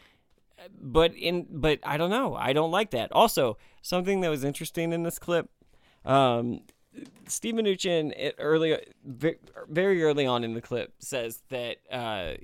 But 0.79 1.15
in, 1.15 1.47
but 1.51 1.81
I 1.83 1.97
don't 1.97 2.11
know. 2.11 2.35
I 2.35 2.53
don't 2.53 2.71
like 2.71 2.91
that. 2.91 3.11
Also, 3.13 3.57
something 3.81 4.21
that 4.21 4.29
was 4.29 4.45
interesting 4.45 4.93
in 4.93 5.03
this 5.03 5.19
clip, 5.19 5.49
um, 6.05 6.61
Steve 7.27 7.55
Mnuchin 7.55 8.33
early, 8.39 8.79
very 9.05 10.03
early 10.03 10.27
on 10.27 10.45
in 10.45 10.53
the 10.53 10.61
clip 10.61 10.93
says 10.99 11.43
that. 11.49 11.79
Uh, 11.91 12.35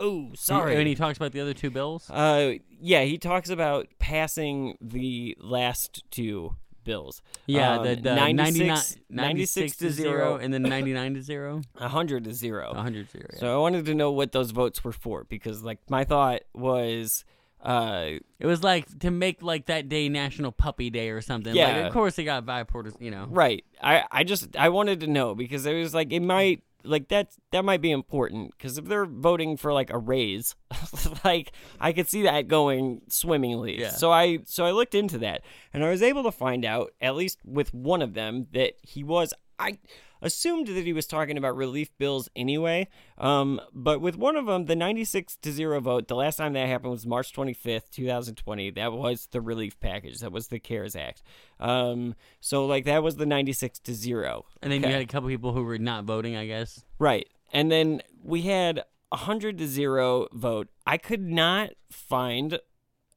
oh, 0.00 0.30
sorry. 0.34 0.76
And 0.76 0.88
he 0.88 0.94
talks 0.94 1.16
about 1.16 1.32
the 1.32 1.40
other 1.40 1.54
two 1.54 1.70
bills. 1.70 2.10
Uh, 2.10 2.52
yeah, 2.80 3.02
he 3.02 3.18
talks 3.18 3.50
about 3.50 3.86
passing 3.98 4.76
the 4.80 5.36
last 5.40 6.02
two 6.10 6.56
bills. 6.82 7.22
Yeah, 7.46 7.78
Um, 7.78 7.86
the, 7.86 7.94
the 7.96 8.14
96, 8.14 8.96
96, 9.10 9.56
96 9.56 9.76
to 9.76 9.90
0, 9.90 10.36
and 10.42 10.52
then 10.52 10.62
99 10.62 11.14
to 11.14 11.22
0. 11.22 11.62
100 11.76 12.24
to 12.24 12.32
0. 12.32 12.68
100 12.68 13.06
to 13.06 13.12
0. 13.12 13.26
Yeah. 13.34 13.38
So 13.38 13.54
I 13.54 13.58
wanted 13.60 13.84
to 13.86 13.94
know 13.94 14.10
what 14.12 14.32
those 14.32 14.50
votes 14.50 14.82
were 14.82 14.92
for 14.92 15.24
because, 15.24 15.62
like, 15.62 15.78
my 15.88 16.04
thought 16.04 16.42
was. 16.54 17.24
Uh, 17.62 18.12
it 18.38 18.46
was 18.46 18.64
like 18.64 18.86
to 19.00 19.10
make 19.10 19.42
like 19.42 19.66
that 19.66 19.86
day 19.86 20.08
National 20.08 20.50
Puppy 20.50 20.88
Day 20.88 21.10
or 21.10 21.20
something. 21.20 21.54
Yeah. 21.54 21.76
Like, 21.76 21.86
of 21.88 21.92
course 21.92 22.16
they 22.16 22.24
got 22.24 22.46
bipartisan, 22.46 23.02
you 23.02 23.10
know. 23.10 23.26
Right. 23.28 23.66
I 23.82 24.04
I 24.10 24.24
just 24.24 24.56
I 24.56 24.70
wanted 24.70 25.00
to 25.00 25.06
know 25.06 25.34
because 25.34 25.66
it 25.66 25.74
was 25.74 25.92
like 25.92 26.10
it 26.10 26.20
might 26.20 26.62
like 26.84 27.08
that 27.08 27.32
that 27.52 27.64
might 27.64 27.80
be 27.80 27.90
important 27.90 28.52
because 28.52 28.78
if 28.78 28.84
they're 28.86 29.06
voting 29.06 29.56
for 29.56 29.72
like 29.72 29.90
a 29.90 29.98
raise, 29.98 30.54
like 31.24 31.52
I 31.80 31.92
could 31.92 32.08
see 32.08 32.22
that 32.22 32.48
going 32.48 33.02
swimmingly. 33.08 33.80
Yeah. 33.80 33.90
So 33.90 34.12
I 34.12 34.40
so 34.44 34.64
I 34.64 34.70
looked 34.72 34.94
into 34.94 35.18
that 35.18 35.42
and 35.72 35.84
I 35.84 35.90
was 35.90 36.02
able 36.02 36.22
to 36.24 36.32
find 36.32 36.64
out 36.64 36.92
at 37.00 37.16
least 37.16 37.38
with 37.44 37.72
one 37.74 38.02
of 38.02 38.14
them 38.14 38.46
that 38.52 38.74
he 38.82 39.04
was 39.04 39.34
I 39.58 39.78
assumed 40.22 40.66
that 40.68 40.84
he 40.84 40.92
was 40.92 41.06
talking 41.06 41.36
about 41.38 41.56
relief 41.56 41.90
bills 41.98 42.28
anyway. 42.36 42.88
Um, 43.18 43.60
but 43.72 44.00
with 44.00 44.16
one 44.16 44.36
of 44.36 44.46
them, 44.46 44.66
the 44.66 44.76
96 44.76 45.36
to 45.36 45.52
0 45.52 45.80
vote, 45.80 46.08
the 46.08 46.14
last 46.16 46.36
time 46.36 46.52
that 46.54 46.68
happened 46.68 46.92
was 46.92 47.06
March 47.06 47.32
25th, 47.32 47.90
2020. 47.90 48.70
That 48.70 48.92
was 48.92 49.28
the 49.30 49.40
relief 49.40 49.78
package. 49.80 50.18
That 50.20 50.32
was 50.32 50.48
the 50.48 50.58
CARES 50.58 50.94
Act. 50.96 51.22
Um, 51.58 52.14
so 52.40 52.66
like 52.66 52.84
that 52.84 53.02
was 53.02 53.16
the 53.16 53.26
96 53.26 53.78
to 53.80 53.94
0. 53.94 54.44
And 54.62 54.72
then 54.72 54.80
Okay. 54.80 54.88
you 54.88 54.94
had 54.94 55.02
a 55.02 55.06
couple 55.06 55.28
people 55.28 55.52
who 55.52 55.64
were 55.64 55.78
not 55.78 56.04
voting, 56.04 56.36
I 56.36 56.46
guess. 56.46 56.84
Right. 56.98 57.28
And 57.52 57.70
then 57.70 58.02
we 58.22 58.42
had 58.42 58.78
a 58.78 59.16
100 59.16 59.58
to 59.58 59.66
0 59.66 60.28
vote. 60.32 60.68
I 60.86 60.96
could 60.98 61.22
not 61.28 61.70
find 61.90 62.60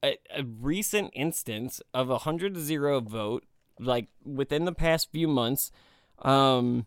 a, 0.03 0.17
a 0.35 0.43
recent 0.43 1.11
instance 1.13 1.81
of 1.93 2.09
a 2.09 2.13
100 2.13 2.55
to 2.55 2.59
0 2.59 2.99
vote 3.01 3.45
like 3.79 4.07
within 4.25 4.65
the 4.65 4.71
past 4.73 5.09
few 5.11 5.27
months 5.27 5.71
um 6.19 6.85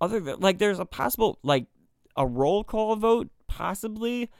other 0.00 0.20
than 0.20 0.40
like 0.40 0.58
there's 0.58 0.78
a 0.78 0.84
possible 0.84 1.38
like 1.42 1.66
a 2.16 2.26
roll 2.26 2.64
call 2.64 2.96
vote 2.96 3.28
possibly 3.46 4.30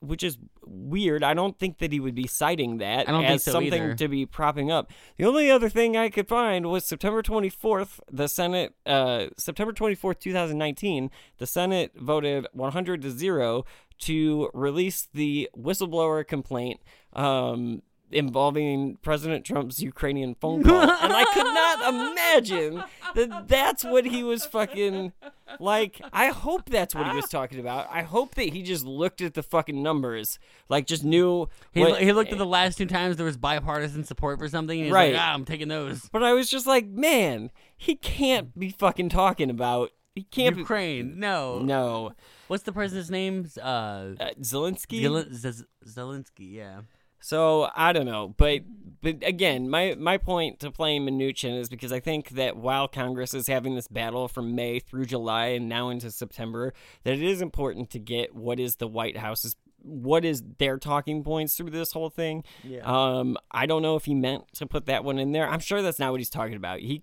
which 0.00 0.22
is 0.22 0.38
weird. 0.64 1.22
I 1.24 1.34
don't 1.34 1.58
think 1.58 1.78
that 1.78 1.92
he 1.92 2.00
would 2.00 2.14
be 2.14 2.26
citing 2.26 2.78
that 2.78 3.08
I 3.08 3.12
don't 3.12 3.22
think 3.22 3.34
as 3.34 3.44
so 3.44 3.52
something 3.52 3.72
either. 3.72 3.94
to 3.94 4.08
be 4.08 4.26
propping 4.26 4.70
up. 4.70 4.90
The 5.16 5.24
only 5.24 5.50
other 5.50 5.68
thing 5.68 5.96
I 5.96 6.08
could 6.08 6.28
find 6.28 6.66
was 6.66 6.84
September 6.84 7.22
24th, 7.22 8.00
the 8.10 8.28
Senate, 8.28 8.74
uh, 8.86 9.26
September 9.36 9.72
24th, 9.72 10.20
2019, 10.20 11.10
the 11.38 11.46
Senate 11.46 11.92
voted 11.96 12.46
100 12.52 13.02
to 13.02 13.10
0 13.10 13.64
to 14.00 14.50
release 14.54 15.08
the 15.12 15.50
whistleblower 15.56 16.26
complaint 16.26 16.80
um, 17.14 17.82
involving 18.10 18.96
President 19.02 19.44
Trump's 19.44 19.80
Ukrainian 19.80 20.34
phone 20.34 20.62
call. 20.64 20.80
and 20.80 21.12
I 21.12 21.24
could 21.34 21.44
not 21.44 21.94
imagine 22.12 22.82
that 23.14 23.48
that's 23.48 23.84
what 23.84 24.06
he 24.06 24.22
was 24.22 24.44
fucking 24.46 25.12
like. 25.60 26.00
I 26.12 26.28
hope 26.28 26.68
that's 26.70 26.94
what 26.94 27.06
he 27.08 27.14
was 27.16 27.28
talking 27.28 27.60
about. 27.60 27.88
I 27.90 28.02
hope 28.02 28.34
that 28.36 28.52
he 28.52 28.62
just 28.62 28.84
looked 28.84 29.20
at 29.20 29.34
the 29.34 29.42
fucking 29.42 29.82
numbers, 29.82 30.38
like 30.68 30.86
just 30.86 31.04
knew. 31.04 31.48
He, 31.72 31.80
what- 31.80 32.00
he 32.02 32.12
looked 32.12 32.32
at 32.32 32.38
the 32.38 32.46
last 32.46 32.78
two 32.78 32.86
times 32.86 33.16
there 33.16 33.26
was 33.26 33.36
bipartisan 33.36 34.04
support 34.04 34.38
for 34.38 34.48
something, 34.48 34.78
and 34.78 34.86
he's 34.86 34.92
Right. 34.92 35.12
like, 35.12 35.22
ah, 35.22 35.34
I'm 35.34 35.44
taking 35.44 35.68
those. 35.68 36.08
But 36.12 36.22
I 36.22 36.32
was 36.32 36.50
just 36.50 36.66
like, 36.66 36.86
man, 36.86 37.50
he 37.76 37.94
can't 37.96 38.58
be 38.58 38.70
fucking 38.70 39.08
talking 39.10 39.50
about. 39.50 39.90
He 40.14 40.24
can't 40.24 40.56
Ukraine, 40.56 41.20
no. 41.20 41.58
be. 41.60 41.66
No. 41.66 42.12
What's 42.48 42.64
the 42.64 42.72
president's 42.72 43.08
name? 43.10 43.46
Uh, 43.60 44.14
Uh, 44.18 44.30
Zelensky? 44.40 45.02
Zelen- 45.02 45.32
Z- 45.32 45.64
Zelensky, 45.86 46.52
yeah. 46.54 46.80
So 47.20 47.68
I 47.74 47.92
don't 47.92 48.06
know, 48.06 48.34
but 48.36 48.62
but 49.00 49.16
again, 49.22 49.68
my 49.68 49.94
my 49.98 50.18
point 50.18 50.60
to 50.60 50.70
playing 50.70 51.06
Mnuchin 51.06 51.58
is 51.58 51.68
because 51.68 51.92
I 51.92 52.00
think 52.00 52.30
that 52.30 52.56
while 52.56 52.88
Congress 52.88 53.34
is 53.34 53.46
having 53.46 53.74
this 53.74 53.88
battle 53.88 54.28
from 54.28 54.54
May 54.54 54.78
through 54.78 55.06
July 55.06 55.46
and 55.46 55.68
now 55.68 55.88
into 55.88 56.10
September, 56.10 56.72
that 57.04 57.14
it 57.14 57.22
is 57.22 57.40
important 57.40 57.90
to 57.90 57.98
get 57.98 58.34
what 58.34 58.60
is 58.60 58.76
the 58.76 58.88
White 58.88 59.16
House's 59.16 59.56
what 59.80 60.24
is 60.24 60.42
their 60.58 60.76
talking 60.76 61.22
points 61.22 61.56
through 61.56 61.70
this 61.70 61.92
whole 61.92 62.10
thing. 62.10 62.44
Yeah. 62.64 62.80
Um, 62.84 63.36
I 63.50 63.66
don't 63.66 63.82
know 63.82 63.96
if 63.96 64.04
he 64.04 64.14
meant 64.14 64.44
to 64.54 64.66
put 64.66 64.86
that 64.86 65.04
one 65.04 65.18
in 65.18 65.32
there. 65.32 65.48
I'm 65.48 65.60
sure 65.60 65.82
that's 65.82 66.00
not 66.00 66.10
what 66.10 66.20
he's 66.20 66.30
talking 66.30 66.56
about. 66.56 66.80
He 66.80 67.02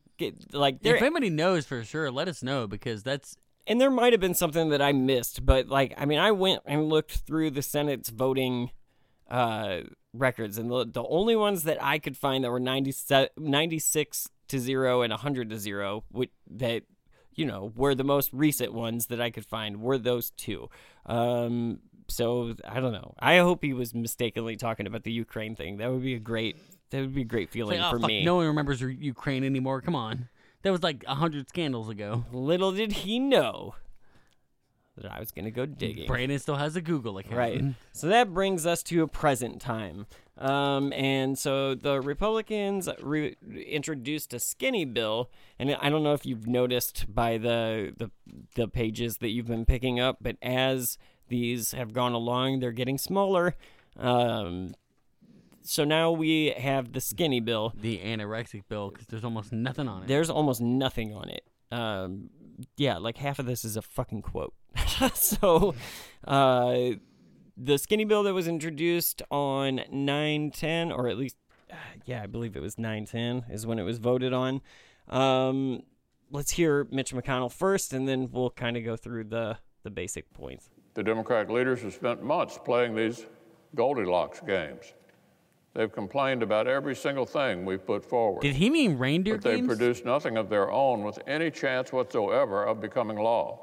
like 0.52 0.80
If 0.84 1.02
anybody 1.02 1.30
knows 1.30 1.66
for 1.66 1.84
sure, 1.84 2.12
let 2.12 2.28
us 2.28 2.44
know 2.44 2.68
because 2.68 3.04
that's 3.04 3.38
and 3.68 3.82
there 3.82 3.90
might 3.90 4.14
have 4.14 4.20
been 4.20 4.36
something 4.36 4.70
that 4.70 4.82
I 4.82 4.92
missed, 4.92 5.46
but 5.46 5.68
like 5.68 5.94
I 5.98 6.06
mean, 6.06 6.20
I 6.20 6.32
went 6.32 6.62
and 6.66 6.90
looked 6.90 7.12
through 7.12 7.52
the 7.52 7.62
Senate's 7.62 8.10
voting 8.10 8.72
uh, 9.30 9.82
records, 10.14 10.58
and 10.58 10.70
the 10.70 10.86
the 10.86 11.04
only 11.04 11.36
ones 11.36 11.64
that 11.64 11.82
I 11.84 12.00
could 12.00 12.18
find 12.18 12.44
that 12.44 12.52
were 12.52 12.60
90, 12.60 12.94
96 13.38 14.30
to 14.48 14.60
zero 14.60 15.02
and 15.02 15.12
hundred 15.14 15.50
to 15.50 15.60
zero, 15.60 16.04
which 16.12 16.32
that 16.50 16.84
you 17.34 17.46
know 17.46 17.72
were 17.76 17.96
the 17.96 18.04
most 18.04 18.30
recent 18.34 18.74
ones 18.74 19.08
that 19.08 19.20
I 19.20 19.30
could 19.30 19.46
find 19.46 19.82
were 19.82 19.98
those 19.98 20.32
two. 20.32 20.70
Um, 21.06 21.80
so 22.08 22.56
I 22.68 22.80
don't 22.80 22.94
know. 22.94 23.16
I 23.20 23.38
hope 23.38 23.64
he 23.64 23.74
was 23.74 23.94
mistakenly 23.94 24.56
talking 24.56 24.88
about 24.88 25.04
the 25.04 25.12
Ukraine 25.12 25.56
thing. 25.56 25.78
That 25.78 25.92
would 25.92 26.04
be 26.04 26.16
a 26.16 26.20
great. 26.20 26.58
That 26.92 27.02
would 27.02 27.16
be 27.16 27.22
a 27.22 27.26
great 27.26 27.50
feeling 27.50 27.80
like, 27.80 27.88
oh, 27.88 27.96
for 27.96 28.00
fuck, 28.00 28.08
me. 28.08 28.24
no 28.24 28.36
one 28.36 28.48
remembers 28.48 28.80
Ukraine 28.82 29.44
anymore. 29.44 29.82
Come 29.82 29.96
on. 29.96 30.30
That 30.62 30.72
was 30.72 30.84
like 30.84 31.04
a 31.08 31.16
hundred 31.16 31.50
scandals 31.50 31.90
ago. 31.90 32.26
Little 32.32 32.72
did 32.72 32.92
he 32.92 33.20
know 33.20 33.76
that 34.98 35.12
I 35.12 35.20
was 35.20 35.32
going 35.32 35.46
to 35.46 35.52
go 35.52 35.66
digging. 35.66 36.08
Brandon 36.08 36.40
still 36.40 36.56
has 36.56 36.76
a 36.76 36.82
Google 36.82 37.18
account. 37.18 37.36
Right. 37.36 37.64
So 37.92 38.08
that 38.08 38.34
brings 38.34 38.66
us 38.66 38.82
to 38.84 39.04
a 39.04 39.08
present 39.08 39.62
time. 39.62 40.06
Um, 40.38 40.92
and 40.94 41.38
so 41.38 41.76
the 41.76 42.02
Republicans 42.02 42.90
re- 43.02 43.36
introduced 43.68 44.34
a 44.34 44.40
skinny 44.40 44.84
bill, 44.86 45.30
and 45.58 45.76
I 45.82 45.90
don't 45.90 46.04
know 46.04 46.14
if 46.14 46.26
you've 46.26 46.48
noticed 46.48 47.06
by 47.14 47.38
the, 47.38 47.94
the 47.98 48.12
the 48.56 48.68
pages 48.68 49.18
that 49.18 49.30
you've 49.30 49.48
been 49.48 49.66
picking 49.66 50.00
up, 50.00 50.18
but 50.22 50.36
as 50.42 50.98
these 51.30 51.72
have 51.72 51.94
gone 51.94 52.12
along, 52.12 52.60
they're 52.60 52.74
getting 52.74 52.98
smaller. 52.98 53.56
Um, 53.98 54.76
so 55.62 55.84
now 55.84 56.12
we 56.12 56.54
have 56.58 56.92
the 56.92 57.02
skinny 57.02 57.40
bill. 57.40 57.74
The 57.80 58.00
anorexic 58.00 58.64
bill 58.68 58.92
because 58.92 59.08
there's 59.08 59.24
almost 59.24 59.54
nothing 59.54 59.88
on 59.88 60.04
it. 60.04 60.08
There's 60.08 60.30
almost 60.30 60.60
nothing 60.62 61.14
on 61.14 61.30
it. 61.30 61.44
Um, 61.72 62.30
yeah, 62.78 62.98
like 62.98 63.18
half 63.18 63.40
of 63.40 63.46
this 63.46 63.66
is 63.66 63.76
a 63.78 63.82
fucking 63.82 64.22
quote. 64.22 64.54
so, 65.14 65.76
uh, 66.28 66.78
the 67.58 67.78
skinny 67.78 68.06
bill 68.06 68.24
that 68.24 68.34
was 68.34 68.48
introduced 68.48 69.22
on 69.32 69.82
910, 69.92 70.92
or 70.92 71.08
at 71.08 71.18
least, 71.18 71.38
yeah, 72.06 72.22
I 72.22 72.28
believe 72.28 72.56
it 72.56 72.62
was 72.62 72.78
910 72.78 73.52
is 73.54 73.66
when 73.66 73.80
it 73.80 73.84
was 73.84 73.98
voted 73.98 74.34
on. 74.34 74.62
Um, 75.08 75.84
let's 76.32 76.52
hear 76.52 76.88
Mitch 76.92 77.14
McConnell 77.14 77.52
first, 77.52 77.94
and 77.94 78.08
then 78.08 78.30
we'll 78.32 78.50
kind 78.50 78.78
of 78.78 78.84
go 78.84 78.96
through 78.96 79.26
the, 79.26 79.58
the 79.84 79.90
basic 79.90 80.34
points. 80.34 80.70
The 80.94 81.04
Democratic 81.04 81.50
leaders 81.50 81.82
have 81.82 81.94
spent 81.94 82.24
months 82.24 82.60
playing 82.64 82.96
these 82.96 83.26
Goldilocks 83.76 84.40
games. 84.42 84.94
They've 85.76 85.92
complained 85.92 86.42
about 86.42 86.68
every 86.68 86.96
single 86.96 87.26
thing 87.26 87.66
we've 87.66 87.86
put 87.86 88.06
forward. 88.06 88.42
Did 88.42 88.56
he 88.56 88.70
mean 88.70 88.98
reindeer 88.98 89.36
but 89.36 89.44
they 89.44 89.56
games? 89.58 89.68
produced 89.68 90.06
nothing 90.06 90.38
of 90.38 90.48
their 90.48 90.72
own 90.72 91.04
with 91.04 91.20
any 91.28 91.52
chance 91.52 91.92
whatsoever 91.92 92.64
of 92.64 92.80
becoming 92.80 93.18
law. 93.18 93.60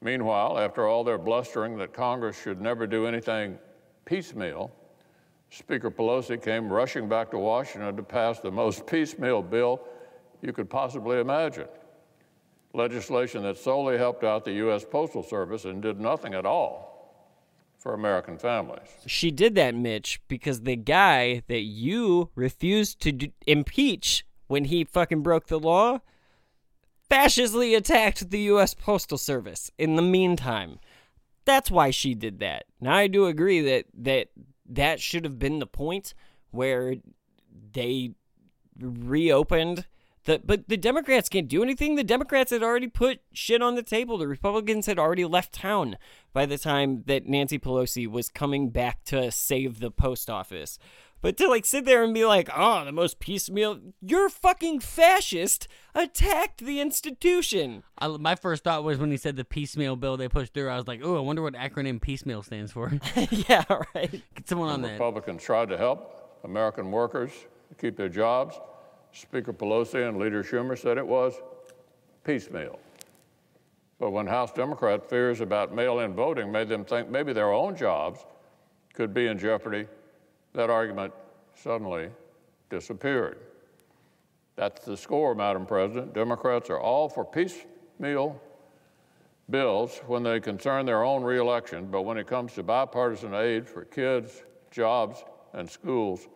Meanwhile, 0.00 0.58
after 0.58 0.88
all 0.88 1.04
their 1.04 1.18
blustering 1.18 1.78
that 1.78 1.92
Congress 1.92 2.40
should 2.42 2.60
never 2.60 2.88
do 2.88 3.06
anything 3.06 3.58
piecemeal, 4.04 4.72
Speaker 5.50 5.88
Pelosi 5.88 6.42
came 6.42 6.68
rushing 6.68 7.08
back 7.08 7.30
to 7.30 7.38
Washington 7.38 7.94
to 7.94 8.02
pass 8.02 8.40
the 8.40 8.50
most 8.50 8.84
piecemeal 8.88 9.40
bill 9.40 9.80
you 10.40 10.52
could 10.52 10.68
possibly 10.68 11.20
imagine. 11.20 11.68
Legislation 12.74 13.44
that 13.44 13.56
solely 13.56 13.98
helped 13.98 14.24
out 14.24 14.44
the 14.44 14.54
U.S. 14.54 14.84
Postal 14.84 15.22
Service 15.22 15.64
and 15.64 15.80
did 15.80 16.00
nothing 16.00 16.34
at 16.34 16.44
all 16.44 16.91
for 17.82 17.94
American 17.94 18.38
families. 18.38 18.88
She 19.06 19.32
did 19.32 19.56
that, 19.56 19.74
Mitch, 19.74 20.20
because 20.28 20.60
the 20.60 20.76
guy 20.76 21.42
that 21.48 21.62
you 21.62 22.30
refused 22.36 23.00
to 23.00 23.12
d- 23.12 23.32
impeach 23.46 24.24
when 24.46 24.66
he 24.66 24.84
fucking 24.84 25.22
broke 25.22 25.48
the 25.48 25.58
law 25.58 26.00
fascistly 27.08 27.74
attacked 27.74 28.30
the 28.30 28.40
U.S. 28.40 28.72
Postal 28.72 29.18
Service 29.18 29.70
in 29.78 29.96
the 29.96 30.02
meantime. 30.02 30.78
That's 31.44 31.70
why 31.70 31.90
she 31.90 32.14
did 32.14 32.38
that. 32.38 32.66
Now, 32.80 32.94
I 32.94 33.08
do 33.08 33.26
agree 33.26 33.60
that 33.62 33.86
that, 33.98 34.28
that 34.68 35.00
should 35.00 35.24
have 35.24 35.40
been 35.40 35.58
the 35.58 35.66
point 35.66 36.14
where 36.52 36.94
they 37.72 38.12
reopened 38.78 39.86
the 40.24 40.40
but 40.44 40.68
the 40.68 40.76
Democrats 40.76 41.28
can't 41.28 41.48
do 41.48 41.62
anything. 41.62 41.96
The 41.96 42.04
Democrats 42.04 42.50
had 42.50 42.62
already 42.62 42.88
put 42.88 43.20
shit 43.32 43.62
on 43.62 43.74
the 43.74 43.82
table. 43.82 44.18
The 44.18 44.28
Republicans 44.28 44.86
had 44.86 44.98
already 44.98 45.24
left 45.24 45.52
town 45.52 45.96
by 46.32 46.46
the 46.46 46.58
time 46.58 47.02
that 47.06 47.26
Nancy 47.26 47.58
Pelosi 47.58 48.06
was 48.06 48.28
coming 48.28 48.70
back 48.70 49.04
to 49.04 49.32
save 49.32 49.80
the 49.80 49.90
post 49.90 50.30
office. 50.30 50.78
But 51.22 51.36
to 51.36 51.48
like 51.48 51.64
sit 51.64 51.84
there 51.84 52.02
and 52.02 52.12
be 52.12 52.24
like, 52.24 52.50
"Oh, 52.54 52.84
the 52.84 52.92
most 52.92 53.20
piecemeal," 53.20 53.78
you're 54.00 54.28
fucking 54.28 54.80
fascist. 54.80 55.68
Attacked 55.94 56.58
the 56.58 56.80
institution. 56.80 57.84
I, 57.96 58.08
my 58.08 58.34
first 58.34 58.64
thought 58.64 58.82
was 58.82 58.98
when 58.98 59.12
he 59.12 59.16
said 59.16 59.36
the 59.36 59.44
piecemeal 59.44 59.94
bill 59.94 60.16
they 60.16 60.28
pushed 60.28 60.52
through. 60.52 60.68
I 60.68 60.76
was 60.76 60.88
like, 60.88 61.00
oh, 61.02 61.16
I 61.16 61.20
wonder 61.20 61.42
what 61.42 61.54
acronym 61.54 62.00
piecemeal 62.00 62.42
stands 62.42 62.72
for. 62.72 62.92
yeah, 63.30 63.64
right. 63.94 64.10
Get 64.34 64.48
someone 64.48 64.68
on 64.68 64.82
that. 64.82 64.92
Republicans 64.92 65.42
tried 65.44 65.68
to 65.68 65.78
help 65.78 66.40
American 66.44 66.90
workers 66.90 67.30
keep 67.80 67.96
their 67.96 68.08
jobs. 68.08 68.58
Speaker 69.12 69.52
Pelosi 69.52 70.08
and 70.08 70.18
Leader 70.18 70.42
Schumer 70.42 70.78
said 70.78 70.98
it 70.98 71.06
was 71.06 71.34
piecemeal. 72.24 72.78
But 73.98 74.10
when 74.10 74.26
House 74.26 74.52
Democrat 74.52 75.08
fears 75.08 75.40
about 75.40 75.74
mail 75.74 76.00
in 76.00 76.14
voting 76.14 76.50
made 76.50 76.68
them 76.68 76.84
think 76.84 77.08
maybe 77.08 77.32
their 77.32 77.52
own 77.52 77.76
jobs 77.76 78.24
could 78.94 79.14
be 79.14 79.26
in 79.26 79.38
jeopardy, 79.38 79.86
that 80.54 80.70
argument 80.70 81.12
suddenly 81.54 82.08
disappeared. 82.68 83.38
That's 84.56 84.84
the 84.84 84.96
score, 84.96 85.34
Madam 85.34 85.66
President. 85.66 86.12
Democrats 86.14 86.68
are 86.68 86.80
all 86.80 87.08
for 87.08 87.24
piecemeal 87.24 88.40
bills 89.50 90.00
when 90.06 90.22
they 90.22 90.40
concern 90.40 90.86
their 90.86 91.04
own 91.04 91.22
reelection, 91.22 91.86
but 91.86 92.02
when 92.02 92.16
it 92.16 92.26
comes 92.26 92.54
to 92.54 92.62
bipartisan 92.62 93.34
aid 93.34 93.68
for 93.68 93.84
kids, 93.84 94.42
jobs, 94.70 95.24
and 95.52 95.68
schools, 95.68 96.28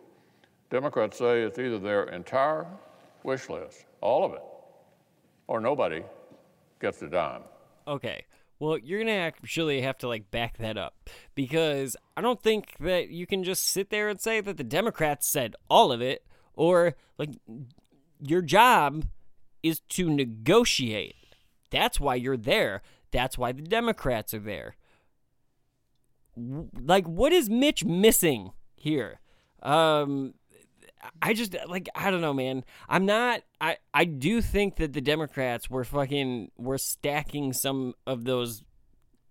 Democrats 0.69 1.17
say 1.17 1.41
it's 1.41 1.59
either 1.59 1.79
their 1.79 2.03
entire 2.05 2.67
wish 3.23 3.49
list, 3.49 3.85
all 4.01 4.25
of 4.25 4.33
it, 4.33 4.43
or 5.47 5.59
nobody 5.61 6.03
gets 6.79 7.01
a 7.01 7.07
dime. 7.07 7.43
Okay. 7.87 8.25
Well, 8.59 8.77
you're 8.79 8.99
gonna 8.99 9.11
actually 9.11 9.81
have 9.81 9.99
to 9.99 10.07
like 10.07 10.31
back 10.31 10.57
that 10.57 10.77
up 10.77 10.95
because 11.35 11.95
I 12.15 12.21
don't 12.21 12.41
think 12.41 12.73
that 12.79 13.09
you 13.09 13.27
can 13.27 13.43
just 13.43 13.67
sit 13.67 13.91
there 13.91 14.09
and 14.09 14.19
say 14.19 14.41
that 14.41 14.57
the 14.57 14.63
Democrats 14.63 15.27
said 15.27 15.55
all 15.69 15.91
of 15.91 16.01
it, 16.01 16.25
or 16.55 16.95
like 17.19 17.29
your 18.19 18.41
job 18.41 19.05
is 19.61 19.79
to 19.89 20.09
negotiate. 20.09 21.15
That's 21.69 21.99
why 21.99 22.15
you're 22.15 22.37
there. 22.37 22.81
That's 23.11 23.37
why 23.37 23.51
the 23.51 23.61
Democrats 23.61 24.33
are 24.33 24.39
there. 24.39 24.75
Like, 26.35 27.07
what 27.07 27.31
is 27.33 27.49
Mitch 27.49 27.85
missing 27.85 28.51
here? 28.75 29.19
Um, 29.61 30.33
I 31.21 31.33
just 31.33 31.55
like 31.67 31.89
I 31.95 32.11
don't 32.11 32.21
know, 32.21 32.33
man. 32.33 32.63
I'm 32.87 33.05
not. 33.05 33.41
I 33.59 33.77
I 33.93 34.05
do 34.05 34.41
think 34.41 34.77
that 34.77 34.93
the 34.93 35.01
Democrats 35.01 35.69
were 35.69 35.83
fucking 35.83 36.51
were 36.57 36.77
stacking 36.77 37.53
some 37.53 37.93
of 38.05 38.23
those 38.25 38.63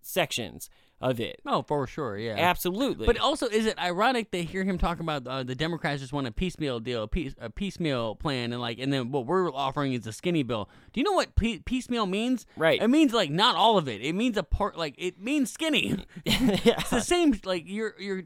sections. 0.03 0.71
of 0.99 1.21
it. 1.21 1.41
Oh, 1.45 1.63
for 1.63 1.87
sure, 1.87 2.17
yeah. 2.17 2.37
Absolutely. 2.39 3.05
But 3.07 3.19
also, 3.19 3.47
is 3.49 3.67
it 3.67 3.79
ironic 3.79 4.31
they 4.31 4.45
hear 4.45 4.65
him 4.65 4.79
talk 4.79 4.99
about 4.99 5.27
uh, 5.27 5.43
the 5.43 5.55
Democrats 5.55 6.01
just 6.01 6.13
want 6.13 6.27
a 6.27 6.33
piecemeal 6.33 6.81
deal, 6.81 7.03
a, 7.03 7.09
piece, 7.09 7.35
a 7.39 7.51
piecemeal 7.51 8.17
plan, 8.17 8.53
and 8.53 8.63
like, 8.63 8.79
and 8.79 8.91
then 8.91 9.13
what 9.13 9.27
we're 9.27 9.53
offering 9.53 9.93
is 9.93 10.07
a 10.07 10.13
skinny 10.13 10.43
bill. 10.43 10.71
Do 10.95 11.01
you 11.01 11.05
know 11.05 11.13
what 11.13 11.37
pe- 11.37 11.59
piecemeal 11.59 12.07
means? 12.07 12.47
Right. 12.57 12.81
It 12.81 12.89
means 12.89 13.13
like 13.13 13.31
not 13.31 13.57
all 13.57 13.77
of 13.77 13.89
it. 13.89 14.01
It 14.01 14.15
means 14.15 14.39
a 14.39 14.43
part. 14.43 14.79
Like 14.79 14.95
it 14.97 15.21
means 15.21 15.53
skinny. 15.53 16.03
yeah. 16.25 16.77
it's 16.79 16.91
the 16.91 17.01
same. 17.01 17.39
Like 17.45 17.65
you're 17.67 17.95
you're. 17.99 18.25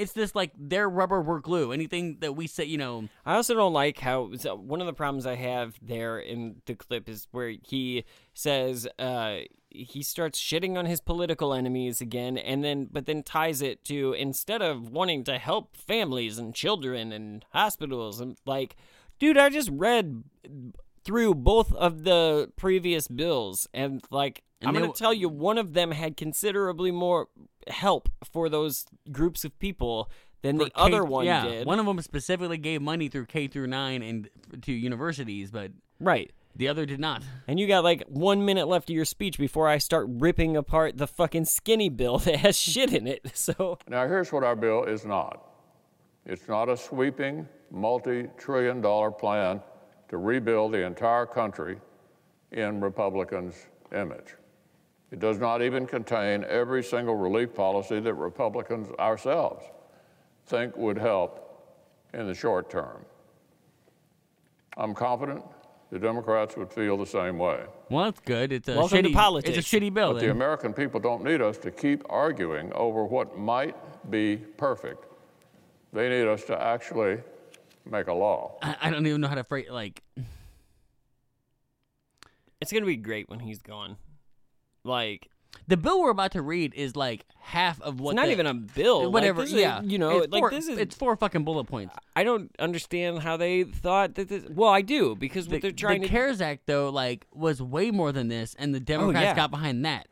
It's 0.00 0.12
this 0.12 0.34
like 0.34 0.52
their 0.58 0.88
rubber, 0.88 1.20
we're 1.20 1.40
glue. 1.40 1.72
Anything 1.72 2.16
that 2.20 2.34
we 2.34 2.46
say, 2.46 2.64
you 2.64 2.78
know. 2.78 3.08
I 3.26 3.34
also 3.34 3.54
don't 3.54 3.74
like 3.74 3.98
how 3.98 4.30
so 4.36 4.54
one 4.54 4.80
of 4.80 4.86
the 4.86 4.94
problems 4.94 5.26
I 5.26 5.34
have 5.34 5.78
there 5.82 6.18
in 6.18 6.62
the 6.64 6.74
clip 6.74 7.08
is 7.08 7.28
where 7.32 7.52
he 7.62 8.04
says 8.32 8.88
uh, 8.98 9.40
he 9.68 10.02
starts 10.02 10.40
shitting 10.40 10.76
on 10.76 10.86
his 10.86 11.00
political 11.00 11.52
enemies 11.52 12.00
again, 12.00 12.38
and 12.38 12.64
then 12.64 12.88
but 12.90 13.06
then 13.06 13.22
ties 13.22 13.60
it 13.60 13.84
to 13.84 14.14
instead 14.14 14.62
of 14.62 14.90
wanting 14.90 15.22
to 15.24 15.38
help 15.38 15.76
families 15.76 16.38
and 16.38 16.54
children 16.54 17.12
and 17.12 17.44
hospitals 17.52 18.20
and 18.20 18.38
like, 18.46 18.76
dude, 19.18 19.38
I 19.38 19.50
just 19.50 19.70
read 19.70 20.24
through 21.04 21.34
both 21.34 21.72
of 21.74 22.04
the 22.04 22.50
previous 22.56 23.06
bills 23.06 23.68
and 23.74 24.02
like. 24.10 24.44
And 24.60 24.68
I'm 24.68 24.74
going 24.74 24.92
to 24.92 24.98
tell 24.98 25.14
you, 25.14 25.28
one 25.28 25.58
of 25.58 25.72
them 25.72 25.90
had 25.90 26.16
considerably 26.16 26.90
more 26.90 27.28
help 27.68 28.08
for 28.30 28.48
those 28.48 28.84
groups 29.10 29.44
of 29.44 29.58
people 29.58 30.10
than 30.42 30.58
the 30.58 30.66
K- 30.66 30.72
other 30.74 31.04
one 31.04 31.26
yeah, 31.26 31.44
did. 31.44 31.66
One 31.66 31.78
of 31.78 31.86
them 31.86 32.00
specifically 32.02 32.58
gave 32.58 32.82
money 32.82 33.08
through 33.08 33.26
K 33.26 33.46
through 33.46 33.66
nine 33.66 34.02
and 34.02 34.28
to 34.62 34.72
universities, 34.72 35.50
but 35.50 35.70
right. 35.98 36.30
the 36.54 36.68
other 36.68 36.86
did 36.86 37.00
not. 37.00 37.22
And 37.46 37.58
you 37.58 37.66
got 37.66 37.84
like 37.84 38.04
one 38.08 38.44
minute 38.44 38.68
left 38.68 38.90
of 38.90 38.96
your 38.96 39.04
speech 39.04 39.38
before 39.38 39.68
I 39.68 39.78
start 39.78 40.06
ripping 40.08 40.56
apart 40.56 40.98
the 40.98 41.06
fucking 41.06 41.46
skinny 41.46 41.88
bill 41.88 42.18
that 42.20 42.36
has 42.36 42.58
shit 42.58 42.92
in 42.92 43.06
it. 43.06 43.30
So, 43.34 43.78
Now, 43.88 44.06
here's 44.06 44.32
what 44.32 44.44
our 44.44 44.56
bill 44.56 44.84
is 44.84 45.04
not 45.04 45.46
it's 46.26 46.48
not 46.48 46.68
a 46.68 46.76
sweeping, 46.76 47.48
multi 47.70 48.26
trillion 48.36 48.80
dollar 48.80 49.10
plan 49.10 49.62
to 50.10 50.18
rebuild 50.18 50.72
the 50.72 50.84
entire 50.84 51.24
country 51.24 51.78
in 52.52 52.80
Republicans' 52.80 53.66
image. 53.92 54.34
It 55.10 55.18
does 55.18 55.38
not 55.38 55.60
even 55.62 55.86
contain 55.86 56.44
every 56.44 56.82
single 56.84 57.16
relief 57.16 57.54
policy 57.54 57.98
that 58.00 58.14
Republicans 58.14 58.88
ourselves 58.98 59.64
think 60.46 60.76
would 60.76 60.98
help 60.98 61.46
in 62.14 62.26
the 62.26 62.34
short 62.34 62.70
term. 62.70 63.04
I'm 64.76 64.94
confident 64.94 65.44
the 65.90 65.98
Democrats 65.98 66.56
would 66.56 66.72
feel 66.72 66.96
the 66.96 67.06
same 67.06 67.38
way. 67.38 67.64
Well, 67.88 68.04
that's 68.04 68.20
good. 68.20 68.52
It's 68.52 68.68
a 68.68 68.76
Welcome 68.76 69.02
to 69.02 69.08
shitty. 69.10 69.12
politics. 69.12 69.58
It's 69.58 69.72
a 69.72 69.76
shitty 69.80 69.92
bill. 69.92 70.12
But 70.12 70.20
the. 70.20 70.30
American 70.30 70.72
people 70.72 71.00
don't 71.00 71.24
need 71.24 71.42
us 71.42 71.58
to 71.58 71.72
keep 71.72 72.04
arguing 72.08 72.72
over 72.74 73.04
what 73.04 73.36
might 73.36 73.74
be 74.10 74.36
perfect. 74.36 75.06
They 75.92 76.08
need 76.08 76.28
us 76.28 76.44
to 76.44 76.60
actually 76.60 77.18
make 77.84 78.06
a 78.06 78.12
law. 78.12 78.58
I, 78.62 78.76
I 78.82 78.90
don't 78.90 79.04
even 79.06 79.20
know 79.20 79.26
how 79.26 79.34
to 79.34 79.42
phrase 79.42 79.66
like. 79.70 80.04
it's 82.60 82.70
going 82.70 82.82
to 82.82 82.86
be 82.86 82.96
great 82.96 83.28
when 83.28 83.40
he's 83.40 83.60
gone. 83.60 83.96
Like, 84.84 85.28
The 85.66 85.76
bill 85.76 86.00
we're 86.00 86.10
about 86.10 86.32
to 86.32 86.42
read 86.42 86.74
is 86.74 86.96
like 86.96 87.24
half 87.40 87.80
of 87.82 88.00
what. 88.00 88.10
it's 88.12 88.16
not 88.16 88.26
the- 88.26 88.32
even 88.32 88.46
a 88.46 88.54
bill. 88.54 89.04
Like, 89.04 89.12
Whatever. 89.12 89.42
is- 89.42 89.52
yeah. 89.52 89.82
you 89.82 89.98
know, 89.98 90.18
it's 90.20 90.32
like 90.32 90.40
four, 90.40 90.50
this 90.50 90.68
is. 90.68 90.78
It's 90.78 90.94
four 90.94 91.16
fucking 91.16 91.44
bullet 91.44 91.64
points. 91.64 91.94
I 92.16 92.24
don't 92.24 92.50
understand 92.58 93.20
how 93.20 93.36
they 93.36 93.64
thought 93.64 94.14
that 94.14 94.28
this. 94.28 94.44
Well, 94.48 94.68
I 94.70 94.82
do 94.82 95.14
because 95.16 95.46
The, 95.46 95.54
what 95.56 95.62
they're 95.62 95.70
trying 95.72 96.00
the 96.02 96.08
to. 96.08 96.12
Oh, 96.14 96.16
CARES 96.16 96.40
Act 96.40 96.66
though, 96.66 96.88
like, 96.90 97.26
was 97.32 97.60
way 97.62 97.90
more 97.90 98.12
than 98.12 98.28
this, 98.28 98.54
and 98.58 98.74
the 98.74 98.80
Democrats 98.80 99.18
oh, 99.18 99.28
yeah. 99.28 99.34
got 99.36 99.50
behind 99.50 99.84
that. 99.84 100.06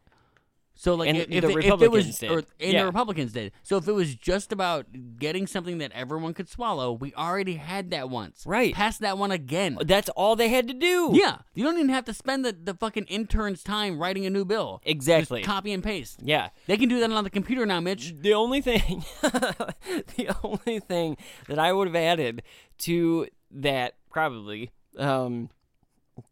So 0.80 0.94
like, 0.94 1.08
And 1.08 1.18
if, 1.18 1.26
the 1.28 1.36
if, 1.38 1.44
it- 1.44 1.64
if 1.64 1.82
it 1.82 1.90
was, 1.90 2.18
did. 2.20 2.30
or, 2.30 2.38
and 2.38 2.72
Yeah. 2.72 2.80
the 2.82 2.86
Republicans 2.86 3.32
did. 3.32 3.50
So 3.64 3.78
if 3.78 3.88
it 3.88 3.92
was 3.92 4.14
just 4.14 4.52
about 4.52 4.86
getting 5.18 5.48
something 5.48 5.78
that 5.78 5.90
everyone 5.90 6.34
could 6.34 6.48
swallow, 6.48 6.92
we 6.92 7.12
already 7.14 7.54
had 7.56 7.90
that 7.90 8.08
once. 8.10 8.44
Right. 8.46 8.72
Pass 8.72 8.96
that 8.98 9.18
one 9.18 9.32
again. 9.32 9.76
That's 9.84 10.08
all 10.10 10.36
they 10.36 10.50
had 10.50 10.68
to 10.68 10.74
do. 10.74 11.10
Yeah, 11.14 11.38
you 11.52 11.64
don't 11.64 11.74
even 11.78 11.88
have 11.88 12.04
to 12.04 12.14
spend 12.14 12.44
the, 12.44 12.52
the 12.52 12.74
fucking 12.74 13.06
intern's 13.06 13.64
time 13.64 13.98
writing 13.98 14.24
a 14.24 14.30
new 14.30 14.44
bill. 14.44 14.80
Exactly. 14.84 15.40
Just 15.40 15.48
copy 15.50 15.72
and 15.72 15.82
paste. 15.82 16.20
Yeah. 16.22 16.50
They 16.68 16.76
can 16.76 16.88
do 16.88 17.00
that 17.00 17.10
on 17.10 17.24
the 17.24 17.30
computer 17.30 17.66
now, 17.66 17.80
Mitch. 17.80 18.14
The 18.20 18.34
only 18.34 18.60
thing, 18.60 19.04
the 19.22 20.36
only 20.44 20.78
thing 20.80 21.16
that 21.48 21.58
I 21.58 21.72
would 21.72 21.88
have 21.88 21.96
added 21.96 22.42
to 22.78 23.26
that 23.50 23.94
probably 24.10 24.70
um, 24.96 25.50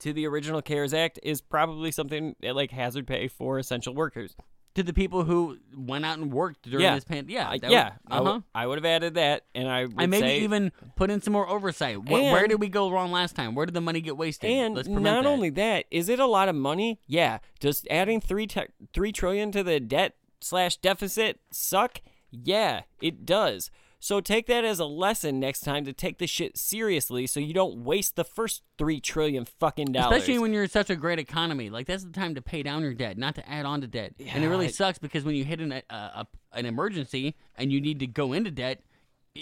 to 0.01 0.13
the 0.13 0.27
original 0.27 0.63
CARES 0.63 0.95
Act 0.95 1.19
is 1.23 1.41
probably 1.41 1.91
something 1.91 2.35
like 2.43 2.71
hazard 2.71 3.07
pay 3.07 3.29
for 3.29 3.59
essential 3.59 3.95
workers. 3.95 4.35
To 4.75 4.83
the 4.83 4.93
people 4.93 5.25
who 5.25 5.57
went 5.75 6.05
out 6.05 6.19
and 6.19 6.31
worked 6.31 6.69
during 6.69 6.85
Yeah. 6.85 6.97
this 6.97 7.05
pandemic. 7.05 7.33
Yeah, 7.33 7.49
I- 7.49 7.59
that 7.59 7.71
yeah, 7.71 7.93
I 8.09 8.19
uh 8.19 8.23
would- 8.23 8.29
huh. 8.31 8.41
I 8.55 8.67
would 8.67 8.77
have 8.77 8.85
added 8.85 9.15
that, 9.15 9.45
and 9.55 9.67
I 9.69 9.87
would 9.87 9.95
And 9.99 10.11
maybe 10.11 10.27
say, 10.27 10.41
even 10.41 10.71
put 10.97 11.09
in 11.11 11.23
some 11.23 11.33
more 11.33 11.49
oversight. 11.49 11.97
Wh- 11.97 12.11
where 12.11 12.47
did 12.47 12.61
we 12.61 12.69
go 12.69 12.91
wrong 12.91 13.11
last 13.11 13.35
time? 13.37 13.55
Where 13.55 13.65
did 13.65 13.75
the 13.75 13.81
money 13.81 14.03
get 14.03 14.19
wasted? 14.19 14.51
And 14.51 14.75
not 14.75 15.23
that. 15.23 15.27
only 15.27 15.49
that, 15.51 15.87
is 15.91 16.11
it 16.11 16.19
a 16.21 16.27
lot 16.27 16.51
of 16.51 16.55
money? 16.57 17.01
Yeah. 17.07 17.39
Does 17.59 17.87
adding 17.91 18.21
three 18.21 18.47
te- 18.47 18.67
three 18.93 19.13
trillion 19.13 19.51
to 19.53 19.63
the 19.63 19.81
debt 19.81 20.17
slash 20.43 20.77
deficit 20.77 21.41
suck? 21.51 22.03
Yeah, 22.31 22.83
it 23.01 23.25
does. 23.25 23.71
So 24.07 24.21
take 24.21 24.47
that 24.47 24.65
as 24.65 24.79
a 24.79 24.85
lesson 24.85 25.41
next 25.41 25.63
time 25.63 25.85
to 25.85 25.93
take 25.93 26.19
the 26.19 26.29
shit 26.29 26.57
seriously, 26.57 27.27
so 27.27 27.41
you 27.41 27.53
don't 27.53 27.79
waste 27.79 28.15
the 28.15 28.23
first 28.23 28.63
three 28.79 29.01
trillion 29.01 29.45
fucking 29.45 29.87
dollars. 29.91 30.19
Especially 30.19 30.39
when 30.39 30.53
you're 30.53 30.63
in 30.63 30.69
such 30.69 30.91
a 30.91 30.95
great 30.95 31.19
economy, 31.19 31.71
like 31.71 31.89
that's 31.89 32.05
the 32.05 32.13
time 32.13 32.37
to 32.37 32.41
pay 32.41 32.63
down 32.63 32.83
your 32.83 32.95
debt, 32.95 33.19
not 33.19 33.35
to 33.35 33.51
add 33.51 33.67
on 33.67 33.81
to 33.81 33.89
debt. 33.89 34.15
and 34.33 34.45
it 34.45 34.49
really 34.49 34.67
I- 34.67 34.71
sucks 34.71 35.01
because 35.01 35.25
when 35.25 35.35
you 35.35 35.43
hit 35.45 35.61
an, 35.61 35.73
a, 35.73 35.83
a, 35.91 36.27
an 36.53 36.67
emergency 36.67 37.35
and 37.57 37.73
you 37.73 37.81
need 37.81 37.99
to 37.99 38.07
go 38.07 38.33
into 38.33 38.53
debt, 38.53 38.81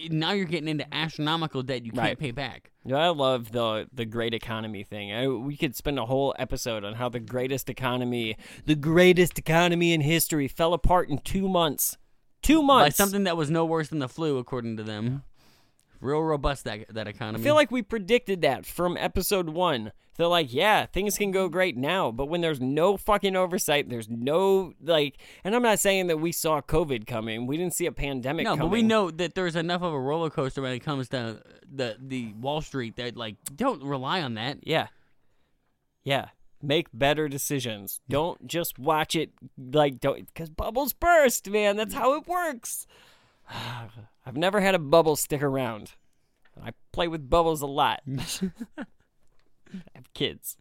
now 0.08 0.32
you're 0.32 0.46
getting 0.46 0.68
into 0.68 0.94
astronomical 0.94 1.62
debt 1.62 1.84
you 1.84 1.92
can't 1.92 2.02
Right. 2.02 2.18
pay 2.18 2.30
back. 2.30 2.70
Yeah, 2.86 2.96
I 2.96 3.08
love 3.08 3.52
the 3.52 3.86
the 3.92 4.06
great 4.06 4.32
economy 4.32 4.82
thing. 4.82 5.12
I, 5.12 5.28
we 5.28 5.58
could 5.58 5.76
spend 5.76 5.98
a 5.98 6.06
whole 6.06 6.34
episode 6.38 6.84
on 6.86 6.94
how 6.94 7.10
the 7.10 7.20
greatest 7.20 7.68
economy, 7.68 8.38
the 8.64 8.76
greatest 8.76 9.38
economy 9.38 9.92
in 9.92 10.00
history, 10.00 10.48
fell 10.48 10.72
apart 10.72 11.10
in 11.10 11.18
two 11.18 11.50
months. 11.50 11.98
Two 12.44 12.60
By 12.60 12.66
months. 12.66 12.96
something 12.96 13.24
that 13.24 13.36
was 13.36 13.50
no 13.50 13.64
worse 13.64 13.88
than 13.88 13.98
the 13.98 14.08
flu, 14.08 14.38
according 14.38 14.76
to 14.76 14.82
them. 14.82 15.22
Real 16.00 16.20
robust 16.20 16.64
that 16.64 16.86
that 16.94 17.08
economy. 17.08 17.42
I 17.42 17.44
feel 17.44 17.54
like 17.54 17.70
we 17.70 17.82
predicted 17.82 18.42
that 18.42 18.66
from 18.66 18.96
episode 18.98 19.48
one. 19.48 19.92
They're 20.16 20.26
like, 20.28 20.52
yeah, 20.52 20.86
things 20.86 21.18
can 21.18 21.32
go 21.32 21.48
great 21.48 21.76
now, 21.76 22.12
but 22.12 22.26
when 22.26 22.40
there's 22.40 22.60
no 22.60 22.96
fucking 22.96 23.34
oversight, 23.34 23.88
there's 23.88 24.08
no 24.08 24.74
like. 24.80 25.16
And 25.42 25.56
I'm 25.56 25.62
not 25.62 25.80
saying 25.80 26.06
that 26.06 26.18
we 26.18 26.30
saw 26.30 26.60
COVID 26.60 27.06
coming. 27.06 27.46
We 27.46 27.56
didn't 27.56 27.74
see 27.74 27.86
a 27.86 27.92
pandemic. 27.92 28.44
no, 28.44 28.50
coming. 28.50 28.68
but 28.68 28.72
we 28.72 28.82
know 28.82 29.10
that 29.10 29.34
there's 29.34 29.56
enough 29.56 29.82
of 29.82 29.92
a 29.92 29.98
roller 29.98 30.30
coaster 30.30 30.62
when 30.62 30.72
it 30.72 30.80
comes 30.80 31.08
to 31.08 31.42
the 31.72 31.96
the 31.98 32.32
Wall 32.34 32.60
Street 32.60 32.96
that 32.96 33.16
like 33.16 33.36
don't 33.56 33.82
rely 33.82 34.22
on 34.22 34.34
that. 34.34 34.58
Yeah. 34.62 34.88
Yeah. 36.04 36.28
Make 36.66 36.88
better 36.92 37.28
decisions. 37.28 38.00
Don't 38.08 38.46
just 38.46 38.78
watch 38.78 39.14
it 39.14 39.30
like 39.56 40.00
don't 40.00 40.26
because 40.26 40.50
bubbles 40.50 40.92
burst, 40.92 41.48
man. 41.50 41.76
That's 41.76 41.94
how 41.94 42.14
it 42.14 42.26
works. 42.26 42.86
I've 44.26 44.36
never 44.36 44.60
had 44.60 44.74
a 44.74 44.78
bubble 44.78 45.16
stick 45.16 45.42
around. 45.42 45.92
I 46.62 46.70
play 46.92 47.08
with 47.08 47.28
bubbles 47.28 47.62
a 47.62 47.66
lot. 47.66 48.02
I 48.06 48.84
have 49.94 50.12
kids. 50.14 50.56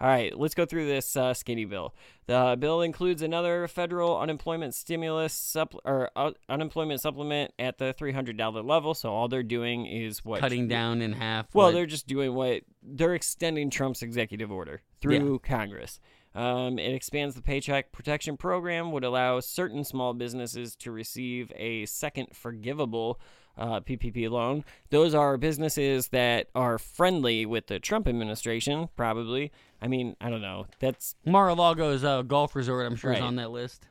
All 0.00 0.08
right, 0.08 0.36
let's 0.38 0.54
go 0.54 0.64
through 0.64 0.86
this 0.86 1.14
uh, 1.14 1.34
skinny 1.34 1.66
bill. 1.66 1.94
The 2.26 2.56
bill 2.58 2.80
includes 2.80 3.20
another 3.20 3.68
federal 3.68 4.18
unemployment 4.18 4.74
stimulus 4.74 5.34
supp- 5.34 5.78
or 5.84 6.10
uh, 6.16 6.30
unemployment 6.48 7.02
supplement 7.02 7.52
at 7.58 7.76
the 7.76 7.92
three 7.92 8.12
hundred 8.12 8.38
dollar 8.38 8.62
level. 8.62 8.94
So 8.94 9.10
all 9.12 9.28
they're 9.28 9.42
doing 9.42 9.84
is 9.84 10.24
what 10.24 10.40
Cutting 10.40 10.68
down 10.68 11.02
in 11.02 11.12
half. 11.12 11.54
well, 11.54 11.66
what- 11.66 11.74
they're 11.74 11.84
just 11.86 12.06
doing 12.06 12.34
what 12.34 12.62
they're 12.82 13.14
extending 13.14 13.68
Trump's 13.68 14.02
executive 14.02 14.50
order 14.50 14.80
through 15.02 15.40
Congress. 15.40 16.00
Um, 16.34 16.78
it 16.78 16.94
expands 16.94 17.34
the 17.34 17.42
Paycheck 17.42 17.90
Protection 17.92 18.36
Program, 18.36 18.92
would 18.92 19.02
allow 19.04 19.40
certain 19.40 19.82
small 19.84 20.14
businesses 20.14 20.76
to 20.76 20.92
receive 20.92 21.52
a 21.56 21.84
second 21.86 22.28
forgivable 22.32 23.20
uh, 23.58 23.80
PPP 23.80 24.30
loan. 24.30 24.64
Those 24.90 25.12
are 25.12 25.36
businesses 25.36 26.08
that 26.08 26.46
are 26.54 26.78
friendly 26.78 27.44
with 27.44 27.66
the 27.66 27.80
Trump 27.80 28.06
administration, 28.06 28.88
probably. 28.96 29.50
I 29.82 29.88
mean, 29.88 30.16
I 30.20 30.30
don't 30.30 30.42
know. 30.42 30.66
That's 30.78 31.14
Mar-a-Lago's 31.24 32.04
uh, 32.04 32.22
golf 32.22 32.54
resort. 32.54 32.86
I'm 32.86 32.96
sure 32.96 33.12
is 33.12 33.20
on 33.20 33.36
that 33.36 33.50
list. 33.50 33.86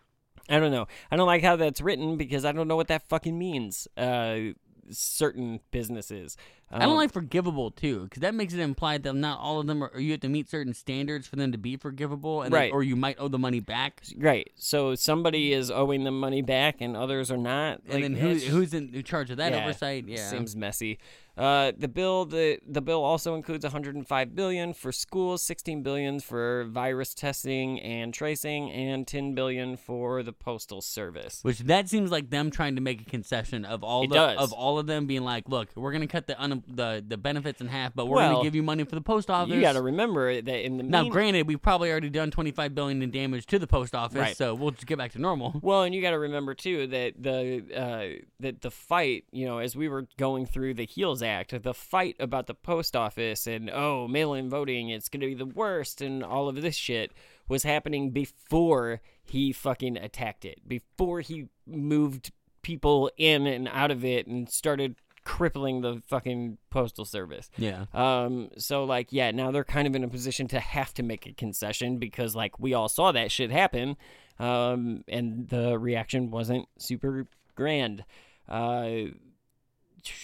I 0.50 0.60
don't 0.60 0.72
know. 0.72 0.88
I 1.12 1.16
don't 1.16 1.28
like 1.28 1.44
how 1.44 1.56
that's 1.56 1.82
written 1.82 2.18
because 2.18 2.46
I 2.46 2.52
don't 2.52 2.68
know 2.68 2.76
what 2.76 2.88
that 2.88 3.08
fucking 3.08 3.38
means. 3.38 3.88
Uh, 3.96 4.54
certain 4.90 5.60
businesses. 5.72 6.38
I 6.72 6.80
don't 6.80 6.92
Um, 6.92 6.98
like 6.98 7.12
forgivable 7.12 7.72
too, 7.72 8.04
because 8.04 8.22
that 8.22 8.36
makes 8.36 8.54
it 8.54 8.60
implied 8.60 9.04
that 9.04 9.14
not 9.14 9.40
all 9.40 9.60
of 9.60 9.68
them 9.68 9.84
are. 9.84 10.00
You 10.00 10.12
have 10.12 10.20
to 10.22 10.30
meet 10.30 10.50
certain 10.50 10.74
standards 10.74 11.28
for 11.28 11.36
them 11.36 11.52
to 11.52 11.58
be 11.58 11.78
forgivable, 11.78 12.44
and 12.44 12.54
Right. 12.54 12.72
or 12.72 12.84
you 12.84 12.96
might 12.96 13.18
owe 13.20 13.28
the 13.28 13.40
money 13.40 13.60
back. 13.60 14.04
Right. 14.18 14.52
So 14.56 14.94
somebody 14.96 15.52
is 15.52 15.72
owing 15.72 16.04
them 16.04 16.20
money 16.20 16.42
back, 16.42 16.78
and 16.80 16.96
others 16.96 17.32
are 17.32 17.38
not. 17.38 17.82
And 17.90 18.04
then 18.04 18.14
who, 18.16 18.36
who's 18.36 18.74
in, 18.74 19.02
charge 19.04 19.32
of 19.32 19.38
that 19.38 19.54
yeah, 19.54 19.64
oversight? 19.64 20.06
Yeah, 20.08 20.30
seems 20.30 20.56
messy. 20.56 21.00
Uh, 21.40 21.72
the 21.78 21.88
bill 21.88 22.26
the 22.26 22.60
the 22.68 22.82
bill 22.82 23.02
also 23.02 23.34
includes 23.34 23.64
105 23.64 24.36
billion 24.36 24.74
for 24.74 24.92
schools, 24.92 25.42
16 25.42 25.82
billion 25.84 26.20
for 26.20 26.66
virus 26.66 27.14
testing 27.14 27.80
and 27.80 28.14
tracing, 28.14 28.70
and 28.72 29.08
10 29.08 29.36
billion 29.36 29.78
for 29.78 30.22
the 30.22 30.34
postal 30.34 30.82
service. 30.82 31.40
Which 31.42 31.60
that 31.60 31.88
seems 31.88 32.12
like 32.12 32.30
them 32.30 32.52
trying 32.52 32.76
to 32.76 32.82
make 32.82 33.00
a 33.02 33.06
concession 33.06 33.64
of 33.64 33.86
all 33.86 34.06
the 34.06 34.20
of 34.20 34.52
all 34.52 34.80
of 34.80 34.88
them 34.88 35.06
being 35.08 35.24
like, 35.24 35.48
look, 35.48 35.70
we're 35.78 35.94
gonna 35.94 36.08
cut 36.08 36.28
the 36.28 36.40
un, 36.42 36.59
the 36.68 37.04
the 37.08 37.18
benefits 37.18 37.62
in 37.62 37.68
half, 37.68 37.94
but 37.96 38.08
we're 38.08 38.18
Well, 38.18 38.32
gonna 38.34 38.44
give 38.44 38.56
you 38.56 38.64
money 38.64 38.84
for 38.84 38.96
the 38.96 39.02
post 39.02 39.30
office. 39.30 39.54
You 39.54 39.62
got 39.62 39.74
to 39.74 39.82
remember 39.82 40.42
that 40.42 40.66
in 40.66 40.78
the 40.78 40.84
now, 40.84 41.04
mean- 41.04 41.12
granted, 41.12 41.48
we've 41.48 41.62
probably 41.62 41.92
already 41.92 42.10
done 42.10 42.32
25 42.32 42.74
billion 42.76 43.02
in 43.02 43.12
damage 43.12 43.46
to 43.48 43.60
the 43.60 43.68
post 43.68 43.94
office, 43.96 44.18
Right. 44.18 44.38
so 44.38 44.54
we'll 44.56 44.72
just 44.72 44.88
get 44.88 44.98
back 44.98 45.12
to 45.14 45.20
normal. 45.20 45.60
Well, 45.62 45.84
and 45.84 45.94
you 45.96 46.02
got 46.02 46.12
to 46.12 46.20
remember 46.20 46.54
too 46.54 46.88
that 46.88 47.14
the 47.22 47.64
uh, 47.76 48.24
that 48.40 48.62
the 48.62 48.72
fight, 48.72 49.26
you 49.32 49.46
know, 49.46 49.60
as 49.60 49.76
we 49.76 49.88
were 49.88 50.08
going 50.18 50.46
through 50.46 50.74
the 50.76 50.86
HEALS 50.86 51.22
Act, 51.24 51.62
the 51.64 51.74
fight 51.74 52.16
about 52.20 52.48
the 52.48 52.54
post 52.56 52.96
office 52.96 53.48
and 53.48 53.70
oh, 53.70 54.08
mail-in 54.08 54.50
voting, 54.50 54.90
it's 54.90 55.10
going 55.10 55.22
to 55.22 55.28
be 55.28 55.36
the 55.36 55.46
worst, 55.46 56.02
and 56.02 56.24
all 56.24 56.48
of 56.50 56.62
this 56.62 56.76
shit 56.76 57.12
was 57.48 57.64
happening 57.64 58.12
before 58.12 59.02
he 59.24 59.52
fucking 59.52 59.98
attacked 59.98 60.46
it, 60.46 60.60
before 60.68 61.22
he 61.22 61.48
moved 61.68 62.32
people 62.62 63.10
in 63.18 63.48
and 63.48 63.68
out 63.72 63.90
of 63.90 64.04
it 64.04 64.28
and 64.28 64.50
started 64.50 64.96
crippling 65.30 65.82
the 65.82 66.02
fucking 66.08 66.58
postal 66.72 67.06
service. 67.06 67.52
Yeah. 67.56 67.86
Um, 67.94 68.50
so 68.58 68.84
like, 68.84 69.14
yeah, 69.14 69.30
now 69.30 69.52
they're 69.52 69.64
kind 69.64 69.88
of 69.88 69.96
in 69.96 70.04
a 70.04 70.08
position 70.08 70.48
to 70.48 70.60
have 70.60 70.92
to 70.96 71.04
make 71.04 71.28
a 71.28 71.34
concession 71.34 72.00
because 72.00 72.36
like 72.36 72.60
we 72.60 72.74
all 72.74 72.90
saw 72.90 73.12
that 73.12 73.32
shit 73.32 73.52
happen, 73.52 73.96
um, 74.40 75.04
and 75.08 75.48
the 75.50 75.78
reaction 75.78 76.32
wasn't 76.32 76.68
super 76.80 77.28
grand. 77.56 78.06
Uh, 78.48 79.12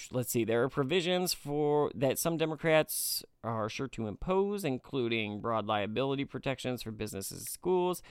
let's 0.09 0.31
see, 0.31 0.43
there 0.43 0.63
are 0.63 0.69
provisions 0.69 1.35
for 1.35 1.91
that 1.93 2.17
some 2.17 2.35
Democrats 2.35 3.23
are 3.43 3.69
sure 3.69 3.87
to 3.89 4.07
impose, 4.07 4.65
including 4.65 5.39
broad 5.39 5.67
liability 5.67 6.25
protections 6.25 6.81
for 6.81 6.89
businesses 6.89 7.45
schools. 7.45 8.01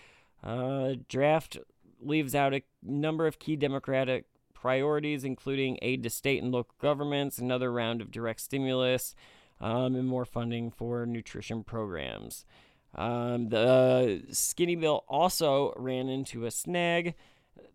Uh, 0.44 0.92
draft 1.08 1.58
leaves 2.00 2.36
out 2.36 2.54
a 2.54 2.62
number 2.84 3.26
of 3.26 3.40
key 3.40 3.56
Democratic 3.56 4.26
priorities, 4.64 5.24
including 5.24 5.78
aid 5.82 6.02
to 6.02 6.08
state 6.08 6.42
and 6.42 6.50
local 6.50 6.74
governments, 6.80 7.36
another 7.36 7.70
round 7.70 8.00
of 8.00 8.10
direct 8.10 8.40
stimulus, 8.40 9.14
um, 9.60 9.94
and 9.94 10.08
more 10.08 10.24
funding 10.24 10.70
for 10.70 11.04
nutrition 11.04 11.62
programs. 11.62 12.46
Um, 12.94 13.50
the 13.50 14.22
skinny 14.30 14.74
bill 14.74 15.04
also 15.06 15.74
ran 15.76 16.08
into 16.08 16.46
a 16.46 16.50
snag 16.50 17.14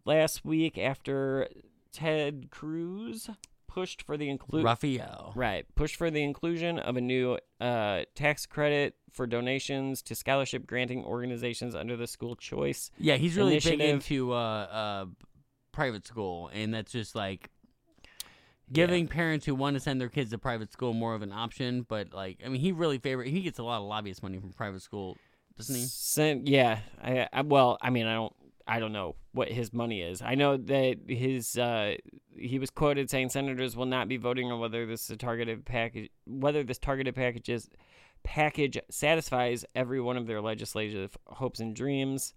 last 0.04 0.44
week 0.44 0.80
after 0.80 1.48
Ted 1.92 2.48
Cruz 2.50 3.30
pushed 3.68 4.02
for 4.02 4.18
the 4.18 4.28
inclusion. 4.28 4.66
Rafael. 4.66 5.34
Right. 5.36 5.68
Push 5.76 5.96
for 5.96 6.10
the 6.10 6.24
inclusion 6.24 6.80
of 6.80 6.98
a 6.98 7.02
new 7.02 7.38
uh, 7.62 8.06
tax 8.16 8.48
credit 8.48 8.96
for 9.12 9.28
donations 9.28 10.02
to 10.04 10.16
scholarship 10.16 10.66
granting 10.66 11.06
organizations 11.06 11.76
under 11.76 11.96
the 11.96 12.08
school 12.08 12.36
choice. 12.36 12.90
Yeah, 12.98 13.18
he's 13.18 13.38
really 13.38 13.60
big 13.60 13.80
into 13.80 14.34
uh, 14.34 14.36
uh, 14.36 15.06
private 15.80 16.06
school, 16.06 16.50
and 16.52 16.74
that's 16.74 16.92
just 16.92 17.16
like 17.16 17.50
giving 18.74 19.08
parents 19.08 19.46
who 19.46 19.56
want 19.56 19.76
to 19.76 19.80
send 19.80 20.02
their 20.02 20.10
kids 20.10 20.32
to 20.32 20.38
private 20.38 20.74
school 20.74 20.94
more 20.94 21.16
of 21.16 21.22
an 21.22 21.32
option. 21.32 21.86
But 21.88 22.14
like, 22.14 22.40
I 22.46 22.50
mean, 22.50 22.60
he 22.60 22.74
really 22.74 22.98
favor. 22.98 23.24
He 23.24 23.42
gets 23.42 23.60
a 23.60 23.64
lot 23.64 23.78
of 23.78 23.88
lobbyist 23.88 24.22
money 24.22 24.38
from 24.40 24.52
private 24.52 24.82
school, 24.82 25.16
doesn't 25.58 25.74
he? 25.74 25.86
Sen- 25.86 26.46
yeah. 26.46 26.80
I, 27.02 27.30
I, 27.32 27.42
well, 27.44 27.78
I 27.82 27.92
mean, 27.92 28.08
I 28.08 28.14
don't. 28.14 28.34
I 28.68 28.80
don't 28.80 28.92
know 28.92 29.16
what 29.32 29.48
his 29.48 29.74
money 29.74 30.02
is. 30.02 30.22
I 30.22 30.36
know 30.36 30.58
that 30.58 30.98
his 31.08 31.58
uh, 31.58 31.96
he 32.38 32.60
was 32.60 32.70
quoted 32.70 33.10
saying 33.10 33.30
senators 33.30 33.78
will 33.78 33.86
not 33.86 34.10
be 34.10 34.18
voting 34.18 34.52
on 34.52 34.60
whether 34.60 34.86
this 34.86 35.06
is 35.06 35.12
a 35.12 35.18
targeted 35.18 35.66
package, 35.66 36.10
whether 36.28 36.62
this 36.62 36.78
targeted 36.78 37.16
packages 37.16 37.70
package 38.24 38.78
satisfies 38.92 39.64
every 39.74 40.02
one 40.02 40.18
of 40.18 40.28
their 40.28 40.42
legislative 40.42 41.18
hopes 41.26 41.62
and 41.62 41.74
dreams. 41.74 42.34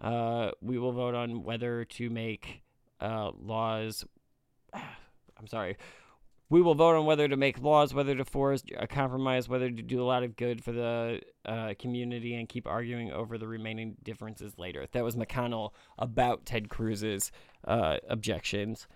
Uh, 0.00 0.50
we 0.60 0.78
will 0.78 0.92
vote 0.92 1.14
on 1.14 1.44
whether 1.44 1.84
to 1.84 2.10
make 2.10 2.62
uh, 3.00 3.30
laws. 3.38 4.04
I'm 4.74 5.46
sorry. 5.46 5.76
We 6.48 6.62
will 6.62 6.76
vote 6.76 6.94
on 6.96 7.06
whether 7.06 7.26
to 7.26 7.36
make 7.36 7.60
laws, 7.60 7.92
whether 7.92 8.14
to 8.14 8.24
force 8.24 8.62
a 8.78 8.86
compromise, 8.86 9.48
whether 9.48 9.68
to 9.68 9.82
do 9.82 10.00
a 10.00 10.06
lot 10.06 10.22
of 10.22 10.36
good 10.36 10.62
for 10.62 10.70
the 10.70 11.20
uh, 11.44 11.74
community, 11.78 12.34
and 12.36 12.48
keep 12.48 12.68
arguing 12.68 13.10
over 13.10 13.36
the 13.36 13.48
remaining 13.48 13.96
differences 14.04 14.56
later. 14.56 14.86
That 14.92 15.02
was 15.02 15.16
McConnell 15.16 15.70
about 15.98 16.46
Ted 16.46 16.68
Cruz's 16.68 17.32
uh, 17.66 17.96
objections. 18.08 18.86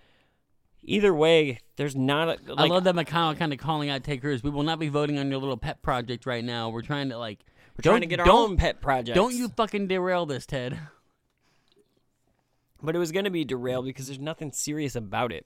Either 0.83 1.13
way, 1.13 1.59
there's 1.75 1.95
not 1.95 2.29
a. 2.29 2.37
I 2.57 2.63
Like, 2.63 2.71
love 2.71 2.85
that 2.85 2.95
McConnell 2.95 3.37
kind 3.37 3.51
of 3.51 3.59
calling 3.59 3.89
out 3.89 4.03
Ted 4.05 4.21
Cruz. 4.21 4.41
We 4.43 4.49
will 4.49 4.63
not 4.63 4.79
be 4.79 4.87
voting 4.87 5.19
on 5.19 5.29
your 5.29 5.39
little 5.39 5.57
pet 5.57 5.81
project 5.81 6.25
right 6.25 6.43
now. 6.43 6.69
We're 6.69 6.81
trying 6.81 7.09
to 7.09 7.17
like. 7.17 7.39
we're 7.77 7.83
trying 7.83 8.01
to 8.01 8.07
get 8.07 8.21
our 8.21 8.29
own 8.29 8.55
pet 8.55 8.79
project. 8.81 9.13
Don't 9.13 9.35
you 9.35 9.49
fucking 9.49 9.87
derail 9.87 10.25
this, 10.25 10.45
Ted. 10.45 10.79
But 12.83 12.95
it 12.95 12.99
was 12.99 13.11
going 13.11 13.25
to 13.25 13.31
be 13.31 13.45
derailed 13.45 13.85
because 13.85 14.07
there's 14.07 14.19
nothing 14.19 14.51
serious 14.51 14.95
about 14.95 15.31
it. 15.31 15.45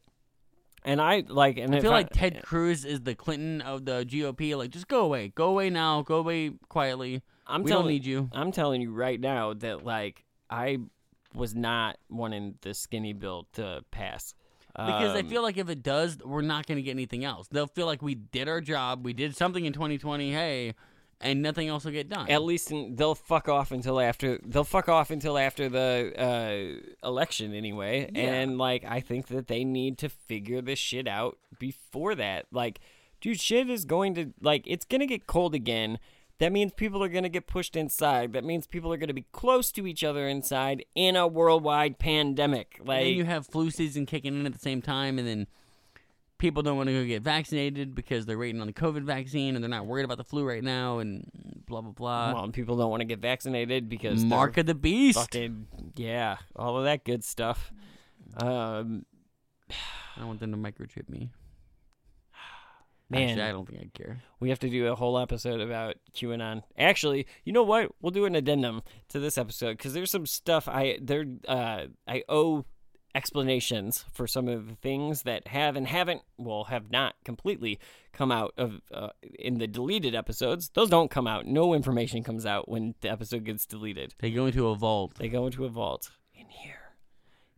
And 0.84 1.02
I 1.02 1.24
like, 1.28 1.58
and 1.58 1.76
I 1.76 1.82
feel 1.82 1.92
like 1.92 2.12
Ted 2.12 2.44
Cruz 2.44 2.86
is 2.86 3.02
the 3.02 3.16
Clinton 3.16 3.62
of 3.62 3.86
the 3.86 4.06
GOP. 4.06 4.56
Like, 4.56 4.70
just 4.70 4.88
go 4.88 5.02
away, 5.02 5.30
go 5.36 5.50
away 5.50 5.70
now, 5.72 6.04
go 6.04 6.18
away 6.18 6.52
quietly. 6.70 7.24
I'm 7.48 7.64
we 7.64 7.72
telling 7.72 7.86
don't 7.86 7.92
need 7.92 8.06
you. 8.06 8.30
I'm 8.32 8.52
telling 8.52 8.82
you 8.82 8.92
right 8.94 9.20
now 9.20 9.54
that 9.54 9.84
like 9.84 10.24
I 10.50 10.78
was 11.34 11.56
not 11.56 11.98
wanting 12.10 12.56
the 12.62 12.74
skinny 12.74 13.14
bill 13.14 13.48
to 13.54 13.84
pass 13.92 14.34
Because 14.76 15.16
I 15.16 15.20
Um, 15.20 15.28
feel 15.28 15.42
like 15.42 15.58
if 15.58 15.70
it 15.70 15.84
does, 15.84 16.18
we're 16.24 16.42
not 16.42 16.66
going 16.66 16.78
to 16.78 16.82
get 16.82 16.92
anything 16.92 17.24
else. 17.26 17.48
They'll 17.50 17.68
feel 17.68 17.86
like 17.86 18.02
we 18.02 18.16
did 18.16 18.48
our 18.48 18.62
job, 18.62 19.06
we 19.06 19.14
did 19.14 19.36
something 19.36 19.66
in 19.66 19.74
2020, 19.74 20.32
hey, 20.32 20.74
and 21.22 21.42
nothing 21.42 21.68
else 21.68 21.86
will 21.86 21.92
get 21.92 22.10
done. 22.10 22.30
at 22.30 22.44
least 22.44 22.72
in, 22.72 22.96
they'll 22.96 23.16
fuck 23.16 23.48
off 23.48 23.72
until 23.72 24.00
after 24.00 24.40
they'll 24.46 24.64
fuck 24.64 24.90
off 24.90 25.10
until 25.10 25.38
after 25.38 25.70
the 25.70 26.14
uh, 27.04 27.08
election 27.08 27.54
anyway. 27.54 28.10
Yeah. 28.14 28.34
And 28.34 28.58
like 28.58 28.84
I 28.86 29.00
think 29.00 29.28
that 29.28 29.48
they 29.48 29.64
need 29.64 29.98
to 30.00 30.10
figure 30.10 30.62
this 30.62 30.80
shit 30.80 31.08
out 31.08 31.38
before 31.60 32.16
that. 32.16 32.46
Like, 32.52 32.80
dude, 33.22 33.40
shit 33.40 33.70
is 33.70 33.86
going 33.86 34.16
to 34.16 34.34
like 34.42 34.64
it's 34.66 34.86
gonna 34.86 35.08
get 35.08 35.28
cold 35.28 35.56
again. 35.56 36.00
That 36.40 36.52
means 36.52 36.74
people 36.74 37.02
are 37.02 37.08
gonna 37.08 37.30
get 37.30 37.48
pushed 37.48 37.78
inside. 37.78 38.34
That 38.34 38.44
means 38.44 38.68
people 38.68 38.92
are 38.92 38.98
gonna 38.98 39.14
be 39.14 39.26
close 39.32 39.72
to 39.72 39.88
each 39.88 40.04
other 40.04 40.28
inside 40.28 40.84
in 40.94 41.16
a 41.16 41.28
worldwide 41.28 41.98
pandemic. 41.98 42.76
and 42.80 42.88
Like, 42.90 43.06
then 43.06 43.14
you 43.14 43.24
have 43.26 43.48
flu 43.48 43.72
season 43.72 44.06
kicking 44.06 44.38
in 44.38 44.46
at 44.46 44.52
the 44.52 44.60
same 44.60 44.82
time, 44.82 45.18
and 45.18 45.26
then 45.26 45.48
people 46.38 46.64
don't 46.64 46.78
want 46.78 46.88
to 46.88 46.94
go 46.94 47.06
get 47.06 47.22
vaccinated 47.22 47.96
because 47.96 48.26
they're 48.26 48.38
waiting 48.38 48.62
on 48.62 48.68
the 48.68 48.74
COVID 48.74 49.04
vaccine 49.04 49.56
and 49.56 49.64
they're 49.64 49.70
not 49.70 49.86
worried 49.86 50.06
about 50.06 50.18
the 50.18 50.24
flu 50.24 50.46
right 50.46 50.64
now, 50.64 51.00
and 51.00 51.30
blah 51.68 51.82
blah 51.82 51.92
blah. 51.92 52.34
well, 52.34 52.44
and 52.44 52.54
people 52.54 52.78
don't 52.78 52.90
want 52.90 53.02
to 53.02 53.06
get 53.06 53.20
vaccinated 53.20 53.90
because 53.90 54.24
Mark 54.24 54.58
of 54.58 54.66
the 54.66 54.76
beast. 54.76 55.18
fucking 55.20 55.68
yeah, 55.96 56.38
all 56.56 56.78
of 56.78 56.86
that 56.86 57.04
good 57.06 57.24
stuff. 57.24 57.72
Um, 58.38 59.06
I 59.70 60.20
don't 60.20 60.28
want 60.28 60.40
them 60.40 60.52
to 60.52 60.58
microchip 60.58 61.10
me. 61.10 61.32
Man. 63.10 63.30
Actually, 63.30 63.42
I 63.44 63.52
don't 63.52 63.68
think 63.68 63.82
I'd 63.82 63.94
care. 63.94 64.22
We 64.40 64.50
have 64.50 64.60
to 64.60 64.70
do 64.70 64.88
a 64.88 64.96
whole 64.96 65.18
episode 65.18 65.62
about 65.62 65.96
QAnon. 66.14 66.64
Actually, 66.78 67.28
you 67.44 67.54
know 67.54 67.64
what? 67.64 67.92
We'll 68.02 68.12
do 68.12 68.26
an 68.26 68.36
addendum 68.36 68.82
to 69.10 69.20
this 69.20 69.38
episode 69.38 69.78
because 69.78 69.94
there's 69.94 70.12
some 70.12 70.26
stuff 70.26 70.68
I 70.68 71.00
there 71.02 71.26
uh, 71.48 71.86
I 72.08 72.24
owe 72.28 72.66
explanations 73.16 74.06
for 74.12 74.28
some 74.28 74.48
of 74.48 74.68
the 74.68 74.76
things 74.76 75.24
that 75.24 75.48
have 75.48 75.76
and 75.76 75.88
haven't 75.88 76.22
well 76.38 76.66
have 76.66 76.92
not 76.92 77.16
completely 77.24 77.80
come 78.12 78.32
out 78.32 78.54
of 78.58 78.82
uh, 78.94 79.10
in 79.40 79.58
the 79.58 79.68
deleted 79.68 80.14
episodes. 80.14 80.70
Those 80.74 80.90
don't 80.90 81.10
come 81.10 81.26
out. 81.26 81.46
No 81.46 81.74
information 81.74 82.24
comes 82.24 82.46
out 82.46 82.68
when 82.70 82.94
the 83.02 83.10
episode 83.10 83.46
gets 83.46 83.66
deleted. 83.66 84.14
They 84.20 84.32
go 84.32 84.46
into 84.46 84.68
a 84.68 84.76
vault. 84.76 85.16
They 85.18 85.30
go 85.30 85.46
into 85.46 85.66
a 85.66 85.70
vault 85.70 86.12
in 86.36 86.48
here. 86.50 86.92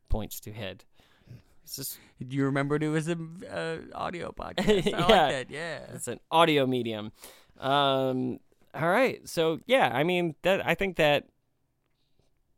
Points 0.09 0.39
to 0.41 0.53
head. 0.53 0.85
Just 1.75 1.99
Do 2.25 2.35
you 2.37 2.45
remember 2.45 2.75
it 2.77 2.87
was 2.87 3.07
an 3.09 3.43
uh, 3.51 3.77
audio 3.93 4.31
podcast? 4.37 4.87
I 4.87 4.89
Yeah. 4.89 4.99
like 4.99 5.07
that. 5.09 5.49
Yeah. 5.49 5.79
it's 5.93 6.07
an 6.07 6.19
audio 6.31 6.65
medium. 6.65 7.11
Um, 7.59 8.39
all 8.73 8.87
right, 8.89 9.27
so 9.27 9.59
yeah, 9.65 9.89
I 9.91 10.03
mean 10.03 10.35
that 10.43 10.65
I 10.65 10.75
think 10.75 10.97
that 10.97 11.25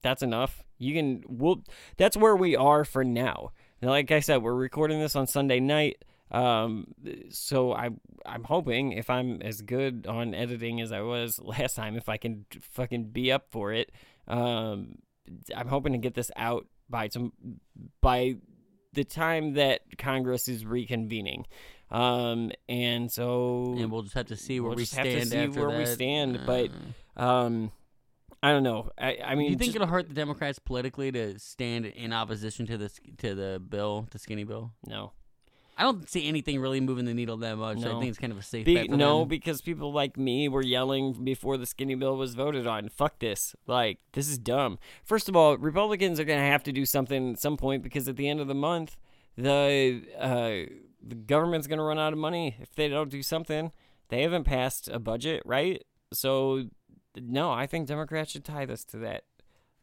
that's 0.01 0.21
enough. 0.21 0.63
You 0.79 0.93
can 0.93 1.23
we'll 1.27 1.63
that's 1.97 2.17
where 2.17 2.35
we 2.35 2.55
are 2.55 2.83
for 2.83 3.03
now. 3.03 3.51
Now, 3.81 3.89
like 3.89 4.11
I 4.11 4.19
said, 4.21 4.41
we're 4.41 4.55
recording 4.55 4.99
this 4.99 5.15
on 5.15 5.27
Sunday 5.27 5.59
night. 5.59 6.03
Um, 6.31 6.93
so 7.29 7.73
I 7.73 7.89
I'm 8.25 8.43
hoping 8.43 8.91
if 8.93 9.09
I'm 9.09 9.41
as 9.41 9.61
good 9.61 10.05
on 10.07 10.33
editing 10.33 10.79
as 10.81 10.91
I 10.91 11.01
was 11.01 11.39
last 11.43 11.75
time, 11.75 11.95
if 11.95 12.07
I 12.09 12.17
can 12.17 12.45
fucking 12.61 13.05
be 13.05 13.31
up 13.31 13.47
for 13.51 13.73
it, 13.73 13.91
um, 14.27 14.95
I'm 15.55 15.67
hoping 15.67 15.93
to 15.93 15.99
get 15.99 16.13
this 16.15 16.31
out 16.35 16.65
by 16.89 17.07
some 17.09 17.33
by 18.01 18.35
the 18.93 19.03
time 19.03 19.53
that 19.53 19.81
Congress 19.97 20.47
is 20.47 20.63
reconvening. 20.63 21.45
Um, 21.91 22.51
and 22.67 23.11
so 23.11 23.75
and 23.77 23.91
we'll 23.91 24.03
just 24.03 24.13
have 24.15 24.27
to 24.27 24.35
see 24.35 24.59
where 24.59 24.69
we'll 24.69 24.75
we 24.77 24.83
just 24.83 24.95
have 24.95 25.05
to 25.05 25.11
stand 25.25 25.29
see 25.29 25.37
after 25.37 25.67
where 25.67 25.77
we 25.77 25.85
that. 25.85 25.93
stand. 25.95 26.41
But 26.45 26.69
Uh, 27.17 27.23
um, 27.45 27.71
I 28.41 28.51
don't 28.51 28.63
know. 28.63 28.89
I 28.97 29.17
I 29.25 29.35
mean, 29.35 29.47
do 29.47 29.51
you 29.51 29.57
think 29.57 29.67
just- 29.69 29.75
it'll 29.75 29.87
hurt 29.87 30.07
the 30.07 30.13
Democrats 30.13 30.59
politically 30.59 31.11
to 31.11 31.37
stand 31.39 31.85
in 31.85 32.13
opposition 32.13 32.65
to 32.67 32.77
this 32.77 32.99
to 33.17 33.35
the 33.35 33.59
bill, 33.59 34.07
the 34.11 34.19
skinny 34.19 34.43
bill? 34.43 34.71
no. 34.87 35.11
I 35.77 35.83
don't 35.83 36.09
see 36.09 36.27
anything 36.27 36.59
really 36.59 36.81
moving 36.81 37.05
the 37.05 37.13
needle 37.13 37.37
that 37.37 37.55
much. 37.55 37.77
I 37.77 37.83
think 37.91 38.07
it's 38.07 38.17
kind 38.17 38.33
of 38.33 38.37
a 38.37 38.41
safe 38.43 38.65
Be, 38.65 38.75
bet 38.75 38.87
for 38.89 38.97
no, 38.97 39.19
them. 39.19 39.29
because 39.29 39.61
people 39.61 39.93
like 39.93 40.17
me 40.17 40.49
were 40.49 40.61
yelling 40.61 41.23
before 41.23 41.55
the 41.55 41.65
skinny 41.65 41.95
bill 41.95 42.17
was 42.17 42.35
voted 42.35 42.67
on. 42.67 42.89
Fuck 42.89 43.19
this. 43.19 43.55
Like, 43.65 43.99
this 44.11 44.27
is 44.27 44.37
dumb. 44.37 44.77
First 45.05 45.29
of 45.29 45.37
all, 45.37 45.55
Republicans 45.57 46.19
are 46.19 46.25
going 46.25 46.37
to 46.41 46.45
have 46.45 46.63
to 46.63 46.73
do 46.73 46.85
something 46.85 47.31
at 47.31 47.39
some 47.39 47.55
point 47.55 47.81
because 47.81 48.09
at 48.09 48.17
the 48.17 48.27
end 48.27 48.41
of 48.41 48.47
the 48.49 48.53
month, 48.53 48.97
the 49.37 50.03
uh, 50.19 50.69
the 51.01 51.15
government's 51.15 51.65
going 51.65 51.79
to 51.79 51.85
run 51.85 51.97
out 51.97 52.11
of 52.11 52.19
money 52.19 52.57
if 52.59 52.75
they 52.75 52.89
don't 52.89 53.09
do 53.09 53.23
something. 53.23 53.71
They 54.09 54.23
haven't 54.23 54.43
passed 54.43 54.89
a 54.89 54.99
budget, 54.99 55.43
right? 55.45 55.81
So, 56.11 56.65
no, 57.15 57.51
I 57.51 57.65
think 57.65 57.87
Democrats 57.87 58.31
should 58.31 58.45
tie 58.45 58.65
this 58.65 58.83
to 58.85 58.97
that. 58.97 59.23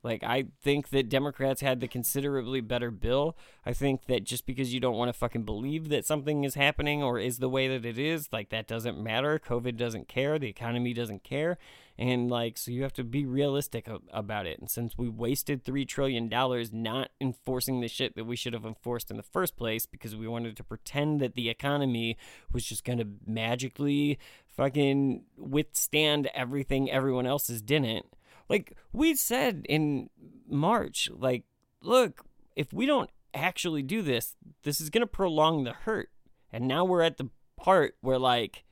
Like, 0.02 0.22
I 0.22 0.44
think 0.62 0.90
that 0.90 1.08
Democrats 1.08 1.62
had 1.62 1.80
the 1.80 1.88
considerably 1.88 2.60
better 2.60 2.92
bill. 2.92 3.36
I 3.64 3.72
think 3.72 4.06
that 4.06 4.22
just 4.22 4.46
because 4.46 4.72
you 4.72 4.78
don't 4.78 4.96
want 4.96 5.08
to 5.08 5.18
fucking 5.18 5.42
believe 5.42 5.88
that 5.88 6.06
something 6.06 6.44
is 6.44 6.54
happening 6.54 7.02
or 7.02 7.18
is 7.18 7.38
the 7.38 7.48
way 7.48 7.66
that 7.66 7.84
it 7.84 7.98
is, 7.98 8.28
like, 8.32 8.50
that 8.50 8.68
doesn't 8.68 9.02
matter. 9.02 9.40
COVID 9.44 9.76
doesn't 9.76 10.06
care. 10.06 10.38
The 10.38 10.48
economy 10.48 10.94
doesn't 10.94 11.24
care. 11.24 11.58
And, 11.98 12.30
like, 12.30 12.56
so 12.56 12.70
you 12.70 12.84
have 12.84 12.92
to 12.92 13.02
be 13.02 13.26
realistic 13.26 13.88
about 14.12 14.46
it. 14.46 14.60
And 14.60 14.70
since 14.70 14.96
we 14.96 15.08
wasted 15.08 15.64
$3 15.64 15.88
trillion 15.88 16.30
not 16.72 17.10
enforcing 17.20 17.80
the 17.80 17.88
shit 17.88 18.14
that 18.14 18.26
we 18.26 18.36
should 18.36 18.52
have 18.52 18.66
enforced 18.66 19.10
in 19.10 19.16
the 19.16 19.24
first 19.24 19.56
place 19.56 19.86
because 19.86 20.14
we 20.14 20.28
wanted 20.28 20.56
to 20.58 20.62
pretend 20.62 21.20
that 21.20 21.34
the 21.34 21.48
economy 21.48 22.16
was 22.52 22.64
just 22.64 22.84
going 22.84 22.98
to 22.98 23.08
magically 23.26 24.20
fucking 24.56 25.24
withstand 25.36 26.28
everything 26.34 26.90
everyone 26.90 27.26
else's 27.26 27.62
didn't 27.62 28.06
like 28.48 28.76
we 28.92 29.14
said 29.14 29.66
in 29.68 30.10
March, 30.48 31.10
like, 31.12 31.44
look, 31.82 32.24
if 32.54 32.72
we 32.72 32.86
don't 32.86 33.10
actually 33.34 33.82
do 33.82 34.02
this, 34.02 34.36
this 34.62 34.80
is 34.80 34.90
gonna 34.90 35.06
prolong 35.06 35.64
the 35.64 35.72
hurt. 35.72 36.10
And 36.52 36.68
now 36.68 36.84
we're 36.84 37.02
at 37.02 37.18
the 37.18 37.30
part 37.56 37.96
where 38.00 38.18
like 38.18 38.64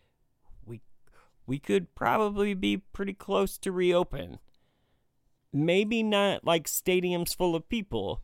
we 0.64 0.80
we 1.46 1.58
could 1.58 1.94
probably 1.94 2.54
be 2.54 2.78
pretty 2.78 3.14
close 3.14 3.58
to 3.58 3.72
reopen. 3.72 4.38
Maybe 5.52 6.02
not 6.02 6.44
like 6.44 6.66
stadiums 6.66 7.36
full 7.36 7.54
of 7.54 7.68
people. 7.68 8.22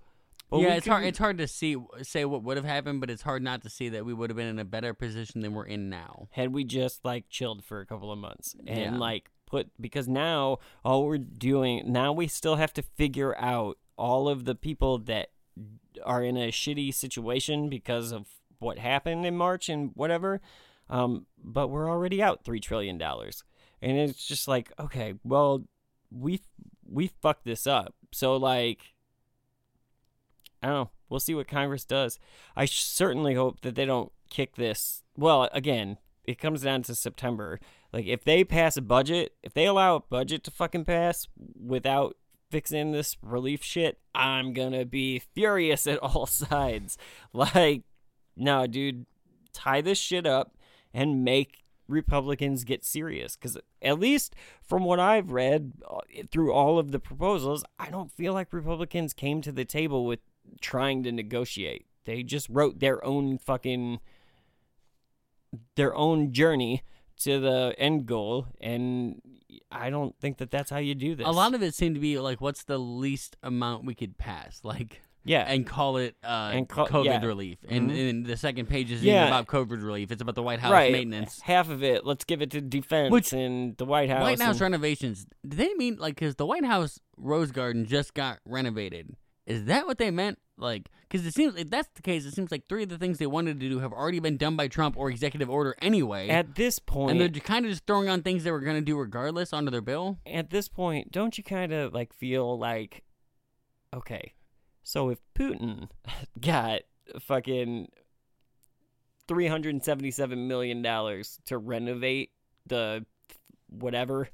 But 0.51 0.59
yeah, 0.59 0.69
we 0.71 0.75
it's 0.75 0.87
hard. 0.87 1.05
It's 1.05 1.19
hard 1.19 1.39
to 1.39 1.47
see 1.49 1.77
say 2.03 2.25
what 2.25 2.43
would 2.43 2.57
have 2.57 2.67
happened, 2.67 3.01
but 3.01 3.11
it's 3.11 3.23
hard 3.23 3.43
not 3.43 3.63
to 3.63 3.71
see 3.71 3.89
that 3.91 4.05
we 4.05 4.13
would 4.13 4.31
have 4.31 4.37
been 4.37 4.47
in 4.49 4.59
a 4.59 4.65
better 4.65 4.93
position 4.95 5.41
than 5.41 5.55
we're 5.55 5.67
in 5.67 5.89
now. 5.89 6.29
had 6.33 6.53
we 6.53 6.65
just 6.65 7.05
like 7.05 7.29
chilled 7.29 7.65
for 7.65 7.81
a 7.81 7.87
couple 7.87 8.11
of 8.13 8.19
months 8.19 8.57
and 8.67 8.79
Yeah. 8.95 8.97
like 8.99 9.31
put 9.47 9.71
because 9.81 10.07
now 10.09 10.59
all 10.85 11.05
we're 11.07 11.19
doing 11.19 11.83
now 11.91 12.13
we 12.13 12.27
still 12.29 12.57
have 12.57 12.73
to 12.75 12.83
figure 12.83 13.37
out 13.39 13.79
all 13.97 14.29
of 14.29 14.45
the 14.45 14.55
people 14.55 14.99
that 14.99 15.31
are 16.05 16.23
in 16.23 16.37
a 16.37 16.51
shitty 16.53 16.95
situation 16.95 17.69
because 17.69 18.13
of 18.13 18.27
what 18.61 18.79
happened 18.79 19.27
in 19.27 19.37
March 19.37 19.69
and 19.69 19.91
whatever 19.95 20.41
um 20.89 21.27
but 21.43 21.69
we're 21.69 21.91
already 21.91 22.23
out 22.23 22.45
3 22.45 22.61
trillion 22.61 22.97
dollars 22.99 23.43
and 23.83 23.99
it's 23.99 24.25
just 24.27 24.47
like 24.47 24.71
okay 24.79 25.15
well 25.25 25.65
we 26.13 26.41
we 26.89 27.09
fucked 27.21 27.45
this 27.45 27.67
up 27.67 27.95
so 28.13 28.37
like 28.37 28.95
I 30.63 30.67
don't 30.69 30.77
know. 30.77 30.91
We'll 31.09 31.21
see 31.21 31.35
what 31.35 31.49
Congress 31.49 31.85
does. 31.85 32.19
I 32.55 32.65
certainly 32.67 33.35
hope 33.35 33.61
that 33.63 33.75
they 33.75 33.85
don't 33.85 34.13
kick 34.29 34.57
this. 34.57 35.03
Well, 35.17 35.49
again, 35.53 35.99
it 36.25 36.39
comes 36.39 36.63
down 36.63 36.83
to 36.83 36.95
September. 36.95 37.59
Like, 37.93 38.07
if 38.07 38.25
they 38.25 38.45
pass 38.45 38.77
a 38.77 38.83
budget, 38.83 39.35
if 39.43 39.53
they 39.53 39.67
allow 39.67 39.97
a 39.97 40.01
budget 40.01 40.45
to 40.45 40.51
fucking 40.51 40.85
pass 40.85 41.27
without 41.59 42.17
fixing 42.51 42.93
this 42.93 43.17
relief 43.23 43.63
shit, 43.63 43.99
I'm 44.15 44.53
gonna 44.53 44.85
be 44.85 45.19
furious 45.19 45.87
at 45.87 45.99
all 45.99 46.27
sides. 46.27 46.97
Like, 47.33 47.83
no, 48.37 48.67
dude, 48.67 49.07
tie 49.53 49.81
this 49.81 49.99
shit 49.99 50.27
up 50.27 50.57
and 50.95 51.25
make 51.25 51.65
Republicans 51.89 52.65
get 52.65 52.85
serious. 52.85 53.37
Because 53.37 53.59
at 53.83 53.99
least 53.99 54.35
from 54.63 54.85
what 54.85 55.01
I've 55.01 55.33
read 55.33 55.73
uh, 55.89 55.99
through 56.31 56.53
all 56.53 56.79
of 56.79 56.93
the 56.93 57.01
proposals, 57.01 57.65
I 57.79 57.91
don't 57.91 58.13
feel 58.13 58.33
like 58.33 58.53
Republicans 58.53 59.13
came 59.13 59.41
to 59.43 59.53
the 59.53 59.65
table 59.65 60.07
with 60.07 60.21
trying 60.61 61.03
to 61.05 61.13
negotiate. 61.13 61.87
They 62.05 62.23
just 62.23 62.49
wrote 62.49 62.81
their 62.81 63.05
own 63.05 63.39
fucking 63.39 64.01
their 65.77 65.95
own 65.95 66.33
journey 66.33 66.83
to 67.19 67.41
the 67.41 67.75
end 67.79 68.07
goal, 68.07 68.47
and 68.61 69.21
I 69.71 69.91
don't 69.91 70.19
think 70.21 70.39
that 70.39 70.51
that's 70.51 70.71
how 70.71 70.79
you 70.79 70.95
do 70.95 71.15
this. 71.15 71.27
A 71.27 71.31
lot 71.31 71.55
of 71.55 71.63
it 71.63 71.75
seemed 71.75 71.97
to 71.97 72.01
be 72.01 72.19
like, 72.19 72.41
what's 72.41 72.65
the 72.65 72.79
least 72.79 73.37
amount 73.43 73.85
we 73.85 73.95
could 73.95 74.17
pass, 74.17 74.61
like, 74.65 75.03
yeah, 75.25 75.41
and 75.43 75.67
call 75.67 75.99
it 75.99 76.17
uh, 76.25 76.53
And 76.55 76.67
call- 76.69 76.87
COVID 76.89 77.05
yeah. 77.05 77.25
relief. 77.27 77.59
And, 77.69 77.91
Mhm. 77.91 78.11
and 78.11 78.27
the 78.27 78.39
second 78.39 78.71
page 78.71 78.91
is 78.91 79.05
Yeah. 79.05 79.27
about 79.27 79.47
COVID 79.49 79.85
relief. 79.85 80.11
It's 80.11 80.23
about 80.23 80.35
the 80.35 80.43
White 80.43 80.61
House 80.61 80.73
right. 80.73 80.91
maintenance. 80.93 81.41
Half 81.43 81.69
of 81.69 81.83
it, 81.83 82.07
let's 82.07 82.25
give 82.25 82.41
it 82.41 82.51
to 82.53 82.61
defense 82.63 83.13
Which- 83.13 83.35
and 83.35 83.77
the 83.77 83.85
White 83.85 84.09
House. 84.09 84.23
White 84.23 84.41
House 84.41 84.55
and- 84.55 84.63
renovations. 84.63 85.27
Do 85.47 85.57
they 85.59 85.75
mean 85.75 85.97
like 85.97 86.15
because 86.15 86.37
the 86.37 86.47
White 86.47 86.65
House 86.65 87.01
Rose 87.19 87.51
Garden 87.53 87.85
just 87.85 88.15
got 88.15 88.39
renovated? 88.47 89.15
Is 89.47 89.65
that 89.65 89.87
what 89.87 89.99
they 89.99 90.11
meant? 90.11 90.39
Like, 90.57 90.91
because 91.09 91.27
it 91.27 91.35
seems 91.35 91.57
if 91.57 91.71
that's 91.71 91.89
the 91.95 92.03
case, 92.03 92.27
it 92.27 92.35
seems 92.35 92.51
like 92.51 92.69
three 92.69 92.83
of 92.83 92.91
the 92.91 92.99
things 92.99 93.19
they 93.19 93.27
wanted 93.27 93.59
to 93.61 93.69
do 93.69 93.79
have 93.81 93.93
already 93.93 94.21
been 94.21 94.37
done 94.37 94.57
by 94.57 94.69
Trump 94.69 94.97
or 94.97 95.11
executive 95.11 95.49
order 95.49 95.75
anyway, 95.81 96.29
at 96.29 96.55
this 96.55 96.79
point, 96.79 97.13
and 97.13 97.21
they're 97.21 97.41
kind 97.41 97.65
of 97.65 97.71
just 97.71 97.87
throwing 97.87 98.09
on 98.09 98.23
things 98.23 98.45
they 98.45 98.51
were 98.51 98.61
going 98.61 98.77
to 98.77 98.83
do 98.83 98.97
regardless 98.99 99.53
onto 99.53 99.71
their 99.71 99.81
bill. 99.81 100.19
at 100.27 100.51
this 100.51 100.69
point, 100.69 101.11
don't 101.11 101.39
you 101.39 101.45
kind 101.45 101.73
of 101.73 101.95
like 101.95 102.13
feel 102.13 102.59
like, 102.59 103.03
okay, 103.95 104.35
so 104.83 105.09
if 105.09 105.19
Putin 105.35 105.89
got 106.41 106.83
fucking 107.21 107.89
three 109.27 109.47
hundred 109.47 109.71
and 109.71 109.83
seventy-seven 109.83 110.47
million 110.47 110.83
dollars 110.83 111.39
to 111.47 111.57
renovate 111.57 112.33
the 112.67 113.07
whatever, 113.69 114.29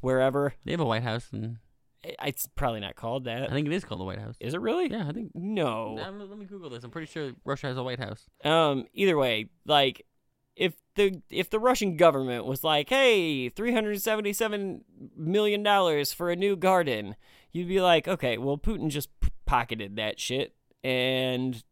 wherever, 0.00 0.52
They 0.64 0.72
have 0.72 0.80
a 0.80 0.84
White 0.84 1.02
House, 1.02 1.28
and 1.32 1.56
it's 2.24 2.46
probably 2.54 2.80
not 2.80 2.96
called 2.96 3.24
that. 3.24 3.50
I 3.50 3.52
think 3.52 3.66
it 3.66 3.72
is 3.72 3.84
called 3.84 4.00
the 4.00 4.04
White 4.04 4.18
House. 4.18 4.34
Is 4.40 4.54
it 4.54 4.60
really? 4.60 4.90
Yeah, 4.90 5.08
I 5.08 5.12
think. 5.12 5.32
No. 5.34 5.98
Um, 5.98 6.18
let 6.28 6.38
me 6.38 6.46
Google 6.46 6.70
this. 6.70 6.84
I'm 6.84 6.90
pretty 6.90 7.10
sure 7.10 7.32
Russia 7.44 7.68
has 7.68 7.76
a 7.76 7.82
White 7.82 7.98
House. 7.98 8.26
Um. 8.44 8.86
Either 8.94 9.16
way, 9.16 9.46
like, 9.66 10.06
if 10.56 10.74
the 10.94 11.20
if 11.30 11.50
the 11.50 11.58
Russian 11.58 11.96
government 11.96 12.46
was 12.46 12.64
like, 12.64 12.88
"Hey, 12.88 13.48
three 13.48 13.72
hundred 13.72 14.00
seventy-seven 14.00 14.84
million 15.16 15.62
dollars 15.62 16.12
for 16.12 16.30
a 16.30 16.36
new 16.36 16.56
garden," 16.56 17.16
you'd 17.52 17.68
be 17.68 17.80
like, 17.80 18.08
"Okay, 18.08 18.38
well, 18.38 18.58
Putin 18.58 18.88
just 18.88 19.08
pocketed 19.44 19.96
that 19.96 20.18
shit," 20.18 20.54
and 20.82 21.62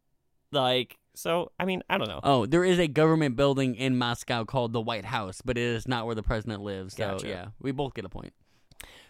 like, 0.51 0.97
so 1.13 1.51
I 1.59 1.65
mean, 1.65 1.83
I 1.89 1.97
don't 1.97 2.07
know. 2.07 2.19
Oh, 2.23 2.45
there 2.45 2.63
is 2.63 2.79
a 2.79 2.87
government 2.87 3.35
building 3.35 3.75
in 3.75 3.97
Moscow 3.97 4.43
called 4.45 4.73
the 4.73 4.81
White 4.81 5.05
House, 5.05 5.41
but 5.43 5.57
it 5.57 5.63
is 5.63 5.87
not 5.87 6.05
where 6.05 6.15
the 6.15 6.23
president 6.23 6.61
lives. 6.61 6.95
So 6.95 7.11
Gotcha. 7.11 7.27
yeah, 7.27 7.45
we 7.59 7.71
both 7.71 7.93
get 7.93 8.05
a 8.05 8.09
point. 8.09 8.33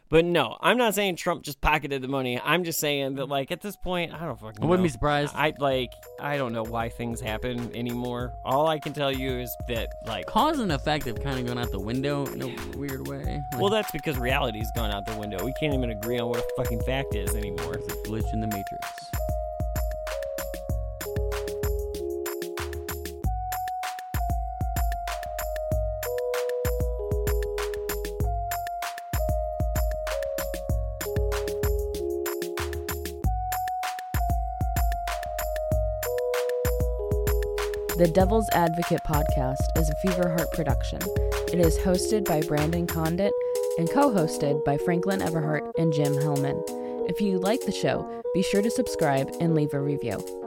But 0.10 0.24
no, 0.24 0.58
I'm 0.62 0.78
not 0.78 0.94
saying 0.94 1.16
Trump 1.16 1.44
just 1.44 1.62
pocketed 1.62 2.02
the 2.02 2.08
money. 2.08 2.40
I'm 2.40 2.64
just 2.64 2.80
saying 2.80 3.16
that, 3.16 3.28
like, 3.28 3.52
at 3.52 3.62
this 3.62 3.76
point, 3.76 4.14
I 4.14 4.26
don't 4.26 4.40
fucking. 4.40 4.64
I 4.64 4.68
wouldn't 4.68 4.82
know. 4.82 4.88
be 4.88 4.90
surprised. 4.90 5.34
I 5.36 5.54
like, 5.60 5.92
I 6.20 6.38
don't 6.38 6.54
know 6.54 6.64
why 6.64 6.90
things 6.90 7.20
happen 7.20 7.76
anymore. 7.76 8.34
All 8.46 8.68
I 8.68 8.78
can 8.78 8.94
tell 8.94 9.12
you 9.12 9.32
is 9.32 9.56
that, 9.68 9.90
like, 10.06 10.28
Cause 10.28 10.60
and 10.60 10.72
effect 10.72 11.06
have 11.06 11.22
kind 11.24 11.40
of 11.40 11.48
gone 11.48 11.58
out 11.58 11.72
the 11.72 11.80
window 11.80 12.26
in 12.28 12.42
a 12.42 12.78
weird 12.78 13.08
way. 13.08 13.42
Like, 13.52 13.62
well, 13.62 13.70
that's 13.70 13.92
because 13.92 14.18
reality's 14.18 14.70
gone 14.76 14.92
out 14.92 15.06
the 15.06 15.18
window. 15.18 15.44
We 15.44 15.54
can't 15.60 15.74
even 15.74 15.90
agree 15.90 16.20
on 16.20 16.30
what 16.30 16.40
a 16.40 16.48
fucking 16.56 16.82
fact 16.82 17.16
is 17.16 17.34
anymore. 17.36 17.74
It's 17.74 17.88
a 17.88 17.98
glitch 18.08 18.32
in 18.34 18.42
the 18.42 18.48
matrix. 18.48 19.35
The 37.98 38.10
Devil's 38.10 38.50
Advocate 38.52 39.04
podcast 39.06 39.78
is 39.78 39.90
a 39.90 39.96
Fever 39.96 40.28
Heart 40.28 40.52
production. 40.52 41.00
It 41.54 41.60
is 41.62 41.78
hosted 41.78 42.26
by 42.26 42.42
Brandon 42.42 42.86
Condit 42.86 43.32
and 43.78 43.90
co 43.90 44.12
hosted 44.12 44.66
by 44.66 44.78
Franklin 44.78 45.22
Everhart 45.22 45.72
and 45.78 45.94
Jim 45.94 46.14
Hellman. 46.14 46.62
If 47.10 47.22
you 47.22 47.40
like 47.40 47.62
the 47.62 47.72
show, 47.72 48.22
be 48.34 48.44
sure 48.44 48.62
to 48.62 48.70
subscribe 48.70 49.34
and 49.40 49.56
leave 49.56 49.74
a 49.74 49.80
review. 49.80 50.45